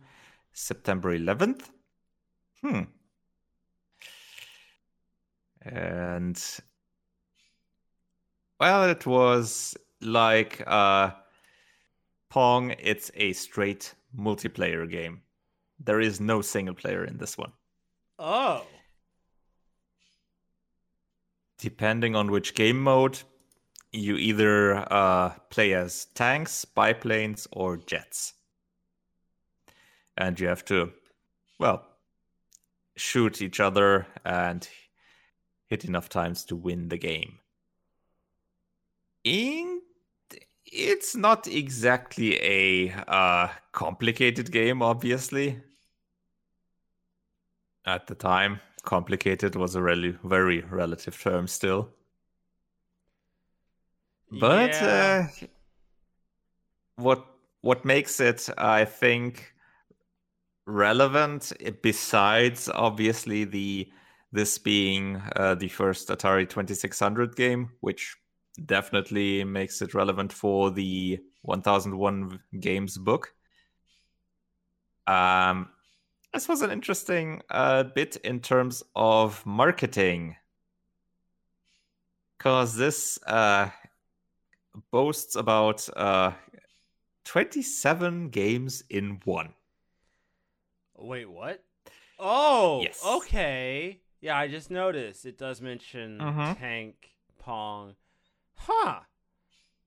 September 0.52 1.18
11th. 1.18 1.70
Hmm. 2.62 2.82
And 5.62 6.42
well, 8.60 8.84
it 8.90 9.06
was 9.06 9.78
like 10.02 10.62
uh 10.68 11.12
Pong, 12.30 12.76
it's 12.80 13.12
a 13.16 13.32
straight 13.32 13.94
multiplayer 14.18 14.90
game. 14.90 15.22
There 15.80 16.00
is 16.00 16.20
no 16.20 16.42
single 16.42 16.76
player 16.76 17.04
in 17.04 17.18
this 17.18 17.38
one. 17.38 17.52
Oh. 18.18 18.66
Depending 21.58 22.16
on 22.16 22.32
which 22.32 22.54
game 22.54 22.82
mode, 22.82 23.22
you 23.92 24.16
either 24.18 24.76
uh, 24.92 25.32
play 25.50 25.74
as 25.74 26.06
tanks, 26.14 26.66
biplanes, 26.66 27.48
or 27.52 27.78
jets. 27.78 28.34
And 30.18 30.40
you 30.40 30.48
have 30.48 30.64
to, 30.66 30.92
well, 31.60 31.86
shoot 32.96 33.42
each 33.42 33.60
other 33.60 34.08
and 34.24 34.68
hit 35.68 35.86
enough 35.86 36.10
times 36.10 36.44
to 36.46 36.56
win 36.56 36.90
the 36.90 36.98
game. 36.98 37.40
In, 39.24 39.82
it's 40.66 41.16
not 41.16 41.48
exactly 41.48 42.40
a 42.42 42.92
uh, 43.08 43.50
complicated 43.76 44.52
game, 44.52 44.82
obviously. 44.82 45.62
At 47.86 48.08
the 48.08 48.16
time, 48.16 48.62
complicated 48.84 49.56
was 49.56 49.76
a 49.76 49.82
really 49.84 50.18
very 50.24 50.62
relative 50.62 51.22
term 51.22 51.48
still. 51.48 51.94
But 54.32 54.82
Yeah. 54.82 55.28
uh, 55.42 55.48
what 56.98 57.26
what 57.62 57.84
makes 57.86 58.20
it, 58.20 58.50
I 58.58 58.86
think, 58.86 59.54
relevant, 60.68 61.52
eh, 61.60 61.72
besides 61.82 62.70
obviously 62.70 63.44
the 63.46 63.92
this 64.32 64.58
being 64.58 65.22
uh, 65.36 65.56
the 65.56 65.70
first 65.70 66.10
Atari 66.10 66.50
2600 66.50 67.36
game, 67.36 67.72
which 67.82 68.16
definitely 68.66 69.44
makes 69.44 69.82
it 69.82 69.94
relevant 69.94 70.34
for 70.34 70.72
the 70.72 71.20
1001 71.44 72.40
games 72.60 72.98
book. 72.98 73.34
Um, 75.08 75.70
this 76.34 76.48
was 76.48 76.62
an 76.62 76.72
interesting 76.72 77.42
uh, 77.50 77.84
bit 77.84 78.16
in 78.18 78.40
terms 78.40 78.84
of 78.96 79.46
marketing. 79.46 80.36
Because 82.38 82.76
this 82.76 83.18
uh, 83.26 83.70
boasts 84.92 85.36
about 85.36 85.88
uh, 85.96 86.32
27 87.24 88.30
games 88.30 88.84
in 88.90 89.20
one. 89.24 89.54
Wait, 90.98 91.26
what? 91.30 91.64
Oh, 92.20 92.82
Yes. 92.82 93.02
okay. 93.06 94.00
Yeah, 94.22 94.38
I 94.38 94.48
just 94.48 94.72
noticed 94.72 95.26
it 95.26 95.38
does 95.38 95.62
mention 95.62 96.20
Mhm. 96.20 96.58
Tank, 96.58 97.12
Pong. 97.40 97.96
Huh. 98.56 99.02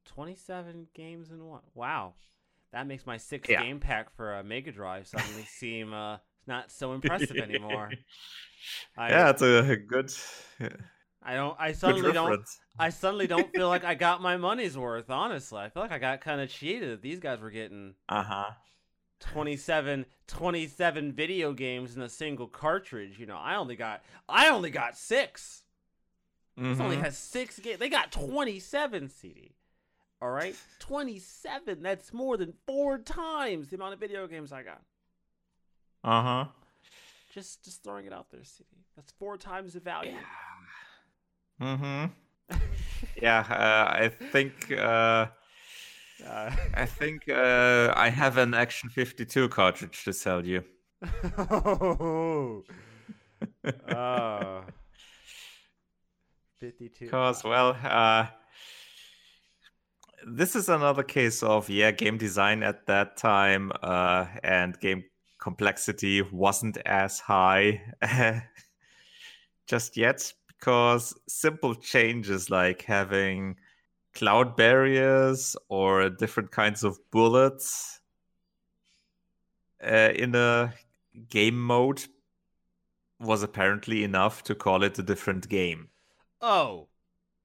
27 0.04 0.88
games 0.94 1.30
in 1.30 1.44
one. 1.46 1.62
Wow. 1.74 2.14
That 2.72 2.86
makes 2.86 3.06
my 3.06 3.16
six 3.16 3.48
Yeah. 3.48 3.60
game 3.62 3.80
pack 3.80 4.14
for 4.14 4.34
a 4.36 4.44
Mega 4.44 4.72
Drive 4.72 5.06
suddenly 5.06 5.44
seem 5.58 5.92
uh, 5.94 6.18
not 6.46 6.70
so 6.70 6.92
impressive 6.94 7.40
anymore. 7.40 7.90
I, 8.96 9.10
yeah, 9.10 9.30
it's 9.30 9.42
a 9.42 9.76
good, 9.76 10.12
I 11.22 11.34
don't. 11.34 11.56
I 11.58 11.72
suddenly 11.72 12.12
don't. 12.12 12.40
I 12.78 12.90
suddenly 12.90 13.26
don't 13.26 13.52
feel 13.54 13.68
like 13.68 13.84
I 13.84 13.94
got 13.94 14.20
my 14.22 14.36
money's 14.48 14.76
worth. 14.76 15.10
Honestly, 15.10 15.58
I 15.58 15.68
feel 15.68 15.82
like 15.82 15.92
I 15.92 15.98
got 15.98 16.20
kind 16.20 16.40
of 16.40 16.48
cheated. 16.50 17.02
These 17.02 17.18
guys 17.20 17.40
were 17.40 17.50
getting 17.50 17.94
Uh 18.08 18.22
huh. 18.22 18.50
27, 19.20 20.06
27 20.26 21.12
video 21.12 21.52
games 21.52 21.96
in 21.96 22.02
a 22.02 22.08
single 22.08 22.46
cartridge. 22.46 23.18
You 23.18 23.26
know, 23.26 23.36
I 23.36 23.56
only 23.56 23.74
got 23.76 24.02
I 24.28 24.48
only 24.48 24.70
got 24.70 24.96
6 24.96 25.64
This 26.56 26.80
only 26.80 26.96
has 26.96 27.16
six 27.18 27.58
games. 27.58 27.78
They 27.78 27.88
got 27.88 28.12
twenty 28.12 28.58
seven 28.60 29.08
CD. 29.08 29.54
All 30.20 30.30
right, 30.30 30.56
twenty 30.80 31.18
seven. 31.18 31.82
That's 31.82 32.12
more 32.12 32.36
than 32.36 32.52
four 32.66 32.98
times 32.98 33.68
the 33.68 33.76
amount 33.76 33.94
of 33.94 34.00
video 34.00 34.26
games 34.26 34.52
I 34.52 34.62
got. 34.62 34.82
Uh 36.02 36.22
huh. 36.22 36.44
Just 37.32 37.64
just 37.64 37.84
throwing 37.84 38.06
it 38.06 38.12
out 38.12 38.26
there, 38.30 38.42
CD. 38.42 38.68
That's 38.96 39.12
four 39.12 39.36
times 39.36 39.74
the 39.74 39.80
value. 39.80 40.16
Mm-hmm. 41.60 42.06
Yeah, 43.22 43.40
uh, 43.40 43.92
I 44.04 44.08
think 44.08 44.72
uh, 44.72 45.26
Uh, 46.26 46.50
I 46.74 46.84
think 46.86 47.28
uh, 47.28 47.92
I 47.94 48.08
have 48.08 48.38
an 48.38 48.54
Action 48.54 48.88
52 48.90 49.48
cartridge 49.50 50.04
to 50.04 50.12
sell 50.12 50.44
you. 50.44 50.64
oh. 51.38 52.64
Uh, 53.88 54.62
Fifty 56.58 56.88
two. 56.88 57.04
Because, 57.04 57.44
well, 57.44 57.76
uh, 57.84 58.26
this 60.26 60.56
is 60.56 60.68
another 60.68 61.02
case 61.02 61.42
of, 61.42 61.68
yeah, 61.68 61.90
game 61.90 62.18
design 62.18 62.62
at 62.62 62.86
that 62.86 63.16
time 63.16 63.72
uh, 63.82 64.26
and 64.42 64.78
game 64.80 65.04
complexity 65.38 66.22
wasn't 66.22 66.76
as 66.78 67.20
high 67.20 67.80
just 69.66 69.96
yet 69.96 70.32
because 70.48 71.14
simple 71.28 71.74
changes 71.74 72.50
like 72.50 72.82
having 72.82 73.56
cloud 74.14 74.56
barriers 74.56 75.56
or 75.68 76.10
different 76.10 76.50
kinds 76.50 76.82
of 76.82 76.98
bullets 77.10 78.00
uh, 79.84 80.10
in 80.14 80.34
a 80.34 80.74
game 81.28 81.60
mode 81.60 82.04
was 83.20 83.42
apparently 83.42 84.02
enough 84.04 84.42
to 84.42 84.54
call 84.54 84.82
it 84.82 84.98
a 84.98 85.02
different 85.02 85.48
game. 85.48 85.88
Oh, 86.40 86.88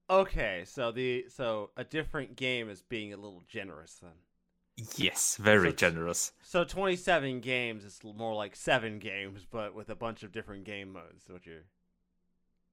okay. 0.09 0.63
So 0.65 0.91
the 0.91 1.25
so 1.29 1.71
a 1.77 1.83
different 1.83 2.35
game 2.35 2.69
is 2.69 2.81
being 2.81 3.13
a 3.13 3.17
little 3.17 3.43
generous 3.47 3.99
then. 4.01 4.11
Yes, 4.95 5.37
very 5.37 5.69
So 5.69 5.75
generous. 5.75 6.31
So 6.41 6.63
twenty 6.63 6.95
seven 6.95 7.39
games 7.41 7.83
is 7.83 7.99
more 8.03 8.33
like 8.33 8.55
seven 8.55 8.99
games, 8.99 9.45
but 9.49 9.75
with 9.75 9.89
a 9.89 9.95
bunch 9.95 10.23
of 10.23 10.31
different 10.31 10.63
game 10.63 10.93
modes. 10.93 11.25
What 11.27 11.45
you're 11.45 11.65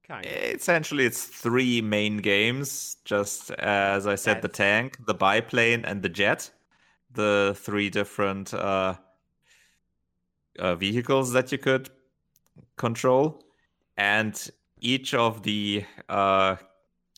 kind 0.03 0.25
of 0.25 0.31
Essentially, 0.31 1.05
it's 1.05 1.23
three 1.23 1.81
main 1.81 2.17
games, 2.17 2.97
just 3.05 3.51
as 3.51 4.07
I 4.07 4.15
said 4.15 4.41
the 4.41 4.47
tank, 4.47 4.97
the 5.05 5.13
biplane, 5.13 5.85
and 5.85 6.01
the 6.01 6.09
jet. 6.09 6.51
The 7.13 7.53
three 7.57 7.89
different 7.89 8.53
uh, 8.53 8.95
uh, 10.57 10.75
vehicles 10.75 11.33
that 11.33 11.51
you 11.51 11.57
could 11.57 11.89
control. 12.77 13.43
And 13.97 14.33
each 14.79 15.13
of 15.13 15.43
the 15.43 15.85
uh, 16.09 16.55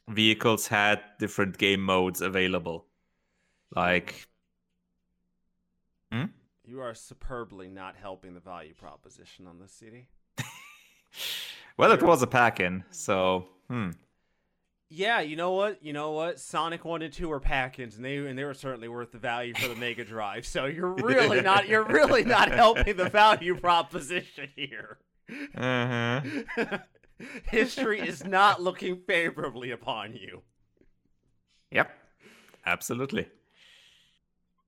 vehicles 0.09 0.67
had 0.67 1.01
different 1.19 1.57
game 1.57 1.81
modes 1.81 2.21
available. 2.21 2.85
Like, 3.75 4.27
you 6.65 6.79
are 6.79 6.93
superbly 6.93 7.69
not 7.69 7.95
helping 7.95 8.33
the 8.33 8.39
value 8.39 8.73
proposition 8.73 9.47
on 9.47 9.59
this 9.59 9.71
CD. 9.71 10.07
well, 11.77 11.91
it 11.91 12.01
was 12.01 12.21
a 12.21 12.27
pack 12.27 12.59
in, 12.59 12.83
so, 12.89 13.47
hmm. 13.69 13.91
Yeah, 14.89 15.21
you 15.21 15.35
know 15.35 15.51
what? 15.51 15.83
You 15.83 15.91
know 15.91 16.11
what? 16.11 16.39
Sonic 16.39 16.85
One 16.85 17.01
and 17.01 17.11
Two 17.11 17.29
were 17.29 17.39
pack-ins, 17.39 17.95
and 17.95 18.05
they 18.05 18.17
and 18.17 18.37
they 18.37 18.43
were 18.43 18.53
certainly 18.53 18.87
worth 18.87 19.11
the 19.11 19.17
value 19.17 19.55
for 19.55 19.67
the 19.67 19.75
Mega 19.75 20.05
Drive. 20.05 20.45
So 20.45 20.65
you're 20.65 20.93
really 20.93 21.41
not 21.41 21.67
you're 21.67 21.83
really 21.83 22.23
not 22.23 22.51
helping 22.51 22.95
the 22.95 23.09
value 23.09 23.55
proposition 23.59 24.49
here. 24.55 24.99
Uh-huh. 25.57 26.21
History 27.49 27.99
is 28.01 28.23
not 28.23 28.61
looking 28.61 29.01
favorably 29.07 29.71
upon 29.71 30.13
you. 30.15 30.41
Yep, 31.71 31.91
absolutely. 32.65 33.27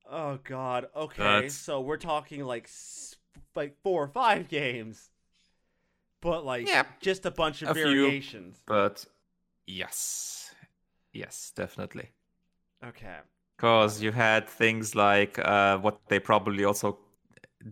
Oh 0.09 0.39
God. 0.43 0.87
Okay, 0.95 1.23
That's- 1.23 1.55
so 1.55 1.81
we're 1.81 1.97
talking 1.97 2.43
like 2.43 2.69
like 3.55 3.75
four 3.83 4.03
or 4.03 4.07
five 4.07 4.47
games, 4.47 5.09
but 6.21 6.45
like 6.45 6.67
Yeah, 6.67 6.83
just 7.01 7.25
a 7.25 7.31
bunch 7.31 7.61
of 7.61 7.69
a 7.69 7.73
few. 7.73 7.83
variations. 7.83 8.61
But 8.65 9.05
yes, 9.65 10.53
yes, 11.13 11.51
definitely. 11.55 12.09
Okay. 12.83 13.17
Because 13.57 14.01
you 14.01 14.11
had 14.11 14.47
things 14.49 14.95
like 14.95 15.39
uh, 15.39 15.77
what 15.79 15.99
they 16.09 16.19
probably 16.19 16.65
also 16.65 16.99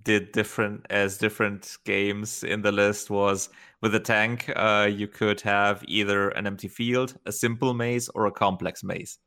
did 0.02 0.32
different 0.32 0.86
as 0.90 1.18
different 1.18 1.78
games 1.86 2.44
in 2.44 2.62
the 2.62 2.72
list 2.72 3.10
was 3.10 3.50
with 3.82 3.92
the 3.92 4.00
tank, 4.00 4.52
uh, 4.56 4.90
you 4.92 5.08
could 5.08 5.42
have 5.42 5.84
either 5.88 6.30
an 6.30 6.48
empty 6.48 6.68
field, 6.68 7.18
a 7.26 7.32
simple 7.32 7.74
maze, 7.74 8.10
or 8.10 8.26
a 8.26 8.32
complex 8.32 8.84
maze. 8.84 9.20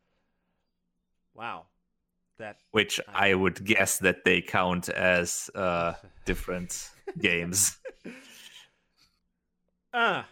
Wow. 1.35 1.67
That 2.39 2.57
Which 2.73 3.01
I 3.09 3.35
would 3.35 3.65
guess 3.65 3.99
that 3.99 4.25
they 4.25 4.43
count 4.43 4.89
as 4.89 5.51
uh, 5.55 5.95
different 6.25 6.91
games. 7.19 7.79
Uh, 9.93 10.23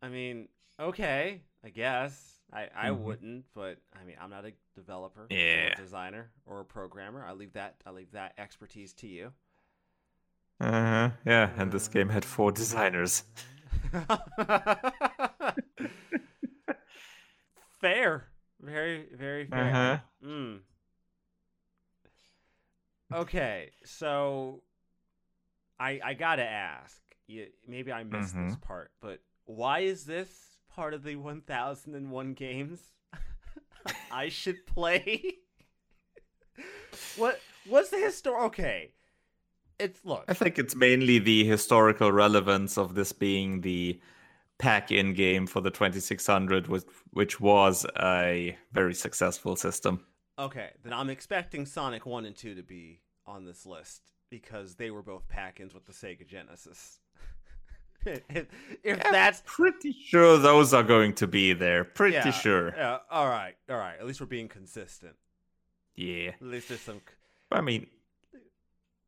I 0.00 0.08
mean, 0.08 0.48
okay, 0.80 1.42
I 1.64 1.68
guess. 1.68 2.31
I, 2.52 2.68
I 2.76 2.90
Mhm. 2.90 2.92
wouldn't, 2.92 3.46
but 3.54 3.78
I 3.98 4.04
mean, 4.04 4.16
I'm 4.20 4.30
not 4.30 4.44
a 4.44 4.52
developer, 4.74 5.30
or 5.50 5.66
Yeah. 5.66 5.68
a 5.68 5.72
designer, 5.72 6.30
or 6.46 6.60
a 6.60 6.64
programmer. 6.64 7.24
I 7.24 7.32
leave 7.32 7.54
that 7.54 7.76
I 7.86 7.90
leave 7.90 8.12
that 8.12 8.34
expertise 8.38 8.92
to 8.94 9.06
you. 9.08 9.32
Uh-huh. 10.60 11.10
Yeah, 11.26 11.50
and 11.58 11.70
this 11.72 11.88
game 11.88 12.08
had 12.08 12.24
four 12.24 12.52
designers. 12.52 13.24
fair, 17.80 18.28
very 18.60 19.06
very 19.14 19.46
fair. 19.46 19.80
Uh-huh. 19.80 19.98
Mm. 20.24 20.60
Okay, 23.12 23.70
so 23.84 24.62
I 25.78 26.00
I 26.04 26.14
gotta 26.14 26.44
ask. 26.44 27.00
You, 27.26 27.48
maybe 27.66 27.92
I 27.92 28.02
missed 28.04 28.36
this 28.38 28.56
Mhm. 28.56 28.60
part, 28.60 28.90
but 29.00 29.20
why 29.44 29.80
is 29.80 30.04
this 30.04 30.51
part 30.74 30.94
of 30.94 31.02
the 31.02 31.16
1001 31.16 32.34
games 32.34 32.80
I 34.10 34.28
should 34.28 34.66
play? 34.66 35.36
what 37.16 37.40
what's 37.66 37.90
the 37.90 37.96
histor? 37.96 38.46
Okay, 38.46 38.92
it's 39.78 40.04
look. 40.04 40.24
I 40.28 40.34
think 40.34 40.58
it's 40.58 40.74
mainly 40.74 41.18
the 41.18 41.44
historical 41.44 42.12
relevance 42.12 42.78
of 42.78 42.94
this 42.94 43.12
being 43.12 43.60
the 43.60 44.00
pack-in 44.58 45.12
game 45.12 45.46
for 45.46 45.60
the 45.60 45.70
2600, 45.70 46.68
which, 46.68 46.84
which 47.10 47.40
was 47.40 47.84
a 48.00 48.56
very 48.72 48.94
successful 48.94 49.56
system. 49.56 50.04
Okay, 50.38 50.70
then 50.84 50.92
I'm 50.92 51.10
expecting 51.10 51.66
Sonic 51.66 52.06
1 52.06 52.24
and 52.24 52.36
2 52.36 52.54
to 52.54 52.62
be 52.62 53.00
on 53.26 53.44
this 53.44 53.66
list 53.66 54.12
because 54.30 54.76
they 54.76 54.90
were 54.90 55.02
both 55.02 55.28
pack-ins 55.28 55.74
with 55.74 55.86
the 55.86 55.92
Sega 55.92 56.26
Genesis. 56.26 57.00
If 58.06 58.22
if 58.82 58.98
Yeah, 58.98 59.10
that's 59.10 59.42
Pretty 59.46 59.92
sure 59.92 60.38
those 60.38 60.74
are 60.74 60.82
going 60.82 61.14
to 61.14 61.26
be 61.26 61.52
there. 61.52 61.84
Pretty 61.84 62.14
yeah, 62.14 62.30
sure. 62.30 62.74
Yeah, 62.76 62.98
all 63.10 63.28
right, 63.28 63.54
all 63.68 63.76
right. 63.76 63.96
At 63.98 64.06
least 64.06 64.20
we're 64.20 64.26
being 64.26 64.48
consistent. 64.48 65.14
Yeah. 65.94 66.30
At 66.40 66.42
least 66.42 66.68
there's 66.68 66.80
some. 66.80 67.00
I 67.50 67.60
mean, 67.60 67.86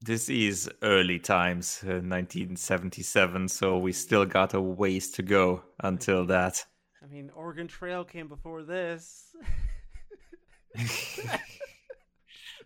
this 0.01 0.29
is 0.29 0.71
early 0.83 1.19
times, 1.19 1.81
uh, 1.83 2.05
1977, 2.05 3.49
so 3.49 3.79
we 3.79 3.93
still 3.93 4.27
got 4.27 4.53
a 4.53 4.61
ways 4.61 5.11
to 5.13 5.23
go 5.23 5.63
until 5.81 6.27
that. 6.27 6.65
I 7.03 7.07
mean, 7.07 7.31
Oregon 7.35 7.69
Trail 7.69 8.05
came 8.05 8.29
before 8.29 8.63
this. 8.63 9.35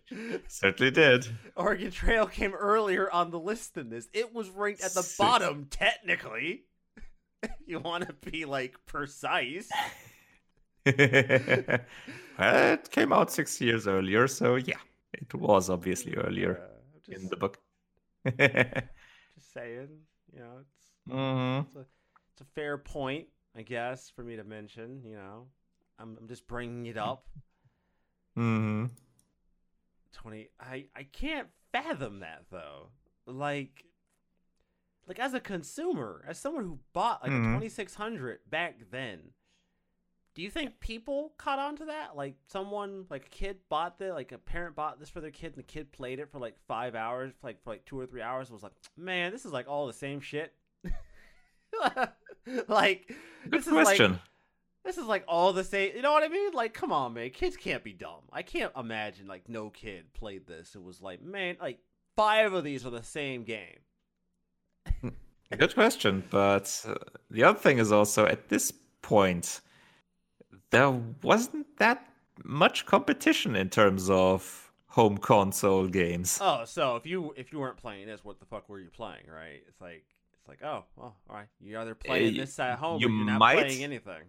Certainly 0.47 0.91
did. 0.91 1.27
Oregon 1.55 1.91
Trail 1.91 2.25
came 2.25 2.53
earlier 2.53 3.11
on 3.11 3.31
the 3.31 3.39
list 3.39 3.75
than 3.75 3.89
this. 3.89 4.07
It 4.13 4.33
was 4.33 4.49
ranked 4.49 4.81
at 4.81 4.93
the 4.93 5.03
Six. 5.03 5.17
bottom, 5.17 5.67
technically. 5.69 6.63
you 7.65 7.79
want 7.79 8.07
to 8.07 8.31
be 8.31 8.45
like 8.45 8.75
precise. 8.85 9.69
well, 10.85 10.95
it 12.37 12.89
came 12.91 13.13
out 13.13 13.31
six 13.31 13.59
years 13.61 13.87
earlier, 13.87 14.27
so 14.27 14.55
yeah, 14.55 14.79
it 15.13 15.33
was 15.33 15.69
obviously 15.69 16.15
earlier 16.15 16.61
just, 17.05 17.21
in 17.21 17.29
the 17.29 17.37
book. 17.37 17.59
just 18.25 19.53
saying, 19.53 19.89
you 20.33 20.39
know, 20.39 20.57
it's, 20.61 21.13
mm-hmm. 21.13 21.67
it's, 21.67 21.75
a, 21.75 21.85
it's, 22.33 22.41
a, 22.41 22.45
fair 22.55 22.77
point, 22.77 23.27
I 23.55 23.61
guess, 23.61 24.09
for 24.09 24.23
me 24.23 24.35
to 24.37 24.43
mention. 24.43 25.01
You 25.05 25.15
know, 25.15 25.47
I'm, 25.99 26.17
I'm 26.19 26.27
just 26.27 26.47
bringing 26.47 26.85
it 26.87 26.97
up. 26.97 27.27
Mm-hmm. 28.37 28.85
20 30.13 30.49
I 30.59 30.85
I 30.95 31.03
can't 31.03 31.47
fathom 31.71 32.19
that 32.19 32.45
though. 32.51 32.89
Like 33.25 33.85
like 35.07 35.19
as 35.19 35.33
a 35.33 35.39
consumer, 35.39 36.23
as 36.27 36.37
someone 36.37 36.63
who 36.63 36.79
bought 36.93 37.23
like 37.23 37.31
mm-hmm. 37.31 37.55
a 37.55 37.59
2600 37.59 38.39
back 38.49 38.75
then, 38.91 39.31
do 40.35 40.43
you 40.43 40.51
think 40.51 40.79
people 40.79 41.33
caught 41.37 41.59
on 41.59 41.75
to 41.77 41.85
that? 41.85 42.15
Like 42.15 42.35
someone 42.47 43.05
like 43.09 43.25
a 43.25 43.29
kid 43.29 43.57
bought 43.69 43.97
the 43.97 44.13
like 44.13 44.31
a 44.31 44.37
parent 44.37 44.75
bought 44.75 44.99
this 44.99 45.09
for 45.09 45.19
their 45.19 45.31
kid 45.31 45.47
and 45.47 45.55
the 45.55 45.63
kid 45.63 45.91
played 45.91 46.19
it 46.19 46.31
for 46.31 46.39
like 46.39 46.55
5 46.67 46.95
hours, 46.95 47.33
for 47.41 47.47
like 47.47 47.63
for 47.63 47.71
like 47.71 47.85
2 47.85 47.99
or 47.99 48.05
3 48.05 48.21
hours 48.21 48.49
and 48.49 48.53
was 48.53 48.63
like, 48.63 48.73
"Man, 48.95 49.31
this 49.31 49.45
is 49.45 49.51
like 49.51 49.67
all 49.67 49.87
the 49.87 49.93
same 49.93 50.21
shit." 50.21 50.53
like 52.67 53.11
Good 53.49 53.63
this 53.63 53.67
question. 53.67 54.11
like 54.13 54.21
this 54.85 54.97
is 54.97 55.05
like 55.05 55.23
all 55.27 55.53
the 55.53 55.63
same. 55.63 55.95
You 55.95 56.01
know 56.01 56.11
what 56.11 56.23
I 56.23 56.27
mean? 56.27 56.51
Like, 56.53 56.73
come 56.73 56.91
on, 56.91 57.13
man. 57.13 57.29
Kids 57.31 57.57
can't 57.57 57.83
be 57.83 57.93
dumb. 57.93 58.21
I 58.31 58.41
can't 58.41 58.71
imagine 58.77 59.27
like 59.27 59.47
no 59.49 59.69
kid 59.69 60.13
played 60.13 60.47
this. 60.47 60.75
It 60.75 60.83
was 60.83 61.01
like, 61.01 61.21
man, 61.21 61.57
like 61.61 61.79
five 62.15 62.53
of 62.53 62.63
these 62.63 62.85
are 62.85 62.89
the 62.89 63.03
same 63.03 63.43
game. 63.43 63.79
Good 65.57 65.73
question. 65.73 66.23
But 66.29 66.83
uh, 66.87 66.95
the 67.29 67.43
other 67.43 67.59
thing 67.59 67.79
is 67.79 67.91
also 67.91 68.25
at 68.25 68.49
this 68.49 68.71
point, 69.01 69.61
there 70.71 70.91
wasn't 71.23 71.77
that 71.77 72.05
much 72.43 72.85
competition 72.85 73.55
in 73.55 73.69
terms 73.69 74.09
of 74.09 74.71
home 74.87 75.17
console 75.17 75.87
games. 75.87 76.37
Oh, 76.41 76.63
so 76.65 76.95
if 76.95 77.05
you 77.05 77.33
if 77.35 77.51
you 77.51 77.59
weren't 77.59 77.77
playing 77.77 78.07
this, 78.07 78.23
what 78.23 78.39
the 78.39 78.45
fuck 78.45 78.69
were 78.69 78.79
you 78.79 78.89
playing? 78.89 79.25
Right? 79.27 79.61
It's 79.67 79.81
like 79.81 80.05
it's 80.39 80.47
like, 80.47 80.63
oh, 80.63 80.85
well, 80.95 81.15
all 81.29 81.35
right. 81.35 81.47
You're 81.59 81.81
either 81.81 81.95
playing 81.95 82.33
y- 82.35 82.39
this 82.39 82.57
at 82.59 82.77
home, 82.79 83.01
you 83.01 83.07
or 83.07 83.11
you're 83.11 83.25
not 83.25 83.39
might- 83.39 83.57
playing 83.57 83.83
anything. 83.83 84.23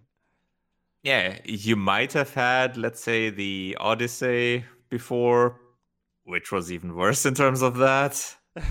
Yeah, 1.02 1.38
you 1.44 1.76
might 1.76 2.12
have 2.12 2.34
had, 2.34 2.76
let's 2.76 3.00
say, 3.00 3.30
the 3.30 3.76
Odyssey 3.80 4.64
before, 4.90 5.60
which 6.24 6.52
was 6.52 6.70
even 6.70 6.94
worse 6.94 7.24
in 7.24 7.34
terms 7.34 7.62
of 7.62 7.78
that. 7.78 8.36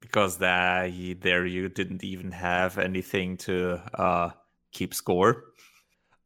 Because 0.00 0.36
there, 0.38 0.86
you- 0.86 1.14
there 1.14 1.46
you 1.46 1.68
didn't 1.68 2.04
even 2.04 2.32
have 2.32 2.76
anything 2.78 3.36
to 3.38 3.80
uh, 3.94 4.30
keep 4.72 4.92
score 4.94 5.44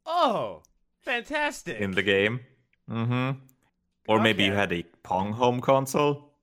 oh, 0.05 0.61
fantastic! 1.01 1.79
in 1.79 1.91
the 1.91 2.03
game. 2.03 2.41
Mm-hmm. 2.89 3.39
Or 4.07 4.19
maybe 4.21 4.43
you 4.45 4.53
had 4.53 4.71
a 4.73 4.83
Pong 5.03 5.33
home 5.33 5.59
console, 5.61 6.33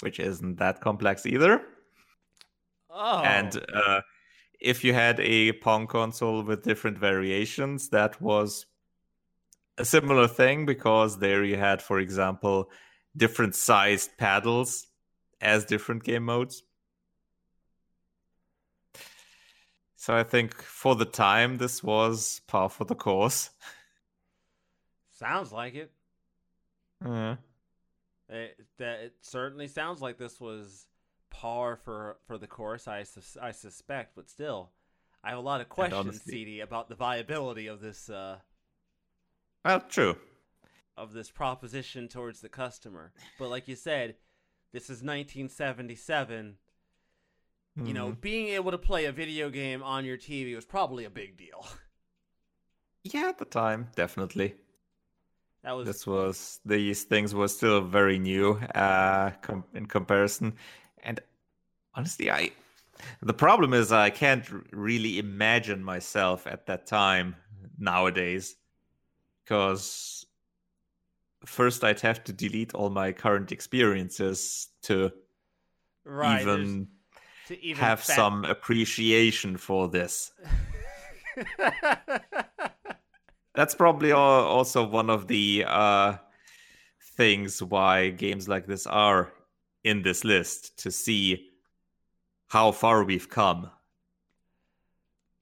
which 0.00 0.20
isn't 0.20 0.56
that 0.58 0.80
complex 0.80 1.24
either. 1.26 1.62
oh, 2.90 3.20
And 3.22 3.56
uh, 3.74 4.00
if 4.66 4.82
you 4.82 4.92
had 4.92 5.20
a 5.20 5.52
Pong 5.52 5.86
console 5.86 6.42
with 6.42 6.64
different 6.64 6.98
variations, 6.98 7.88
that 7.90 8.20
was 8.20 8.66
a 9.78 9.84
similar 9.84 10.26
thing 10.26 10.66
because 10.66 11.18
there 11.18 11.44
you 11.44 11.56
had, 11.56 11.80
for 11.80 12.00
example, 12.00 12.68
different 13.16 13.54
sized 13.54 14.10
paddles 14.18 14.88
as 15.40 15.64
different 15.64 16.02
game 16.02 16.24
modes. 16.24 16.64
So 19.94 20.16
I 20.16 20.24
think 20.24 20.54
for 20.54 20.96
the 20.96 21.04
time, 21.04 21.58
this 21.58 21.82
was 21.82 22.40
par 22.48 22.68
for 22.68 22.84
the 22.84 22.94
course. 22.96 23.50
sounds 25.12 25.52
like 25.52 25.74
it. 25.74 25.92
Uh, 27.04 27.36
It, 28.28 28.58
that 28.78 29.00
it 29.00 29.14
certainly 29.20 29.68
sounds 29.68 30.00
like 30.02 30.18
this 30.18 30.40
was 30.40 30.86
par 31.30 31.76
for 31.76 32.18
for 32.26 32.38
the 32.38 32.46
course. 32.46 32.88
I 32.88 33.02
sus- 33.04 33.36
I 33.40 33.52
suspect, 33.52 34.14
but 34.16 34.28
still, 34.30 34.70
I 35.24 35.30
have 35.30 35.38
a 35.38 35.42
lot 35.42 35.60
of 35.60 35.68
questions, 35.68 36.22
CD, 36.22 36.60
about 36.60 36.88
the 36.88 36.94
viability 36.94 37.66
of 37.66 37.80
this 37.80 38.08
uh, 38.08 38.38
well, 39.64 39.80
true. 39.80 40.16
of 40.96 41.12
this 41.12 41.30
proposition 41.30 42.08
towards 42.08 42.40
the 42.40 42.48
customer. 42.48 43.12
But 43.38 43.48
like 43.50 43.68
you 43.68 43.76
said, 43.76 44.16
this 44.72 44.84
is 44.84 45.02
1977. 45.02 46.58
You 47.84 47.92
know, 47.92 48.12
Mhm. 48.12 48.20
being 48.22 48.48
able 48.48 48.70
to 48.70 48.78
play 48.78 49.04
a 49.04 49.12
video 49.12 49.50
game 49.50 49.82
on 49.82 50.06
your 50.06 50.16
TV 50.16 50.54
was 50.54 50.64
probably 50.64 51.04
a 51.04 51.10
big 51.10 51.36
deal. 51.36 51.66
Yeah, 53.04 53.28
at 53.28 53.38
the 53.38 53.44
time, 53.44 53.90
definitely. 53.94 54.56
That 55.62 55.72
was 55.76 55.86
this 55.86 56.06
was 56.06 56.60
these 56.64 57.04
things 57.04 57.34
were 57.34 57.48
still 57.48 57.80
very 57.82 58.18
new 58.18 58.54
uh 58.74 59.30
com- 59.42 59.64
in 59.74 59.86
comparison 59.86 60.54
and 61.02 61.20
honestly 61.94 62.30
i 62.30 62.50
the 63.22 63.34
problem 63.34 63.72
is 63.74 63.92
i 63.92 64.10
can't 64.10 64.44
really 64.72 65.18
imagine 65.18 65.82
myself 65.82 66.46
at 66.46 66.66
that 66.66 66.86
time 66.86 67.36
nowadays 67.78 68.56
because 69.44 70.26
first 71.44 71.84
i'd 71.84 72.00
have 72.00 72.22
to 72.24 72.32
delete 72.32 72.74
all 72.74 72.90
my 72.90 73.12
current 73.12 73.52
experiences 73.52 74.68
to 74.82 75.12
right. 76.04 76.40
even 76.42 76.88
to 77.46 77.62
even 77.62 77.80
have 77.80 78.02
some 78.02 78.44
appreciation 78.44 79.56
for 79.56 79.88
this 79.88 80.32
that's 83.54 83.74
probably 83.74 84.12
also 84.12 84.86
one 84.86 85.10
of 85.10 85.26
the 85.26 85.64
uh, 85.66 86.14
things 87.16 87.62
why 87.62 88.10
games 88.10 88.48
like 88.48 88.66
this 88.66 88.86
are 88.86 89.32
in 89.86 90.02
this 90.02 90.24
list 90.24 90.78
to 90.80 90.90
see 90.90 91.50
how 92.48 92.72
far 92.72 93.04
we've 93.04 93.28
come. 93.28 93.70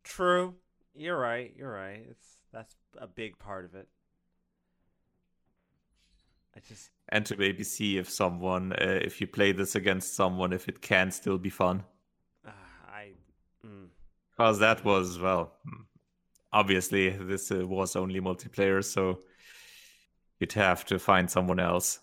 True. 0.05 0.57
You're 0.95 1.19
right. 1.19 1.53
You're 1.57 1.73
right. 1.73 2.05
It's 2.11 2.37
that's 2.53 2.77
a 2.97 3.07
big 3.07 3.39
part 3.39 3.65
of 3.65 3.75
it. 3.75 3.89
I 6.57 6.61
just 6.61 6.91
And 7.09 7.25
to 7.27 7.37
maybe 7.39 7.65
see 7.65 7.97
if 7.97 8.11
someone, 8.11 8.75
uh, 8.75 8.99
if 9.03 9.19
you 9.21 9.27
play 9.27 9.53
this 9.53 9.75
against 9.75 10.15
someone, 10.15 10.53
if 10.53 10.69
it 10.69 10.83
can 10.83 11.11
still 11.11 11.39
be 11.39 11.49
fun. 11.51 11.85
uh, 12.47 12.51
I 12.87 13.15
mm, 13.65 13.89
Because 14.31 14.59
that 14.61 14.85
was, 14.85 15.19
well, 15.19 15.55
mm, 15.67 15.87
obviously 16.53 17.11
this 17.11 17.51
uh, 17.53 17.67
was 17.67 17.97
only 17.97 18.21
multiplayer, 18.21 18.85
so 18.85 19.21
you'd 20.39 20.53
have 20.53 20.85
to 20.87 20.99
find 20.99 21.29
someone 21.31 21.59
else. 21.59 21.99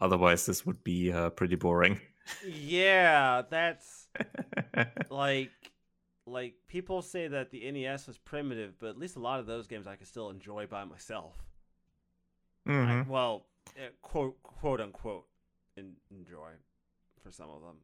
Otherwise, 0.00 0.46
this 0.46 0.64
would 0.64 0.82
be 0.84 1.12
uh, 1.12 1.30
pretty 1.30 1.56
boring. 1.56 2.00
yeah, 2.46 3.42
that's 3.48 4.08
like 5.10 5.50
like 6.26 6.54
people 6.68 7.00
say 7.02 7.26
that 7.28 7.50
the 7.50 7.70
NES 7.72 8.06
was 8.06 8.18
primitive, 8.18 8.74
but 8.78 8.90
at 8.90 8.98
least 8.98 9.16
a 9.16 9.20
lot 9.20 9.40
of 9.40 9.46
those 9.46 9.66
games 9.66 9.86
I 9.86 9.96
could 9.96 10.06
still 10.06 10.30
enjoy 10.30 10.66
by 10.66 10.84
myself. 10.84 11.34
I- 12.66 12.70
Mhm. 12.70 13.06
well, 13.08 13.46
eh, 13.76 13.88
quote 14.02 14.42
quote 14.42 14.80
unquote, 14.80 15.26
enjoy 15.76 16.50
for 17.22 17.32
some 17.32 17.48
of 17.50 17.62
them. 17.62 17.76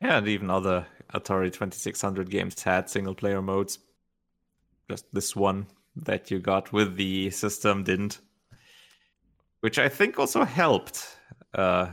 Yeah, 0.00 0.16
and 0.18 0.28
even 0.28 0.48
other 0.50 0.86
Atari 1.12 1.52
2600 1.52 2.30
games 2.30 2.60
had 2.62 2.88
single 2.88 3.14
player 3.14 3.42
modes. 3.42 3.78
Just 4.90 5.12
this 5.12 5.36
one 5.36 5.66
that 5.94 6.30
you 6.30 6.38
got 6.38 6.72
with 6.72 6.96
the 6.96 7.28
system 7.30 7.84
didn't. 7.84 8.20
Which 9.60 9.78
I 9.78 9.88
think 9.88 10.18
also 10.18 10.44
helped. 10.44 11.16
Uh, 11.54 11.88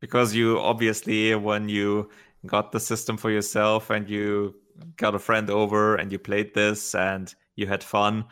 because 0.00 0.34
you 0.34 0.58
obviously, 0.58 1.34
when 1.34 1.68
you 1.68 2.10
got 2.46 2.72
the 2.72 2.80
system 2.80 3.16
for 3.16 3.30
yourself 3.30 3.90
and 3.90 4.08
you 4.08 4.54
got 4.96 5.14
a 5.14 5.18
friend 5.18 5.48
over 5.48 5.94
and 5.94 6.10
you 6.10 6.18
played 6.18 6.54
this 6.54 6.94
and 6.94 7.32
you 7.54 7.66
had 7.66 7.84
fun, 7.84 8.24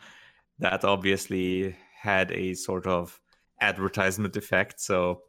that 0.59 0.85
obviously 0.85 1.77
had 2.01 2.33
a 2.33 2.55
sort 2.55 2.87
of 2.87 3.21
advertisement 3.61 4.37
effect. 4.37 4.81
So 4.81 5.23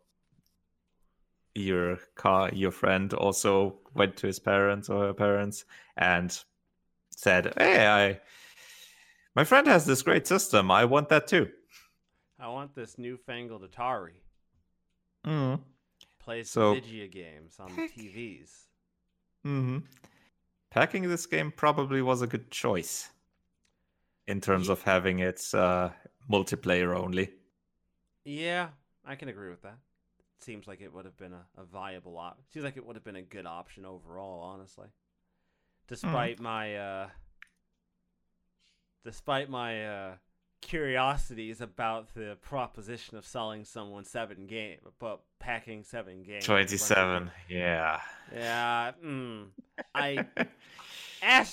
your 1.53 1.99
car 2.15 2.49
your 2.53 2.71
friend 2.71 3.13
also 3.13 3.77
went 3.93 4.15
to 4.17 4.27
his 4.27 4.39
parents 4.39 4.89
or 4.89 5.07
her 5.07 5.13
parents 5.13 5.65
and 5.97 6.39
said 7.09 7.53
hey 7.57 7.85
i 7.87 8.19
My 9.35 9.43
friend 9.43 9.67
has 9.67 9.85
this 9.85 10.01
great 10.01 10.27
system. 10.27 10.71
I 10.71 10.85
want 10.85 11.09
that 11.09 11.27
too. 11.27 11.49
I 12.41 12.47
want 12.47 12.73
this 12.73 12.97
newfangled 12.97 13.61
Atari. 13.69 14.19
Mm. 15.25 15.61
Plays 16.19 16.49
So- 16.49 16.73
Vigia 16.75 17.07
games 17.11 17.59
on 17.59 17.75
the 17.75 17.83
TVs. 17.87 18.49
hmm 19.43 19.77
Packing 20.71 21.07
this 21.09 21.25
game 21.25 21.51
probably 21.51 22.01
was 22.01 22.21
a 22.21 22.27
good 22.27 22.49
choice 22.49 23.09
in 24.27 24.39
terms 24.41 24.67
Ye- 24.67 24.71
of 24.73 24.81
having 24.83 25.19
its 25.19 25.53
uh, 25.53 25.91
multiplayer 26.31 26.95
only. 26.97 27.29
Yeah, 28.23 28.69
I 29.05 29.15
can 29.15 29.27
agree 29.29 29.49
with 29.49 29.61
that. 29.63 29.77
Seems 30.39 30.67
like 30.67 30.79
it 30.81 30.91
would 30.93 31.05
have 31.05 31.17
been 31.17 31.33
a, 31.33 31.45
a 31.57 31.63
viable 31.65 32.17
op. 32.17 32.39
Seems 32.51 32.63
like 32.65 32.77
it 32.77 32.85
would 32.85 32.95
have 32.95 33.03
been 33.03 33.15
a 33.17 33.21
good 33.21 33.45
option 33.45 33.85
overall, 33.85 34.41
honestly. 34.41 34.87
Despite 35.87 36.39
my 36.39 36.75
uh 36.77 37.09
despite 39.03 39.49
my 39.49 39.85
uh 39.85 40.15
curiosities 40.61 41.59
about 41.61 42.13
the 42.13 42.37
proposition 42.41 43.17
of 43.17 43.25
selling 43.25 43.65
someone 43.65 44.05
seven 44.05 44.45
game 44.47 44.77
but 44.99 45.21
packing 45.39 45.83
seven 45.83 46.23
games. 46.23 46.45
27. 46.45 47.31
Yeah. 47.49 47.99
Yeah, 48.33 48.91
mm, 49.03 49.47
I 49.95 50.25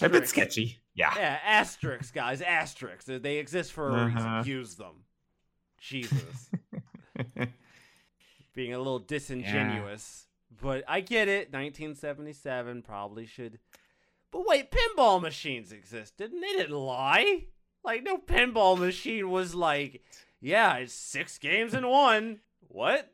a 0.00 0.08
bit 0.08 0.28
sketchy. 0.28 0.78
Yeah. 0.94 1.12
Yeah, 1.16 1.38
asterisks, 1.44 2.10
guys, 2.10 2.40
asterisks. 2.42 3.06
They- 3.06 3.38
exist 3.38 3.72
for 3.72 3.88
a 3.90 3.92
Uh-huh. 4.04 4.28
reason. 4.38 4.52
Use 4.52 4.74
them. 4.76 5.04
Jesus. 5.80 6.50
being 8.54 8.74
a 8.74 8.78
little 8.78 8.98
disingenuous. 8.98 10.26
But 10.60 10.82
I 10.88 11.00
get 11.00 11.28
it. 11.28 11.52
1977 11.52 12.82
probably 12.82 13.26
should. 13.26 13.58
But 14.32 14.44
wait, 14.46 14.70
pinball 14.72 15.22
machines 15.22 15.70
existed 15.72 16.32
and 16.32 16.42
they 16.42 16.52
didn't 16.52 16.74
lie. 16.76 17.46
Like, 17.84 18.02
no 18.02 18.18
pinball 18.18 18.78
machine 18.78 19.30
was 19.30 19.54
like, 19.54 20.02
yeah, 20.40 20.76
it's 20.76 20.92
six 20.92 21.38
games 21.38 21.74
in 21.74 21.86
one. 21.86 22.40
What? 22.68 23.10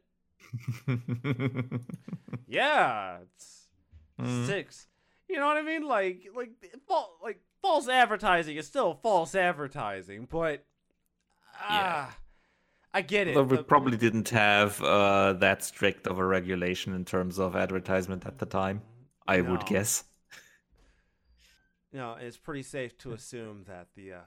Yeah, 2.47 3.19
it's 3.23 3.61
Mm. 4.21 4.47
six. 4.47 4.87
You 5.29 5.37
know 5.37 5.47
what 5.47 5.57
I 5.57 5.63
mean? 5.63 5.83
Like, 5.83 6.29
like, 6.37 6.51
fal- 6.87 7.19
like 7.23 7.41
false 7.63 7.89
advertising 7.89 8.57
is 8.57 8.67
still 8.67 8.95
false 9.03 9.35
advertising, 9.35 10.29
but 10.31 10.65
ah, 11.61 12.17
I 12.93 13.01
get 13.03 13.27
it. 13.27 13.37
Although 13.37 13.51
we 13.51 13.57
The- 13.57 13.65
probably 13.65 13.97
didn't 13.97 14.29
have 14.29 14.81
uh, 14.81 15.33
that 15.35 15.65
strict 15.65 16.07
of 16.07 16.19
a 16.21 16.25
regulation 16.25 16.95
in 16.95 17.05
terms 17.05 17.41
of 17.41 17.57
advertisement 17.57 18.25
at 18.25 18.39
the 18.39 18.47
time. 18.47 18.83
I 19.27 19.41
would 19.41 19.61
No. 19.63 19.67
guess. 19.67 20.05
No, 21.93 22.15
it's 22.21 22.37
pretty 22.37 22.63
safe 22.63 22.97
to 22.99 23.13
assume 23.15 23.65
that 23.65 23.89
the 23.97 24.13
uh, 24.13 24.21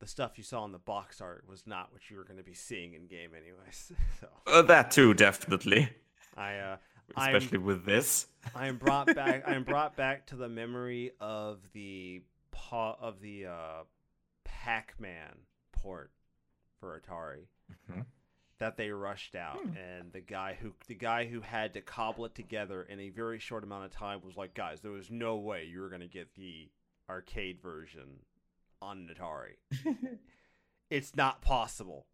the 0.00 0.06
stuff 0.06 0.32
you 0.36 0.44
saw 0.44 0.64
in 0.64 0.72
the 0.72 0.78
box 0.78 1.20
art 1.20 1.44
was 1.48 1.66
not 1.66 1.92
what 1.92 2.10
you 2.10 2.16
were 2.16 2.24
going 2.24 2.38
to 2.38 2.42
be 2.42 2.54
seeing 2.54 2.94
in 2.94 3.06
game, 3.06 3.30
anyways. 3.36 3.92
so 4.20 4.26
Uh, 4.46 4.62
that 4.62 4.90
too, 4.90 5.14
definitely. 5.14 5.88
I 6.36 6.56
uh, 6.56 6.76
I'm- 7.16 7.34
Especially 7.34 7.58
with 7.58 7.84
this. 7.84 8.26
I 8.54 8.66
am 8.68 8.76
brought 8.78 9.14
back. 9.14 9.42
I 9.46 9.54
am 9.54 9.64
brought 9.64 9.96
back 9.96 10.26
to 10.28 10.36
the 10.36 10.48
memory 10.48 11.12
of 11.20 11.58
the 11.72 12.22
pa- 12.50 12.96
of 13.00 13.20
the 13.20 13.46
uh, 13.46 13.82
Pac-Man 14.44 15.38
port 15.72 16.10
for 16.78 16.98
Atari 17.00 17.46
Mhm. 17.90 18.06
that 18.58 18.76
they 18.76 18.90
rushed 18.90 19.34
out, 19.34 19.58
Hmm. 19.60 19.76
and 19.76 20.12
the 20.12 20.20
guy 20.20 20.54
who 20.54 20.74
the 20.86 20.94
guy 20.94 21.26
who 21.26 21.40
had 21.40 21.74
to 21.74 21.80
cobble 21.80 22.24
it 22.26 22.34
together 22.34 22.82
in 22.82 23.00
a 23.00 23.08
very 23.10 23.38
short 23.38 23.64
amount 23.64 23.84
of 23.86 23.90
time 23.90 24.20
was 24.24 24.36
like, 24.36 24.54
guys, 24.54 24.80
there 24.80 24.92
was 24.92 25.10
no 25.10 25.36
way 25.36 25.64
you 25.64 25.80
were 25.80 25.88
going 25.88 26.00
to 26.02 26.08
get 26.08 26.34
the 26.34 26.70
arcade 27.08 27.60
version 27.60 28.20
on 28.82 28.98
an 29.08 29.14
Atari. 29.14 29.56
it's 30.90 31.14
not 31.16 31.42
possible. 31.42 32.06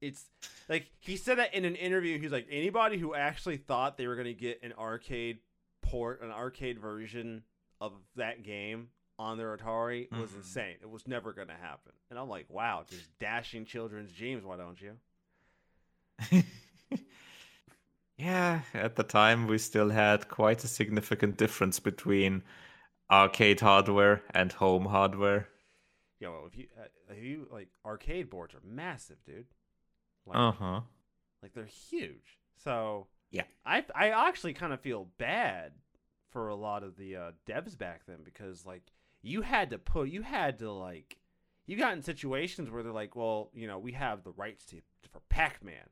It's 0.00 0.24
like 0.68 0.86
he 1.00 1.16
said 1.16 1.38
that 1.38 1.54
in 1.54 1.64
an 1.64 1.74
interview. 1.76 2.18
He's 2.18 2.30
like, 2.32 2.46
anybody 2.50 2.98
who 2.98 3.14
actually 3.14 3.56
thought 3.56 3.96
they 3.96 4.06
were 4.06 4.14
going 4.14 4.26
to 4.26 4.34
get 4.34 4.62
an 4.62 4.72
arcade 4.78 5.38
port, 5.82 6.20
an 6.22 6.30
arcade 6.30 6.78
version 6.78 7.42
of 7.80 7.92
that 8.16 8.42
game 8.42 8.88
on 9.18 9.38
their 9.38 9.56
Atari 9.56 10.10
was 10.12 10.30
Mhm. 10.30 10.36
insane. 10.36 10.76
It 10.82 10.90
was 10.90 11.08
never 11.08 11.32
going 11.32 11.48
to 11.48 11.54
happen. 11.54 11.92
And 12.10 12.18
I'm 12.18 12.28
like, 12.28 12.46
wow, 12.50 12.84
just 12.88 13.06
dashing 13.18 13.64
children's 13.64 14.12
dreams. 14.12 14.44
Why 14.44 14.56
don't 14.58 14.78
you? 14.80 14.98
yeah, 18.18 18.60
at 18.74 18.96
the 18.96 19.02
time 19.02 19.46
we 19.46 19.58
still 19.58 19.90
had 19.90 20.28
quite 20.28 20.64
a 20.64 20.68
significant 20.68 21.36
difference 21.36 21.80
between 21.80 22.42
arcade 23.10 23.60
hardware 23.60 24.22
and 24.34 24.52
home 24.52 24.86
hardware. 24.86 25.48
Yo, 26.18 26.44
if 26.50 26.56
you, 26.58 26.66
uh, 26.80 26.84
if 27.10 27.22
you 27.22 27.46
like, 27.50 27.68
arcade 27.84 28.30
boards 28.30 28.54
are 28.54 28.60
massive, 28.64 29.22
dude. 29.24 29.46
Like, 30.24 30.38
Uh 30.38 30.52
huh. 30.52 30.80
like 31.42 31.52
they're 31.52 31.64
huge. 31.66 32.38
So 32.56 33.06
Yeah. 33.30 33.44
I 33.64 33.84
I 33.94 34.08
actually 34.28 34.54
kind 34.54 34.72
of 34.72 34.80
feel 34.80 35.08
bad 35.18 35.72
for 36.30 36.48
a 36.48 36.54
lot 36.56 36.82
of 36.82 36.96
the 36.96 37.16
uh, 37.16 37.32
devs 37.46 37.76
back 37.76 38.06
then 38.06 38.18
because 38.24 38.64
like 38.66 38.82
you 39.22 39.42
had 39.42 39.70
to 39.70 39.78
put 39.78 40.08
you 40.08 40.22
had 40.22 40.58
to 40.60 40.70
like 40.72 41.18
you 41.66 41.76
got 41.76 41.92
in 41.94 42.02
situations 42.02 42.70
where 42.70 42.82
they're 42.82 42.92
like, 42.92 43.16
well, 43.16 43.50
you 43.52 43.66
know, 43.66 43.78
we 43.78 43.92
have 43.92 44.22
the 44.22 44.32
rights 44.32 44.64
to 44.66 44.80
for 45.10 45.20
Pac-Man, 45.28 45.88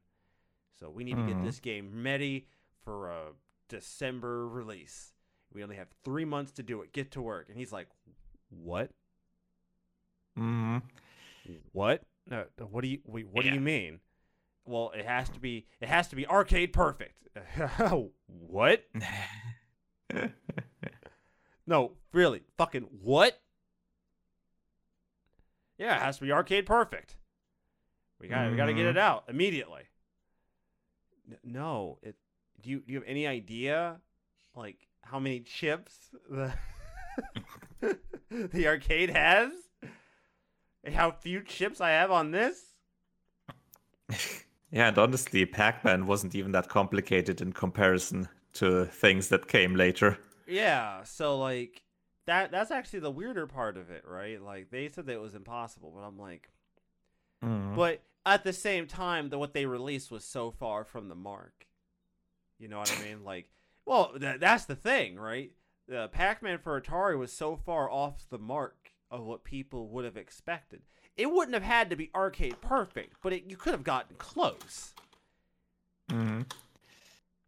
so 0.79 0.89
we 0.89 1.05
need 1.05 1.17
to 1.17 1.23
get 1.27 1.37
Mhm. 1.39 1.43
this 1.45 1.61
game 1.61 2.03
ready 2.05 2.47
for 2.83 3.11
a 3.11 3.33
December 3.69 4.47
release. 4.49 5.13
We 5.53 5.63
only 5.63 5.77
have 5.77 5.89
three 6.05 6.25
months 6.25 6.53
to 6.53 6.63
do 6.63 6.81
it. 6.83 6.93
Get 6.93 7.11
to 7.13 7.23
work. 7.23 7.49
And 7.49 7.57
he's 7.59 7.73
like, 7.73 7.89
what? 8.51 8.91
Hmm 10.36 10.78
What? 11.73 12.02
No, 12.28 12.44
what 12.70 12.82
do 12.82 12.89
you 12.89 12.98
wait, 13.05 13.27
what 13.28 13.44
do 13.44 13.51
you 13.51 13.61
mean? 13.61 14.01
Well, 14.65 14.93
it 14.97 15.05
has 15.05 15.28
to 15.31 15.40
be 15.40 15.66
it 15.81 15.89
has 15.89 16.09
to 16.09 16.16
be 16.16 16.27
arcade 16.27 16.73
perfect. 16.73 17.28
what? 18.27 18.85
No, 21.66 21.93
really. 22.12 22.43
Fucking 22.59 22.82
what? 23.02 23.40
Yeah, 25.78 25.97
it 25.97 26.02
has 26.02 26.19
to 26.19 26.24
be 26.24 26.32
arcade 26.32 26.66
perfect. 26.66 27.16
We 28.20 28.28
got 28.28 28.44
to 28.44 28.51
we 28.51 28.56
got 28.56 28.66
to 28.66 28.74
get 28.74 28.86
it 28.86 28.98
out 28.98 29.24
immediately. 29.28 29.82
No, 31.43 31.98
it 32.02 32.16
do 32.61 32.70
you 32.70 32.81
do 32.81 32.93
you 32.93 32.98
have 32.98 33.09
any 33.09 33.27
idea 33.27 33.97
like 34.55 34.86
how 35.02 35.19
many 35.19 35.40
chips 35.40 36.11
the 36.31 36.52
the 38.31 38.66
arcade 38.69 39.11
has? 39.11 39.52
How 40.93 41.11
few 41.11 41.43
chips 41.43 41.81
I 41.81 41.90
have 41.90 42.11
on 42.11 42.31
this? 42.31 42.74
yeah, 44.70 44.89
and 44.89 44.98
honestly, 44.98 45.44
Pac 45.47 45.85
Man 45.85 46.06
wasn't 46.06 46.35
even 46.35 46.52
that 46.52 46.69
complicated 46.69 47.40
in 47.40 47.52
comparison 47.52 48.28
to 48.55 48.86
things 48.86 49.28
that 49.28 49.48
came 49.48 49.74
later. 49.74 50.19
Yeah, 50.47 51.05
so 51.05 51.39
like 51.39 51.82
that 52.27 52.51
that's 52.51 52.70
actually 52.70 53.01
the 53.01 53.11
weirder 53.11 53.47
part 53.47 53.77
of 53.77 53.90
it, 53.90 54.05
right? 54.06 54.40
Like 54.40 54.70
they 54.70 54.89
said 54.89 55.06
that 55.06 55.15
it 55.15 55.20
was 55.20 55.35
impossible, 55.35 55.93
but 55.94 56.02
I'm 56.02 56.19
like 56.19 56.51
Mhm. 57.43 57.74
but 57.77 58.02
at 58.27 58.44
the 58.44 58.52
same 58.52 58.86
time 58.86 59.28
that 59.28 59.39
what 59.39 59.52
they 59.55 59.66
released 59.66 60.11
was 60.11 60.24
so 60.24 60.51
far 60.51 60.85
from 60.85 61.09
the 61.09 61.15
mark. 61.15 61.66
You 62.59 62.69
know 62.69 62.78
what 62.78 62.90
I 62.90 62.97
mean? 62.97 63.24
Like 63.24 63.51
well, 63.86 64.12
th- 64.19 64.40
that's 64.40 64.65
the 64.66 64.77
thing, 64.77 65.16
right? 65.19 65.52
The 65.89 66.09
Pac-Man 66.09 66.59
for 66.59 66.81
Atari 66.81 67.19
was 67.19 67.32
so 67.32 67.56
far 67.56 67.90
off 67.90 68.28
the 68.31 68.39
mark 68.39 68.94
of 69.11 69.25
what 69.25 69.45
people 69.45 69.89
would 69.89 70.05
have 70.05 70.17
expected. 70.17 70.83
It 71.17 71.31
wouldn't 71.31 71.55
have 71.55 71.63
had 71.63 71.91
to 71.91 71.97
be 71.97 72.11
arcade 72.15 72.61
perfect, 72.61 73.17
but 73.23 73.33
it, 73.33 73.45
you 73.49 73.57
could 73.57 73.73
have 73.73 73.85
gotten 73.85 74.17
close. 74.17 74.95
Mhm. 76.09 76.51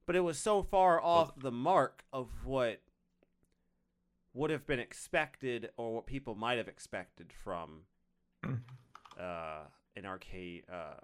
but 0.07 0.15
it 0.17 0.21
was 0.21 0.39
so 0.39 0.63
far 0.63 0.99
off 1.03 1.33
the 1.37 1.51
mark 1.51 2.05
of 2.13 2.29
what 2.47 2.81
would 4.33 4.51
have 4.51 4.67
been 4.67 4.79
expected 4.79 5.71
or 5.77 5.97
what 5.97 6.07
people 6.07 6.35
might 6.35 6.57
have 6.59 6.69
expected 6.69 7.33
from 7.33 7.83
Mhm. 8.43 8.63
uh, 9.19 9.65
an 9.97 10.07
arcade 10.07 10.65
uh, 10.71 11.01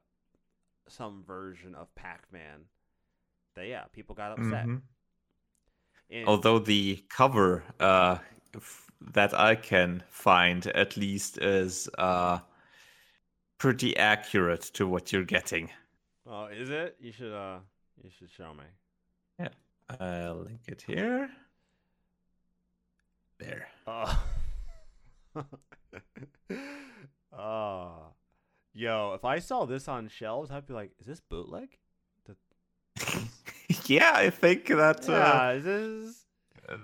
some 0.87 1.23
version 1.25 1.75
of 1.75 1.93
pac-man 1.95 2.65
that 3.55 3.67
yeah 3.67 3.85
people 3.93 4.15
got 4.15 4.33
upset 4.39 4.67
Mhm. 4.67 4.83
And- 6.11 6.29
Although 6.29 6.59
the 6.61 7.05
cover 7.09 7.65
uh, 7.81 8.19
that 9.13 9.35
I 9.35 9.55
can 9.57 10.03
find 10.09 10.67
at 10.69 10.97
least 10.97 11.39
is 11.39 11.89
uh, 11.99 12.39
pretty 13.59 13.97
accurate 13.97 14.63
to 14.75 14.87
what 14.87 15.13
you're 15.13 15.25
getting. 15.25 15.71
oh 16.27 16.47
is 16.47 16.71
it 16.71 16.97
you 17.01 17.13
should 17.13 17.33
uh 17.33 17.59
you 18.03 18.11
should 18.17 18.31
show 18.31 18.53
me 18.55 18.65
Yeah, 19.39 19.49
I'll 20.01 20.43
link 20.45 20.61
it 20.69 20.83
here. 20.87 21.31
There. 23.39 23.67
oh 23.87 24.23
oh 27.37 27.93
yo 28.75 29.15
if 29.15 29.25
i 29.25 29.39
saw 29.41 29.65
this 29.65 29.89
on 29.89 30.07
shelves 30.09 30.51
i'd 30.51 30.67
be 30.67 30.75
like 30.75 30.91
is 31.01 31.07
this 31.07 31.21
bootleg 31.21 31.77
yeah, 33.87 34.13
I 34.15 34.29
think 34.31 34.67
that 34.69 35.09
uh, 35.09 35.13
yeah 35.13 35.51
is 35.53 35.65
this 35.65 36.22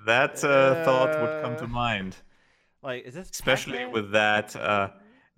that 0.07 0.43
uh, 0.45 0.85
thought 0.85 1.21
would 1.21 1.43
come 1.43 1.55
Uh, 1.55 1.59
to 1.59 1.67
mind, 1.67 2.17
Like, 2.83 3.05
is 3.05 3.15
this 3.15 3.31
especially 3.31 3.79
Pac-Man? 3.79 3.93
with 3.93 4.11
that 4.13 4.55
uh, 4.57 4.91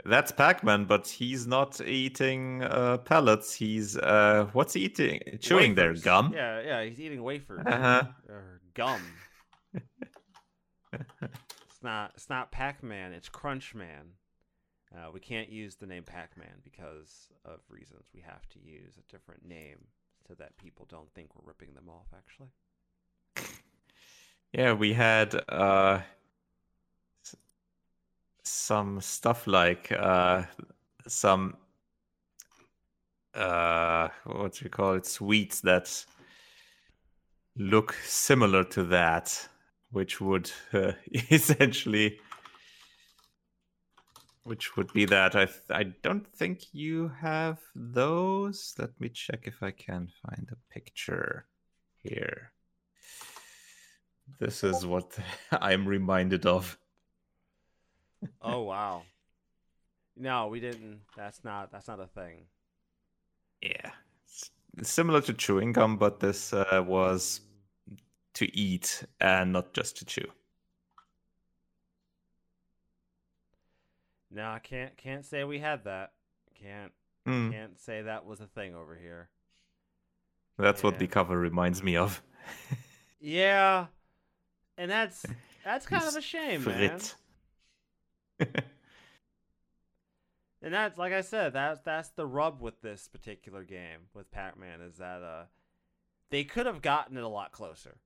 That's 0.05 0.33
Pac-Man, 0.33 0.87
but 0.87 1.07
he's 1.07 1.47
not 1.47 1.81
eating 1.81 2.63
uh, 2.63 2.99
pellets. 2.99 3.53
He's 3.55 3.97
uh, 3.99 4.49
what's 4.53 4.73
he 4.75 4.81
eating? 4.87 5.21
Chewing 5.41 5.75
their 5.75 5.91
Wafers. 5.91 6.03
gum. 6.05 6.33
Yeah, 6.35 6.61
yeah, 6.63 6.85
he's 6.85 7.01
eating 7.01 7.23
wafers 7.23 7.67
Uh-huh. 7.67 8.05
or 8.29 8.61
gum. 8.75 9.03
it's 10.93 11.83
not. 11.83 12.13
It's 12.15 12.29
not 12.31 12.51
Pac-Man. 12.51 13.13
It's 13.13 13.29
Crunchman. 13.29 14.17
Uh, 14.95 15.11
we 15.13 15.21
can't 15.21 15.49
use 15.51 15.77
the 15.77 15.87
name 15.87 16.03
Pac-Man 16.03 16.57
because 16.65 17.29
of 17.45 17.61
reasons. 17.69 18.07
We 18.13 18.21
have 18.23 18.49
to 18.49 18.59
use 18.59 18.95
a 18.99 19.13
different 19.13 19.45
name 19.47 19.87
so 20.27 20.35
that 20.35 20.57
people 20.57 20.87
don't 20.89 21.13
think 21.15 21.29
we're 21.37 21.47
ripping 21.47 21.75
them 21.75 21.89
off. 21.89 22.09
Actually. 22.17 22.51
Yeah, 24.53 24.73
we 24.73 24.93
had 24.93 25.41
uh, 25.49 26.01
some 28.43 29.01
stuff 29.01 29.47
like 29.47 29.93
uh, 29.93 30.43
some 31.07 31.57
uh, 33.35 34.09
what 34.25 34.55
do 34.55 34.65
you 34.65 34.71
call 34.71 34.95
it? 34.95 35.07
Sweets 35.07 35.61
that 35.61 36.05
look 37.57 37.93
similar 38.05 38.65
to 38.65 38.85
that, 38.85 39.49
which 39.93 40.21
would 40.21 40.51
uh, 40.73 40.93
essentially, 41.31 42.19
which 44.43 44.77
would 44.77 44.93
be 44.93 45.05
that. 45.05 45.37
I 45.37 45.47
I 45.71 45.85
don't 46.03 46.27
think 46.27 46.75
you 46.75 47.13
have 47.21 47.61
those. 47.77 48.75
Let 48.79 49.01
me 49.01 49.11
check 49.11 49.43
if 49.45 49.63
I 49.63 49.71
can 49.71 50.09
find 50.27 50.49
a 50.51 50.75
picture 50.75 51.47
here. 52.03 52.53
This 54.39 54.65
is 54.65 54.87
what 54.87 55.19
I'm 55.53 55.87
reminded 55.87 56.47
of. 56.47 56.79
Oh 58.43 58.63
wow. 58.63 59.03
No, 60.17 60.49
we 60.49 60.61
didn't. 60.61 61.01
That's 61.17 61.43
not. 61.45 61.73
That's 61.73 61.89
not 61.89 62.01
a 62.01 62.07
thing. 62.07 62.45
Yeah. 63.63 63.91
It's 64.79 64.91
similar 64.91 65.21
to 65.23 65.33
chewing 65.33 65.73
gum, 65.73 65.97
but 65.97 66.21
this 66.21 66.53
uh, 66.53 66.85
was 66.87 67.41
to 68.35 68.55
eat 68.57 69.05
and 69.21 69.53
not 69.53 69.73
just 69.73 69.97
to 69.99 70.05
chew. 70.05 70.27
No, 74.31 74.49
I 74.51 74.59
can't. 74.61 74.97
Can't 74.97 75.25
say 75.25 75.45
we 75.45 75.59
had 75.59 75.85
that. 75.85 76.13
Can't. 76.55 76.93
Mm, 77.27 77.53
Can't 77.53 77.81
say 77.81 78.03
that 78.03 78.25
was 78.25 78.41
a 78.41 78.47
thing 78.47 78.75
over 78.75 78.95
here. 78.97 79.29
that's 80.59 80.83
what 80.83 80.99
the 80.99 81.07
cover 81.07 81.39
reminds 81.39 81.83
me 81.83 81.97
of. 81.97 82.23
Yeah, 83.23 83.89
and 84.81 84.91
that's 84.91 85.33
that's 85.65 85.87
kind 85.87 86.09
of 86.09 86.17
a 86.17 86.23
shame, 86.23 86.65
man. 86.65 87.01
And 90.63 90.75
that's 90.75 90.99
like 90.99 91.13
I 91.13 91.23
said, 91.23 91.53
that's 91.53 91.81
that's 91.81 92.11
the 92.11 92.27
rub 92.27 92.61
with 92.61 92.81
this 92.83 93.09
particular 93.09 93.65
game 93.65 94.09
with 94.15 94.31
Pac-Man 94.31 94.81
is 94.83 94.97
that 94.97 95.23
uh 95.23 95.45
they 96.31 96.45
could 96.45 96.67
have 96.67 96.83
gotten 96.83 97.17
it 97.17 97.25
a 97.25 97.29
lot 97.29 97.53
closer, 97.53 97.99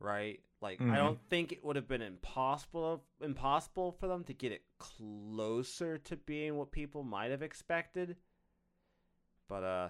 right? 0.00 0.40
Like 0.60 0.80
I 0.88 0.96
Mhm. 0.96 0.98
don't 0.98 1.20
think 1.28 1.52
it 1.52 1.64
would 1.64 1.76
have 1.76 1.88
been 1.88 2.02
impossible 2.02 3.04
impossible 3.20 3.92
for 3.92 4.06
them 4.08 4.24
to 4.24 4.34
get 4.34 4.52
it 4.52 4.62
closer 4.78 5.98
to 5.98 6.16
being 6.16 6.56
what 6.56 6.72
people 6.72 7.02
might 7.02 7.30
have 7.30 7.42
expected. 7.42 8.16
But 9.48 9.64
uh 9.64 9.88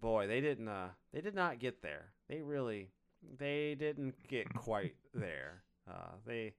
boy, 0.00 0.26
they 0.26 0.40
didn't 0.40 0.68
uh 0.68 0.90
they 1.12 1.20
did 1.22 1.34
not 1.34 1.58
get 1.58 1.82
there. 1.82 2.12
They 2.28 2.42
really 2.42 2.90
they 3.38 3.74
didn't 3.74 4.14
get 4.28 4.54
quite 4.54 4.94
there. 5.14 5.62
Uh 5.88 6.16
they 6.26 6.54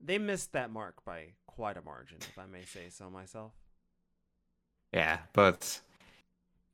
they 0.00 0.18
missed 0.18 0.52
that 0.52 0.70
mark 0.70 1.04
by 1.04 1.34
quite 1.46 1.76
a 1.76 1.82
margin, 1.82 2.18
if 2.28 2.38
I 2.38 2.46
may 2.46 2.64
say 2.64 2.88
so 2.90 3.10
myself. 3.10 3.52
yeah, 4.92 5.18
but 5.32 5.80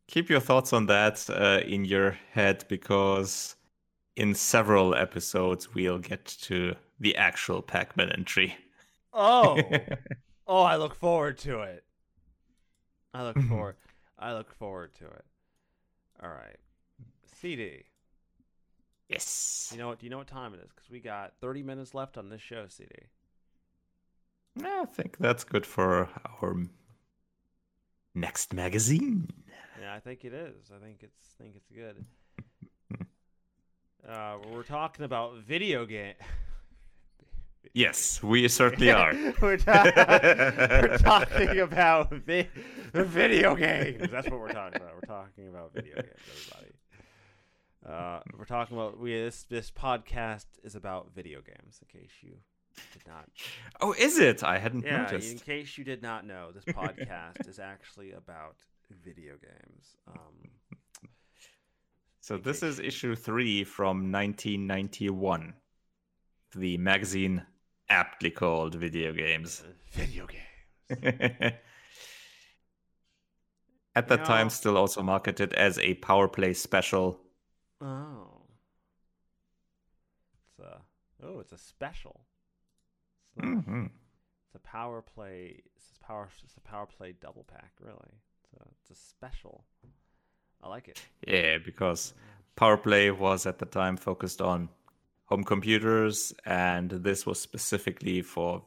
keep 0.09 0.28
your 0.31 0.40
thoughts 0.40 0.73
on 0.73 0.86
that 0.86 1.28
uh, 1.31 1.61
in 1.66 1.85
your 1.85 2.12
head 2.32 2.65
because 2.69 3.57
in 4.16 4.35
several 4.35 4.94
episodes 4.94 5.74
we'll 5.74 5.99
get 5.99 6.24
to 6.27 6.74
the 7.01 7.16
actual 7.16 7.62
Pac-Man 7.62 8.11
entry. 8.12 8.57
Oh, 9.12 9.78
oh, 10.47 10.62
I 10.62 10.77
look 10.77 10.94
forward 10.94 11.39
to 11.39 11.61
it. 11.62 11.85
I 13.15 13.23
look 13.24 13.40
forward. 13.49 13.77
I 14.19 14.32
look 14.35 14.53
forward 14.53 14.94
to 14.94 15.07
it. 15.07 15.24
All 16.23 16.31
right, 16.31 16.59
CD. 17.27 17.85
Yes. 19.13 19.71
You 19.73 19.79
know 19.79 19.89
what? 19.89 19.99
Do 19.99 20.07
you 20.07 20.11
know 20.11 20.19
what 20.19 20.27
time 20.27 20.55
it 20.55 20.61
is? 20.65 20.71
Because 20.75 20.91
we 20.91 21.01
got 21.01 21.35
30 21.41 21.63
minutes 21.63 21.95
left 21.95 22.17
on 22.19 22.29
this 22.29 22.41
show, 22.43 22.67
CD. 22.69 22.89
I 24.65 24.85
think 24.85 25.17
that's 25.19 25.45
good 25.45 25.65
for 25.65 26.09
our 26.41 26.57
next 28.15 28.53
magazine. 28.53 29.29
Yeah, 29.81 29.95
I 29.95 30.01
think 30.01 30.25
it 30.25 30.35
is. 30.35 30.71
I 30.75 30.85
think 30.85 30.99
it's. 31.03 31.23
think 31.41 31.55
it's 31.57 31.69
good. 31.71 32.05
Uh, 34.07 34.37
we're 34.53 34.65
talking 34.65 35.05
about 35.05 35.37
video 35.39 35.87
game. 35.87 36.15
Yes, 37.73 38.23
we 38.23 38.47
certainly 38.49 38.91
are. 38.91 39.15
we're, 39.41 39.57
ta- 39.57 39.91
we're 40.83 40.99
talking 40.99 41.61
about 41.61 42.11
vi- 42.13 42.51
video 42.93 43.55
games. 43.55 44.11
That's 44.11 44.29
what 44.29 44.41
we're 44.41 44.53
talking 44.53 44.83
about. 44.83 44.95
We're 44.95 45.07
talking 45.07 45.49
about 45.49 45.73
video 45.73 45.95
games, 45.95 46.09
everybody. 46.51 46.72
Uh, 47.89 48.21
we're 48.39 48.45
talking 48.45 48.77
about 48.77 48.99
we 48.99 49.13
this 49.13 49.43
this 49.45 49.71
podcast 49.71 50.47
is 50.63 50.75
about 50.75 51.13
video 51.15 51.41
games. 51.41 51.81
In 51.83 52.01
case 52.01 52.11
you 52.23 52.35
did 52.93 53.03
not, 53.07 53.29
Oh, 53.81 53.93
is 53.93 54.19
it? 54.19 54.43
I 54.45 54.59
hadn't 54.59 54.85
yeah, 54.85 55.13
in 55.13 55.39
case 55.39 55.77
you 55.77 55.85
did 55.85 56.03
not 56.03 56.25
know, 56.27 56.53
this 56.53 56.65
podcast 56.75 57.49
is 57.49 57.59
actually 57.59 58.13
about 58.13 58.57
video 59.05 59.35
games. 59.41 59.97
Um, 60.07 60.51
So 62.21 62.39
this 62.39 62.63
is 62.63 62.79
issue 62.79 63.17
three 63.17 63.65
from 63.65 64.13
1991. 64.13 65.55
The 66.55 66.77
magazine 66.79 67.43
aptly 67.89 68.31
called 68.31 68.77
Video 68.77 69.13
Games. 69.13 69.65
video 69.91 70.27
games. 70.27 70.45
At 73.95 74.09
that 74.09 74.21
You 74.21 74.25
time, 74.25 74.49
still 74.51 74.77
also 74.79 75.03
marketed 75.03 75.53
as 75.55 75.79
a 75.79 75.95
Power 75.95 76.29
Play 76.29 76.55
special. 76.55 77.21
Oh, 77.83 78.47
it's 80.49 80.59
a 80.61 80.81
oh, 81.25 81.41
it's 81.41 81.53
a 81.53 81.59
special. 81.59 82.21
It's, 83.29 83.37
not- 83.37 83.57
hmm 83.59 83.87
it's 84.47 84.55
a 84.55 84.59
power 84.61 85.03
play. 85.03 85.63
It's 85.77 85.93
a 86.01 86.05
power. 86.07 86.29
It's 86.45 86.57
a 86.57 86.61
power 86.61 86.87
play 86.87 87.13
double 87.21 87.45
pack. 87.45 87.73
Really, 87.81 88.13
it's 88.45 88.53
a, 88.55 88.65
it's 88.81 88.91
a 88.91 88.95
special. 88.95 89.65
I 90.63 90.69
like 90.69 90.89
it. 90.89 90.99
Yeah, 91.27 91.59
because 91.59 92.15
Power 92.57 92.77
Play 92.77 93.11
was 93.11 93.47
at 93.47 93.59
the 93.59 93.67
time 93.67 93.97
focused 93.97 94.41
on 94.41 94.69
home 95.27 95.45
computers, 95.45 96.33
and 96.45 96.91
this 96.91 97.25
was 97.27 97.41
specifically 97.41 98.23
for 98.23 98.63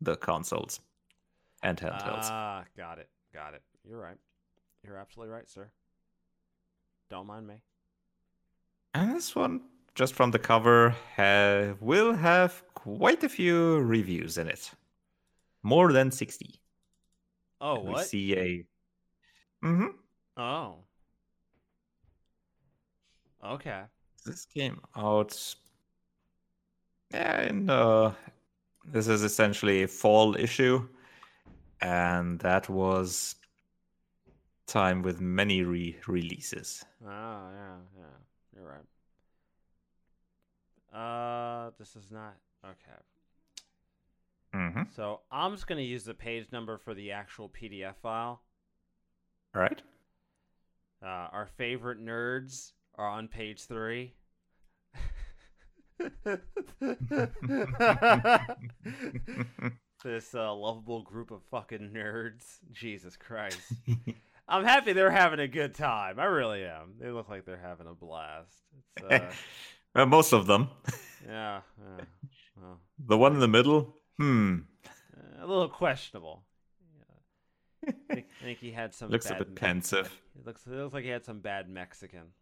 the 0.00 0.16
consoles 0.16 0.80
and 1.62 1.78
handhelds. 1.78 2.32
Ah, 2.32 2.64
got 2.76 2.98
it. 2.98 3.08
Got 3.32 3.54
it. 3.54 3.62
You're 3.84 3.98
right. 4.00 4.18
You're 4.84 4.98
absolutely 4.98 5.32
right, 5.34 5.48
sir. 5.48 5.70
Don't 7.10 7.26
mind 7.26 7.46
me. 7.46 7.62
And 8.94 9.14
this 9.14 9.34
one, 9.34 9.62
just 9.94 10.14
from 10.14 10.30
the 10.30 10.38
cover, 10.38 10.94
ha- 11.16 11.74
will 11.80 12.14
have 12.14 12.62
quite 12.74 13.22
a 13.24 13.28
few 13.28 13.78
reviews 13.78 14.38
in 14.38 14.48
it. 14.48 14.70
More 15.62 15.92
than 15.92 16.10
60. 16.10 16.60
Oh, 17.60 17.80
We 17.82 17.90
what? 17.92 18.06
see 18.06 18.36
a. 18.36 18.66
Mm 19.64 19.76
hmm. 19.76 20.40
Oh. 20.40 20.84
Okay. 23.44 23.82
This 24.24 24.46
came 24.46 24.80
out. 24.96 25.54
Yeah, 27.12 27.42
in, 27.42 27.70
uh, 27.70 28.12
this 28.84 29.08
is 29.08 29.22
essentially 29.22 29.82
a 29.82 29.88
fall 29.88 30.36
issue. 30.36 30.88
And 31.80 32.38
that 32.40 32.68
was 32.68 33.36
time 34.66 35.02
with 35.02 35.20
many 35.20 35.62
re 35.62 35.96
releases. 36.06 36.84
Oh, 37.04 37.08
yeah, 37.08 37.76
yeah. 37.96 38.04
You're 38.54 38.64
right. 38.64 38.84
Uh, 40.92 41.70
this 41.78 41.96
is 41.96 42.10
not 42.10 42.34
okay. 42.64 42.98
Mm-hmm. 44.54 44.82
So 44.94 45.20
I'm 45.30 45.52
just 45.52 45.66
gonna 45.66 45.82
use 45.82 46.04
the 46.04 46.14
page 46.14 46.46
number 46.52 46.78
for 46.78 46.94
the 46.94 47.12
actual 47.12 47.50
PDF 47.50 47.96
file. 48.02 48.40
All 49.54 49.62
right. 49.62 49.82
Uh, 51.02 51.28
our 51.32 51.48
favorite 51.56 52.04
nerds 52.04 52.72
are 52.96 53.06
on 53.06 53.28
page 53.28 53.64
three. 53.64 54.14
this 60.04 60.34
uh, 60.34 60.54
lovable 60.54 61.02
group 61.02 61.30
of 61.30 61.42
fucking 61.50 61.90
nerds. 61.94 62.58
Jesus 62.72 63.16
Christ. 63.16 63.58
I'm 64.48 64.64
happy 64.64 64.94
they're 64.94 65.10
having 65.10 65.40
a 65.40 65.48
good 65.48 65.74
time. 65.74 66.18
I 66.18 66.24
really 66.24 66.64
am. 66.64 66.94
They 66.98 67.10
look 67.10 67.28
like 67.28 67.44
they're 67.44 67.60
having 67.62 67.86
a 67.86 67.94
blast. 67.94 68.56
It's, 68.96 69.12
uh, 69.12 69.30
well, 69.94 70.06
most 70.06 70.32
of 70.32 70.46
them. 70.46 70.68
yeah, 71.26 71.60
yeah. 71.98 72.04
Well, 72.60 72.80
The 73.06 73.18
one 73.18 73.34
in 73.34 73.40
the 73.40 73.48
middle, 73.48 73.94
hmm. 74.16 74.60
uh, 74.86 75.44
a 75.44 75.46
little 75.46 75.68
questionable. 75.68 76.44
I 78.10 78.24
think 78.42 78.58
he 78.58 78.70
had 78.70 78.94
some. 78.94 79.10
Looks 79.10 79.30
a 79.30 79.34
bit 79.34 79.48
Me- 79.48 79.54
pensive. 79.54 80.06
It 80.38 80.46
looks 80.46 80.66
it 80.66 80.72
looks 80.72 80.94
like 80.94 81.04
he 81.04 81.10
had 81.10 81.24
some 81.24 81.40
bad 81.40 81.68
Mexican. 81.68 82.32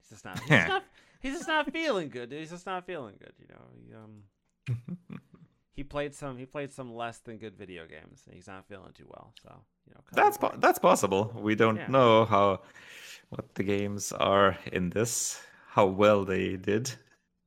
He's 0.00 0.10
just 0.10 0.24
not. 0.24 0.38
He's 0.40 0.48
just 0.48 0.68
not, 0.68 0.84
he's 1.20 1.34
just 1.34 1.48
not 1.48 1.72
feeling 1.72 2.08
good. 2.08 2.30
Dude. 2.30 2.40
He's 2.40 2.50
just 2.50 2.66
not 2.66 2.86
feeling 2.86 3.14
good. 3.18 3.32
You 3.38 3.46
know. 3.48 3.62
He, 4.68 4.74
um. 4.74 5.20
He 5.74 5.82
played 5.84 6.14
some. 6.14 6.36
He 6.38 6.44
played 6.46 6.72
some 6.72 6.94
less 6.94 7.18
than 7.18 7.38
good 7.38 7.56
video 7.56 7.86
games. 7.86 8.22
And 8.26 8.34
he's 8.34 8.46
not 8.46 8.66
feeling 8.68 8.92
too 8.92 9.06
well. 9.08 9.32
So 9.42 9.50
you 9.86 9.94
know. 9.94 10.00
That's 10.12 10.36
po- 10.38 10.54
that's 10.58 10.78
possible. 10.78 11.32
We 11.34 11.54
don't 11.54 11.76
Yeah. 11.76 11.88
know 11.88 12.24
how 12.26 12.60
what 13.30 13.54
the 13.54 13.62
games 13.62 14.12
are 14.12 14.58
in 14.70 14.90
this, 14.90 15.40
how 15.68 15.86
well 15.86 16.24
they 16.24 16.56
did. 16.56 16.92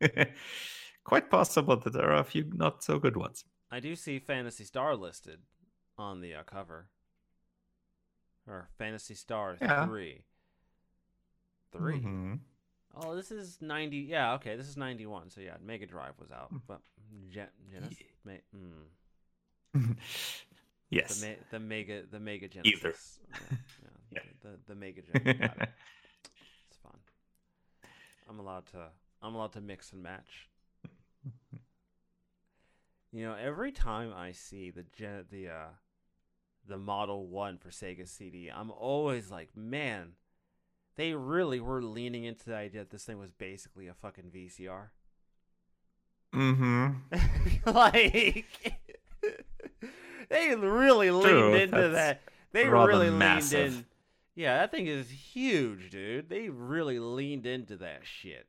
Quite 1.04 1.30
possible 1.30 1.78
that 1.78 1.94
there 1.94 2.10
are 2.12 2.20
a 2.20 2.24
few 2.24 2.50
not 2.54 2.84
so 2.84 2.98
good 2.98 3.16
ones. 3.16 3.46
I 3.72 3.80
do 3.80 3.96
see 3.96 4.18
Phantasy 4.20 4.64
Star 4.64 4.96
listed 4.96 5.40
on 5.98 6.22
the 6.22 6.34
uh, 6.34 6.44
cover. 6.44 6.88
Or 8.48 8.70
Phantasy 8.78 9.14
Star 9.16 9.58
Yeah. 9.62 9.86
three. 9.86 10.24
3 11.72 12.00
Mhm. 12.02 12.40
Oh, 12.98 13.16
this 13.16 13.30
is 13.32 13.62
ninety. 13.62 13.98
Yeah, 13.98 14.34
okay, 14.36 14.56
this 14.56 14.68
is 14.70 14.78
ninety-one. 14.78 15.30
So 15.30 15.42
yeah, 15.42 15.58
Mega 15.62 15.86
Drive 15.86 16.14
was 16.20 16.32
out, 16.32 16.50
but 16.66 16.80
Gen- 17.30 17.50
Genesis, 17.70 17.98
mm, 18.56 19.96
yes. 20.90 21.20
the, 21.20 21.28
ma- 21.28 21.36
the 21.52 21.60
Mega, 21.60 22.04
the 22.10 22.20
Mega 22.20 22.48
Genesis. 22.48 22.74
Either. 22.84 22.96
Yeah, 23.52 23.58
yeah, 24.12 24.20
Yeah. 24.20 24.20
The, 24.42 24.50
the, 24.50 24.58
the 24.68 24.76
Mega 24.76 25.02
Genesis. 25.02 25.52
It. 25.62 25.70
It's 26.70 26.78
fun. 26.82 26.98
I'm 28.30 28.40
allowed 28.40 28.66
to. 28.68 28.88
I'm 29.22 29.36
allowed 29.36 29.54
to 29.54 29.62
mix 29.62 29.94
and 29.94 30.04
match. 30.04 30.50
You 33.12 33.24
know, 33.24 33.34
every 33.34 33.72
time 33.72 34.12
I 34.14 34.34
see 34.34 34.72
the 34.72 34.84
gen- 34.92 35.26
the 35.32 35.48
uh, 35.48 35.68
the 36.68 36.78
Model 36.78 37.28
One 37.28 37.58
for 37.58 37.70
Sega 37.70 38.08
CD, 38.08 38.52
I'm 38.54 38.70
always 38.72 39.32
like, 39.32 39.56
man, 39.56 40.14
they 40.98 41.14
really 41.14 41.62
were 41.62 41.82
leaning 41.82 42.26
into 42.26 42.50
the 42.50 42.56
idea 42.56 42.82
that 42.82 42.90
this 42.90 43.06
thing 43.06 43.18
was 43.18 43.32
basically 43.32 43.88
a 43.88 43.94
fucking 43.94 44.32
VCR. 44.36 44.90
Mm-hmm. 46.36 46.90
like, 47.72 48.46
they 50.30 50.56
really 50.56 51.12
leaned 51.12 51.28
True, 51.30 51.54
into 51.56 51.90
that. 51.90 52.22
They 52.52 52.68
really 52.68 53.10
massive. 53.10 53.60
leaned 53.74 53.74
in. 53.80 53.86
Yeah, 54.36 54.58
that 54.58 54.72
thing 54.72 54.88
is 54.88 55.10
huge, 55.10 55.90
dude. 55.92 56.30
They 56.30 56.50
really 56.50 57.00
leaned 57.00 57.46
into 57.46 57.78
that 57.78 58.02
shit. 58.04 58.48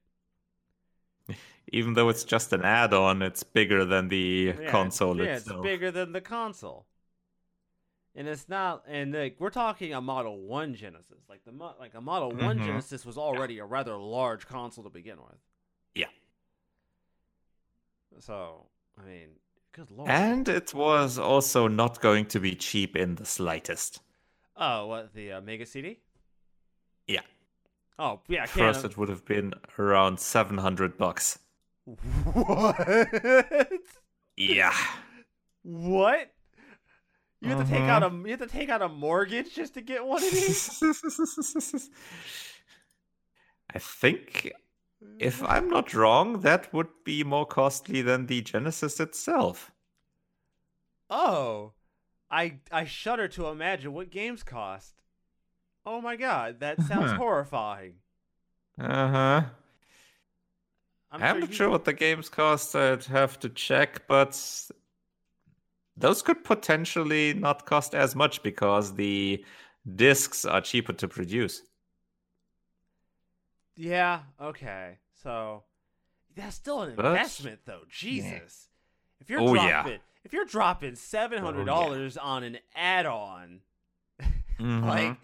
Even 1.72 1.94
though 1.94 2.08
it's 2.08 2.24
just 2.24 2.52
an 2.52 2.62
add-on, 2.62 3.22
it's 3.22 3.42
bigger 3.42 3.84
than 3.84 4.08
the 4.08 4.54
Yeah, 4.60 4.70
console 4.70 5.16
yeah, 5.18 5.36
itself. 5.36 5.58
it's 5.58 5.64
bigger 5.64 5.90
than 5.90 6.12
the 6.12 6.20
console. 6.20 6.86
And 8.14 8.26
it's 8.26 8.48
not, 8.48 8.84
and 8.88 9.12
like 9.12 9.36
we're 9.38 9.50
talking 9.50 9.92
a 9.92 10.00
Model 10.00 10.40
One 10.40 10.74
Genesis, 10.74 11.18
like 11.28 11.44
the 11.44 11.52
like 11.78 11.94
a 11.94 12.00
Model 12.00 12.30
One 12.30 12.58
Mhm. 12.58 12.64
Genesis 12.64 13.04
was 13.04 13.18
already 13.18 13.58
a 13.58 13.64
rather 13.66 13.94
large 13.96 14.46
console 14.46 14.84
to 14.84 14.90
begin 14.90 15.18
with. 15.18 15.36
Yeah. 15.94 16.06
So 18.20 18.66
I 19.00 19.06
mean, 19.06 19.28
good 19.72 19.90
lord. 19.90 20.10
And 20.10 20.48
it 20.48 20.72
was 20.74 21.18
also 21.18 21.68
not 21.68 22.00
going 22.00 22.26
to 22.26 22.40
be 22.40 22.54
cheap 22.54 22.96
in 22.96 23.16
the 23.16 23.26
slightest. 23.26 24.00
oh, 24.56 24.86
what 24.86 25.12
the 25.14 25.32
uh, 25.32 25.40
Mega 25.40 25.66
CD? 25.66 26.00
Yeah. 27.06 27.20
Oh 27.98 28.20
yeah, 28.28 28.44
I 28.44 28.46
First, 28.46 28.84
it 28.84 28.96
would 28.96 29.08
have 29.08 29.24
been 29.24 29.54
around 29.78 30.18
700 30.20 30.96
bucks. 30.98 31.38
what? 31.84 33.68
Yeah. 34.36 34.74
What? 35.62 36.32
You 37.40 37.50
have 37.50 37.66
to 37.66 37.70
take 37.70 37.82
out 37.82 38.02
a 38.02 38.10
Mhm. 38.10 38.24
you 38.24 38.30
have 38.30 38.40
to 38.40 38.46
take 38.46 38.68
out 38.70 38.82
a 38.82 38.88
mortgage 38.88 39.54
just 39.54 39.74
to 39.74 39.82
get 39.82 40.04
one 40.04 40.22
of 40.22 40.30
these. 40.30 40.82
I 43.74 43.78
think, 43.78 44.52
if 45.18 45.42
I'm 45.42 45.68
not 45.68 45.94
wrong, 45.94 46.40
that 46.40 46.72
would 46.72 47.04
be 47.04 47.24
more 47.24 47.46
costly 47.46 48.02
than 48.02 48.26
the 48.26 48.42
Genesis 48.42 49.00
itself. 49.00 49.72
Oh, 51.10 51.72
I 52.30 52.60
I 52.70 52.84
shudder 52.84 53.28
to 53.28 53.46
imagine 53.48 53.92
what 53.92 54.10
games 54.10 54.42
cost. 54.44 55.02
Oh 55.86 56.00
my 56.00 56.16
god, 56.16 56.60
that 56.60 56.82
sounds 56.82 57.12
Uh-huh. 57.12 57.20
horrifying. 57.20 58.02
Uh 58.78 59.08
huh. 59.10 59.50
I'm, 61.10 61.24
I'm, 61.24 61.26
sure 61.26 61.40
not 61.40 61.52
you- 61.52 61.54
sure 61.54 61.68
what 61.70 61.84
the 61.84 61.92
games 61.92 62.28
cost. 62.28 62.74
I'd 62.76 63.04
have 63.04 63.38
to 63.40 63.48
check, 63.48 64.06
but 64.06 64.34
those 65.96 66.22
could 66.22 66.44
potentially 66.44 67.32
not 67.34 67.66
cost 67.66 67.94
as 67.94 68.14
much 68.14 68.42
because 68.42 68.94
the 68.94 69.44
discs 69.94 70.44
are 70.44 70.60
cheaper 70.60 70.92
to 70.94 71.08
produce. 71.08 71.62
Yeah. 73.76 74.20
Okay. 74.40 74.98
So 75.22 75.64
that's 76.34 76.56
still 76.56 76.82
an 76.82 76.90
investment, 76.90 77.60
though. 77.66 77.82
Jesus. 77.88 78.68
If 79.20 79.30
you're 79.30 79.40
Oh, 79.40 79.54
yeah. 79.54 79.82
dropping, 79.82 80.00
if 80.24 80.32
you're 80.32 80.44
dropping 80.44 80.94
seven 80.96 81.40
hundred 81.42 81.64
dollars 81.66 82.16
on 82.16 82.42
an 82.44 82.58
add-on, 82.74 83.60
Mhm. 84.58 84.84
like 84.86 85.16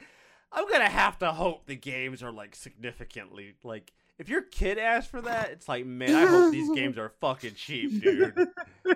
I'm 0.53 0.69
gonna 0.69 0.89
have 0.89 1.19
to 1.21 1.33
hope 1.33 1.67
the 1.67 1.77
games 1.77 2.23
are 2.23 2.33
like 2.33 2.55
significantly 2.55 3.55
like. 3.63 3.93
If 4.19 4.29
your 4.29 4.43
kid 4.43 4.79
asks 4.79 5.11
for 5.11 5.21
that, 5.23 5.51
it's 5.51 5.69
like, 5.69 5.85
man, 5.85 6.15
I 6.15 6.27
hope 6.27 6.53
these 6.53 6.71
games 6.77 6.97
are 6.97 7.09
fucking 7.21 7.55
cheap, 7.55 8.03
dude. 8.03 8.49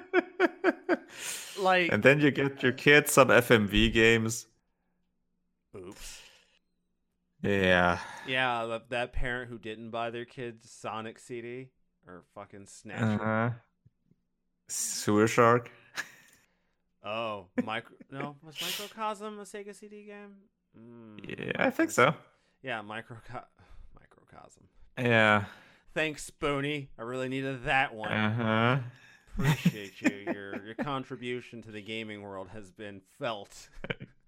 Like, 1.59 1.91
and 1.91 2.03
then 2.03 2.21
you 2.21 2.31
get 2.31 2.63
your 2.63 2.73
kids 2.73 3.13
some 3.13 3.29
FMV 3.29 3.93
games. 3.93 4.47
oops. 5.75 6.21
Yeah. 7.47 7.99
Yeah, 8.27 8.67
that, 8.67 8.91
that 8.91 9.13
parent 9.13 9.51
who 9.51 9.59
didn't 9.59 9.91
buy 9.91 10.11
their 10.11 10.25
kids 10.25 10.71
Sonic 10.71 11.19
CD 11.19 11.71
or 12.07 12.25
fucking 12.35 12.67
Snatcher. 12.67 13.23
Uh-huh. 13.23 13.51
Sewer 14.69 15.29
Shark. 15.29 15.71
Oh, 17.05 17.47
micro. 17.65 17.97
no, 18.11 18.37
was 18.43 18.57
Microcosm 18.61 19.39
a 19.39 19.43
Sega 19.43 19.75
CD 19.75 20.07
game? 20.07 20.35
Mm, 20.77 21.39
Yeah, 21.39 21.53
I 21.65 21.71
think 21.71 21.93
so. 21.93 22.13
Yeah, 22.63 22.83
microco- 22.83 23.45
Microcosm. 23.95 24.65
Yeah. 24.99 25.45
Thanks, 25.95 26.25
Spoony. 26.25 26.89
I 26.99 27.03
really 27.03 27.29
needed 27.29 27.65
that 27.65 27.95
one. 27.95 28.11
Uh 28.11 28.35
huh. 28.35 28.79
Appreciate 29.39 30.01
you. 30.03 30.25
Your 30.33 30.65
your 30.65 30.75
contribution 30.75 31.63
to 31.63 31.71
the 31.71 31.81
gaming 31.83 32.23
world 32.23 32.49
has 32.53 32.71
been 32.73 33.01
felt. 33.19 33.69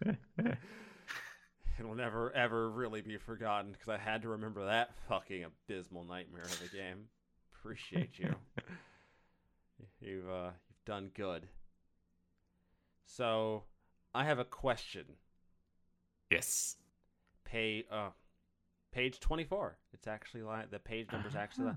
Will 1.86 1.94
never 1.94 2.32
ever 2.34 2.70
really 2.70 3.00
be 3.02 3.16
forgotten 3.16 3.72
because 3.72 3.88
I 3.88 3.98
had 3.98 4.22
to 4.22 4.28
remember 4.28 4.66
that 4.66 4.90
fucking 5.08 5.44
abysmal 5.44 6.04
nightmare 6.04 6.42
of 6.42 6.62
a 6.62 6.74
game. 6.74 7.06
Appreciate 7.54 8.18
you. 8.18 8.34
you've 10.00 10.28
uh, 10.28 10.50
you've 10.68 10.84
done 10.84 11.10
good. 11.14 11.46
So, 13.04 13.64
I 14.14 14.24
have 14.24 14.38
a 14.38 14.44
question. 14.44 15.04
yes. 16.30 16.76
Pay 17.44 17.84
uh, 17.90 18.10
page 18.92 19.20
twenty 19.20 19.44
four. 19.44 19.78
It's 19.92 20.06
actually 20.06 20.42
like 20.42 20.70
the 20.70 20.78
page 20.78 21.06
number's 21.12 21.36
actually. 21.36 21.66
Li- 21.66 21.74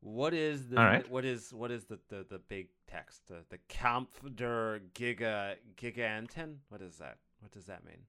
what 0.00 0.34
is 0.34 0.68
the 0.68 0.76
right. 0.76 1.10
what 1.10 1.24
is 1.24 1.52
what 1.52 1.70
is 1.70 1.84
the 1.84 1.98
the, 2.08 2.26
the 2.28 2.38
big 2.38 2.68
text? 2.86 3.28
The 3.28 3.44
the 3.48 3.58
Kampf 3.68 4.20
der 4.34 4.80
Giga 4.94 5.54
Giganten? 5.76 6.56
What 6.68 6.82
is 6.82 6.96
that? 6.98 7.18
What 7.40 7.52
does 7.52 7.66
that 7.66 7.84
mean? 7.84 8.02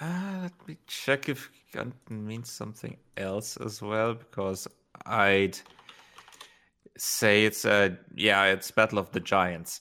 Uh, 0.00 0.40
let 0.42 0.68
me 0.68 0.76
check 0.86 1.28
if 1.28 1.50
Giganten 1.72 2.24
means 2.24 2.50
something 2.50 2.96
else 3.16 3.56
as 3.56 3.80
well, 3.80 4.14
because 4.14 4.68
I'd 5.06 5.58
say 6.98 7.44
it's 7.44 7.64
a 7.64 7.96
yeah, 8.14 8.44
it's 8.44 8.70
Battle 8.70 8.98
of 8.98 9.10
the 9.12 9.20
Giants. 9.20 9.80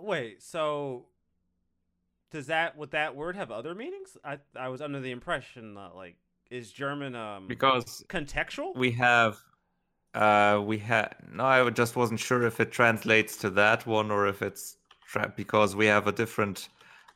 Wait, 0.00 0.42
so 0.42 1.06
does 2.30 2.46
that 2.46 2.76
would 2.76 2.90
that 2.90 3.16
word 3.16 3.36
have 3.36 3.50
other 3.50 3.74
meanings? 3.74 4.16
I 4.24 4.38
I 4.54 4.68
was 4.68 4.80
under 4.80 5.00
the 5.00 5.10
impression 5.10 5.74
that 5.74 5.94
like 5.94 6.16
is 6.50 6.70
German 6.70 7.14
um 7.14 7.46
Because 7.48 8.04
contextual? 8.08 8.76
we 8.76 8.90
have 8.92 9.38
uh 10.14 10.62
we 10.64 10.78
had 10.78 11.14
no, 11.32 11.44
I 11.44 11.70
just 11.70 11.96
wasn't 11.96 12.20
sure 12.20 12.42
if 12.42 12.60
it 12.60 12.72
translates 12.72 13.36
to 13.38 13.50
that 13.50 13.86
one 13.86 14.10
or 14.10 14.26
if 14.26 14.42
it's 14.42 14.76
tra- 15.06 15.32
because 15.36 15.74
we 15.74 15.86
have 15.86 16.06
a 16.06 16.12
different 16.12 16.68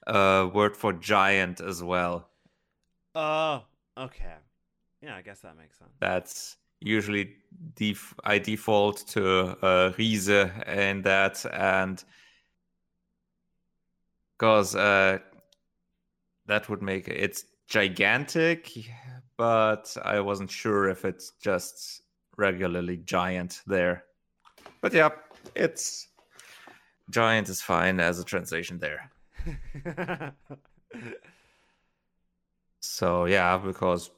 uh 0.06 0.48
word 0.52 0.76
for 0.76 0.92
giant 0.92 1.60
as 1.60 1.82
well. 1.82 2.28
Oh, 3.14 3.62
okay. 3.96 4.34
Yeah, 5.02 5.16
I 5.16 5.22
guess 5.22 5.40
that 5.40 5.56
makes 5.56 5.78
sense. 5.78 5.90
That's 6.00 6.56
usually 6.80 7.36
def- 7.76 8.14
I 8.24 8.38
default 8.38 9.06
to 9.08 9.56
uh, 9.62 9.92
Riese 9.92 10.50
and 10.66 11.04
that, 11.04 11.44
and 11.52 12.02
because 14.38 14.74
uh, 14.74 15.18
that 16.46 16.68
would 16.68 16.82
make 16.82 17.08
it's 17.08 17.44
gigantic, 17.68 18.70
but 19.36 19.96
I 20.04 20.20
wasn't 20.20 20.50
sure 20.50 20.88
if 20.88 21.04
it's 21.04 21.32
just 21.42 22.02
regularly 22.36 22.98
giant 22.98 23.62
there. 23.66 24.04
But 24.80 24.92
yeah, 24.92 25.10
it's 25.54 26.08
giant 27.10 27.48
is 27.48 27.62
fine 27.62 28.00
as 28.00 28.18
a 28.18 28.24
translation 28.24 28.78
there. 28.78 29.11
So 32.80 33.26
yeah, 33.26 33.58
because 33.58 34.10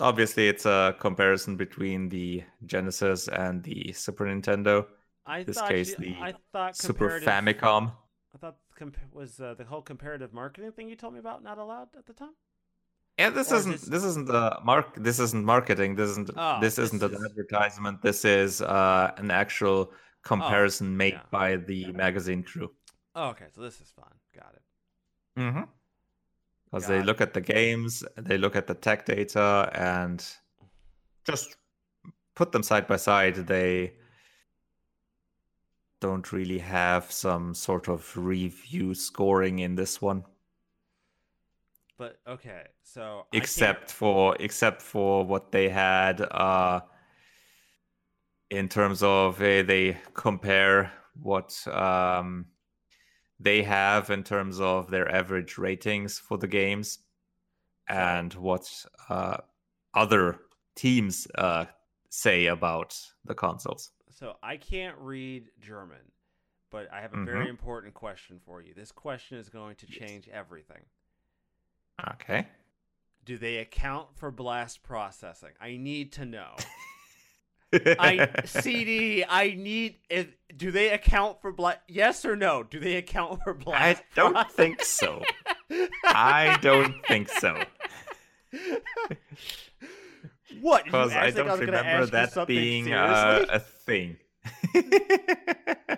obviously 0.00 0.48
it's 0.48 0.66
a 0.66 0.94
comparison 0.98 1.56
between 1.56 2.08
the 2.08 2.42
Genesis 2.66 3.28
and 3.28 3.62
the 3.62 3.92
Super 3.92 4.24
Nintendo. 4.26 4.86
I 5.26 5.44
this 5.44 5.60
case, 5.62 5.90
you- 5.98 6.14
the 6.16 6.34
I 6.56 6.72
Super 6.72 7.20
Famicom. 7.20 7.92
I 8.34 8.38
thought 8.38 8.56
comp- 8.76 8.96
was 9.12 9.40
uh, 9.40 9.54
the 9.54 9.64
whole 9.64 9.82
comparative 9.82 10.32
marketing 10.32 10.72
thing 10.72 10.88
you 10.88 10.96
told 10.96 11.14
me 11.14 11.20
about 11.20 11.42
not 11.44 11.58
allowed 11.58 11.88
at 11.96 12.06
the 12.06 12.12
time. 12.12 12.34
Yeah, 13.18 13.30
this 13.30 13.52
Or 13.52 13.56
isn't 13.56 13.72
this- 13.72 13.82
this 13.82 14.04
isn't 14.04 14.28
a 14.30 14.60
mark. 14.64 14.94
This 14.96 15.20
isn't 15.20 15.44
marketing. 15.44 15.94
This 15.94 16.10
isn't 16.10 16.30
Oh, 16.36 16.58
this 16.60 16.76
this 16.76 16.86
isn't 16.86 17.02
an 17.02 17.14
is- 17.14 17.24
advertisement. 17.24 18.02
This 18.02 18.24
is 18.24 18.62
uh, 18.62 19.12
an 19.16 19.30
actual 19.30 19.92
comparison 20.22 20.96
made 20.96 21.14
yeah. 21.14 21.22
by 21.30 21.56
the 21.56 21.92
magazine 21.92 22.42
crew. 22.42 22.70
Oh, 23.14 23.28
okay, 23.30 23.46
so 23.54 23.60
this 23.60 23.80
is 23.80 23.90
fun. 23.90 24.12
Got 24.34 24.54
it. 24.54 25.40
Mm-hmm. 25.40 25.62
Because 26.64 26.86
they 26.86 26.98
it. 26.98 27.06
look 27.06 27.20
at 27.20 27.34
the 27.34 27.40
games, 27.40 28.04
they 28.16 28.38
look 28.38 28.54
at 28.56 28.66
the 28.66 28.74
tech 28.74 29.04
data, 29.06 29.70
and 29.74 30.24
just 31.24 31.56
put 32.34 32.52
them 32.52 32.62
side 32.62 32.86
by 32.86 32.96
side. 32.96 33.34
They 33.34 33.94
don't 36.00 36.32
really 36.32 36.58
have 36.58 37.12
some 37.12 37.54
sort 37.54 37.88
of 37.88 38.16
review 38.16 38.94
scoring 38.94 39.58
in 39.58 39.74
this 39.74 40.00
one, 40.00 40.24
But 41.98 42.18
okay, 42.26 42.62
so 42.82 43.26
except 43.32 43.90
for 43.92 44.34
except 44.40 44.80
for 44.80 45.22
what 45.22 45.52
they 45.52 45.68
had 45.68 46.22
uh, 46.22 46.80
in 48.48 48.68
terms 48.70 49.02
of 49.02 49.38
uh, 49.42 49.62
they 49.62 49.98
compare 50.14 50.92
what 51.12 51.54
um, 51.68 52.46
they 53.40 53.62
have 53.62 54.10
in 54.10 54.22
terms 54.22 54.60
of 54.60 54.90
their 54.90 55.10
average 55.10 55.56
ratings 55.58 56.18
for 56.18 56.36
the 56.38 56.46
games 56.46 56.98
and 57.88 58.34
what 58.34 58.70
uh, 59.08 59.38
other 59.94 60.38
teams 60.76 61.26
uh, 61.34 61.64
say 62.10 62.46
about 62.46 62.96
the 63.24 63.34
consoles. 63.34 63.90
So 64.10 64.36
I 64.42 64.58
can't 64.58 64.96
read 64.98 65.50
German, 65.60 66.12
but 66.70 66.92
I 66.92 67.00
have 67.00 67.14
a 67.14 67.16
Mhm. 67.16 67.24
very 67.24 67.48
important 67.48 67.94
question 67.94 68.38
for 68.44 68.60
you. 68.60 68.74
This 68.74 68.92
question 68.92 69.38
is 69.38 69.48
going 69.48 69.76
to 69.76 69.86
Yes. 69.88 69.98
change 69.98 70.28
everything. 70.28 70.84
Okay. 72.12 72.46
Do 73.24 73.38
they 73.38 73.58
account 73.58 74.14
for 74.16 74.30
blast 74.30 74.82
processing? 74.82 75.52
I 75.60 75.76
need 75.76 76.12
to 76.12 76.24
know. 76.26 76.56
I 77.72 78.28
CD. 78.44 79.24
I 79.28 79.54
need. 79.56 79.96
Do 80.56 80.70
they 80.70 80.90
account 80.90 81.40
for 81.40 81.52
blast? 81.52 81.78
Yes 81.88 82.24
or 82.24 82.36
no? 82.36 82.62
Do 82.62 82.80
they 82.80 82.96
account 82.96 83.40
for 83.44 83.54
black? 83.54 83.80
I 83.80 84.02
don't 84.14 84.50
think 84.50 84.82
so. 84.82 85.22
I 86.04 86.58
don't 86.60 86.94
think 87.06 87.28
so. 87.28 87.62
What? 90.60 90.84
Because 90.84 91.12
I 91.12 91.30
don't 91.30 91.46
was 91.46 91.60
gonna 91.60 91.78
remember 91.78 92.06
that 92.06 92.46
being 92.46 92.92
uh, 92.92 93.46
a 93.48 93.60
thing. 93.60 94.16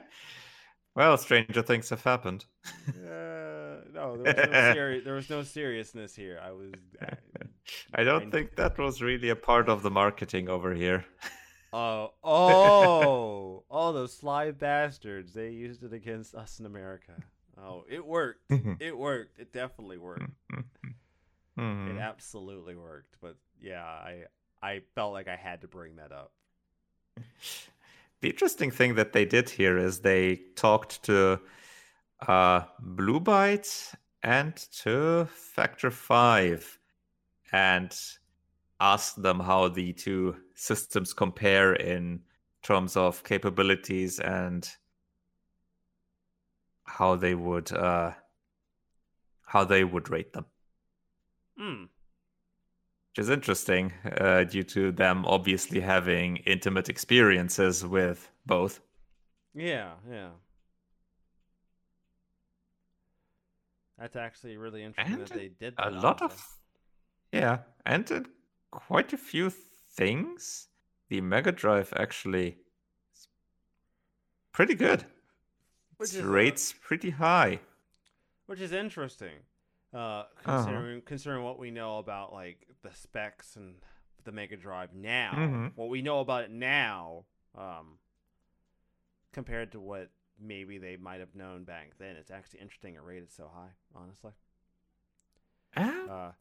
well, 0.94 1.16
stranger 1.16 1.62
things 1.62 1.88
have 1.90 2.04
happened. 2.04 2.44
Uh, 2.88 3.80
no, 3.94 4.18
there 4.22 4.34
was 4.34 4.46
no, 4.46 4.52
seri- 4.74 5.00
there 5.00 5.14
was 5.14 5.30
no 5.30 5.42
seriousness 5.42 6.14
here. 6.14 6.38
I 6.44 6.50
was. 6.52 6.72
I, 7.00 7.14
I 7.94 8.04
don't 8.04 8.26
I- 8.26 8.30
think 8.30 8.56
that 8.56 8.76
was 8.78 9.00
really 9.00 9.30
a 9.30 9.36
part 9.36 9.68
of 9.70 9.82
the 9.82 9.90
marketing 9.90 10.48
over 10.50 10.74
here. 10.74 11.04
Oh, 11.72 12.12
oh, 12.22 13.64
oh! 13.70 13.92
Those 13.92 14.12
sly 14.12 14.50
bastards! 14.50 15.32
They 15.32 15.50
used 15.50 15.82
it 15.82 15.92
against 15.92 16.34
us 16.34 16.60
in 16.60 16.66
America. 16.66 17.12
Oh, 17.58 17.84
it 17.88 18.04
worked. 18.04 18.50
It 18.80 18.96
worked. 18.96 19.38
It 19.38 19.52
definitely 19.52 19.98
worked. 19.98 20.30
Hmm. 21.56 21.88
It 21.88 22.00
absolutely 22.00 22.76
worked. 22.76 23.16
But 23.20 23.36
yeah, 23.60 23.84
I 23.84 24.24
I 24.62 24.82
felt 24.94 25.12
like 25.12 25.28
I 25.28 25.36
had 25.36 25.60
to 25.62 25.68
bring 25.68 25.96
that 25.96 26.12
up. 26.12 26.32
The 28.22 28.30
interesting 28.30 28.70
thing 28.70 28.94
that 28.94 29.12
they 29.12 29.24
did 29.24 29.50
here 29.50 29.76
is 29.76 29.98
they 29.98 30.42
talked 30.54 31.02
to 31.02 31.40
uh, 32.28 32.62
Blue 32.78 33.18
Byte 33.18 33.96
and 34.22 34.54
to 34.82 35.26
Factor 35.34 35.90
5 35.90 36.78
and 37.50 37.92
asked 38.82 39.22
them 39.22 39.38
how 39.40 39.68
the 39.68 39.92
two 39.92 40.34
systems 40.54 41.12
compare 41.14 41.72
in 41.74 42.20
terms 42.62 42.96
of 42.96 43.22
capabilities 43.24 44.18
and 44.20 44.68
how 46.84 47.14
they 47.16 47.34
would 47.34 47.70
uh, 47.72 48.10
how 49.46 49.64
they 49.64 49.84
would 49.84 50.10
rate 50.10 50.32
them 50.32 50.46
Hmm. 51.56 51.84
which 53.10 53.18
is 53.24 53.30
interesting 53.30 53.92
uh, 54.18 54.42
due 54.44 54.62
to 54.64 54.90
them 54.90 55.24
obviously 55.26 55.80
having 55.80 56.38
intimate 56.38 56.88
experiences 56.88 57.84
with 57.86 58.28
both 58.46 58.80
Yeah, 59.54 59.92
yeah. 60.10 60.30
That's 63.98 64.16
actually 64.16 64.56
really 64.56 64.82
interesting 64.82 65.18
And 65.18 65.26
that 65.28 65.34
they 65.34 65.48
did 65.48 65.74
a 65.78 65.90
lot 65.90 66.22
also. 66.22 66.34
of 66.34 66.58
yeah 67.32 67.58
and 67.86 68.10
uh, 68.10 68.20
quite 68.72 69.12
a 69.12 69.16
few 69.16 69.50
things. 69.50 70.68
The 71.08 71.20
mega 71.20 71.52
drive 71.52 71.92
actually 71.96 72.56
is 73.14 73.28
pretty 74.52 74.74
good. 74.74 75.04
Which 75.98 76.10
its 76.10 76.18
is, 76.18 76.24
uh, 76.24 76.28
rates 76.28 76.72
pretty 76.72 77.10
high. 77.10 77.60
Which 78.46 78.60
is 78.60 78.72
interesting 78.72 79.38
uh 79.94 79.98
Uh-huh. 79.98 80.26
considering 80.42 81.02
considering 81.02 81.44
what 81.44 81.58
we 81.58 81.70
know 81.70 81.98
about 81.98 82.32
like 82.32 82.66
the 82.82 82.90
specs 82.94 83.56
and 83.56 83.76
the 84.24 84.32
mega 84.32 84.56
drive 84.56 84.94
now. 84.94 85.34
Mhm. 85.36 85.72
what 85.76 85.88
we 85.90 86.00
know 86.02 86.20
about 86.20 86.44
it 86.44 86.50
now 86.50 87.24
um 87.54 87.98
compared 89.32 89.72
to 89.72 89.80
what 89.80 90.10
maybe 90.40 90.78
they 90.78 90.96
might 90.96 91.20
have 91.20 91.34
known 91.34 91.64
back 91.64 91.92
then 91.98 92.16
it's 92.16 92.30
actually 92.30 92.60
interesting. 92.60 92.94
It 92.94 93.02
rated 93.02 93.30
so 93.30 93.48
high 93.54 93.72
honestly. 93.94 94.32
Ah, 95.76 96.08
uh 96.10 96.32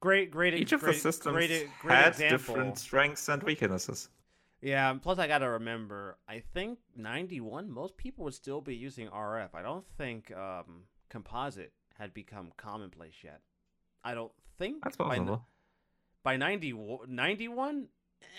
great 0.00 0.30
great 0.30 0.54
each 0.54 0.72
of 0.72 0.82
the 0.84 0.92
systems 0.92 1.46
great, 1.48 1.78
great 1.78 2.00
had 2.00 2.06
example. 2.06 2.28
different 2.28 2.78
strengths 2.78 3.28
and 3.28 3.42
weaknesses 3.42 4.08
Yeah, 4.60 4.92
plus 5.00 5.18
I 5.18 5.26
gotta 5.26 5.48
remember, 5.48 6.18
I 6.28 6.40
think 6.40 6.78
ninety 6.94 7.40
one, 7.40 7.70
most 7.70 7.96
people 7.96 8.24
would 8.24 8.34
still 8.34 8.60
be 8.60 8.74
using 8.76 9.08
RF. 9.08 9.54
I 9.54 9.62
don't 9.62 9.86
think 9.96 10.30
um, 10.36 10.84
composite 11.08 11.72
had 11.98 12.12
become 12.12 12.52
commonplace 12.56 13.16
yet. 13.24 13.40
I 14.04 14.14
don't 14.14 14.32
think 14.58 14.84
that's 14.84 14.96
by, 15.06 15.20
possible 15.20 15.46
by 16.22 16.36
90, 16.36 16.74
91, 17.08 17.88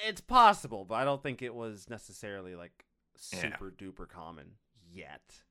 it's 0.07 0.21
possible, 0.21 0.85
but 0.85 0.95
I 0.95 1.05
don't 1.05 1.23
think 1.23 1.41
it 1.41 1.53
was 1.55 1.89
necessarily 1.89 2.55
like 2.55 2.85
Yeah. 3.31 3.57
super 3.57 3.71
duper 3.71 4.07
common 4.07 4.57
yet. 4.91 5.43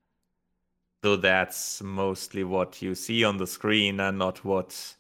though 1.03 1.17
that's 1.17 1.83
mostly 1.83 2.43
what 2.45 2.81
you 2.81 2.95
see 2.95 3.23
on 3.25 3.37
the 3.37 3.47
screen 3.47 4.01
and 4.01 4.19
not 4.19 4.45
what 4.45 4.97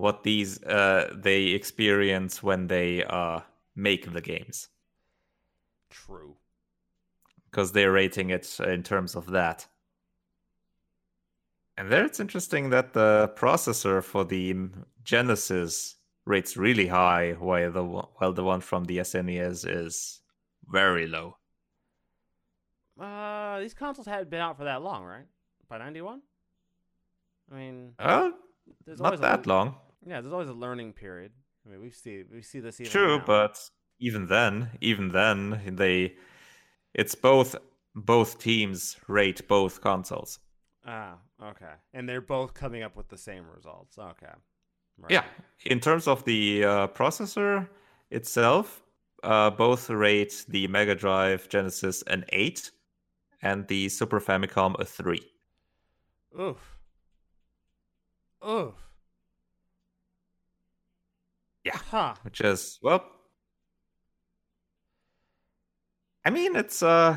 what 0.00 0.22
these 0.22 0.62
uh, 0.64 1.12
they 1.14 1.42
experience 1.48 2.42
when 2.42 2.66
they 2.68 3.04
uh, 3.04 3.40
make 3.74 4.12
the 4.12 4.20
games 4.20 4.68
True. 5.90 6.36
because 7.50 7.72
they're 7.72 7.92
rating 7.92 8.30
it 8.30 8.58
in 8.60 8.82
terms 8.82 9.14
of 9.14 9.26
that 9.30 9.66
and 11.76 11.90
there 11.90 12.04
it's 12.04 12.20
interesting 12.20 12.70
that 12.70 12.92
the 12.94 13.32
processor 13.36 14.02
for 14.02 14.24
the 14.24 14.56
genesis 15.04 15.96
rates 16.24 16.56
really 16.56 16.86
high 16.86 17.32
while 17.38 17.72
the 17.72 17.84
while 17.84 18.32
the 18.32 18.44
one 18.44 18.60
from 18.60 18.84
the 18.84 18.98
snes 18.98 19.66
is 19.68 20.22
very 20.68 21.06
low 21.06 21.36
Uh, 23.00 23.58
these 23.60 23.72
consoles 23.74 24.06
hadn't 24.06 24.28
been 24.28 24.42
out 24.42 24.56
for 24.58 24.64
that 24.64 24.82
long, 24.82 25.04
right? 25.04 25.26
By 25.70 25.78
ninety 25.78 26.02
one. 26.02 26.20
I 27.50 27.54
mean, 27.56 27.94
uh, 27.98 28.30
not 28.98 29.20
that 29.22 29.46
long 29.46 29.76
Yeah, 30.06 30.20
there's 30.20 30.32
always 30.32 30.48
a 30.48 30.54
learning 30.54 30.92
period. 30.94 31.32
I 31.66 31.70
mean, 31.70 31.80
we 31.80 31.90
see 31.90 32.24
we 32.32 32.42
see 32.42 32.60
this 32.60 32.80
even 32.80 32.90
True, 32.90 33.18
now. 33.18 33.24
but 33.26 33.58
even 33.98 34.26
then, 34.26 34.70
even 34.80 35.08
then, 35.08 35.60
they 35.66 36.14
it's 36.94 37.14
both 37.14 37.56
both 37.94 38.38
teams 38.38 38.96
rate 39.08 39.46
both 39.48 39.80
consoles. 39.80 40.38
Ah, 40.86 41.18
okay. 41.42 41.74
And 41.92 42.08
they're 42.08 42.22
both 42.22 42.54
coming 42.54 42.82
up 42.82 42.96
with 42.96 43.08
the 43.08 43.18
same 43.18 43.44
results. 43.54 43.98
Okay. 43.98 44.32
Right. 44.98 45.12
Yeah, 45.12 45.24
in 45.64 45.80
terms 45.80 46.06
of 46.08 46.24
the 46.24 46.64
uh, 46.64 46.86
processor 46.88 47.68
itself, 48.10 48.82
uh, 49.22 49.50
both 49.50 49.88
rate 49.88 50.44
the 50.48 50.66
Mega 50.68 50.94
Drive 50.94 51.48
Genesis 51.48 52.02
an 52.06 52.24
eight, 52.30 52.70
and 53.42 53.66
the 53.68 53.88
Super 53.88 54.20
Famicom 54.20 54.78
a 54.78 54.84
three. 54.84 55.22
Oof. 56.38 56.78
Oof. 58.46 58.89
Yeah. 61.64 61.76
Huh. 61.90 62.14
which 62.22 62.40
is 62.40 62.78
well 62.82 63.04
i 66.24 66.30
mean 66.30 66.56
it's 66.56 66.82
uh 66.82 67.16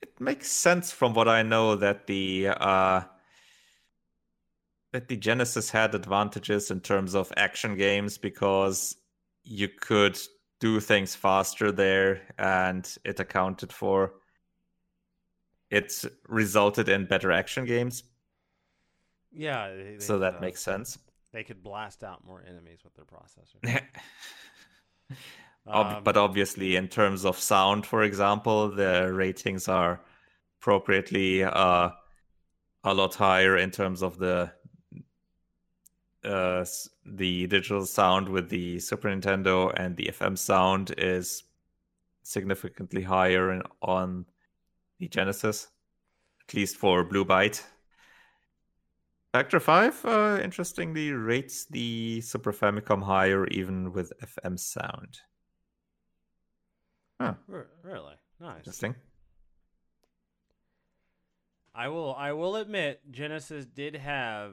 it 0.00 0.18
makes 0.20 0.50
sense 0.50 0.90
from 0.90 1.12
what 1.12 1.28
i 1.28 1.42
know 1.42 1.76
that 1.76 2.06
the 2.06 2.48
uh 2.48 3.02
that 4.92 5.08
the 5.08 5.16
Genesis 5.16 5.68
had 5.68 5.94
advantages 5.94 6.70
in 6.70 6.80
terms 6.80 7.14
of 7.14 7.30
action 7.36 7.76
games 7.76 8.16
because 8.16 8.96
you 9.44 9.68
could 9.68 10.18
do 10.58 10.80
things 10.80 11.14
faster 11.14 11.70
there 11.70 12.22
and 12.38 12.96
it 13.04 13.20
accounted 13.20 13.70
for 13.70 14.14
it 15.70 15.92
resulted 16.28 16.88
in 16.88 17.04
better 17.04 17.30
action 17.30 17.66
games 17.66 18.04
Yeah. 19.32 19.98
so 19.98 20.18
that 20.20 20.40
makes 20.40 20.62
sense 20.62 20.98
They 21.36 21.44
could 21.44 21.62
blast 21.62 22.02
out 22.02 22.24
more 22.26 22.42
enemies 22.48 22.78
with 22.82 22.94
their 22.94 23.04
processor. 23.04 23.82
Um, 25.68 26.04
but 26.04 26.16
obviously 26.16 26.76
in 26.76 26.86
terms 26.86 27.24
of 27.24 27.36
sound 27.36 27.86
for 27.86 28.04
example 28.04 28.68
the 28.68 29.12
ratings 29.12 29.66
are 29.66 30.00
appropriately 30.60 31.42
uh, 31.42 31.90
a 32.84 32.94
lot 32.94 33.16
higher 33.16 33.56
in 33.56 33.72
terms 33.72 34.00
of 34.00 34.16
the 34.16 34.52
uh, 36.24 36.64
the 37.04 37.48
digital 37.48 37.84
sound 37.84 38.28
with 38.28 38.48
the 38.48 38.78
Super 38.78 39.08
Nintendo 39.08 39.72
and 39.76 39.96
the 39.96 40.04
FM 40.12 40.38
sound 40.38 40.94
is 40.98 41.42
significantly 42.22 43.02
higher 43.02 43.52
in, 43.52 43.62
on 43.82 44.24
the 45.00 45.08
Genesis, 45.08 45.66
at 46.48 46.54
least 46.54 46.76
for 46.76 47.02
Blue 47.02 47.24
Byte. 47.24 47.64
Factor 49.36 49.60
5, 49.60 50.04
uh, 50.06 50.40
interestingly, 50.42 51.12
rates 51.12 51.66
the 51.66 52.22
Super 52.22 52.54
Famicom 52.54 53.02
higher 53.02 53.46
even 53.48 53.92
with 53.92 54.10
FM 54.24 54.58
sound. 54.58 55.18
Huh, 57.20 57.34
really 57.82 58.14
nice. 58.40 58.56
interesting. 58.60 58.94
I 61.74 61.88
will. 61.88 62.14
I 62.14 62.32
will 62.32 62.56
admit, 62.56 63.02
Genesis 63.10 63.66
did 63.66 63.96
have 63.96 64.52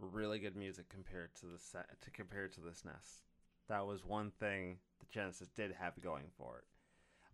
really 0.00 0.38
good 0.38 0.56
music 0.56 0.88
compared 0.88 1.34
to 1.34 1.44
the 1.44 1.58
set 1.58 2.00
to 2.00 2.10
compared 2.10 2.54
to 2.54 2.62
the 2.62 2.70
SNES. 2.70 3.20
That 3.68 3.86
was 3.86 4.02
one 4.02 4.32
thing 4.40 4.78
the 5.00 5.06
Genesis 5.10 5.48
did 5.54 5.74
have 5.78 6.00
going 6.00 6.30
for 6.38 6.60
it. 6.60 6.64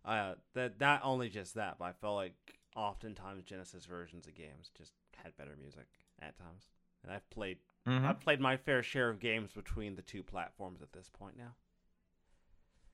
Uh, 0.03 0.33
that 0.53 0.81
not 0.81 0.99
only 1.05 1.29
just 1.29 1.55
that, 1.55 1.77
but 1.79 1.85
I 1.85 1.93
felt 1.93 2.17
like 2.17 2.35
oftentimes 2.75 3.45
Genesis 3.45 3.85
versions 3.85 4.27
of 4.27 4.35
games 4.35 4.69
just 4.77 4.91
had 5.23 5.37
better 5.37 5.55
music 5.57 5.87
at 6.21 6.37
times. 6.37 6.65
And 7.03 7.11
I've 7.11 7.29
played 7.29 7.57
Mhm. 7.87 8.05
I've 8.05 8.19
played 8.19 8.39
my 8.39 8.57
fair 8.57 8.83
share 8.83 9.09
of 9.09 9.19
games 9.19 9.53
between 9.53 9.95
the 9.95 10.01
two 10.01 10.21
platforms 10.23 10.81
at 10.81 10.91
this 10.91 11.09
point 11.09 11.37
now. 11.37 11.55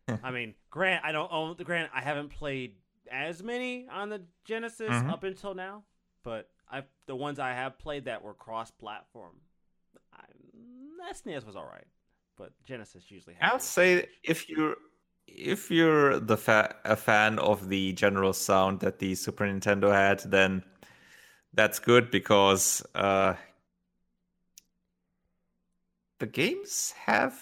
I 0.24 0.32
mean, 0.32 0.56
grant 0.70 1.04
I 1.04 1.12
don't 1.12 1.32
own 1.32 1.56
the 1.58 1.64
grant. 1.64 1.92
I 1.94 2.02
haven't 2.02 2.30
played 2.30 2.76
as 3.12 3.42
many 3.44 3.88
on 3.90 4.10
the 4.10 4.24
Genesis 4.46 4.90
Mhm. 4.90 5.10
up 5.12 5.24
until 5.24 5.54
now, 5.54 5.84
but 6.24 6.50
I 6.70 6.84
the 7.08 7.16
ones 7.16 7.40
I 7.40 7.54
have 7.54 7.78
played 7.80 8.06
that 8.06 8.22
were 8.22 8.34
cross-platform. 8.34 9.42
I, 10.14 10.26
SNES 11.12 11.46
was 11.46 11.56
all 11.56 11.66
right, 11.68 11.88
but 12.36 12.52
Genesis 12.64 13.10
usually. 13.12 13.36
I'll 13.42 13.60
say 13.60 14.08
if 14.24 14.50
you're 14.50 14.76
if 15.28 15.72
you're 15.72 16.20
the 16.20 16.38
fa- 16.38 16.76
a 16.86 16.96
fan 16.96 17.40
of 17.40 17.68
the 17.70 17.94
general 17.94 18.34
sound 18.34 18.80
that 18.82 19.00
the 19.00 19.16
Super 19.16 19.46
Nintendo 19.46 19.92
had, 19.92 20.20
then 20.20 20.64
that's 21.54 21.80
good 21.80 22.12
because 22.12 22.84
uh, 22.94 23.34
the 26.20 26.26
games 26.26 26.94
have 27.06 27.42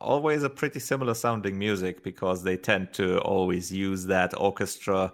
always 0.00 0.42
a 0.42 0.50
pretty 0.50 0.80
similar 0.80 1.14
sounding 1.14 1.58
music 1.58 2.02
because 2.02 2.42
they 2.42 2.56
tend 2.56 2.92
to 2.94 3.18
always 3.20 3.70
use 3.70 4.06
that 4.06 4.32
orchestra 4.38 5.12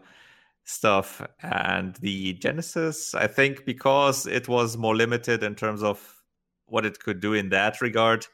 stuff 0.65 1.23
and 1.43 1.97
the 1.97 2.33
genesis 2.35 3.15
i 3.15 3.27
think 3.27 3.65
because 3.65 4.27
it 4.27 4.49
was 4.49 4.77
more 4.77 4.95
limited 4.95 5.43
in 5.43 5.55
terms 5.55 5.83
of 5.83 6.23
what 6.66 6.85
it 6.85 6.99
could 7.01 7.20
do 7.20 7.35
in 7.35 7.49
that 7.49 7.81
regard 7.81 8.27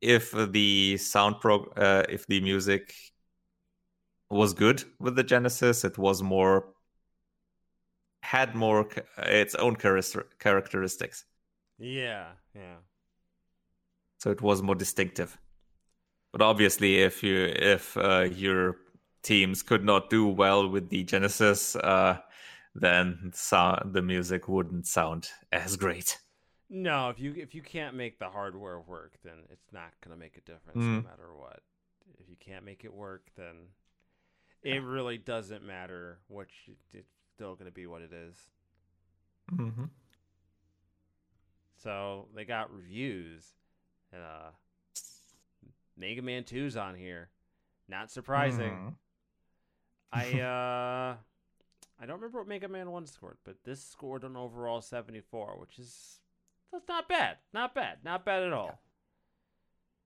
if 0.00 0.32
the 0.52 0.96
sound 0.96 1.36
pro 1.40 1.64
uh, 1.76 2.02
if 2.08 2.26
the 2.26 2.40
music 2.40 2.94
was 4.30 4.54
good 4.54 4.82
with 4.98 5.16
the 5.16 5.24
genesis 5.24 5.84
it 5.84 5.98
was 5.98 6.22
more 6.22 6.66
had 8.22 8.54
more 8.54 8.88
its 9.18 9.54
own 9.54 9.76
characteristics 9.76 11.24
Yeah, 11.80 12.32
yeah. 12.54 12.76
so 14.18 14.30
it 14.30 14.42
was 14.42 14.62
more 14.62 14.74
distinctive 14.74 15.38
but 16.32 16.42
obviously 16.42 16.98
if 16.98 17.22
you 17.22 17.36
if 17.56 17.96
uh, 17.96 18.28
your 18.34 18.76
teams 19.22 19.62
could 19.62 19.84
not 19.84 20.10
do 20.10 20.26
well 20.26 20.68
with 20.68 20.88
the 20.90 21.02
genesis 21.04 21.74
uh, 21.76 22.18
then 22.74 23.30
so- 23.34 23.82
the 23.92 24.02
music 24.02 24.48
wouldn't 24.48 24.86
sound 24.86 25.28
as 25.52 25.76
great 25.76 26.18
No, 26.72 27.08
if 27.10 27.18
you 27.18 27.34
if 27.36 27.52
you 27.54 27.62
can't 27.62 27.96
make 27.96 28.20
the 28.20 28.28
hardware 28.30 28.78
work, 28.78 29.14
then 29.24 29.38
it's 29.50 29.72
not 29.72 29.90
gonna 30.00 30.16
make 30.16 30.36
a 30.36 30.40
difference 30.52 30.78
Mm. 30.84 31.02
no 31.02 31.10
matter 31.10 31.34
what. 31.34 31.62
If 32.20 32.28
you 32.28 32.36
can't 32.38 32.64
make 32.64 32.84
it 32.84 32.92
work, 32.94 33.24
then 33.34 33.56
it 34.62 34.78
really 34.84 35.18
doesn't 35.18 35.64
matter 35.66 36.20
what 36.28 36.46
you, 36.66 36.74
it's 36.92 37.10
still 37.34 37.56
gonna 37.56 37.72
be 37.72 37.86
what 37.88 38.02
it 38.02 38.12
is. 38.12 38.36
mm-hmm. 39.52 39.86
So 41.82 42.26
they 42.34 42.44
got 42.44 42.74
reviews. 42.74 43.44
And, 44.12 44.22
uh, 44.22 44.50
Mega 45.96 46.22
Man 46.22 46.44
2's 46.44 46.76
on 46.76 46.94
here. 46.94 47.28
Not 47.88 48.10
surprising. 48.10 48.72
Mhm. 48.72 48.94
I 50.12 50.40
uh 50.40 51.16
I 52.02 52.06
don't 52.06 52.16
remember 52.16 52.38
what 52.38 52.48
Mega 52.48 52.68
Man 52.68 52.90
1 52.90 53.06
scored, 53.06 53.36
but 53.44 53.56
this 53.64 53.84
scored 53.84 54.24
an 54.24 54.36
overall 54.36 54.80
74, 54.80 55.56
which 55.58 55.78
is 55.78 56.20
that's 56.72 56.88
not 56.88 57.08
bad. 57.08 57.36
Not 57.52 57.74
bad. 57.74 57.98
Not 58.04 58.24
bad 58.24 58.42
at 58.44 58.52
all. 58.52 58.80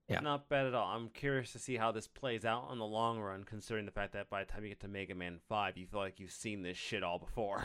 Yeah. 0.09 0.21
Not 0.21 0.49
bad 0.49 0.67
at 0.67 0.75
all. 0.75 0.89
I'm 0.89 1.09
curious 1.09 1.53
to 1.53 1.59
see 1.59 1.77
how 1.77 1.93
this 1.93 2.07
plays 2.09 2.45
out 2.45 2.69
in 2.73 2.79
the 2.79 2.85
long 2.85 3.21
run, 3.21 3.45
considering 3.45 3.87
the 3.87 3.91
fact 3.93 4.13
that 4.15 4.29
by 4.29 4.45
the 4.45 4.51
time 4.51 4.63
you 4.65 4.71
get 4.71 4.81
to 4.81 4.89
Mega 4.89 5.15
Man 5.15 5.39
5, 5.49 5.77
you 5.79 5.87
feel 5.87 6.01
like 6.01 6.19
you've 6.21 6.31
seen 6.33 6.63
this 6.63 6.77
shit 6.77 7.03
all 7.03 7.19
before. 7.19 7.65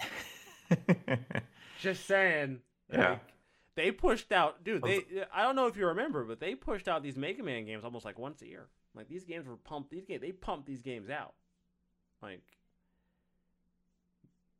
Just 1.80 2.06
saying. 2.06 2.60
Yeah. 2.92 3.10
Like, 3.10 3.20
they 3.74 3.90
pushed 3.92 4.32
out, 4.32 4.64
dude. 4.64 4.82
They 4.82 5.04
I 5.32 5.42
don't 5.42 5.54
know 5.56 5.66
if 5.68 5.76
you 5.76 5.86
remember, 5.86 6.24
but 6.24 6.40
they 6.40 6.54
pushed 6.56 6.88
out 6.88 7.02
these 7.02 7.16
Mega 7.16 7.42
Man 7.42 7.64
games 7.64 7.84
almost 7.84 8.04
like 8.04 8.18
once 8.18 8.42
a 8.42 8.46
year. 8.48 8.66
Like 8.94 9.08
these 9.08 9.24
games 9.24 9.46
were 9.46 9.56
pumped. 9.56 9.90
These 9.90 10.04
games 10.04 10.20
they 10.20 10.32
pumped 10.32 10.66
these 10.66 10.80
games 10.82 11.08
out. 11.10 11.34
Like 12.20 12.42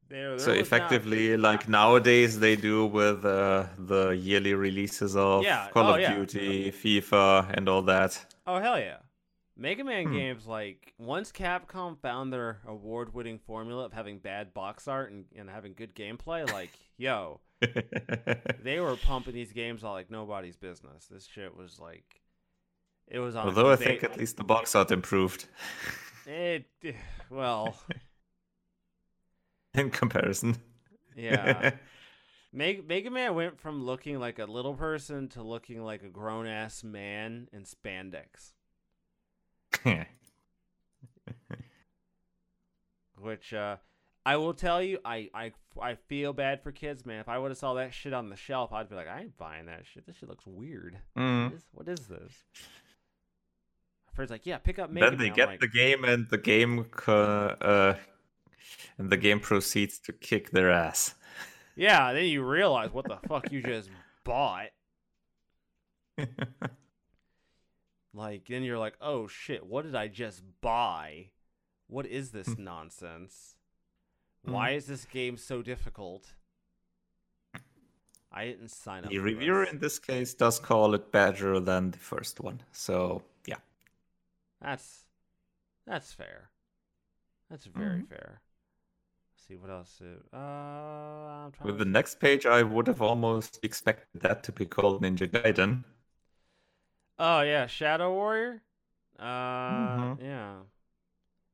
there. 0.08 0.38
so 0.38 0.52
effectively 0.52 1.36
like 1.36 1.68
nowadays 1.68 2.38
they 2.38 2.56
do 2.56 2.86
with 2.86 3.24
uh, 3.24 3.66
the 3.78 4.10
yearly 4.10 4.54
releases 4.54 5.16
of 5.16 5.42
Yeah, 5.42 5.68
call 5.70 5.88
oh, 5.88 5.94
of 5.94 6.00
yeah. 6.00 6.14
duty 6.14 6.70
fifa 6.70 7.52
and 7.54 7.68
all 7.68 7.82
that 7.82 8.24
Oh 8.46 8.58
hell 8.58 8.78
yeah. 8.78 8.98
Mega 9.56 9.82
Man 9.84 10.06
Hmm. 10.06 10.12
games 10.12 10.46
like 10.46 10.94
once 10.98 11.32
Capcom 11.32 11.98
found 11.98 12.32
their 12.32 12.60
award-winning 12.66 13.38
formula 13.40 13.84
of 13.84 13.92
having 13.92 14.18
bad 14.18 14.54
box 14.54 14.86
art 14.88 15.10
and, 15.10 15.24
and 15.36 15.50
having 15.50 15.74
good 15.74 15.94
gameplay, 15.94 16.50
like 16.52 16.70
yo, 16.96 17.40
they 18.62 18.78
were 18.80 18.96
pumping 18.96 19.34
these 19.34 19.52
games 19.52 19.82
all 19.84 19.92
like 19.92 20.10
nobody's 20.10 20.56
business. 20.56 21.06
This 21.10 21.26
shit 21.26 21.56
was 21.56 21.78
like, 21.80 22.20
it 23.08 23.18
was 23.18 23.34
on. 23.36 23.46
although 23.46 23.70
i 23.70 23.76
they- 23.76 23.84
think 23.84 24.04
at 24.04 24.16
least 24.16 24.36
the 24.36 24.44
box 24.44 24.74
art 24.74 24.90
improved 24.90 25.46
it. 26.26 26.66
Well, 27.30 27.76
in 29.74 29.90
comparison 29.90 30.56
yeah. 31.16 31.72
Meg- 32.52 32.86
Mega 32.88 33.10
Man 33.10 33.34
went 33.34 33.60
from 33.60 33.84
looking 33.84 34.18
like 34.20 34.38
a 34.38 34.44
little 34.46 34.74
person 34.74 35.28
to 35.30 35.42
looking 35.42 35.82
like 35.82 36.02
a 36.02 36.08
grown 36.08 36.46
ass 36.46 36.82
man 36.84 37.48
in 37.52 37.64
spandex, 37.64 38.52
which 43.20 43.52
uh, 43.52 43.76
I 44.28 44.36
will 44.36 44.52
tell 44.52 44.82
you, 44.82 44.98
I, 45.04 45.30
I 45.32 45.52
I 45.80 45.94
feel 45.94 46.32
bad 46.32 46.62
for 46.62 46.72
kids, 46.72 47.06
man. 47.06 47.20
If 47.20 47.28
I 47.28 47.38
would 47.38 47.50
have 47.50 47.58
saw 47.58 47.74
that 47.74 47.94
shit 47.94 48.12
on 48.12 48.28
the 48.28 48.36
shelf, 48.36 48.72
I'd 48.72 48.88
be 48.88 48.94
like, 48.94 49.08
I 49.08 49.20
ain't 49.20 49.36
buying 49.38 49.66
that 49.66 49.86
shit. 49.86 50.06
This 50.06 50.16
shit 50.16 50.28
looks 50.28 50.46
weird. 50.46 50.98
Mm. 51.16 51.44
What 51.44 51.54
is, 51.54 51.64
what 51.72 51.88
is 51.88 52.06
this? 52.06 52.44
Friend's 54.12 54.30
like, 54.30 54.44
yeah, 54.44 54.58
pick 54.58 54.78
up 54.78 54.90
Mega 54.90 55.10
then 55.10 55.18
they. 55.18 55.30
Get 55.30 55.48
like, 55.48 55.60
the 55.60 55.68
game 55.68 56.04
and 56.04 56.28
the 56.28 56.38
game 56.38 56.86
uh, 57.06 57.94
and 58.98 59.10
the 59.10 59.16
game 59.16 59.40
proceeds 59.40 59.98
to 60.00 60.12
kick 60.12 60.50
their 60.50 60.70
ass 60.70 61.14
yeah. 61.74 62.12
Then 62.12 62.24
you 62.24 62.42
realize 62.42 62.92
what 62.92 63.06
the 63.06 63.18
fuck 63.28 63.50
you 63.52 63.62
just 63.62 63.88
bought. 64.24 64.68
Like, 68.14 68.48
then 68.48 68.64
you're 68.64 68.78
like, 68.78 68.94
oh 69.00 69.28
shit, 69.28 69.64
what 69.64 69.84
did 69.84 69.94
I 69.94 70.08
just 70.08 70.42
buy? 70.60 71.30
What 71.86 72.04
is 72.04 72.32
this 72.32 72.48
Hmm. 72.54 72.64
Nonsense? 74.44 74.54
Why 74.54 74.70
is 74.70 74.86
this 74.86 75.04
game 75.04 75.36
so 75.36 75.62
difficult? 75.62 76.34
I 78.30 78.44
didn't 78.44 78.68
sign 78.70 79.04
up. 79.04 79.10
the 79.10 79.18
reviewer 79.18 79.64
this. 79.64 79.72
in 79.72 79.78
this 79.78 79.98
case 79.98 80.34
does 80.34 80.58
call 80.58 80.94
it 80.94 81.10
better 81.10 81.58
than 81.60 81.90
the 81.90 81.98
first 81.98 82.40
one 82.40 82.60
so 82.72 83.22
yeah 83.46 83.56
That's 84.60 85.06
that's 85.86 86.12
fair. 86.12 86.50
That's 87.48 87.64
very 87.66 88.02
Mhm. 88.02 88.08
fair. 88.08 88.42
see 89.34 89.56
what 89.56 89.70
else. 89.70 90.02
Uh, 90.02 90.36
I'm 90.36 91.52
With 91.62 91.78
to 91.78 91.84
the 91.84 91.90
next 91.90 92.20
page, 92.20 92.44
I 92.44 92.62
would 92.62 92.86
have 92.86 93.00
almost 93.00 93.58
expected 93.62 94.20
that 94.20 94.42
to 94.44 94.52
be 94.52 94.66
called 94.66 95.02
Ninja 95.02 95.26
Gaiden. 95.26 95.84
Oh 97.18 97.40
yeah, 97.40 97.66
Shadow 97.66 98.12
Warrior. 98.12 98.62
Uh, 99.18 100.14
Mhm. 100.14 100.20
yeah. 100.20 100.62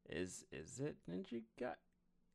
Is 0.09 0.45
is 0.51 0.81
it 0.81 0.97
Ninja 1.09 1.43
Gaiden? 1.57 1.77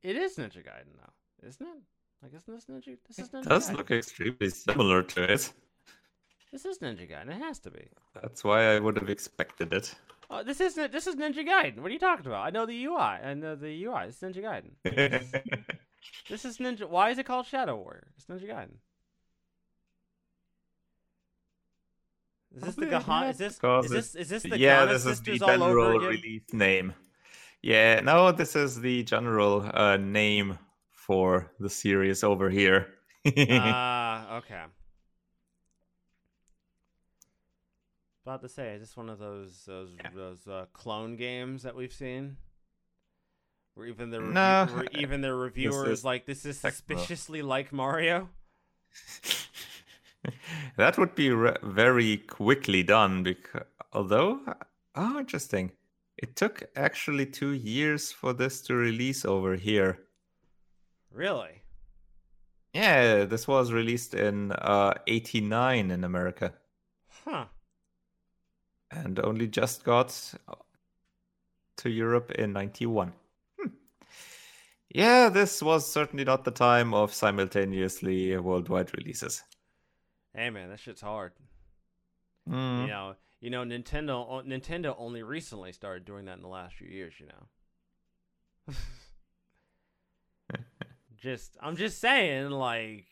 It 0.03 0.15
is 0.15 0.37
Ninja 0.37 0.57
Gaiden 0.57 0.95
though, 0.97 1.47
isn't 1.47 1.65
it? 1.65 1.83
Like, 2.21 2.33
isn't 2.35 2.53
this 2.53 2.65
Ninja? 2.65 2.97
This 3.07 3.19
is 3.19 3.29
Ninja 3.29 3.45
It 3.45 3.49
does 3.49 3.69
Gaiden. 3.69 3.77
look 3.77 3.91
extremely 3.91 4.49
similar 4.49 5.03
to 5.03 5.23
it. 5.33 5.51
This 6.51 6.65
is 6.65 6.79
Ninja 6.79 7.09
Gaiden. 7.09 7.29
It 7.29 7.41
has 7.41 7.59
to 7.59 7.71
be. 7.71 7.87
That's 8.21 8.43
why 8.43 8.73
I 8.75 8.79
would 8.79 8.97
have 8.97 9.09
expected 9.09 9.71
it. 9.73 9.93
Oh, 10.29 10.43
this 10.43 10.61
isn't. 10.61 10.91
This 10.91 11.07
is 11.07 11.15
Ninja 11.15 11.45
Gaiden. 11.47 11.79
What 11.79 11.89
are 11.89 11.93
you 11.93 11.99
talking 11.99 12.25
about? 12.27 12.45
I 12.45 12.49
know 12.49 12.65
the 12.65 12.85
UI. 12.85 12.97
I 12.97 13.33
know 13.33 13.55
the 13.55 13.83
UI. 13.85 14.05
It's 14.07 14.19
Ninja 14.19 14.41
Gaiden. 14.43 15.63
This 16.29 16.45
is 16.45 16.59
Ninja. 16.59 16.87
Why 16.87 17.09
is 17.09 17.17
it 17.17 17.25
called 17.25 17.45
Shadow 17.45 17.75
Warrior? 17.75 18.07
It's 18.15 18.25
Ninja 18.27 18.47
Gaiden. 18.47 18.77
Is 22.55 22.63
this 22.63 22.75
the 22.75 22.87
Probably 22.87 23.05
Gahan? 23.05 23.21
not 23.21 23.29
Is 23.31 23.37
this 23.37 23.59
is 23.83 23.89
this 23.91 24.15
is 24.15 24.29
this 24.29 24.43
the 24.43 24.57
yeah, 24.57 24.85
Ghana 24.85 24.93
this 24.93 25.05
is 25.05 25.21
the 25.21 25.37
general 25.37 25.99
release 25.99 26.53
name. 26.53 26.93
Yeah, 27.61 27.99
no, 28.01 28.31
this 28.31 28.55
is 28.55 28.79
the 28.79 29.03
general 29.03 29.69
uh, 29.73 29.97
name 29.97 30.57
for 30.91 31.51
the 31.59 31.69
series 31.69 32.23
over 32.23 32.49
here. 32.49 32.87
Ah, 33.49 34.37
okay. 34.37 34.63
About 38.25 38.41
to 38.41 38.49
say, 38.49 38.75
is 38.75 38.81
this 38.81 38.95
one 38.97 39.09
of 39.09 39.19
those 39.19 39.65
those 39.65 39.89
Yeah. 39.97 40.09
those 40.13 40.47
uh, 40.47 40.67
clone 40.71 41.15
games 41.15 41.63
that 41.63 41.75
we've 41.75 41.91
seen? 41.91 42.37
Where 43.73 43.87
even 43.87 44.09
the 44.09 44.19
review, 44.21 44.33
No, 44.33 44.65
where 44.65 44.87
even 44.91 45.21
the 45.21 45.33
reviewer 45.47 45.89
is 45.91 46.03
like, 46.05 46.25
"This 46.25 46.45
is 46.45 46.59
suspiciously 46.59 47.41
like 47.41 47.73
Mario." 47.73 48.29
that 50.77 50.97
would 50.97 51.15
be 51.15 51.29
re- 51.29 51.57
very 51.63 52.17
quickly 52.17 52.83
done 52.83 53.23
because 53.23 53.63
although 53.93 54.41
oh 54.95 55.19
interesting 55.19 55.71
it 56.21 56.35
took 56.35 56.63
actually 56.75 57.25
two 57.25 57.51
years 57.51 58.11
for 58.11 58.33
this 58.33 58.61
to 58.61 58.75
release 58.75 59.23
over 59.25 59.55
here 59.55 59.99
Really? 61.11 61.63
yeah 62.73 63.25
this 63.25 63.47
was 63.47 63.71
released 63.71 64.13
in 64.13 64.51
uh 64.51 64.93
89 65.07 65.91
in 65.91 66.03
america 66.03 66.53
Huh. 67.25 67.45
and 68.91 69.19
only 69.19 69.47
just 69.47 69.83
got 69.83 70.09
to 71.77 71.89
europe 71.89 72.31
in 72.31 72.53
91 72.53 73.13
Hmm. 73.59 73.67
yeah 74.89 75.29
this 75.29 75.61
was 75.63 75.91
certainly 75.91 76.25
not 76.25 76.43
the 76.43 76.51
time 76.51 76.93
of 76.93 77.13
simultaneously 77.13 78.37
worldwide 78.37 78.91
releases 78.97 79.43
Hey 80.35 80.51
man, 80.51 80.69
that 80.69 80.79
shit's 80.79 81.01
hard. 81.01 81.31
Hmm. 82.47 82.81
You 82.81 82.87
know, 82.87 83.15
you 83.41 83.49
know, 83.49 83.63
Nintendo 83.63 84.45
Nintendo 84.45 84.95
only 84.97 85.23
recently 85.23 85.71
started 85.71 86.05
doing 86.05 86.25
that 86.25 86.37
in 86.37 86.41
the 86.41 86.47
last 86.47 86.75
few 86.75 86.87
years. 86.87 87.13
You 87.19 87.27
know. 87.27 88.75
just, 91.21 91.57
I'm 91.61 91.75
just 91.75 91.99
saying, 91.99 92.49
like, 92.49 93.07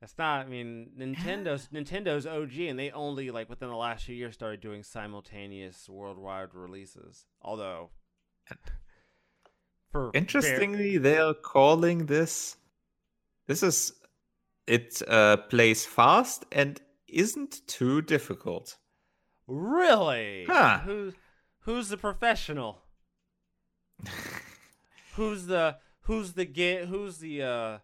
that's 0.00 0.16
not. 0.18 0.46
I 0.46 0.48
mean, 0.48 0.90
Nintendo's 0.98 1.68
Nintendo's 1.74 2.26
OG, 2.26 2.58
and 2.60 2.78
they 2.78 2.90
only 2.90 3.30
like 3.30 3.50
within 3.50 3.68
the 3.68 3.76
last 3.76 4.04
few 4.04 4.14
years 4.14 4.34
started 4.34 4.60
doing 4.60 4.82
simultaneous 4.82 5.88
worldwide 5.88 6.54
releases. 6.54 7.26
Although, 7.42 7.90
for 9.92 10.10
Interestingly, 10.14 10.96
they 10.96 11.18
are 11.18 11.34
calling 11.34 12.06
this. 12.06 12.56
This 13.46 13.62
is. 13.62 13.92
It 14.66 15.00
uh, 15.06 15.36
plays 15.36 15.86
fast 15.86 16.44
and 16.50 16.80
isn't 17.08 17.60
too 17.68 18.02
difficult. 18.02 18.76
Really, 19.46 20.44
Huh. 20.48 20.80
who's 20.80 21.14
who's 21.60 21.88
the 21.88 21.96
professional? 21.96 22.82
Who's 25.14 25.46
the 25.46 25.78
who's 26.02 26.34
the 26.34 26.44
get 26.44 26.88
who's 26.88 27.16
the 27.18 27.42
uh 27.42 27.78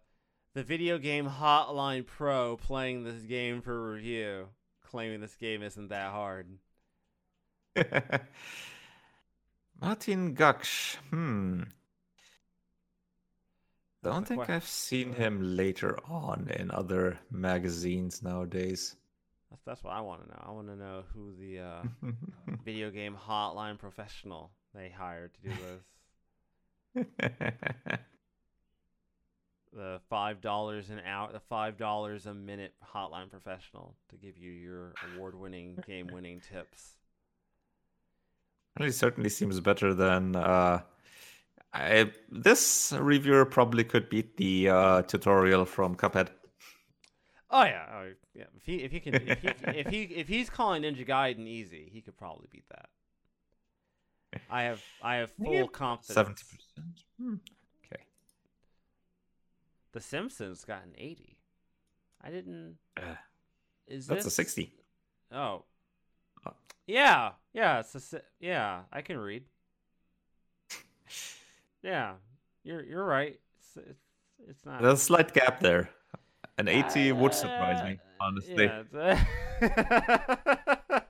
the 0.55 0.63
video 0.63 0.99
game 0.99 1.27
hotline 1.27 2.07
pro 2.07 2.59
playing 2.59 3.05
this 3.05 3.23
game 3.23 3.63
for 3.63 3.93
review, 3.95 4.49
claiming 4.85 5.21
this 5.23 5.35
game 5.37 5.63
isn't 5.63 5.89
that 5.89 6.11
hard. 6.11 6.59
Martin 9.81 10.35
Gaksh. 10.37 10.97
Hmm. 11.11 11.63
Don't 14.03 14.27
think 14.27 14.51
I've 14.51 14.67
seen 14.67 15.13
him 15.15 15.57
later 15.57 15.97
on 16.09 16.49
in 16.55 16.71
other 16.71 17.19
magazines 17.31 18.23
nowadays. 18.23 18.97
That's 19.53 19.63
that's 19.65 19.85
what 19.85 19.93
I 19.93 20.01
want 20.01 20.23
to 20.23 20.29
know. 20.29 20.43
I 20.47 20.51
want 20.51 20.69
to 20.69 20.77
know 20.77 21.03
who 21.13 21.33
the 21.39 21.61
uh, 21.61 21.83
video 22.65 22.91
game 22.91 23.15
hotline 23.29 23.79
professional 23.79 24.51
they 24.75 24.89
hired 24.89 25.33
to 25.35 25.41
do 25.51 27.05
this. 27.05 27.07
The 29.75 30.01
five 30.11 30.43
dollars 30.43 30.91
an 30.91 31.01
hour, 31.01 31.33
the 31.33 31.41
five 31.41 31.79
dollars 31.79 32.27
a 32.27 32.35
minute 32.35 32.75
hotline 32.95 33.31
professional 33.31 33.97
to 34.11 34.17
give 34.17 34.37
you 34.37 34.51
your 34.53 34.93
award-winning, 35.15 35.79
game-winning 35.87 36.43
tips. 36.53 36.97
Well, 38.79 38.87
It 38.87 38.93
certainly 38.93 39.31
seems 39.31 39.61
better 39.61 39.95
than. 39.95 40.37
Uh, 40.37 40.83
I, 41.73 42.13
this 42.31 42.93
reviewer 42.99 43.47
probably 43.47 43.85
could 43.85 44.11
beat 44.11 44.37
the 44.37 44.69
uh, 44.69 45.03
tutorial 45.03 45.65
from 45.65 45.97
Cuphead. 45.97 46.29
Oh 47.51 47.65
yeah, 47.65 47.87
oh, 47.95 48.13
yeah. 48.35 48.45
If 48.57 48.65
he 48.65 48.77
if 48.77 48.93
he 48.93 49.01
can 49.01 49.15
if 49.15 49.41
he 49.41 49.49
if 49.67 49.87
he 49.89 50.03
if 50.03 50.29
he's 50.29 50.51
calling 50.51 50.83
Ninja 50.83 51.07
Gaiden 51.07 51.47
easy, 51.47 51.89
he 51.93 52.01
could 52.01 52.17
probably 52.17 52.49
beat 52.51 52.69
that. 52.71 52.89
I 54.51 54.63
have 54.63 54.83
I 55.03 55.17
have 55.17 55.31
full 55.33 55.53
Yeah, 55.53 55.67
confidence. 55.73 56.15
Seventy 56.15 56.43
percent. 56.45 57.05
Hmm. 57.21 57.35
Okay. 57.85 58.05
The 59.93 60.01
Simpsons 60.01 60.65
got 60.65 60.85
an 60.85 60.93
eighty. 60.97 61.39
I 62.23 62.31
didn't. 62.31 62.77
Uh, 62.97 63.17
Is 63.87 64.07
that's 64.07 64.27
a 64.27 64.31
sixty. 64.31 64.73
Oh. 65.31 65.65
Oh. 66.47 66.53
Yeah, 66.87 67.33
yeah, 67.53 67.81
it's 67.81 68.13
a 68.15 68.23
yeah. 68.41 68.83
I 68.93 69.03
can 69.03 69.19
read. 69.19 69.45
Yeah, 71.83 72.13
you're 72.63 72.85
you're 72.85 73.05
right. 73.05 73.41
It's 73.59 73.77
it's, 73.77 74.05
it's 74.49 74.65
not. 74.65 74.81
There's 74.81 74.95
a 74.95 74.97
slight 74.99 75.35
gap 75.35 75.59
there. 75.59 75.91
An 76.59 76.69
eighty 76.69 77.13
would 77.13 77.35
surprise 77.35 77.83
me, 77.83 77.93
Uh, 77.93 77.97
honestly. 78.21 78.67
yeah, 78.67 78.83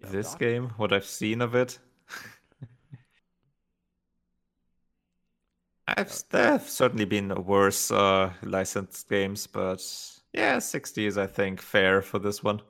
this 0.00 0.34
game, 0.34 0.70
what 0.76 0.92
I've 0.92 1.04
seen 1.04 1.40
of 1.42 1.54
it, 1.54 1.78
I've 5.88 6.12
there 6.30 6.52
have 6.52 6.68
certainly 6.68 7.04
been 7.04 7.28
worse 7.44 7.90
uh, 7.90 8.32
licensed 8.42 9.08
games, 9.08 9.46
but 9.46 9.82
yeah, 10.32 10.58
sixty 10.58 11.06
is 11.06 11.16
I 11.18 11.26
think 11.26 11.60
fair 11.60 12.02
for 12.02 12.18
this 12.18 12.42
one. 12.42 12.62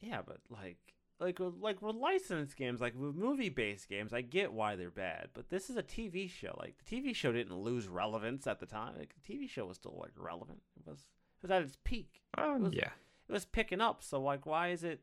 Yeah, 0.00 0.22
but 0.22 0.38
like, 0.50 0.78
like, 1.20 1.38
with- 1.38 1.58
like 1.60 1.82
with 1.82 1.96
licensed 1.96 2.56
games, 2.56 2.80
like 2.80 2.94
with 2.96 3.14
movie-based 3.14 3.88
games, 3.88 4.12
I 4.12 4.20
get 4.20 4.52
why 4.52 4.76
they're 4.76 4.90
bad. 4.90 5.28
But 5.34 5.48
this 5.50 5.68
is 5.70 5.76
a 5.76 5.82
TV 5.82 6.30
show. 6.30 6.56
Like 6.58 6.76
the 6.78 6.96
TV 6.96 7.14
show 7.14 7.32
didn't 7.32 7.56
lose 7.56 7.88
relevance 7.88 8.46
at 8.46 8.60
the 8.60 8.66
time. 8.66 8.94
Like 8.98 9.14
the 9.14 9.32
TV 9.32 9.48
show 9.48 9.66
was 9.66 9.76
still 9.76 9.96
like 10.00 10.12
relevant. 10.16 10.62
It 10.78 10.88
was 10.88 10.98
it 11.00 11.42
was 11.42 11.50
at 11.50 11.62
its 11.62 11.76
peak. 11.84 12.22
Oh 12.36 12.58
was- 12.58 12.72
yeah. 12.74 12.90
It 13.28 13.32
was 13.32 13.44
picking 13.44 13.80
up. 13.80 14.02
So 14.02 14.20
like, 14.22 14.46
why 14.46 14.68
is 14.68 14.84
it? 14.84 15.00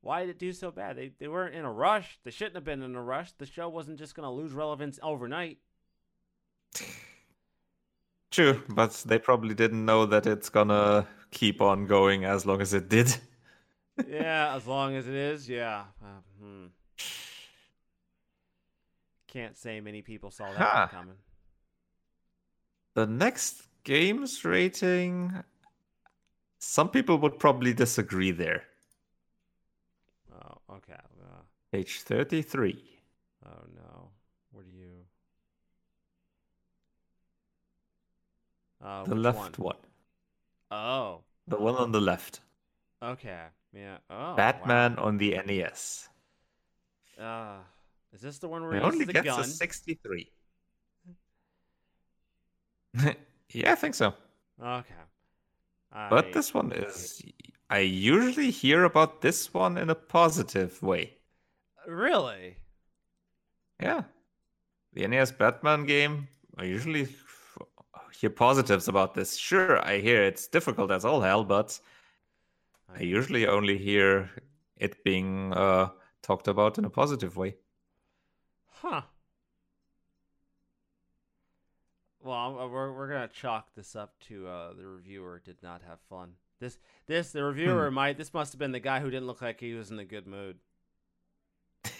Why 0.00 0.20
did 0.20 0.30
it 0.30 0.38
do 0.38 0.52
so 0.52 0.70
bad? 0.70 0.96
They 0.96 1.12
they 1.18 1.26
weren't 1.28 1.54
in 1.54 1.64
a 1.64 1.72
rush. 1.72 2.18
They 2.24 2.30
shouldn't 2.30 2.54
have 2.56 2.64
been 2.64 2.82
in 2.82 2.94
a 2.94 3.02
rush. 3.02 3.32
The 3.32 3.46
show 3.46 3.68
wasn't 3.68 3.98
just 3.98 4.14
gonna 4.14 4.32
lose 4.32 4.52
relevance 4.52 4.98
overnight. 5.02 5.58
True, 8.30 8.62
but 8.68 8.92
they 9.06 9.18
probably 9.18 9.54
didn't 9.54 9.84
know 9.84 10.06
that 10.06 10.26
it's 10.26 10.48
gonna 10.50 11.06
keep 11.30 11.60
on 11.62 11.86
going 11.86 12.24
as 12.24 12.44
long 12.46 12.60
as 12.60 12.74
it 12.74 12.88
did. 12.88 13.16
Yeah, 14.06 14.54
as 14.54 14.66
long 14.66 14.94
as 14.94 15.06
it 15.08 15.14
is, 15.14 15.48
yeah. 15.48 15.84
Uh, 16.02 16.20
hmm. 16.40 16.66
Can't 19.26 19.56
say 19.56 19.80
many 19.80 20.02
people 20.02 20.30
saw 20.30 20.50
that 20.52 20.58
Huh. 20.58 20.86
coming. 20.88 21.16
The 22.94 23.06
next 23.06 23.62
games 23.84 24.44
rating, 24.44 25.32
some 26.58 26.88
people 26.90 27.18
would 27.18 27.38
probably 27.38 27.72
disagree 27.74 28.30
there. 28.30 28.64
Oh, 30.32 30.74
okay. 30.76 30.94
Uh, 30.94 31.42
Page 31.72 32.00
33. 32.00 32.82
oh 33.46 33.50
no. 33.76 34.10
What 34.52 34.64
do 34.64 34.70
you? 34.76 35.04
Uh, 38.82 39.04
the 39.04 39.14
left 39.14 39.58
one? 39.58 39.74
one. 39.74 39.76
Oh, 40.70 41.20
The 41.46 41.56
one 41.58 41.74
on 41.76 41.92
the 41.92 42.00
left. 42.00 42.40
okay. 43.02 43.46
Yeah. 43.72 43.98
Oh, 44.10 44.34
Batman 44.34 44.98
on 44.98 45.18
the 45.18 45.36
NES. 45.44 46.08
Wow. 47.18 47.58
Uh, 47.60 47.62
Is 48.14 48.20
this 48.20 48.38
the 48.38 48.48
one 48.48 48.62
where 48.62 48.72
It 48.74 48.82
he 48.82 48.84
only 48.84 49.04
gets 49.06 49.26
gun? 49.26 49.40
a 49.40 49.44
63. 49.44 50.30
yeah, 53.52 53.72
I 53.72 53.74
think 53.74 53.94
so. 53.94 54.14
Okay. 54.62 54.94
But 56.10 56.32
this 56.32 56.52
one 56.54 56.72
is. 56.72 57.22
I 57.70 57.80
usually 57.80 58.50
hear 58.50 58.84
about 58.84 59.20
this 59.20 59.52
one 59.52 59.76
in 59.78 59.90
a 59.90 59.94
positive 59.94 60.82
way. 60.82 61.14
really. 61.86 62.56
Yeah. 63.80 64.02
The 64.94 65.06
NES 65.06 65.32
Batman 65.32 65.84
game, 65.86 66.28
I 66.56 66.64
usually 66.64 67.08
hear 68.18 68.30
positives 68.30 68.88
about 68.88 69.14
this. 69.14 69.36
Sure, 69.36 69.78
I 69.86 69.98
hear 70.00 70.22
it's 70.22 70.48
difficult 70.48 70.90
as 70.90 71.04
all 71.04 71.20
hell, 71.20 71.44
but 71.44 71.78
I 72.88 73.02
usually 73.02 73.46
only 73.46 73.78
hear 73.78 74.30
it 74.76 75.04
being 75.04 75.52
uh, 75.52 75.90
talked 76.22 76.48
about 76.48 76.78
in 76.78 76.84
a 76.84 76.90
positive 76.90 77.36
way. 77.36 77.56
Huh. 78.82 79.02
Well, 82.20 82.34
I'm- 82.36 82.58
uh, 82.58 82.66
we're 82.68 82.92
we're 82.92 83.08
gonna 83.08 83.28
chalk 83.28 83.74
this 83.74 83.94
up 83.96 84.18
to 84.28 84.46
uh, 84.48 84.72
the 84.74 84.86
reviewer 84.86 85.40
did 85.44 85.62
not 85.62 85.82
have 85.82 86.00
fun. 86.08 86.32
This 86.60 86.78
this 87.06 87.30
the 87.32 87.44
reviewer 87.44 87.90
might 87.90 88.16
this 88.18 88.34
must 88.34 88.52
have 88.52 88.58
been 88.58 88.72
the 88.72 88.80
guy 88.80 89.00
who 89.00 89.10
didn't 89.10 89.26
look 89.26 89.40
like 89.42 89.60
he 89.60 89.74
was 89.74 89.90
in 89.90 89.98
a 89.98 90.04
good 90.04 90.26
mood. 90.26 90.58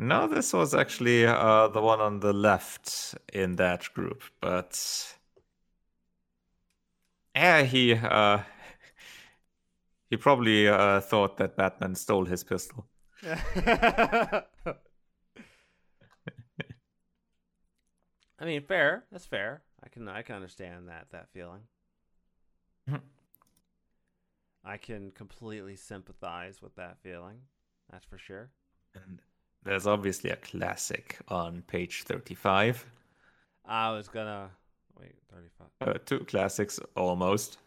No, 0.00 0.28
this 0.28 0.52
was 0.52 0.74
actually 0.74 1.26
uh, 1.26 1.66
the 1.68 1.80
one 1.80 2.00
on 2.00 2.20
the 2.20 2.32
left 2.32 3.16
in 3.32 3.56
that 3.56 3.92
group, 3.94 4.22
but 4.40 5.16
yeah, 7.38 7.62
he 7.62 7.94
uh, 7.94 8.38
he 10.10 10.16
probably 10.16 10.68
uh, 10.68 11.00
thought 11.00 11.36
that 11.38 11.56
Batman 11.56 11.94
stole 11.94 12.24
his 12.24 12.42
pistol. 12.44 12.86
I 18.40 18.44
mean, 18.44 18.62
fair. 18.62 19.04
That's 19.10 19.26
fair. 19.26 19.62
I 19.82 19.88
can 19.88 20.08
I 20.08 20.22
can 20.22 20.36
understand 20.36 20.88
that 20.88 21.06
that 21.10 21.28
feeling. 21.32 21.62
I 24.64 24.76
can 24.76 25.12
completely 25.12 25.76
sympathize 25.76 26.60
with 26.60 26.74
that 26.76 26.98
feeling. 27.02 27.38
That's 27.90 28.04
for 28.04 28.18
sure. 28.18 28.50
And 28.94 29.20
there's 29.64 29.86
obviously 29.86 30.30
a 30.30 30.36
classic 30.36 31.18
on 31.28 31.62
page 31.62 32.02
35. 32.02 32.84
I 33.64 33.92
was 33.92 34.08
gonna 34.08 34.50
wait 35.00 35.14
thirty 35.30 35.48
five. 35.58 35.88
Uh, 35.96 35.98
two 36.04 36.20
classics 36.20 36.80
almost, 36.96 37.58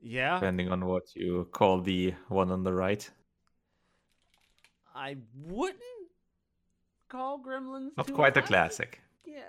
Yeah, 0.00 0.34
depending 0.34 0.70
on 0.70 0.84
what 0.86 1.14
you 1.14 1.48
call 1.52 1.80
the 1.80 2.14
one 2.28 2.50
on 2.50 2.62
the 2.64 2.72
right. 2.72 3.08
I 4.94 5.16
wouldn't 5.34 5.82
call 7.08 7.40
Gremlins. 7.40 7.96
Not 7.96 8.12
quite 8.12 8.36
a 8.36 8.42
classic. 8.42 9.00
Yeah. 9.26 9.42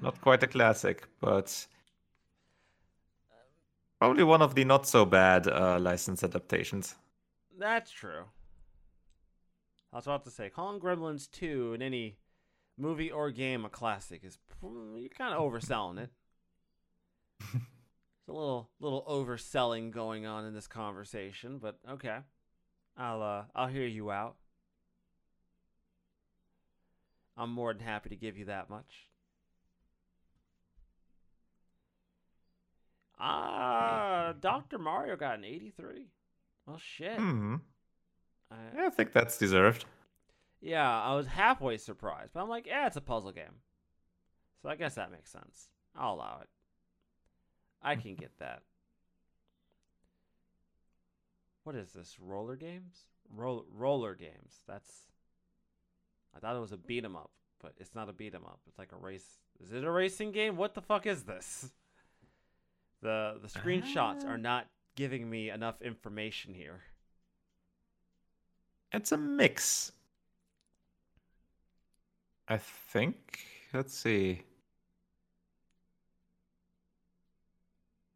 Not 0.00 0.20
quite 0.20 0.42
a 0.42 0.46
classic, 0.46 1.06
but 1.20 1.66
probably 3.98 4.24
one 4.24 4.42
of 4.42 4.54
the 4.54 4.64
not 4.64 4.86
so 4.86 5.04
bad 5.04 5.46
uh, 5.48 5.78
license 5.78 6.22
adaptations. 6.24 6.94
That's 7.58 7.90
true. 7.90 8.24
I 9.92 9.96
was 9.96 10.06
about 10.06 10.24
to 10.24 10.30
say, 10.30 10.50
calling 10.50 10.80
Gremlins 10.80 11.30
2 11.30 11.74
in 11.74 11.82
any 11.82 12.16
movie 12.78 13.10
or 13.10 13.30
game 13.30 13.64
a 13.64 13.68
classic 13.68 14.22
is 14.24 14.38
you're 14.62 15.08
kind 15.16 15.34
of 15.34 15.40
overselling 15.40 15.98
it. 15.98 16.10
There's 17.52 17.62
a 18.28 18.32
little 18.32 18.70
little 18.80 19.04
overselling 19.08 19.90
going 19.90 20.26
on 20.26 20.44
in 20.46 20.54
this 20.54 20.66
conversation, 20.66 21.58
but 21.58 21.78
okay. 21.90 22.18
I'll 22.96 23.22
uh 23.22 23.44
I'll 23.54 23.68
hear 23.68 23.86
you 23.86 24.10
out. 24.10 24.36
I'm 27.36 27.50
more 27.50 27.72
than 27.74 27.82
happy 27.82 28.08
to 28.08 28.16
give 28.16 28.38
you 28.38 28.46
that 28.46 28.70
much. 28.70 29.06
Ah, 33.18 34.34
Dr. 34.40 34.78
Mario 34.78 35.16
got 35.16 35.38
an 35.38 35.44
83. 35.44 36.08
Well, 36.66 36.78
shit. 36.78 37.16
Hmm. 37.16 37.56
I, 38.50 38.56
Yeah, 38.74 38.86
I 38.86 38.90
think 38.90 39.12
that's 39.12 39.38
deserved. 39.38 39.84
Yeah, 40.66 41.02
I 41.02 41.14
was 41.14 41.26
halfway 41.26 41.76
surprised, 41.78 42.32
but 42.34 42.40
I'm 42.42 42.48
like, 42.48 42.66
yeah, 42.66 42.86
it's 42.86 42.96
a 42.96 43.00
puzzle 43.00 43.32
game. 43.32 43.62
So 44.62 44.68
I 44.68 44.74
guess 44.76 44.96
that 44.96 45.12
makes 45.12 45.30
sense. 45.30 45.68
I'll 45.96 46.14
allow 46.14 46.38
it. 46.42 46.48
I 47.82 47.94
can 47.96 48.16
get 48.16 48.32
that. 48.38 48.62
What 51.64 51.76
is 51.76 51.92
this? 51.92 52.16
Roller 52.20 52.56
games? 52.56 53.06
Roll 53.34 53.64
roller 53.72 54.14
games. 54.14 54.62
That's. 54.66 55.06
I 56.34 56.38
thought 56.38 56.56
it 56.56 56.60
was 56.60 56.72
a 56.72 56.76
beat 56.76 57.04
'em 57.04 57.16
up, 57.16 57.30
but 57.60 57.72
it's 57.78 57.94
not 57.94 58.08
a 58.08 58.12
beat 58.12 58.34
'em 58.34 58.44
up. 58.44 58.60
It's 58.68 58.78
like 58.78 58.92
a 58.92 58.96
race. 58.96 59.38
Is 59.60 59.72
it 59.72 59.84
a 59.84 59.90
racing 59.90 60.32
game? 60.32 60.56
What 60.56 60.74
the 60.74 60.82
fuck 60.82 61.06
is 61.06 61.24
this? 61.24 61.72
The 63.02 63.38
the 63.42 63.48
screenshots 63.48 64.24
Ah. 64.24 64.28
are 64.28 64.38
not 64.38 64.68
giving 64.96 65.28
me 65.28 65.50
enough 65.50 65.82
information 65.82 66.54
here. 66.54 66.82
It's 68.92 69.12
a 69.12 69.16
mix. 69.18 69.92
I 72.48 72.58
think. 72.58 73.40
Let's 73.72 73.94
see. 73.94 74.42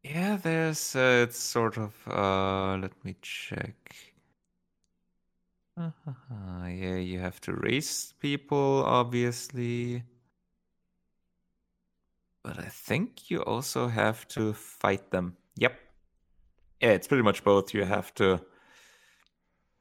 Yeah, 0.03 0.37
there's. 0.37 0.95
Uh, 0.95 1.25
it's 1.27 1.37
sort 1.37 1.77
of. 1.77 1.93
Uh, 2.07 2.77
let 2.77 2.93
me 3.05 3.15
check. 3.21 3.95
Uh-huh. 5.77 6.65
Yeah, 6.67 6.95
you 6.95 7.19
have 7.19 7.39
to 7.41 7.53
race 7.53 8.13
people, 8.19 8.83
obviously. 8.85 10.03
But 12.43 12.59
I 12.59 12.69
think 12.69 13.29
you 13.29 13.41
also 13.43 13.87
have 13.87 14.27
to 14.29 14.53
fight 14.53 15.11
them. 15.11 15.37
Yep. 15.57 15.79
Yeah, 16.81 16.89
it's 16.89 17.07
pretty 17.07 17.23
much 17.23 17.43
both. 17.43 17.73
You 17.73 17.85
have 17.85 18.13
to. 18.15 18.41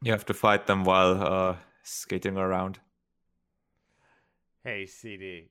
You 0.03 0.13
have 0.13 0.27
to 0.27 0.35
fight 0.35 0.67
them 0.67 0.85
while 0.85 1.23
uh, 1.23 1.57
skating 1.83 2.37
around. 2.37 2.79
Hey, 4.65 4.87
CD. 4.87 5.49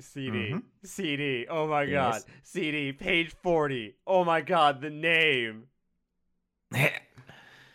CD. 0.00 0.52
Mhm. 0.52 0.62
CD. 0.84 1.46
Oh 1.48 1.66
my 1.68 1.82
Yes. 1.82 2.24
god. 2.24 2.32
CD, 2.42 2.92
page 2.92 3.30
40. 3.42 3.94
Oh 4.06 4.24
my 4.24 4.40
god, 4.40 4.80
the 4.80 4.90
name. 4.90 5.68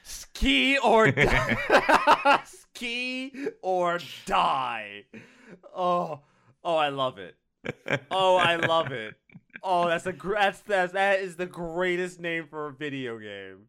Ski 0.03 0.77
or 0.79 1.11
die. 1.11 2.41
Ski 2.45 3.31
or 3.61 3.99
die. 4.25 5.03
Oh, 5.75 6.21
oh, 6.63 6.75
I 6.75 6.89
love 6.89 7.17
it. 7.17 7.35
Oh, 8.11 8.37
I 8.37 8.55
love 8.55 8.91
it. 8.91 9.15
Oh, 9.63 9.87
that's 9.87 10.05
a 10.05 10.13
gr- 10.13 10.35
that's, 10.35 10.59
that's 10.61 10.93
that 10.93 11.19
is 11.19 11.35
the 11.35 11.45
greatest 11.45 12.19
name 12.19 12.47
for 12.47 12.67
a 12.67 12.73
video 12.73 13.17
game. 13.19 13.67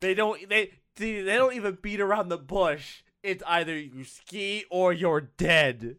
They 0.00 0.14
don't 0.14 0.48
they 0.48 0.72
they 0.96 1.22
don't 1.22 1.54
even 1.54 1.78
beat 1.80 2.00
around 2.00 2.28
the 2.28 2.38
bush. 2.38 3.02
It's 3.22 3.42
either 3.46 3.76
you 3.78 4.04
ski 4.04 4.64
or 4.70 4.92
you're 4.92 5.20
dead. 5.20 5.96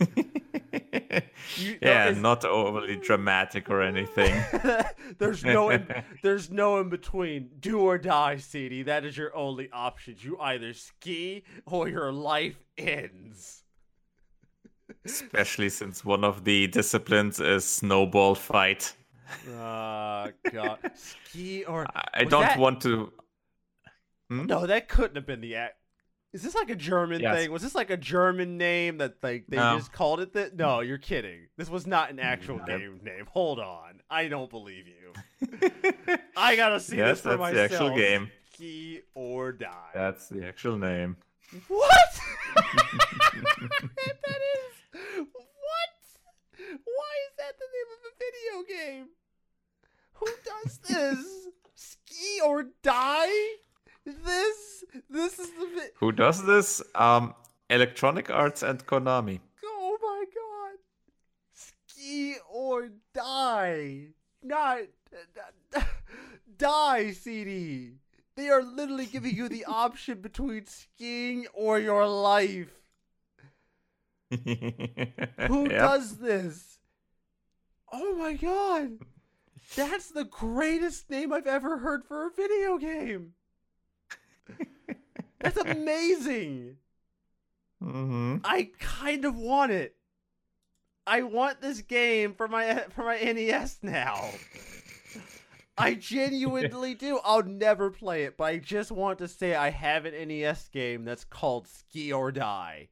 You- 0.00 1.78
yeah, 1.82 2.10
not 2.16 2.44
overly 2.44 2.96
dramatic 2.96 3.70
or 3.70 3.80
anything. 3.82 4.34
there's 5.18 5.44
no 5.44 5.70
in, 5.70 5.86
there's 6.22 6.50
no 6.50 6.78
in 6.80 6.88
between. 6.88 7.50
Do 7.60 7.80
or 7.80 7.98
die, 7.98 8.36
CD. 8.38 8.82
That 8.82 9.04
is 9.04 9.16
your 9.16 9.34
only 9.36 9.70
option. 9.72 10.16
You 10.18 10.38
either 10.40 10.72
ski 10.74 11.44
or 11.66 11.88
your 11.88 12.12
life 12.12 12.58
ends. 12.76 13.62
Especially 15.04 15.68
since 15.68 16.04
one 16.04 16.24
of 16.24 16.44
the 16.44 16.66
disciplines 16.66 17.38
is 17.40 17.64
snowball 17.64 18.34
fight. 18.34 18.94
Oh 19.50 20.28
god. 20.52 20.78
ski 20.94 21.64
or 21.64 21.86
I 21.94 22.08
I 22.14 22.24
don't 22.24 22.42
that- 22.42 22.58
want 22.58 22.80
to. 22.82 23.12
Hmm? 24.30 24.46
No, 24.46 24.66
that 24.66 24.88
couldn't 24.88 25.16
have 25.16 25.26
been 25.26 25.40
the 25.42 25.54
act. 25.56 25.76
Is 26.34 26.42
this 26.42 26.54
like 26.56 26.68
a 26.68 26.74
German 26.74 27.20
Yes. 27.20 27.36
thing? 27.36 27.52
Was 27.52 27.62
this 27.62 27.76
like 27.76 27.90
a 27.90 27.96
German 27.96 28.58
name 28.58 28.98
that 28.98 29.22
like 29.22 29.44
they 29.48 29.56
No. 29.56 29.78
just 29.78 29.92
called 29.92 30.18
it 30.20 30.32
that? 30.32 30.56
No, 30.56 30.80
you're 30.80 30.98
kidding. 30.98 31.46
This 31.56 31.70
was 31.70 31.86
not 31.86 32.10
an 32.10 32.18
actual 32.18 32.58
Nope. 32.58 32.66
game 32.66 33.00
name. 33.04 33.26
Hold 33.30 33.60
on. 33.60 34.02
I 34.10 34.26
don't 34.26 34.50
believe 34.50 34.86
you. 34.88 35.12
I 36.36 36.56
gotta 36.56 36.80
see 36.80 36.96
yes, 36.96 37.18
this 37.18 37.20
for 37.20 37.28
that's 37.30 37.38
myself. 37.40 37.68
the 37.70 37.74
actual 37.76 37.96
game. 37.96 38.30
Ski 38.52 39.02
or 39.14 39.52
die. 39.52 39.90
That's 39.94 40.28
the 40.28 40.44
actual 40.46 40.76
name. 40.76 41.16
What? 41.68 41.90
that 42.54 44.40
is 44.56 44.74
what? 45.32 45.92
Why 46.84 47.14
is 47.28 47.34
that 47.38 47.54
the 47.60 47.68
name 47.70 47.90
of 47.94 48.00
a 48.10 48.12
video 48.18 48.62
game? 48.76 49.06
Who 50.14 50.26
does 50.44 50.78
this? 50.78 51.48
Ski 51.76 52.40
or 52.44 52.64
die? 52.82 53.30
This 54.04 54.84
this 55.08 55.38
is 55.38 55.50
the 55.50 55.66
vi- 55.74 55.90
Who 55.96 56.12
does 56.12 56.44
this? 56.44 56.82
Um, 56.94 57.34
Electronic 57.70 58.30
Arts 58.30 58.62
and 58.62 58.84
Konami. 58.86 59.40
Oh 59.64 59.98
my 60.02 60.24
god. 60.34 60.78
Ski 61.54 62.36
or 62.52 62.90
die. 63.14 64.08
Not 64.42 64.80
die 66.58 67.12
CD. 67.12 67.92
They 68.36 68.48
are 68.48 68.62
literally 68.62 69.06
giving 69.06 69.34
you 69.34 69.48
the 69.48 69.64
option 69.68 70.20
between 70.20 70.66
skiing 70.66 71.46
or 71.54 71.78
your 71.78 72.06
life. 72.06 72.72
Who 74.30 75.68
Yep. 75.68 75.68
does 75.70 76.18
this? 76.18 76.78
Oh 77.92 78.16
my 78.16 78.34
god. 78.34 78.98
That's 79.76 80.10
the 80.10 80.24
greatest 80.24 81.08
name 81.08 81.32
I've 81.32 81.46
ever 81.46 81.78
heard 81.78 82.04
for 82.04 82.26
a 82.26 82.30
video 82.30 82.76
game. 82.76 83.34
That's 85.40 85.56
amazing. 85.58 86.76
Mhm. 87.82 88.40
I 88.44 88.70
kind 88.78 89.24
of 89.24 89.36
want 89.36 89.72
it. 89.72 89.96
I 91.06 91.22
want 91.22 91.60
this 91.60 91.82
game 91.82 92.34
for 92.34 92.48
my 92.48 92.84
for 92.90 93.04
my 93.04 93.16
NES 93.18 93.78
now. 93.82 94.30
I 95.76 95.94
genuinely 95.94 96.94
do. 96.94 97.20
I'll 97.24 97.42
never 97.42 97.90
play 97.90 98.24
it, 98.24 98.36
but 98.36 98.44
I 98.44 98.58
just 98.58 98.90
want 98.92 99.18
to 99.18 99.28
say 99.28 99.54
I 99.54 99.70
have 99.70 100.06
an 100.06 100.14
NES 100.14 100.68
game 100.68 101.04
that's 101.04 101.24
called 101.24 101.66
Ski 101.68 102.12
or 102.12 102.30
Die. 102.32 102.88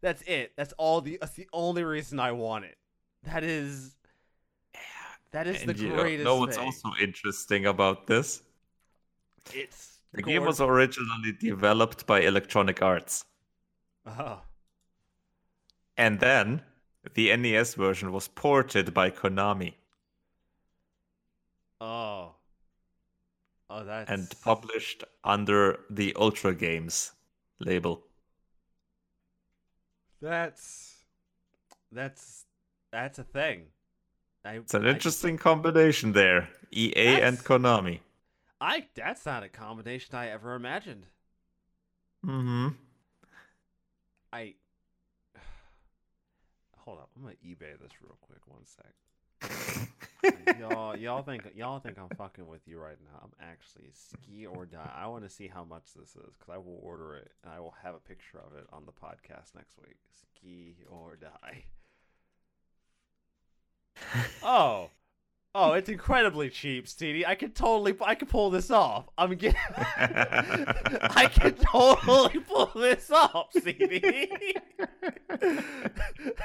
That's 0.00 0.22
it. 0.22 0.52
That's 0.56 0.72
all 0.78 1.00
the 1.00 1.18
that's 1.20 1.34
the 1.34 1.48
only 1.52 1.84
reason 1.84 2.18
I 2.20 2.32
want 2.32 2.64
it. 2.64 2.78
That 3.24 3.44
is 3.44 3.96
that 5.32 5.46
is 5.46 5.62
the 5.64 5.70
And 5.70 5.78
you 5.80 5.90
greatest 5.90 6.24
know 6.24 6.36
what's 6.38 6.56
thing. 6.56 6.64
also 6.66 6.90
interesting 7.00 7.66
about 7.66 8.06
this? 8.06 8.42
it's 9.52 9.98
The 10.14 10.22
game 10.22 10.44
was 10.44 10.60
originally 10.60 11.32
developed 11.32 12.06
by 12.06 12.20
Electronic 12.20 12.82
Arts. 12.82 13.24
oh. 14.06 14.40
And 15.96 16.20
then 16.20 16.62
the 17.14 17.36
NES 17.36 17.74
version 17.74 18.12
was 18.12 18.26
ported 18.28 18.92
by 18.94 19.10
Konami 19.10 19.74
Oh. 21.80 22.34
Oh, 23.68 23.84
that's 23.84 24.10
and 24.10 24.28
published 24.42 25.02
under 25.24 25.80
the 25.90 26.14
Ultra 26.16 26.54
Games 26.54 27.12
label. 27.58 28.02
That's 30.20 30.94
that's 31.90 32.44
that's 32.92 33.18
a 33.18 33.24
thing. 33.24 33.62
I, 34.44 34.54
It's 34.56 34.74
an 34.74 34.86
I- 34.86 34.90
interesting 34.90 35.36
combination 35.38 36.12
there. 36.12 36.48
EA 36.72 37.20
and 37.22 37.38
Konami. 37.38 38.00
I 38.62 38.86
that's 38.94 39.26
not 39.26 39.42
a 39.42 39.48
combination 39.48 40.14
I 40.14 40.28
ever 40.28 40.54
imagined. 40.54 41.06
Mm-hmm. 42.24 42.68
I 44.32 44.54
hold 46.78 46.98
up. 46.98 47.10
I'm 47.16 47.22
gonna 47.22 47.34
eBay 47.44 47.76
this 47.80 47.90
real 48.00 48.16
quick. 48.20 48.38
One 48.46 48.64
sec. 48.64 48.86
y'all, 50.60 50.96
y'all 50.96 51.24
think 51.24 51.42
y'all 51.56 51.80
think 51.80 51.98
I'm 51.98 52.16
fucking 52.16 52.46
with 52.46 52.60
you 52.68 52.78
right 52.78 52.98
now. 53.02 53.18
I'm 53.24 53.32
actually 53.40 53.90
ski 53.92 54.46
or 54.46 54.64
die. 54.64 54.92
I 54.96 55.08
want 55.08 55.24
to 55.24 55.30
see 55.30 55.48
how 55.48 55.64
much 55.64 55.94
this 55.96 56.10
is 56.10 56.32
because 56.38 56.54
I 56.54 56.58
will 56.58 56.78
order 56.84 57.16
it 57.16 57.32
and 57.42 57.52
I 57.52 57.58
will 57.58 57.74
have 57.82 57.96
a 57.96 57.98
picture 57.98 58.38
of 58.38 58.56
it 58.56 58.66
on 58.72 58.84
the 58.86 58.92
podcast 58.92 59.56
next 59.56 59.76
week. 59.76 59.96
Ski 60.38 60.76
or 60.88 61.16
die. 61.16 61.64
Oh, 64.44 64.90
oh, 65.54 65.72
it's 65.72 65.88
incredibly 65.88 66.50
cheap, 66.50 66.88
CD. 66.88 67.24
I 67.26 67.34
could 67.34 67.54
totally, 67.54 67.94
I 68.00 68.14
could 68.14 68.28
pull 68.28 68.50
this 68.50 68.70
off. 68.70 69.08
I'm 69.18 69.34
getting, 69.34 69.58
I 69.96 71.30
could 71.40 71.58
totally 71.60 72.40
pull 72.40 72.70
this 72.74 73.10
off, 73.10 73.48
CD. 73.52 74.30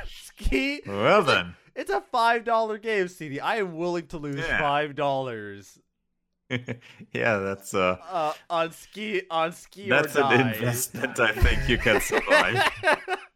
Ski. 0.06 0.82
well 0.86 1.24
then. 1.24 1.56
It's 1.76 1.92
a 1.92 2.02
five 2.12 2.44
dollar 2.44 2.78
game, 2.80 3.08
CD. 3.08 3.40
I 3.40 3.58
am 3.58 3.76
willing 3.78 4.08
to 4.08 4.18
lose 4.18 4.38
Yeah. 4.38 4.60
five 4.60 4.96
dollars 4.96 5.80
yeah, 6.50 7.38
that's 7.40 7.74
uh 7.74 7.98
uh, 8.10 8.32
on 8.50 8.72
ski 8.72 9.22
on 9.30 9.52
ski 9.52 9.90
that's 9.90 10.16
an 10.16 10.22
die. 10.22 10.52
investment 10.54 11.20
I 11.20 11.34
think 11.34 11.68
you 11.68 11.78
can 11.78 12.00
survive. 12.00 12.64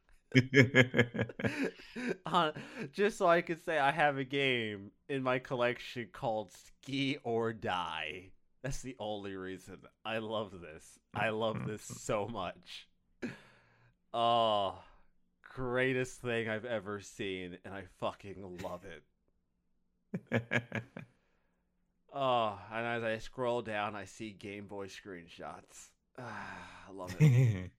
on, 2.26 2.53
just 2.94 3.18
so 3.18 3.28
I 3.28 3.41
could 3.41 3.64
say 3.64 3.78
I 3.78 3.91
have 3.91 4.18
a 4.18 4.24
game 4.24 4.91
in 5.10 5.24
my 5.24 5.40
collection 5.40 6.08
called 6.12 6.52
Ski 6.52 7.18
or 7.24 7.53
Die. 7.53 8.32
That's 8.64 8.82
the 8.82 8.95
only 8.99 9.36
reason. 9.36 9.78
I 10.06 10.20
love 10.20 10.62
this. 10.62 10.99
I 11.14 11.30
love 11.30 11.66
this 11.66 11.82
so 12.02 12.28
much. 12.28 12.88
Oh, 14.14 14.76
greatest 15.53 16.22
thing 16.22 16.49
I've 16.49 16.66
ever 16.66 16.99
seen, 17.02 17.58
and 17.66 17.74
I 17.74 17.84
fucking 17.99 18.60
love 18.64 18.82
it. 18.86 20.44
Oh, 22.14 22.60
and 22.74 22.86
as 22.86 23.03
I 23.03 23.18
scroll 23.20 23.62
down, 23.62 23.95
I 23.95 24.06
see 24.06 24.32
Game 24.32 24.68
Boy 24.68 24.88
screenshots. 24.88 25.90
Ah, 26.20 26.88
I 26.90 26.91
love 26.91 27.16
it. 27.20 27.72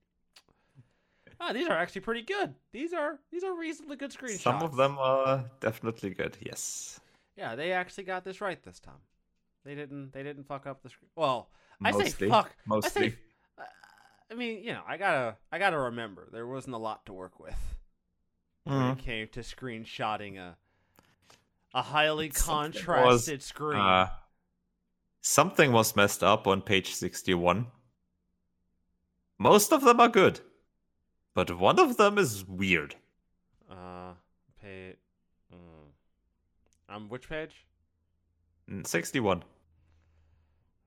Ah, 1.43 1.53
these 1.53 1.67
are 1.69 1.77
actually 1.77 2.03
pretty 2.03 2.23
good. 2.23 2.55
These 2.73 2.93
are 2.93 3.19
these 3.31 3.43
are 3.45 3.55
reasonably 3.55 3.97
good 3.97 4.13
screenshots. 4.13 4.41
Some 4.41 4.63
of 4.63 4.77
them 4.77 4.97
are 4.99 5.45
definitely 5.61 6.11
good. 6.11 6.37
Yes. 6.41 7.01
Yeah, 7.37 7.55
they 7.57 7.73
actually 7.73 8.05
got 8.05 8.25
this 8.25 8.41
right 8.41 8.63
this 8.63 8.79
time. 8.79 9.01
They 9.65 9.75
didn't. 9.75 10.13
They 10.13 10.23
didn't 10.23 10.45
fuck 10.45 10.67
up 10.67 10.83
the 10.83 10.89
screen. 10.91 11.11
Well, 11.17 11.49
I 11.85 11.93
say 11.93 11.99
Mostly. 11.99 12.29
fuck. 12.29 12.57
Mostly. 12.67 13.07
I 13.07 13.09
say. 13.11 13.17
Uh, 13.59 13.63
I 14.31 14.35
mean, 14.35 14.63
you 14.65 14.73
know, 14.73 14.83
I 14.87 14.97
gotta. 14.97 15.37
I 15.51 15.59
gotta 15.59 15.79
remember 15.79 16.29
there 16.33 16.47
wasn't 16.47 16.75
a 16.75 16.79
lot 16.79 17.07
to 17.07 17.13
work 17.13 17.39
with 17.41 17.57
when 18.65 18.77
Mhm. 18.77 18.93
it 18.93 18.99
came 18.99 19.29
to 19.29 19.41
screenshotting 19.41 20.39
a 20.39 20.57
a 21.75 21.83
highly 21.83 22.29
was, 22.29 22.43
contrasted 22.43 23.43
screen. 23.43 23.81
Uh, 23.81 24.11
something 25.23 25.73
was 25.73 25.97
messed 25.97 26.23
up 26.23 26.47
on 26.47 26.61
page 26.61 26.93
61. 26.95 27.67
Most 29.39 29.73
of 29.73 29.83
them 29.83 29.99
are 30.01 30.09
good, 30.09 30.41
but 31.35 31.57
one 31.59 31.79
of 31.79 31.97
them 31.97 32.19
is 32.19 32.45
weird. 32.47 32.95
Uh, 33.71 34.13
pay. 34.61 34.95
Mm. 35.53 36.95
Um, 36.95 37.09
which 37.09 37.29
page? 37.29 37.67
Mm, 38.71 38.87
61. 38.87 39.45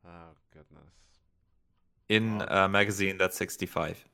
Oh 0.08 0.10
goodness. 0.54 0.94
In 2.10 2.42
Oh. 2.42 2.64
a 2.66 2.70
magazine 2.70 3.18
that's 3.18 3.36
65. 3.38 4.06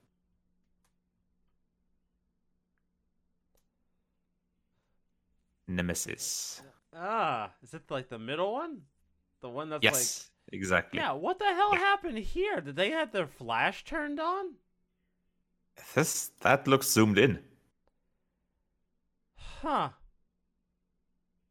Nemesis. 5.67 6.61
Ah, 6.95 7.51
is 7.63 7.73
it 7.73 7.83
like 7.89 8.09
the 8.09 8.19
middle 8.19 8.51
one? 8.53 8.81
The 9.41 9.49
one 9.49 9.69
that's 9.69 9.83
yes, 9.83 10.29
like. 10.49 10.53
exactly. 10.59 10.99
Yeah. 10.99 11.13
What 11.13 11.39
the 11.39 11.45
hell 11.45 11.73
happened 11.73 12.17
here? 12.17 12.59
Did 12.61 12.75
they 12.75 12.91
have 12.91 13.11
their 13.11 13.27
flash 13.27 13.83
turned 13.85 14.19
on? 14.19 14.55
This 15.93 16.29
that 16.39 16.65
looks 16.67 16.89
zoomed 16.89 17.17
in. 17.17 17.43
Huh. 19.35 19.91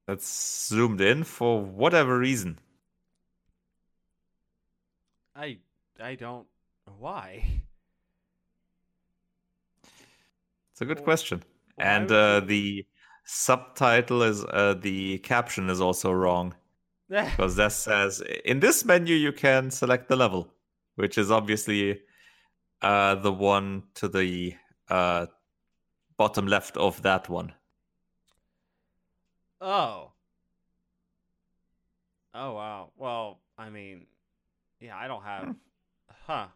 That's 0.06 0.68
zoomed 0.68 1.00
in 1.00 1.24
for 1.24 1.62
whatever 1.64 2.18
reason. 2.18 2.58
I 5.34 5.58
I 5.98 6.14
don't. 6.14 6.46
Why? 6.98 7.62
It's 10.72 10.80
a 10.80 10.84
good 10.86 11.00
Well, 11.00 11.04
question. 11.04 11.42
and 11.78 12.10
uh, 12.10 12.40
the 12.40 12.86
subtitle 13.24 14.22
is 14.22 14.44
uh, 14.44 14.74
the 14.74 15.18
caption 15.18 15.70
is 15.70 15.80
also 15.80 16.12
wrong 16.12 16.54
because 17.08 17.56
that 17.56 17.72
says 17.72 18.22
in 18.44 18.60
this 18.60 18.84
menu 18.84 19.14
you 19.14 19.32
can 19.32 19.70
select 19.70 20.08
the 20.08 20.16
level, 20.16 20.52
which 20.96 21.18
is 21.18 21.30
obviously 21.30 22.00
uh, 22.82 23.14
the 23.16 23.32
one 23.32 23.84
to 23.94 24.08
the 24.08 24.54
uh, 24.88 25.26
bottom 26.16 26.46
left 26.46 26.76
of 26.76 27.02
that 27.02 27.28
one. 27.28 27.52
oh. 29.60 30.12
Oh 32.32 32.52
wow. 32.54 32.90
Well, 32.96 33.40
I 33.58 33.70
mean, 33.70 34.06
yeah, 34.78 34.96
I 34.96 35.08
don't 35.08 35.24
have. 35.24 35.54
Huh. 36.26 36.46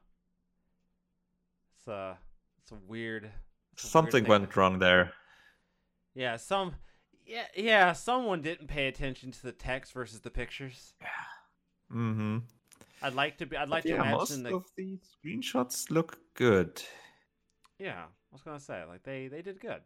It's 1.77 1.89
a 1.89 2.17
it's 2.63 2.71
a 2.71 2.77
weird. 2.87 3.29
it's 3.73 3.83
a 3.83 3.89
Something 3.89 4.23
thing 4.25 4.31
went 4.31 4.55
wrong 4.55 4.79
there. 4.79 5.13
Yeah, 6.15 6.37
some. 6.37 6.77
Yeah, 7.27 7.47
yeah. 7.57 7.93
Someone 7.93 8.41
didn't 8.41 8.69
pay 8.69 8.87
attention 8.87 9.33
to 9.33 9.43
the 9.43 9.51
text 9.53 9.93
versus 9.93 10.21
the 10.21 10.31
pictures. 10.31 10.95
Mm-hmm. 11.93 12.39
I'd 13.05 13.15
like 13.15 13.39
to 13.39 13.47
be. 13.47 13.57
I'd 13.57 13.69
like 13.69 13.83
to 13.85 13.91
yeah, 13.91 13.95
imagine 13.97 14.13
most 14.19 14.43
the. 14.43 14.55
of 14.57 14.65
the 14.77 14.99
screenshots 15.25 15.91
look 15.91 16.19
good. 16.35 16.83
Yeah, 17.79 18.05
I 18.05 18.33
was 18.33 18.43
gonna 18.43 18.59
say 18.61 18.83
like 18.89 19.03
they 19.03 19.29
they 19.29 19.43
did 19.43 19.61
good. 19.61 19.83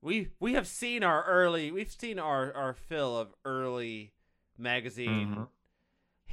We 0.00 0.30
we 0.40 0.54
have 0.54 0.66
seen 0.66 1.02
our 1.02 1.24
early. 1.24 1.70
We've 1.70 1.90
seen 1.90 2.18
our 2.18 2.52
our 2.54 2.74
fill 2.74 3.16
of 3.16 3.34
early 3.44 4.12
magazine 4.58 5.34
Mhm. 5.36 5.48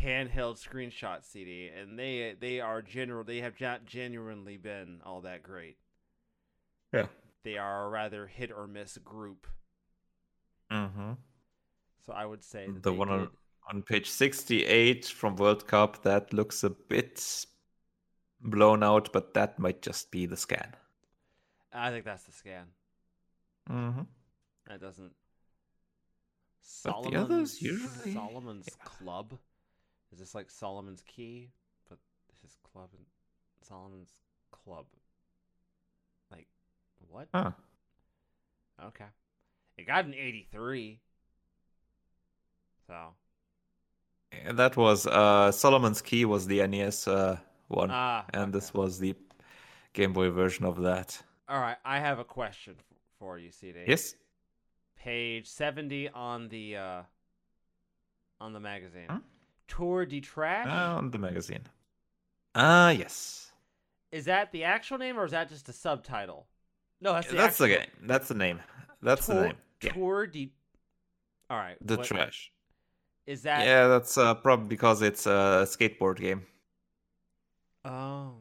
handheld 0.02 0.66
screenshot 0.66 1.24
CD, 1.24 1.68
and 1.70 1.98
they 1.98 2.36
they 2.40 2.60
are 2.60 2.82
general. 2.82 3.24
They 3.24 3.40
have 3.42 3.60
not 3.60 3.86
genuinely 3.86 4.58
been 4.58 5.02
all 5.06 5.22
that 5.22 5.42
great. 5.44 5.78
Yeah. 6.94 7.08
They 7.44 7.58
are 7.58 7.86
a 7.86 7.90
rather 7.90 8.28
hit 8.28 8.52
or 8.52 8.68
miss 8.68 8.98
group. 8.98 9.48
Mm-hmm. 10.70 11.14
So 12.06 12.14
I 12.14 12.26
would 12.26 12.44
say 12.44 12.68
that 12.70 12.84
The 12.84 12.94
one 12.94 13.10
on- 13.10 13.20
did- 13.22 13.30
On 13.70 13.82
page 13.82 14.10
68 14.10 15.06
from 15.06 15.36
World 15.36 15.68
Cup, 15.68 16.04
that 16.04 16.34
looks 16.34 16.64
a 16.64 16.70
bit 16.70 17.46
blown 18.42 18.84
out, 18.84 19.14
but 19.14 19.34
that 19.34 19.60
might 19.60 19.82
just 19.82 20.12
be 20.12 20.26
the 20.26 20.36
scan. 20.36 20.74
I 21.74 21.90
think 21.90 22.06
that's 22.06 22.24
the 22.24 22.32
scan. 22.32 22.66
Mm-hmm. 23.70 24.02
That 24.68 24.82
doesn't. 24.82 25.12
But 26.84 27.04
the 27.04 27.16
others 27.16 27.62
usually- 27.62 28.14
Solomon's 28.14 28.68
yeah. 28.68 28.84
Club. 28.84 29.38
Is 30.12 30.20
this 30.20 30.36
like 30.36 30.50
Solomon's 30.50 31.04
Key? 31.04 31.50
But 31.88 32.00
this 32.30 32.52
is 32.52 32.58
Club 32.74 32.90
and 32.94 33.06
Solomon's 33.62 34.12
Club. 34.52 34.86
Like, 36.32 36.48
what? 37.08 37.28
Huh. 37.34 37.52
Okay. 38.84 39.06
It 39.78 39.88
got 39.88 40.06
an 40.06 40.14
83. 40.14 41.00
So. 42.88 43.14
That 44.52 44.78
was 44.78 45.08
uh, 45.08 45.52
Solomon's 45.52 46.02
Key 46.02 46.26
was 46.26 46.48
the 46.48 46.66
NES 46.66 47.08
uh, 47.08 47.38
one, 47.68 47.90
Ah. 47.92 48.26
and 48.34 48.54
this 48.54 48.74
was 48.74 48.98
the 49.00 49.16
Game 49.94 50.14
Boy 50.14 50.30
version 50.30 50.66
of 50.66 50.82
that. 50.82 51.22
All 51.50 51.60
right. 51.60 51.78
I 51.84 52.00
have 52.00 52.20
a 52.20 52.24
question 52.24 52.76
for 53.20 53.38
you, 53.38 53.52
CD. 53.52 53.80
Yes. 53.88 54.16
Page 54.98 55.48
70 55.48 56.10
on 56.10 56.48
the 56.50 56.78
uh 56.78 57.02
on 58.40 58.54
the 58.54 58.60
magazine. 58.60 59.08
Huh? 59.10 59.20
Tour 59.68 60.06
de 60.06 60.22
Trash. 60.22 60.68
Uh, 60.68 60.98
on 60.98 61.12
the 61.12 61.18
magazine. 61.18 61.64
Ah, 62.56 62.90
yes. 62.92 63.52
Is 64.12 64.26
that 64.26 64.52
the 64.52 64.64
actual 64.64 64.98
name 64.98 65.18
or 65.20 65.26
is 65.26 65.32
that 65.32 65.50
just 65.50 65.68
a 65.70 65.74
subtitle? 65.74 66.46
No, 67.02 67.14
that's 67.14 67.28
the 67.28 67.36
That's 67.38 67.58
the 67.58 67.68
game. 67.68 67.88
That's 68.04 68.28
the 68.28 68.34
name. 68.36 68.60
That's 69.02 69.26
Tour, 69.26 69.36
the 69.36 69.42
name. 69.42 69.56
Tour 69.94 70.28
de. 70.28 70.52
All 71.50 71.58
right. 71.58 71.78
The 71.82 71.98
what- 71.98 72.06
trash. 72.06 72.52
Is 73.28 73.44
that? 73.44 73.66
yeah, 73.66 73.88
that's 73.88 74.18
uh, 74.18 74.34
probably 74.36 74.68
because 74.68 75.02
it's 75.02 75.26
a 75.26 75.66
skateboard 75.66 76.18
game. 76.18 76.46
Oh. 77.86 78.34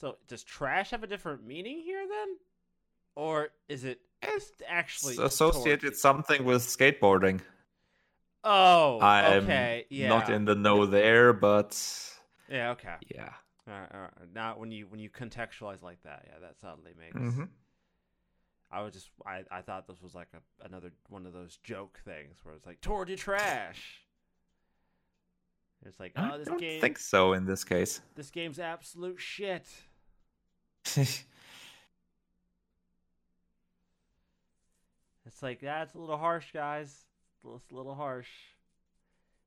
So 0.00 0.16
does 0.28 0.42
trash 0.42 0.90
have 0.90 1.02
a 1.02 1.06
different 1.06 1.46
meaning 1.46 1.80
here 1.80 2.06
then, 2.08 2.36
or 3.16 3.48
is 3.68 3.84
it 3.84 4.00
It's 4.22 4.50
actually 4.66 5.18
associated 5.22 5.96
something 5.96 6.44
with 6.44 6.62
skateboarding. 6.62 7.40
Oh. 8.42 8.98
I'm 9.00 9.44
okay. 9.44 9.86
Yeah. 9.90 10.08
not 10.08 10.30
in 10.30 10.44
the 10.46 10.54
know 10.54 10.86
there, 10.86 11.32
but 11.32 11.78
Yeah. 12.48 12.70
Okay. 12.70 12.94
yeah. 13.14 13.34
All 13.68 13.74
right, 13.78 13.88
all 13.94 14.00
right. 14.00 14.10
Now, 14.34 14.54
when 14.56 14.72
you 14.72 14.86
when 14.88 14.98
you 15.00 15.10
contextualize 15.10 15.82
like 15.82 16.02
that, 16.02 16.24
yeah, 16.26 16.40
that 16.40 16.58
suddenly 16.60 16.92
makes. 16.98 17.34
hmm 17.34 17.44
I 18.72 18.82
was 18.82 18.94
just 18.94 19.10
I, 19.26 19.42
I 19.50 19.62
thought 19.62 19.86
this 19.86 20.00
was 20.02 20.14
like 20.14 20.28
a 20.34 20.64
another 20.64 20.92
one 21.08 21.26
of 21.26 21.32
those 21.32 21.58
joke 21.62 22.00
things 22.04 22.38
where 22.42 22.54
it's 22.54 22.66
like 22.66 22.80
tour 22.80 23.04
de 23.04 23.16
trash. 23.16 24.02
It's 25.84 25.98
like 25.98 26.12
oh 26.16 26.38
this 26.38 26.46
don't 26.46 26.60
game 26.60 26.80
think 26.80 26.98
so 26.98 27.32
in 27.32 27.46
this 27.46 27.64
case. 27.64 28.00
this 28.14 28.30
game's 28.30 28.58
absolute 28.58 29.20
shit. 29.20 29.66
It's 35.40 35.42
like 35.42 35.60
that's 35.60 35.94
a 35.94 35.98
little 35.98 36.18
harsh, 36.18 36.52
guys. 36.52 37.04
It's 37.54 37.70
a 37.70 37.74
little 37.74 37.94
harsh. 37.94 38.28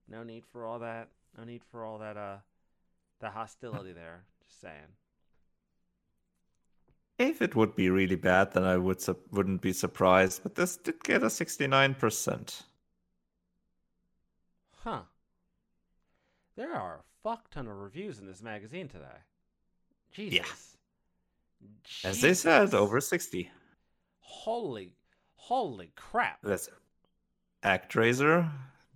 No 0.08 0.24
need 0.24 0.44
for 0.45 0.66
all 0.66 0.80
that. 0.80 1.10
No 1.38 1.44
need 1.44 1.62
for 1.72 1.86
all 1.86 2.00
that. 2.00 2.18
Uh, 2.18 2.38
the 3.20 3.30
hostility 3.30 3.91
there. 3.94 4.24
Just 4.44 4.60
saying. 4.62 4.95
If 7.19 7.41
it 7.41 7.56
would 7.56 7.76
be 7.76 7.90
really 7.90 8.15
bad, 8.15 8.53
then 8.53 8.64
I 8.64 8.77
would 8.77 9.02
su- 9.02 9.18
wouldn't 9.31 9.61
be 9.61 9.73
surprised. 9.73 10.44
But 10.44 10.56
this 10.56 10.77
did 10.77 11.03
get 11.03 11.23
a 11.23 11.30
sixty-nine 11.30 11.95
percent. 11.95 12.64
Huh. 14.84 15.02
There 16.56 16.73
are 16.73 16.95
a 16.95 17.03
fuck 17.23 17.49
ton 17.49 17.68
of 17.68 17.77
reviews 17.77 18.19
in 18.19 18.27
this 18.27 18.41
magazine 18.41 18.88
today. 18.88 19.22
Jesus. 20.11 20.77
As 22.03 22.22
they 22.22 22.34
said, 22.34 22.73
over 22.73 22.99
sixty. 22.99 23.49
Holy, 24.19 24.94
holy 25.35 25.91
crap. 25.95 26.40
That's 26.44 26.69
ActRaiser. 27.64 28.49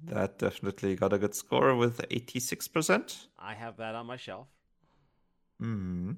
That 0.06 0.38
definitely 0.38 0.96
got 0.96 1.14
a 1.14 1.18
good 1.18 1.34
score 1.34 1.76
with 1.76 2.06
eighty-six 2.12 2.68
percent. 2.68 3.28
I 3.40 3.54
have 3.54 3.78
that 3.78 3.96
on 3.96 4.06
my 4.06 4.18
shelf. 4.18 4.48
Hmm. 5.60 6.12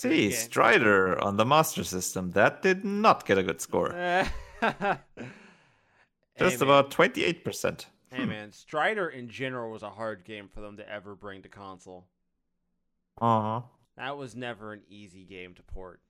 See. 0.00 0.30
Strider 0.32 1.22
on 1.22 1.36
the 1.36 1.44
Master 1.44 1.84
System. 1.84 2.30
That 2.32 2.62
did 2.62 2.84
not 2.84 3.26
get 3.26 3.38
a 3.38 3.42
good 3.42 3.60
score. 3.60 3.90
Just 6.38 6.56
Hey, 6.58 6.64
about 6.64 6.90
twenty-eight 6.90 7.44
percent. 7.44 7.86
Hey 8.12 8.24
man, 8.24 8.50
Strider 8.52 9.08
in 9.08 9.28
general 9.28 9.70
was 9.70 9.82
a 9.82 9.90
hard 9.90 10.24
game 10.24 10.48
for 10.48 10.60
them 10.60 10.76
to 10.78 10.88
ever 10.88 11.14
bring 11.14 11.42
to 11.42 11.48
console. 11.48 12.06
Uh 13.20 13.40
huh. 13.42 13.60
That 13.96 14.16
was 14.16 14.34
never 14.34 14.72
an 14.72 14.80
easy 14.88 15.24
game 15.24 15.54
to 15.54 15.62
port. 15.62 16.00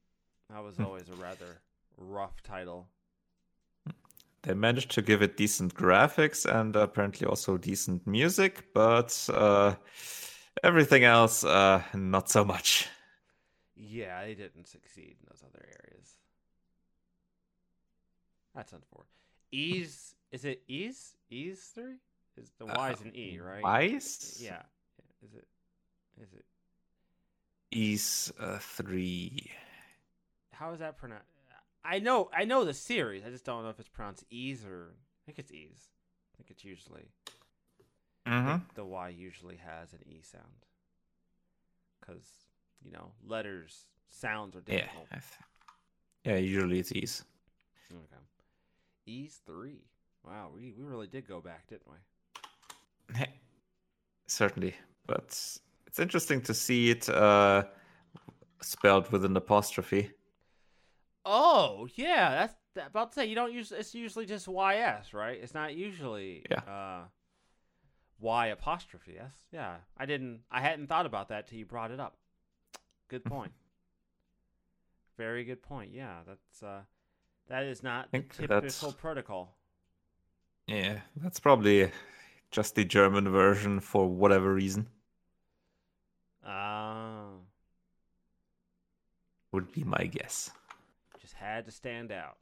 That 0.50 0.62
was 0.62 0.76
Hmm. 0.76 0.84
always 0.84 1.08
a 1.08 1.14
rather 1.14 1.60
rough 1.98 2.42
title. 2.42 2.88
They 4.42 4.54
managed 4.54 4.92
to 4.92 5.02
give 5.02 5.20
it 5.20 5.36
decent 5.36 5.74
graphics 5.74 6.46
and 6.46 6.74
apparently 6.74 7.26
also 7.26 7.58
decent 7.58 8.06
music, 8.06 8.64
but 8.72 9.28
uh, 9.34 9.74
everything 10.64 11.04
else, 11.04 11.44
uh, 11.44 11.82
not 11.92 12.30
so 12.30 12.42
much. 12.44 12.88
Yeah, 13.80 14.22
they 14.24 14.34
didn't 14.34 14.66
succeed 14.68 15.16
in 15.20 15.26
those 15.30 15.42
other 15.42 15.64
areas. 15.66 16.18
That's 18.54 18.72
unfortunate. 18.72 19.06
Ease 19.52 20.14
is 20.32 20.44
it 20.44 20.62
ease? 20.68 21.16
Ease 21.30 21.70
three? 21.74 21.96
Is 22.36 22.50
the 22.58 22.66
Y 22.66 22.90
is 22.92 23.00
an 23.00 23.14
E, 23.16 23.38
right? 23.40 23.62
Wise? 23.62 24.38
Yeah. 24.42 24.62
Is 25.24 25.34
it 25.34 25.46
is 26.20 26.32
it 26.32 26.44
Ease 27.72 28.32
uh, 28.40 28.58
3. 28.58 29.50
how 30.52 30.72
is 30.72 30.80
that 30.80 30.96
pronounced? 30.98 31.26
I 31.84 31.98
know 31.98 32.28
I 32.36 32.44
know 32.44 32.64
the 32.64 32.74
series. 32.74 33.24
I 33.24 33.30
just 33.30 33.44
don't 33.44 33.62
know 33.62 33.70
if 33.70 33.78
it's 33.80 33.88
pronounced 33.88 34.24
ease 34.30 34.64
or 34.64 34.94
I 34.94 35.20
think 35.26 35.38
it's 35.38 35.52
ease. 35.52 35.88
I 36.34 36.36
think 36.36 36.50
it's 36.50 36.64
usually 36.64 37.08
I 38.26 38.30
Mm-hmm. 38.30 38.46
think 38.58 38.74
the 38.74 38.84
Y 38.84 39.08
usually 39.08 39.56
has 39.56 39.92
an 39.92 40.00
E 40.06 40.20
sound. 40.22 40.66
Cuz 42.00 42.32
you 42.84 42.90
know, 42.92 43.12
letters 43.26 43.86
sounds 44.08 44.56
are 44.56 44.62
Yeah. 44.66 44.78
difficult. 44.82 45.08
Th- 45.10 45.22
Yeah, 46.24 46.36
usually 46.36 46.78
it's 46.80 46.92
E's. 46.92 47.24
Okay. 47.90 48.22
Ease 49.06 49.40
3. 49.46 49.80
Wow, 50.24 50.50
we 50.54 50.72
we 50.72 50.84
really 50.84 51.06
did 51.06 51.26
go 51.26 51.40
back, 51.40 51.66
didn't 51.68 51.86
we? 51.88 51.96
Certainly. 54.26 54.74
But 55.06 55.24
it's 55.86 55.98
interesting 55.98 56.40
to 56.42 56.54
see 56.54 56.90
it 56.90 57.08
uh, 57.08 57.64
spelled 58.60 59.10
with 59.10 59.24
an 59.24 59.36
apostrophe. 59.36 60.10
Oh, 61.24 61.88
yeah, 61.96 62.30
that's 62.30 62.54
that, 62.74 62.88
about 62.88 63.12
to 63.12 63.16
say 63.16 63.26
you 63.26 63.34
don't 63.34 63.52
use 63.52 63.72
it's 63.72 63.94
usually 63.94 64.26
just 64.26 64.46
YS, 64.46 65.12
right? 65.12 65.38
It's 65.42 65.54
not 65.54 65.74
usually 65.74 66.44
Yeah. 66.50 66.58
uh 66.60 67.04
Y 68.20 68.46
apostrophe 68.48 69.18
S. 69.18 69.34
Yeah. 69.52 69.78
I 69.96 70.06
didn't 70.06 70.42
I 70.50 70.60
hadn't 70.60 70.86
thought 70.86 71.06
about 71.06 71.28
that 71.30 71.48
till 71.48 71.58
you 71.58 71.66
brought 71.66 71.90
it 71.90 71.98
up. 71.98 72.16
Good 73.10 73.24
point. 73.24 73.50
Very 75.16 75.42
good 75.44 75.60
point. 75.62 75.90
Yeah, 75.92 76.20
that's 76.26 76.62
uh 76.62 76.82
that 77.48 77.64
is 77.64 77.82
not 77.82 78.10
the 78.12 78.20
typical 78.20 78.46
that's- 78.60 78.94
protocol. 79.00 79.56
Yeah, 80.68 81.00
that's 81.16 81.40
probably 81.40 81.90
just 82.52 82.76
the 82.76 82.84
German 82.84 83.28
version 83.28 83.80
for 83.80 84.06
whatever 84.08 84.54
reason. 84.54 84.86
Ah, 86.46 87.30
Would 89.50 89.72
be 89.72 89.82
my 89.82 90.04
guess. 90.06 90.50
just 91.20 91.34
had 91.34 91.66
to 91.66 91.72
stand 91.72 92.12
out. 92.12 92.36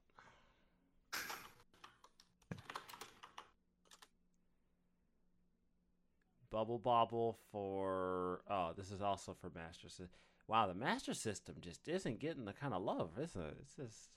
Bubble 6.50 6.78
Bobble 6.78 7.38
for 7.52 8.40
oh, 8.50 8.72
this 8.76 8.90
is 8.90 9.02
also 9.02 9.36
for 9.40 9.50
Master 9.54 9.88
System. 9.88 10.20
Wow, 10.48 10.66
the 10.66 10.74
Master 10.74 11.12
System 11.12 11.56
just 11.60 11.86
isn't 11.86 12.20
getting 12.20 12.46
the 12.46 12.54
kind 12.54 12.72
of 12.72 12.82
love, 12.82 13.10
is 13.18 13.36
it? 13.36 13.56
It's 13.60 13.76
just 13.76 14.08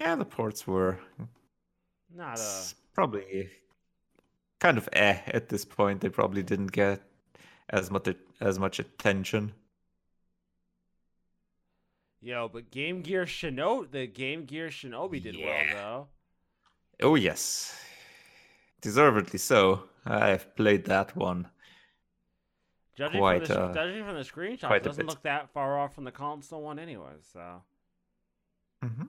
Yeah, 0.00 0.16
the 0.16 0.24
ports 0.24 0.66
were 0.66 0.98
not 2.12 2.38
a 2.40 2.62
probably 2.94 3.50
kind 4.58 4.78
of 4.78 4.88
eh 4.94 5.18
at 5.26 5.50
this 5.50 5.66
point. 5.66 6.00
They 6.00 6.08
probably 6.08 6.42
didn't 6.42 6.72
get 6.72 7.02
as 7.68 7.90
much 7.90 8.08
as 8.40 8.58
much 8.58 8.78
attention. 8.78 9.52
yo, 12.22 12.48
but 12.48 12.70
Game 12.70 13.02
Gear 13.02 13.24
Shinobi, 13.24 13.90
the 13.90 14.06
Game 14.06 14.44
Gear 14.46 14.68
Shinobi 14.68 15.22
did 15.22 15.34
Yeah. 15.34 15.46
well 15.74 16.08
though. 17.00 17.06
Oh 17.08 17.14
yes, 17.14 17.74
deservedly 18.80 19.38
so. 19.38 19.88
I've 20.06 20.54
played 20.56 20.84
that 20.86 21.14
one. 21.16 21.48
Judging 23.00 23.20
Quite, 23.20 23.46
from 23.46 23.54
the 23.54 23.60
uh, 23.60 23.72
judging 23.72 24.04
from 24.04 24.14
the 24.14 24.20
screenshot, 24.20 24.76
it 24.76 24.82
doesn't 24.82 25.06
look 25.06 25.22
that 25.22 25.48
far 25.48 25.78
off 25.78 25.94
from 25.94 26.04
the 26.04 26.12
console 26.12 26.60
one, 26.60 26.78
anyway. 26.78 27.12
So 27.32 27.62
hmm 28.82 29.04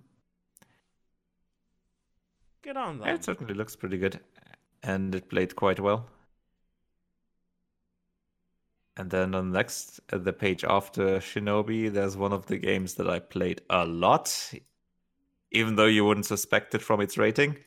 Get 2.63 2.77
on 2.77 2.99
them. 2.99 3.09
It 3.09 3.25
certainly 3.25 3.53
looks 3.53 3.75
pretty 3.75 3.97
good, 3.97 4.21
and 4.81 5.13
it 5.13 5.29
played 5.29 5.57
quite 5.57 5.81
well. 5.81 6.05
And 8.95 9.09
then 9.09 9.35
on 9.35 9.51
the 9.51 9.57
next, 9.57 9.99
uh, 10.13 10.19
the 10.19 10.31
page 10.31 10.63
after 10.63 11.17
Shinobi, 11.17 11.91
there's 11.91 12.15
one 12.15 12.31
of 12.31 12.45
the 12.45 12.57
games 12.57 12.93
that 12.95 13.09
I 13.09 13.19
played 13.19 13.59
a 13.69 13.85
lot, 13.85 14.53
even 15.51 15.75
though 15.75 15.85
you 15.85 16.05
wouldn't 16.05 16.27
suspect 16.27 16.73
it 16.75 16.81
from 16.81 17.01
its 17.01 17.17
rating. 17.17 17.57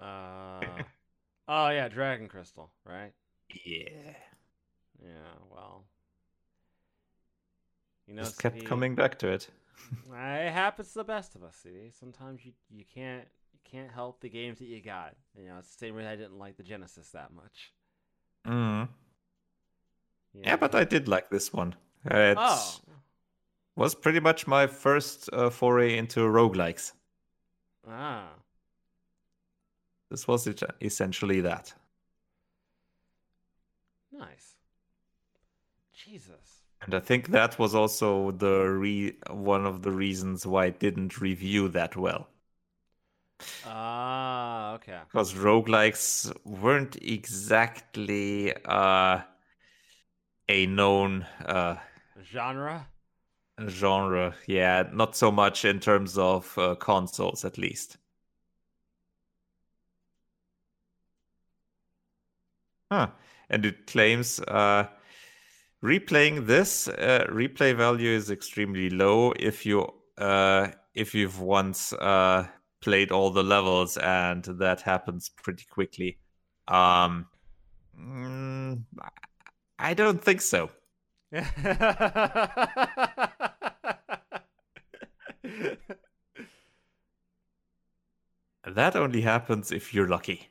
Uh, 0.00 0.82
oh 1.48 1.68
yeah, 1.70 1.88
Dragon 1.88 2.28
Crystal, 2.28 2.70
right? 2.84 3.12
Yeah. 3.64 4.14
Yeah. 5.04 5.10
Well, 5.50 5.84
you 8.06 8.14
know, 8.14 8.22
Just 8.24 8.38
kept 8.38 8.56
CD, 8.56 8.66
coming 8.66 8.94
back 8.94 9.18
to 9.20 9.28
it. 9.28 9.48
It 10.12 10.52
happens 10.52 10.88
to 10.92 10.98
the 11.00 11.04
best 11.04 11.34
of 11.34 11.42
us, 11.42 11.56
CD. 11.62 11.90
Sometimes 11.90 12.44
you 12.44 12.52
you 12.70 12.84
can't 12.84 13.26
you 13.52 13.58
can't 13.64 13.90
help 13.90 14.20
the 14.20 14.28
games 14.28 14.58
that 14.58 14.66
you 14.66 14.80
got. 14.82 15.14
You 15.36 15.48
know, 15.48 15.58
it's 15.58 15.74
the 15.74 15.78
same 15.86 15.96
way 15.96 16.06
I 16.06 16.16
didn't 16.16 16.38
like 16.38 16.56
the 16.56 16.62
Genesis 16.62 17.10
that 17.10 17.32
much. 17.34 17.72
Mm. 18.46 18.88
You 20.34 20.42
Yeah, 20.44 20.56
but 20.56 20.74
I 20.74 20.84
did 20.84 21.08
like 21.08 21.30
this 21.30 21.52
one. 21.52 21.74
It 22.04 22.36
oh, 22.38 22.80
was 23.76 23.94
pretty 23.94 24.20
much 24.20 24.46
my 24.46 24.66
first 24.66 25.30
uh, 25.32 25.50
foray 25.50 25.96
into 25.96 26.20
roguelikes. 26.20 26.92
ah, 27.86 28.34
This 30.08 30.26
was 30.26 30.46
it, 30.46 30.62
essentially 30.80 31.42
that. 31.42 31.74
nice. 34.12 34.56
Jesus. 35.92 36.62
And 36.84 36.94
I 36.94 37.00
think 37.00 37.28
that 37.28 37.58
was 37.58 37.74
also 37.74 38.30
the 38.30 38.60
re- 38.70 39.18
one 39.28 39.66
of 39.66 39.82
the 39.82 39.90
reasons 39.92 40.46
why 40.46 40.66
it 40.66 40.78
didn't 40.80 41.20
review 41.20 41.68
that 41.68 41.94
well. 41.94 42.28
Ah, 43.64 44.74
okay. 44.74 45.00
Because 45.08 45.32
roguelikes 45.32 46.30
weren't 46.44 46.96
exactly 46.96 48.52
uh, 48.66 49.22
a 50.48 50.66
known 50.66 51.26
uh, 51.44 51.76
Genre. 52.22 52.88
genre. 53.68 54.36
Yeah, 54.46 54.84
not 54.92 55.16
so 55.16 55.32
much 55.32 55.64
in 55.64 55.80
terms 55.80 56.16
of 56.16 56.56
uh, 56.56 56.76
consoles, 56.76 57.44
at 57.44 57.58
least. 57.58 57.96
Huh. 62.90 63.08
And 63.50 63.64
it 63.66 63.86
claims 63.86 64.40
uh, 64.40 64.88
replaying 65.84 66.46
this 66.46 66.88
uh, 66.88 67.26
replay 67.28 67.76
value 67.76 68.10
is 68.10 68.30
extremely 68.30 68.88
low 68.88 69.32
if 69.38 69.66
you 69.66 69.86
uh, 70.16 70.68
if 70.94 71.14
you've 71.14 71.40
once 71.40 71.92
uh, 71.92 72.46
played 72.80 73.12
all 73.12 73.30
the 73.30 73.42
levels, 73.42 73.96
and 73.98 74.44
that 74.44 74.80
happens 74.80 75.28
pretty 75.28 75.66
quickly. 75.70 76.18
Um, 76.68 77.26
mm, 77.98 78.82
I 79.78 79.94
don't 79.94 80.22
think 80.22 80.40
so. 80.40 80.70
That 88.66 88.96
only 88.96 89.20
happens 89.20 89.70
if 89.70 89.92
you're 89.92 90.08
lucky. 90.08 90.48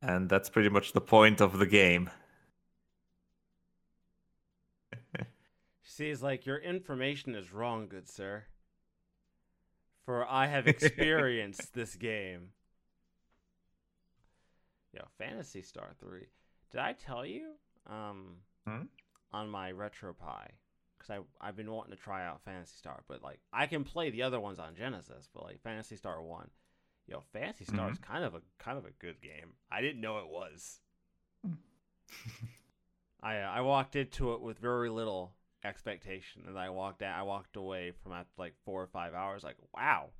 And 0.00 0.28
that's 0.30 0.48
pretty 0.48 0.70
much 0.70 0.92
the 0.92 1.02
point 1.02 1.40
of 1.42 1.58
the 1.58 1.66
game. 1.66 2.08
See, 5.90 6.08
it's 6.08 6.22
like 6.22 6.46
your 6.46 6.58
information 6.58 7.34
is 7.34 7.52
wrong, 7.52 7.88
good 7.88 8.08
sir. 8.08 8.44
For 10.04 10.24
I 10.24 10.46
have 10.46 10.68
experienced 10.68 11.74
this 11.74 11.96
game. 11.96 12.50
Yo, 14.94 15.02
Phantasy 15.18 15.62
Star 15.62 15.90
3. 15.98 16.20
Did 16.70 16.80
I 16.80 16.92
tell 16.92 17.26
you? 17.26 17.54
Um 17.88 18.36
Hmm? 18.66 18.82
on 19.32 19.48
my 19.50 19.72
RetroPie. 19.72 20.50
Because 20.96 21.10
I 21.10 21.18
I've 21.40 21.56
been 21.56 21.72
wanting 21.72 21.96
to 21.96 22.00
try 22.00 22.24
out 22.24 22.42
Phantasy 22.44 22.76
Star, 22.76 23.02
but 23.08 23.20
like 23.24 23.40
I 23.52 23.66
can 23.66 23.82
play 23.82 24.10
the 24.10 24.22
other 24.22 24.38
ones 24.38 24.60
on 24.60 24.76
Genesis, 24.76 25.28
but 25.34 25.42
like 25.42 25.60
Phantasy 25.60 25.96
Star 25.96 26.22
1. 26.22 26.50
Yo, 27.08 27.20
Phantasy 27.32 27.64
Star 27.64 27.90
is 27.90 27.98
kind 27.98 28.22
of 28.22 28.36
a 28.36 28.42
kind 28.60 28.78
of 28.78 28.84
a 28.84 28.92
good 29.00 29.20
game. 29.20 29.54
I 29.72 29.80
didn't 29.80 30.00
know 30.00 30.18
it 30.18 30.28
was. 30.28 30.78
I 33.20 33.38
uh, 33.38 33.50
I 33.50 33.60
walked 33.62 33.96
into 33.96 34.34
it 34.34 34.40
with 34.40 34.60
very 34.60 34.88
little 34.88 35.32
expectation, 35.64 36.42
and 36.46 36.58
I 36.58 36.70
walked 36.70 37.02
out. 37.02 37.18
I 37.18 37.22
walked 37.22 37.56
away 37.56 37.92
from 38.02 38.12
after 38.12 38.30
like 38.38 38.54
four 38.64 38.82
or 38.82 38.86
five 38.86 39.14
hours, 39.14 39.42
like, 39.42 39.56
wow, 39.74 40.10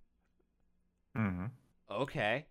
Mm-hmm. 1.17 1.47
okay. 1.91 2.47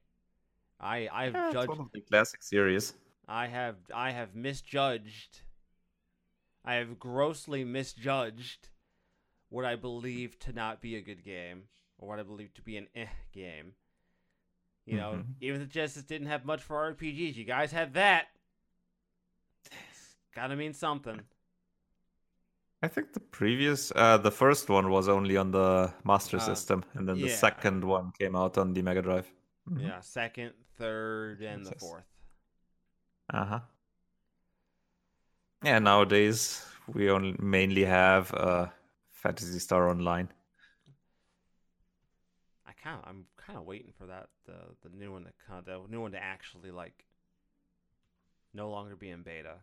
I 0.80 1.07
I've 1.11 1.34
Yeah, 1.34 1.52
judged. 1.52 1.70
one 1.70 1.80
of 1.80 1.91
the 1.94 2.02
classic 2.02 2.44
series. 2.44 2.94
I 3.28 3.48
have 3.48 3.76
I 3.94 4.11
have 4.11 4.36
misjudged. 4.36 5.41
I 6.66 6.76
have 6.76 6.99
grossly 6.99 7.64
misjudged 7.64 8.70
what 9.49 9.66
I 9.66 9.76
believe 9.76 10.38
to 10.40 10.53
not 10.53 10.82
be 10.82 10.95
a 10.95 11.02
good 11.02 11.24
game, 11.24 11.64
or 11.98 12.07
what 12.10 12.20
I 12.20 12.24
believe 12.24 12.53
to 12.56 12.61
be 12.61 12.78
an 12.78 12.88
eh 12.95 13.07
game. 13.32 13.74
You 14.86 14.98
know, 14.98 15.14
Mhm. 15.16 15.36
even 15.41 15.60
the 15.60 15.66
Genesis 15.68 16.03
didn't 16.03 16.28
have 16.28 16.45
much 16.45 16.61
for 16.64 16.76
RPGs, 16.94 17.36
you 17.36 17.45
guys 17.45 17.72
had 17.72 17.94
that. 17.94 18.28
It's 19.66 20.16
gotta 20.36 20.56
mean 20.56 20.74
something. 20.74 21.22
I 22.82 22.88
think 22.88 23.14
the 23.14 23.20
previous, 23.20 23.92
uh, 23.96 24.18
the 24.18 24.32
first 24.32 24.70
one 24.70 24.90
was 24.90 25.10
only 25.10 25.36
on 25.36 25.52
the 25.52 25.94
Master 26.06 26.38
Uh, 26.38 26.40
System, 26.40 26.84
and 26.94 27.08
then 27.08 27.20
the 27.20 27.28
second 27.28 27.84
one 27.84 28.12
came 28.18 28.36
out 28.36 28.58
on 28.58 28.74
the 28.74 28.82
Mega 28.82 29.02
Drive. 29.02 29.30
Mhm. 29.70 29.82
Yeah, 29.84 30.00
second, 30.02 30.54
third, 30.78 31.42
and 31.42 31.66
the 31.66 31.72
fourth. 31.74 32.06
Uh 33.34 33.46
huh. 33.46 33.60
Yeah, 35.64 35.80
nowadays 35.80 36.66
we 36.94 37.10
only 37.10 37.36
mainly 37.40 37.86
have 37.86 38.34
uh, 38.34 38.68
Phantasy 39.12 39.60
Star 39.60 39.90
Online. 39.90 40.30
I 42.66 42.72
kind 42.74 43.02
I'm 43.06 43.26
kind 43.38 43.58
of 43.58 43.66
waiting 43.66 43.92
for 43.98 44.06
that 44.08 44.30
the 44.46 44.76
the 44.84 44.96
new 44.96 45.12
one 45.12 45.24
to 45.26 45.32
the 45.66 45.82
new 45.90 46.02
one 46.02 46.12
to 46.12 46.24
actually 46.24 46.72
like 46.72 47.06
no 48.54 48.70
longer 48.70 48.96
be 48.96 49.10
in 49.10 49.24
beta. 49.24 49.56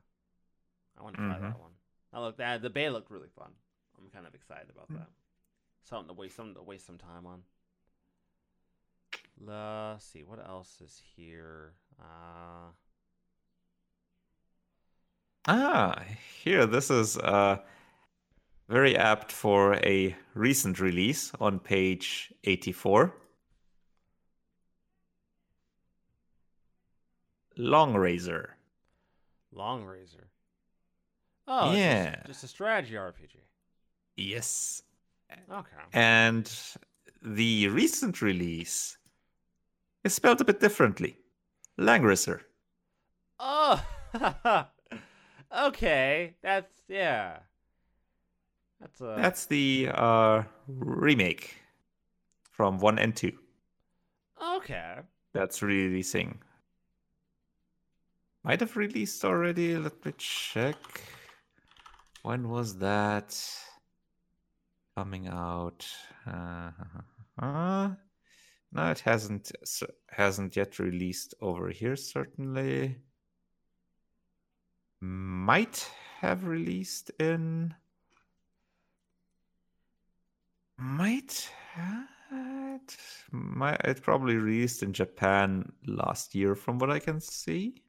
I 0.98 1.02
want 1.02 1.16
to 1.16 1.22
try 1.22 1.38
Mhm. 1.38 1.40
that 1.40 1.58
one. 1.60 1.72
I 2.16 2.20
look 2.20 2.38
that 2.38 2.62
the 2.62 2.70
bay 2.70 2.88
looked 2.88 3.10
really 3.10 3.28
fun. 3.28 3.50
I'm 3.98 4.08
kind 4.10 4.26
of 4.26 4.34
excited 4.34 4.70
about 4.70 4.88
Mm. 4.90 4.96
that. 5.00 5.10
Something 5.84 6.08
to 6.08 6.14
waste 6.14 6.34
something 6.36 6.54
to 6.54 6.62
waste 6.62 6.86
some 6.86 6.96
time 6.96 7.26
on. 7.26 7.42
Let's 9.38 10.06
see 10.06 10.22
what 10.24 10.38
else 10.38 10.80
is 10.80 10.98
here. 11.14 11.74
Uh, 12.00 12.72
Ah, 15.48 16.02
here, 16.42 16.64
this 16.66 16.90
is 16.90 17.16
uh, 17.18 17.58
very 18.68 18.96
apt 18.96 19.30
for 19.30 19.74
a 19.74 20.16
recent 20.34 20.80
release 20.80 21.30
on 21.38 21.60
page 21.60 22.32
84. 22.44 23.14
Long 27.56 27.94
Razor. 27.94 28.56
Long 29.52 29.84
Razor. 29.84 30.30
Oh, 31.46 31.70
it's 31.70 31.78
Yeah. 31.78 32.10
just, 32.16 32.26
just 32.26 32.44
a 32.44 32.48
strategy 32.48 32.94
RPG. 32.94 33.36
Yes. 34.16 34.82
Okay. 35.50 35.76
And 35.92 36.50
the 37.22 37.68
recent 37.68 38.22
release 38.22 38.96
is 40.04 40.14
spelled 40.14 40.40
a 40.40 40.44
bit 40.44 40.60
differently. 40.60 41.18
Langrisser. 41.78 42.40
Oh, 43.38 43.84
okay. 45.56 46.34
That's 46.42 46.72
yeah. 46.88 47.38
That's 48.80 49.00
a 49.00 49.14
That's 49.18 49.46
the 49.46 49.90
uh, 49.92 50.42
remake 50.68 51.56
from 52.50 52.78
1 52.78 52.98
and 52.98 53.14
2. 53.16 53.32
okay. 54.56 54.96
That's 55.32 55.60
releasing. 55.62 56.40
Might 58.42 58.60
have 58.60 58.76
released 58.76 59.22
already. 59.24 59.76
Let 59.76 60.02
me 60.04 60.12
check. 60.16 60.76
When 62.26 62.48
was 62.48 62.78
that 62.78 63.40
coming 64.96 65.28
out? 65.28 65.86
Uh, 66.26 66.72
uh, 67.40 67.90
no, 68.72 68.90
it 68.90 68.98
hasn't 68.98 69.52
hasn't 70.10 70.56
yet 70.56 70.80
released 70.80 71.34
over 71.40 71.68
here. 71.68 71.94
Certainly, 71.94 72.96
might 75.00 75.88
have 76.20 76.48
released 76.48 77.12
in. 77.20 77.72
Might 80.76 81.48
have. 81.74 82.00
Might 83.30 83.80
it 83.84 84.02
probably 84.02 84.34
released 84.34 84.82
in 84.82 84.92
Japan 84.92 85.70
last 85.86 86.34
year, 86.34 86.56
from 86.56 86.80
what 86.80 86.90
I 86.90 86.98
can 86.98 87.20
see. 87.20 87.84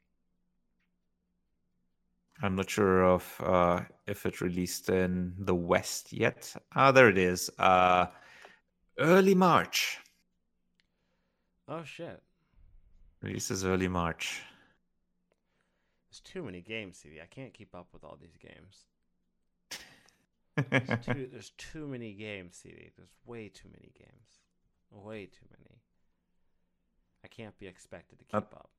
I'm 2.42 2.56
not 2.56 2.70
sure 2.70 3.04
of 3.04 3.42
uh, 3.44 3.82
if 4.06 4.26
it 4.26 4.42
released 4.42 4.90
in 4.90 5.34
the 5.40 5.56
West 5.56 6.14
yet. 6.14 6.54
Ah, 6.76 6.92
there 6.92 7.10
it 7.10 7.18
is. 7.18 7.50
Uh, 7.58 8.08
early 9.00 9.34
March. 9.34 10.00
Oh 11.68 11.84
shit. 11.84 12.22
Releases 13.22 13.66
early 13.66 13.88
March. 13.88 14.42
There's 16.10 16.20
too 16.20 16.44
many 16.44 16.62
games, 16.62 16.98
CD. 17.00 17.20
I 17.22 17.26
can't 17.26 17.54
keep 17.54 17.74
up 17.76 17.88
with 17.92 18.04
all 18.04 18.18
these 18.22 18.38
games. 18.38 18.86
There's 20.70 21.06
too, 21.06 21.30
there's 21.32 21.52
too 21.52 21.86
many 21.88 22.14
games, 22.14 22.58
CD. 22.64 22.90
There's 22.98 23.14
way 23.28 23.48
too 23.48 23.68
many 23.72 23.92
games. 23.96 24.40
Way 24.90 25.26
too 25.28 25.46
many. 25.52 25.82
I 27.24 27.28
can't 27.28 27.56
be 27.60 27.68
expected 27.68 28.18
to 28.18 28.26
keep 28.26 28.34
Up. 28.36 28.70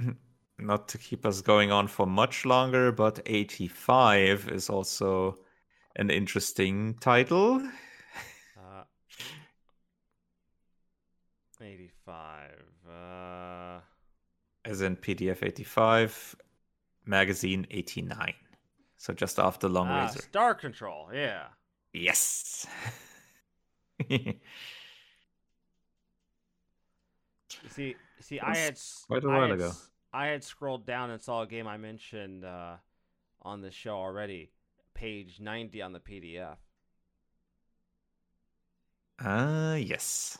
up. 0.00 0.16
Not 0.58 0.88
to 0.88 0.98
keep 0.98 1.26
us 1.26 1.40
going 1.40 1.72
on 1.72 1.88
for 1.88 2.06
much 2.06 2.44
longer, 2.44 2.92
but 2.92 3.20
85 3.26 4.48
is 4.48 4.70
also 4.70 5.36
an 5.96 6.10
interesting 6.10 6.94
title. 7.00 7.60
Uh, 8.56 8.84
85. 11.60 12.50
Uh, 12.88 13.80
As 14.64 14.80
in 14.80 14.96
PDF 14.96 15.42
85, 15.42 16.36
magazine 17.04 17.66
89. 17.70 18.34
So 18.96 19.12
just 19.12 19.38
after 19.38 19.68
Long 19.68 19.88
ah, 19.88 20.02
Razor. 20.04 20.22
Star 20.22 20.54
Control. 20.54 21.08
Yeah. 21.12 21.46
Yes. 21.92 22.66
See, 27.70 27.96
see, 28.20 28.40
I 28.40 28.56
had 28.56 28.78
quite 29.06 29.24
a 29.24 29.28
while 29.28 29.42
had 29.42 29.52
ago. 29.52 29.72
I 30.14 30.26
had 30.26 30.44
scrolled 30.44 30.86
down 30.86 31.10
and 31.10 31.20
saw 31.20 31.42
a 31.42 31.46
game 31.46 31.66
I 31.66 31.76
mentioned 31.76 32.44
uh, 32.44 32.76
on 33.42 33.60
the 33.62 33.70
show 33.72 33.96
already. 33.96 34.52
Page 34.94 35.40
90 35.40 35.82
on 35.82 35.92
the 35.92 35.98
PDF. 35.98 36.56
Ah, 39.20 39.74
yes. 39.74 40.38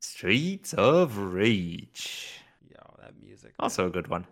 Streets 0.00 0.74
of 0.74 1.16
Rage. 1.16 2.40
Yo, 2.68 2.76
that 3.00 3.12
music. 3.22 3.52
Also 3.60 3.86
a 3.86 3.90
good 3.90 4.08
one. 4.08 4.26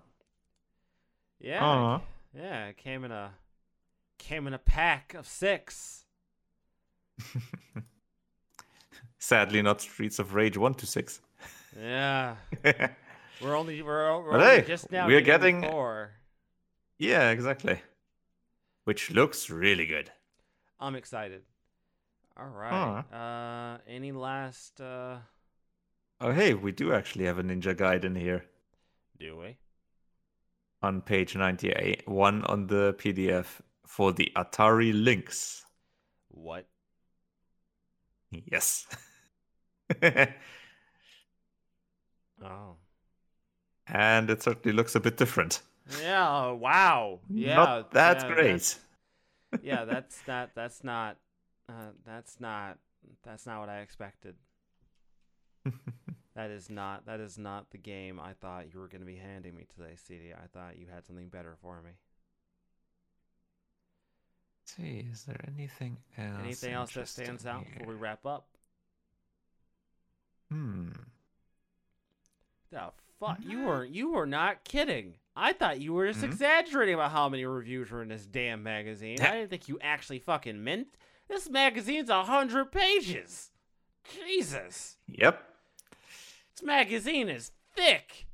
Yeah. 1.41 1.65
Aw. 1.65 1.97
it- 1.97 2.03
Yeah, 2.41 2.67
it 2.69 2.77
came 2.77 3.05
in 3.05 3.13
a 3.13 3.31
came 4.19 4.47
in 4.47 4.55
a 4.55 4.59
pack 4.59 5.15
of 5.15 5.27
six. 5.27 6.05
Sadly, 9.19 9.63
not 9.63 9.81
Streets 9.81 10.19
of 10.19 10.35
Rage 10.35 10.57
1 10.59 10.75
to 10.75 10.87
6. 10.87 11.21
Yeah. 11.81 12.37
We're 13.43 13.57
only 13.57 13.83
we're, 13.83 14.21
we're 14.23 14.35
only 14.35 14.45
hey, 14.47 14.65
just 14.67 14.91
now 14.93 15.07
we're 15.07 15.21
getting 15.21 15.61
getting- 15.61 15.71
four. 15.71 16.13
yeah, 16.99 17.31
exactly. 17.31 17.81
Which 18.85 19.11
looks 19.11 19.51
really 19.51 19.87
good. 19.87 20.11
I'm 20.81 20.95
excited. 20.95 21.43
All 22.37 22.47
right. 22.49 23.03
Uh 23.13 23.79
any 23.89 24.13
last 24.13 24.81
uh 24.81 25.19
Oh, 26.21 26.31
hey, 26.33 26.55
we 26.55 26.71
do 26.73 26.93
actually 26.93 27.25
have 27.25 27.39
a 27.39 27.43
Ninja 27.43 27.75
Gaiden 27.75 28.05
in 28.05 28.15
here 28.15 28.45
do 29.19 29.37
we? 29.37 29.57
on 30.83 31.01
page 31.01 31.37
98, 31.37 32.09
one 32.09 32.43
on 32.45 32.67
the 32.67 32.95
PDF 32.99 33.61
for 33.87 34.13
the 34.13 34.33
Atari 34.37 34.93
Lynx. 34.93 35.65
What? 36.29 36.67
Yes. 38.31 38.87
Oh. 42.45 42.77
And 43.87 44.31
it 44.31 44.43
certainly 44.43 44.75
looks 44.77 44.95
a 44.95 45.01
bit 45.01 45.17
different. 45.17 45.63
Yeah, 46.01 46.51
wow. 46.51 47.21
Yeah. 47.29 47.57
Not 47.57 47.91
that 47.93 48.23
yeah, 48.23 48.35
great. 48.35 48.43
that's- 48.45 48.79
yeah, 49.63 49.85
that's 49.85 50.23
not 50.27 50.51
that's 50.55 50.83
not 50.83 51.17
uh, 51.69 51.91
that's 52.07 52.41
not 52.41 52.79
that's 53.23 53.47
not 53.47 53.61
what 53.61 53.69
I 53.69 53.81
expected. 53.81 54.37
That 56.35 56.51
is 56.51 56.71
not 56.71 57.05
that 57.07 57.21
is 57.21 57.37
not 57.37 57.71
the 57.71 57.79
game 57.79 58.19
I 58.19 58.33
thought 58.33 58.73
you 58.73 58.81
were 58.81 58.89
going 58.89 59.03
to 59.03 59.07
be 59.07 59.17
handing 59.17 59.55
me 59.55 59.67
today, 59.77 59.97
CD. 59.97 60.33
I 60.33 60.47
thought 60.47 60.79
you 60.79 60.87
had 60.93 61.05
something 61.05 61.29
better 61.29 61.57
for 61.61 61.83
me. 61.83 61.91
see, 64.65 65.07
is 65.13 65.25
there 65.25 65.41
anything 65.55 65.99
else? 66.17 66.39
Anything 66.43 66.73
else 66.73 66.95
that 66.95 67.09
stands 67.09 67.45
interesting 67.45 67.53
out 67.53 67.65
before 67.79 67.93
we 67.93 68.01
wrap 68.01 68.25
up? 68.25 68.47
Hmm. 70.51 70.89
The 72.71 72.79
fuck, 73.25 73.39
you 73.47 73.63
were 73.63 73.85
you 73.85 74.11
were 74.11 74.27
not 74.27 74.65
kidding. 74.65 75.15
I 75.37 75.53
thought 75.53 75.81
you 75.81 75.93
were 75.95 76.07
just 76.09 76.21
Mhm. 76.21 76.25
exaggerating 76.25 76.95
about 76.95 77.11
how 77.13 77.29
many 77.29 77.45
reviews 77.47 77.91
were 77.91 78.03
in 78.03 78.09
this 78.09 78.27
damn 78.27 78.63
magazine. 78.63 79.21
I 79.21 79.33
didn't 79.33 79.51
think 79.51 79.69
you 79.69 79.79
actually 79.81 80.19
fucking 80.19 80.63
meant 80.63 80.89
this 81.29 81.49
magazine's 81.49 82.11
a 82.11 82.25
hundred 82.25 82.73
pages. 82.73 83.51
Jesus, 84.27 84.99
Yep. 85.07 85.43
this 86.55 86.63
magazine 86.63 87.29
is 87.29 87.53
thick. 87.75 88.27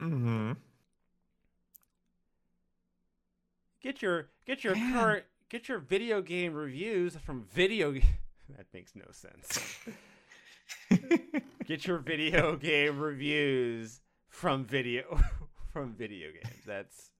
Mm-hmm. 0.00 0.52
Get 3.82 4.00
your 4.02 4.30
get 4.46 4.64
your 4.64 4.74
Man. 4.74 4.92
current 4.92 5.24
get 5.48 5.68
your 5.68 5.78
video 5.78 6.22
game 6.22 6.54
reviews 6.54 7.16
from 7.16 7.44
video. 7.44 7.94
That 8.56 8.64
makes 8.72 8.94
no 8.96 9.04
sense. 9.10 9.78
get 11.68 11.86
your 11.86 11.98
video 11.98 12.56
game 12.60 12.98
reviews 12.98 14.00
from 14.26 14.64
video 14.64 15.20
from 15.72 15.92
video 15.92 16.30
games. 16.30 16.64
That's 16.66 17.10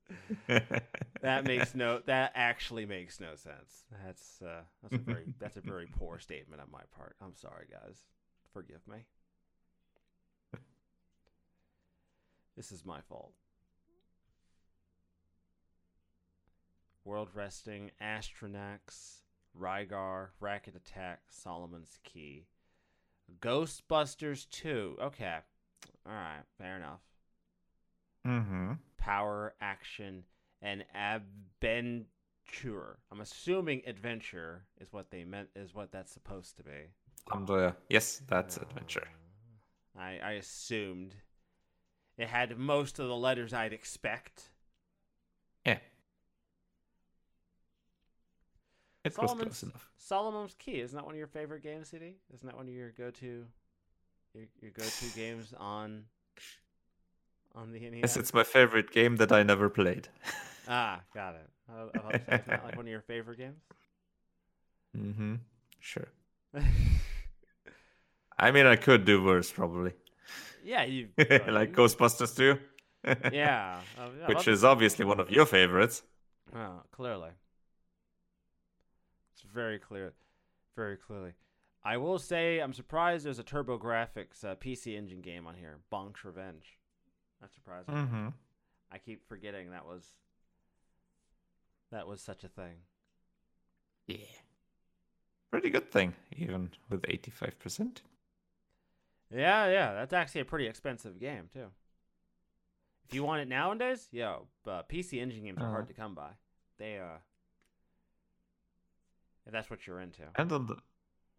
that 1.20 1.44
makes 1.44 1.74
no 1.74 2.00
that 2.06 2.32
actually 2.34 2.86
makes 2.86 3.20
no 3.20 3.36
sense. 3.36 3.84
That's 4.04 4.42
uh, 4.42 4.62
that's 4.82 4.94
a 4.94 4.98
very 4.98 5.34
that's 5.38 5.56
a 5.58 5.60
very 5.60 5.86
poor 5.86 6.18
statement 6.18 6.62
on 6.62 6.68
my 6.72 6.80
part. 6.96 7.14
I'm 7.22 7.34
sorry, 7.36 7.66
guys. 7.70 7.98
Forgive 8.52 8.80
me. 8.88 9.04
This 12.56 12.72
is 12.72 12.84
my 12.84 13.00
fault. 13.02 13.34
World 17.04 17.28
Resting, 17.32 17.92
Astyanax, 18.02 19.20
Rygar, 19.58 20.28
Racket 20.40 20.74
Attack, 20.74 21.20
Solomon's 21.30 21.98
Key, 22.02 22.46
Ghostbusters 23.40 24.48
2. 24.50 24.96
Okay. 25.02 25.36
All 26.06 26.12
right, 26.12 26.42
fair 26.58 26.76
enough. 26.76 27.00
mm-hmm. 28.26 28.72
Power, 28.98 29.54
action, 29.60 30.24
and 30.62 30.84
adventure. 30.94 32.06
I'm 33.12 33.20
assuming 33.20 33.82
adventure 33.86 34.64
is 34.80 34.92
what 34.92 35.10
they 35.10 35.24
meant 35.24 35.48
is 35.54 35.74
what 35.74 35.92
that's 35.92 36.12
supposed 36.12 36.56
to 36.56 36.62
be. 36.62 36.90
Um, 37.32 37.44
the, 37.46 37.74
yes, 37.90 38.22
that's 38.26 38.56
adventure. 38.56 39.06
I 39.98 40.18
I 40.22 40.32
assumed 40.32 41.14
it 42.16 42.28
had 42.28 42.58
most 42.58 42.98
of 42.98 43.06
the 43.08 43.16
letters 43.16 43.52
I'd 43.52 43.72
expect. 43.72 44.50
It 49.12 49.18
was 49.20 49.28
Solomon's- 49.30 49.60
close 49.60 49.62
enough. 49.64 49.90
Solomon's 49.96 50.54
Key 50.58 50.80
isn't 50.80 50.96
that 50.96 51.04
one 51.04 51.14
of 51.14 51.18
your 51.18 51.26
favorite 51.26 51.62
games, 51.62 51.88
CD? 51.88 52.16
Isn't 52.34 52.46
that 52.46 52.56
one 52.56 52.66
of 52.68 52.74
your 52.74 52.90
go-to 52.92 53.46
your, 54.34 54.44
your 54.60 54.70
go-to 54.72 55.06
games 55.16 55.52
on 55.58 56.04
on 57.54 57.72
the 57.72 57.80
NES? 57.80 58.00
Yes, 58.02 58.16
it's 58.16 58.34
my 58.34 58.44
favorite 58.44 58.90
game 58.90 59.16
that 59.16 59.32
I 59.32 59.42
never 59.42 59.68
played. 59.68 60.08
Ah, 60.68 61.00
got 61.14 61.34
it. 61.34 61.48
I, 61.68 61.72
I 61.82 61.98
thought 62.00 62.14
it 62.14 62.22
was 62.30 62.46
not 62.46 62.64
like 62.64 62.76
one 62.76 62.86
of 62.86 62.90
your 62.90 63.02
favorite 63.02 63.38
games. 63.38 63.60
Mm-hmm. 64.96 65.34
Sure. 65.80 66.08
I 68.38 68.50
mean, 68.50 68.66
I 68.66 68.76
could 68.76 69.04
do 69.04 69.22
worse, 69.22 69.52
probably. 69.52 69.92
yeah, 70.64 70.84
you 70.84 71.08
like 71.18 71.72
Ghostbusters 71.72 72.34
too. 72.36 72.58
Yeah, 73.32 73.80
uh, 73.98 74.08
yeah, 74.18 74.26
Which 74.26 74.48
is 74.48 74.64
obviously 74.64 75.04
one 75.04 75.20
of 75.20 75.30
your 75.30 75.46
favorites. 75.46 76.02
Oh, 76.54 76.82
clearly. 76.90 77.30
It's 79.42 79.52
very 79.52 79.78
clear. 79.78 80.14
Very 80.76 80.96
clearly. 80.96 81.32
I 81.84 81.96
will 81.96 82.18
say 82.18 82.58
I'm 82.58 82.72
surprised 82.72 83.24
there's 83.24 83.38
a 83.38 83.44
TurboGrafx 83.44 84.44
uh, 84.44 84.54
PC 84.56 84.96
Engine 84.96 85.20
game 85.20 85.46
on 85.46 85.54
here. 85.54 85.78
Bonk's 85.92 86.24
Revenge. 86.24 86.78
That's 87.40 87.54
surprising. 87.54 87.94
Mm-hmm. 87.94 88.28
I 88.90 88.98
keep 88.98 89.28
forgetting 89.28 89.70
that 89.70 89.86
was 89.86 90.04
that 91.92 92.06
was 92.06 92.20
such 92.20 92.42
a 92.44 92.48
thing. 92.48 92.74
Yeah. 94.06 94.16
Pretty 95.50 95.70
good 95.70 95.90
thing, 95.90 96.14
even 96.36 96.70
with 96.90 97.02
85%. 97.02 97.98
Yeah, 99.30 99.68
yeah, 99.68 99.94
that's 99.94 100.12
actually 100.12 100.42
a 100.42 100.46
pretty 100.46 100.66
expensive 100.66 101.18
game 101.20 101.48
too. 101.52 101.66
If 103.06 103.14
you 103.14 103.24
want 103.24 103.40
it 103.42 103.48
nowadays, 103.48 104.08
yo, 104.10 104.48
uh, 104.66 104.82
PC 104.90 105.20
Engine 105.22 105.44
games 105.44 105.58
are 105.58 105.64
Uh-huh. 105.64 105.70
hard 105.72 105.88
to 105.88 105.94
come 105.94 106.14
by. 106.14 106.30
They 106.78 106.98
uh, 106.98 107.18
if 109.48 109.52
that's 109.52 109.68
what 109.70 109.86
you're 109.86 110.00
into. 110.00 110.22
And 110.36 110.52
on 110.52 110.66
the 110.66 110.76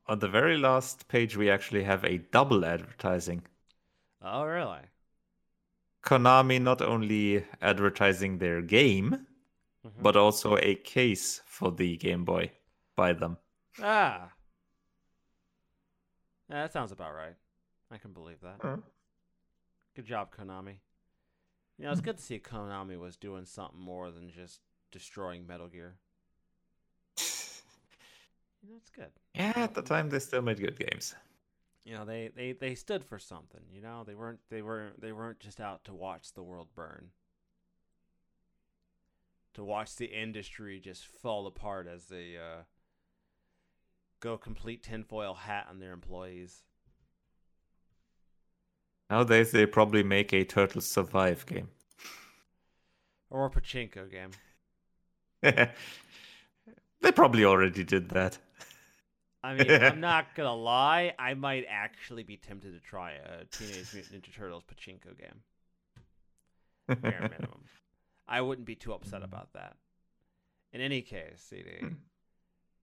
on 0.08 0.20
the 0.20 0.28
very 0.28 0.58
last 0.58 1.08
page, 1.08 1.38
we 1.38 1.50
actually 1.52 1.84
have 1.84 2.04
a 2.04 2.18
double 2.18 2.66
advertising. 2.66 3.44
Oh, 4.22 4.44
really? 4.44 4.82
Konami 6.04 6.60
not 6.60 6.82
only 6.82 7.46
advertising 7.62 8.40
their 8.40 8.62
game, 8.64 9.28
Mhm. 9.86 10.02
but 10.02 10.16
also 10.18 10.58
a 10.58 10.74
case 10.76 11.42
for 11.46 11.72
the 11.72 11.96
Game 11.98 12.26
Boy 12.26 12.52
by 12.96 13.14
them. 13.14 13.38
Ah. 13.80 14.34
Yeah, 16.50 16.64
that 16.64 16.74
sounds 16.74 16.92
about 16.92 17.14
right. 17.14 17.36
I 17.92 17.98
can 18.00 18.12
believe 18.12 18.42
that. 18.42 18.66
Uh, 18.66 18.78
Good 19.96 20.06
job, 20.06 20.34
Konami. 20.36 20.80
You 21.78 21.86
know, 21.86 21.92
it's 21.92 22.02
good 22.02 22.18
to 22.18 22.24
see 22.24 22.40
Konami 22.40 22.98
was 23.00 23.16
doing 23.18 23.46
something 23.46 23.80
more 23.80 24.12
than 24.12 24.30
just 24.30 24.62
destroying 24.92 25.46
Metal 25.46 25.68
Gear. 25.68 26.00
You 28.62 28.70
know, 28.70 28.76
it's 28.78 28.90
good. 28.90 29.12
yeah, 29.34 29.54
at 29.56 29.74
the 29.74 29.82
time 29.82 30.10
they 30.10 30.20
still 30.20 30.42
made 30.42 30.60
good 30.60 30.78
games. 30.78 31.16
You 31.86 31.96
know, 31.96 32.06
they, 32.06 32.30
they, 32.36 32.52
they 32.52 32.76
stood 32.76 33.04
for 33.04 33.18
something. 33.18 33.62
You 33.74 33.82
know, 33.82 34.04
they 34.06 34.16
weren't 34.16 34.40
they 34.50 34.62
weren't 34.62 35.02
they 35.02 35.12
weren't 35.12 35.40
just 35.40 35.60
out 35.60 35.86
to 35.86 35.94
watch 35.94 36.34
the 36.34 36.44
world 36.44 36.68
burn. 36.76 37.10
To 39.56 39.64
watch 39.64 39.96
the 39.96 40.06
industry 40.06 40.80
just 40.80 41.08
fall 41.08 41.48
apart 41.48 41.88
as 41.88 42.06
they 42.06 42.38
uh, 42.38 42.64
go 44.20 44.38
complete 44.38 44.84
tinfoil 44.84 45.34
hat 45.34 45.68
on 45.70 45.80
their 45.80 45.94
employees. 45.94 46.64
Nowadays 49.10 49.52
they 49.52 49.66
probably 49.66 50.04
make 50.04 50.34
a 50.34 50.44
Turtles 50.44 50.86
Survive 50.86 51.46
game. 51.48 51.70
Or 53.32 53.46
a 53.46 53.50
pachinko 53.50 54.12
game. 54.12 54.32
they 57.02 57.12
probably 57.12 57.46
already 57.46 57.84
did 57.84 58.10
that. 58.10 58.38
I 59.44 59.54
mean, 59.56 59.72
I'm 59.72 60.02
not 60.02 60.36
gonna 60.36 60.54
lie. 60.56 61.14
I 61.18 61.34
might 61.34 61.66
actually 61.70 62.24
be 62.24 62.38
tempted 62.38 62.74
to 62.74 62.80
try 62.80 63.12
a 63.12 63.46
Teenage 63.46 63.94
Mutant 63.94 64.24
Ninja 64.24 64.36
Turtles 64.36 64.64
pachinko 64.64 65.18
game. 65.18 65.42
Bare 66.88 67.22
minimum. 67.32 67.64
I 68.28 68.42
wouldn't 68.42 68.68
be 68.68 68.76
too 68.76 68.94
upset 68.94 69.24
about 69.24 69.54
that. 69.54 69.76
In 70.74 70.82
any 70.82 71.02
case, 71.02 71.42
CD, 71.50 71.80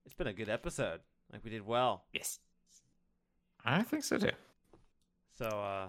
it's 0.04 0.14
been 0.14 0.26
a 0.26 0.32
good 0.32 0.48
episode. 0.48 1.00
Like 1.32 1.44
we 1.44 1.50
did 1.50 1.66
well. 1.66 2.04
yes. 2.12 2.40
I 3.64 3.82
think 3.82 4.04
so 4.04 4.16
too. 4.16 4.30
So, 5.36 5.46
uh, 5.46 5.88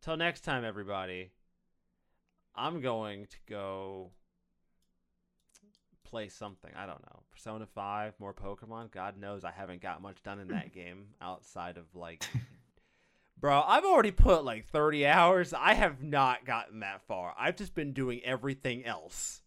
till 0.00 0.16
next 0.16 0.40
time, 0.40 0.64
everybody. 0.64 1.30
I'm 2.54 2.80
going 2.80 3.26
to 3.26 3.36
go 3.48 4.10
play 6.12 6.28
something. 6.28 6.70
I 6.76 6.84
don't 6.84 7.00
know. 7.00 7.22
Persona 7.32 7.66
5, 7.66 8.12
more 8.20 8.34
Pokemon. 8.34 8.92
God 8.92 9.16
knows 9.16 9.44
I 9.44 9.50
haven't 9.50 9.80
got 9.80 10.02
much 10.02 10.22
done 10.22 10.40
in 10.40 10.48
that 10.48 10.72
game 10.74 11.06
outside 11.22 11.78
of 11.78 11.86
like. 11.94 12.22
Bro, 13.40 13.62
I've 13.66 13.86
already 13.86 14.10
put 14.10 14.44
like 14.44 14.68
30 14.68 15.06
hours. 15.06 15.54
I 15.54 15.72
have 15.72 16.02
not 16.02 16.44
gotten 16.44 16.80
that 16.80 17.00
far. 17.08 17.34
I've 17.38 17.56
just 17.56 17.74
been 17.74 17.94
doing 17.94 18.20
everything 18.24 18.84
else. 18.84 19.40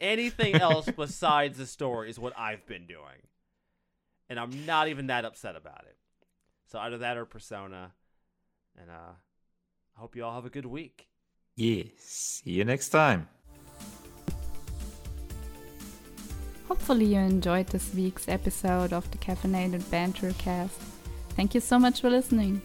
Anything 0.00 0.56
else 0.60 0.90
besides 0.90 1.58
the 1.58 1.66
story 1.66 2.10
is 2.10 2.18
what 2.18 2.36
I've 2.36 2.66
been 2.66 2.88
doing. 2.88 3.22
And 4.28 4.38
I'm 4.38 4.66
not 4.66 4.88
even 4.88 5.06
that 5.06 5.24
upset 5.24 5.54
about 5.54 5.84
it. 5.88 5.96
So 6.66 6.80
either 6.80 6.98
that 6.98 7.16
or 7.16 7.24
Persona. 7.24 7.92
And 8.76 8.90
uh 8.90 9.12
I 9.96 10.00
hope 10.00 10.16
you 10.16 10.24
all 10.24 10.34
have 10.34 10.44
a 10.44 10.50
good 10.50 10.66
week. 10.66 11.08
Yes. 11.54 11.88
See 11.98 12.50
you 12.50 12.64
next 12.64 12.88
time. 12.90 13.28
Hopefully, 16.68 17.06
you 17.06 17.18
enjoyed 17.18 17.66
this 17.68 17.94
week's 17.94 18.28
episode 18.28 18.92
of 18.92 19.10
the 19.10 19.16
Caffeinated 19.16 19.90
Banter 19.90 20.34
Cast. 20.36 20.78
Thank 21.30 21.54
you 21.54 21.62
so 21.62 21.78
much 21.78 22.02
for 22.02 22.10
listening. 22.10 22.60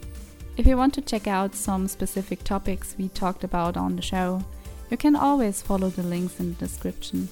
If 0.58 0.68
you 0.68 0.76
want 0.76 0.94
to 0.96 1.02
check 1.02 1.26
out 1.26 1.56
some 1.56 1.88
specific 1.88 2.44
topics 2.44 2.96
we 2.98 3.08
talked 3.08 3.46
about 3.46 3.78
on 3.78 3.96
the 3.96 4.02
show, 4.02 4.44
you 4.90 4.98
can 4.98 5.16
always 5.16 5.62
follow 5.62 5.88
the 5.90 6.04
links 6.04 6.42
in 6.42 6.50
the 6.50 6.56
description. 6.60 7.30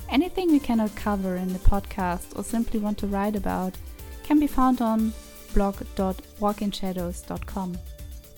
Anything 0.09 0.51
we 0.51 0.59
cannot 0.59 0.95
cover 0.95 1.35
in 1.35 1.53
the 1.53 1.59
podcast 1.59 2.35
or 2.35 2.43
simply 2.43 2.79
want 2.79 2.97
to 2.97 3.05
write 3.05 3.35
about 3.35 3.75
can 4.23 4.39
be 4.39 4.47
found 4.47 4.81
on 4.81 5.13
blog.walkinshadows.com. 5.57 7.77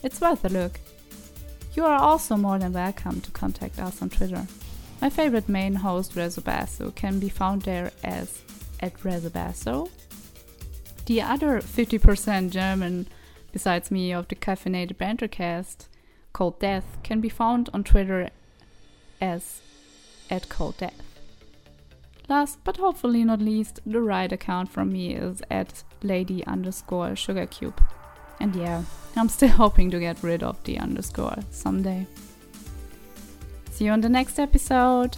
It's 0.03 0.21
worth 0.21 0.45
a 0.45 0.49
look. 0.49 0.79
You 1.73 1.83
are 1.83 1.99
also 1.99 2.37
more 2.37 2.57
than 2.57 2.71
welcome 2.71 3.19
to 3.19 3.29
contact 3.31 3.77
us 3.77 4.01
on 4.01 4.09
Twitter. 4.09 4.47
My 5.01 5.09
favorite 5.09 5.49
main 5.49 5.75
host, 5.75 6.15
Rezobasso, 6.15 6.95
can 6.95 7.19
be 7.19 7.27
found 7.27 7.63
there 7.63 7.91
as 8.05 8.41
at 8.79 8.97
Rezobasso. 8.99 9.89
The 11.07 11.21
other 11.21 11.59
50% 11.59 12.51
German, 12.51 13.07
besides 13.51 13.91
me, 13.91 14.13
of 14.13 14.29
the 14.29 14.35
Caffeinated 14.35 14.95
Bantercast, 14.95 15.87
ColdDeath, 16.33 17.03
can 17.03 17.19
be 17.19 17.27
found 17.27 17.69
on 17.73 17.83
Twitter 17.83 18.29
as 19.19 19.59
at 20.29 20.47
ColdDeath. 20.47 21.08
Last 22.29 22.59
but 22.63 22.77
hopefully 22.77 23.23
not 23.23 23.41
least, 23.41 23.79
the 23.87 24.01
right 24.01 24.31
account 24.31 24.69
from 24.69 24.93
me 24.93 25.15
is 25.15 25.41
at 25.49 25.83
lady 26.03 26.45
underscore 26.45 27.09
sugarcube. 27.09 27.77
And 28.39 28.55
yeah, 28.55 28.83
I'm 29.15 29.29
still 29.29 29.49
hoping 29.63 29.89
to 29.91 29.99
get 29.99 30.21
rid 30.21 30.43
of 30.43 30.63
the 30.63 30.77
underscore 30.77 31.39
someday. 31.49 32.05
See 33.71 33.85
you 33.85 33.91
on 33.91 34.01
the 34.01 34.09
next 34.09 34.37
episode. 34.39 35.17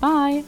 Bye! 0.00 0.44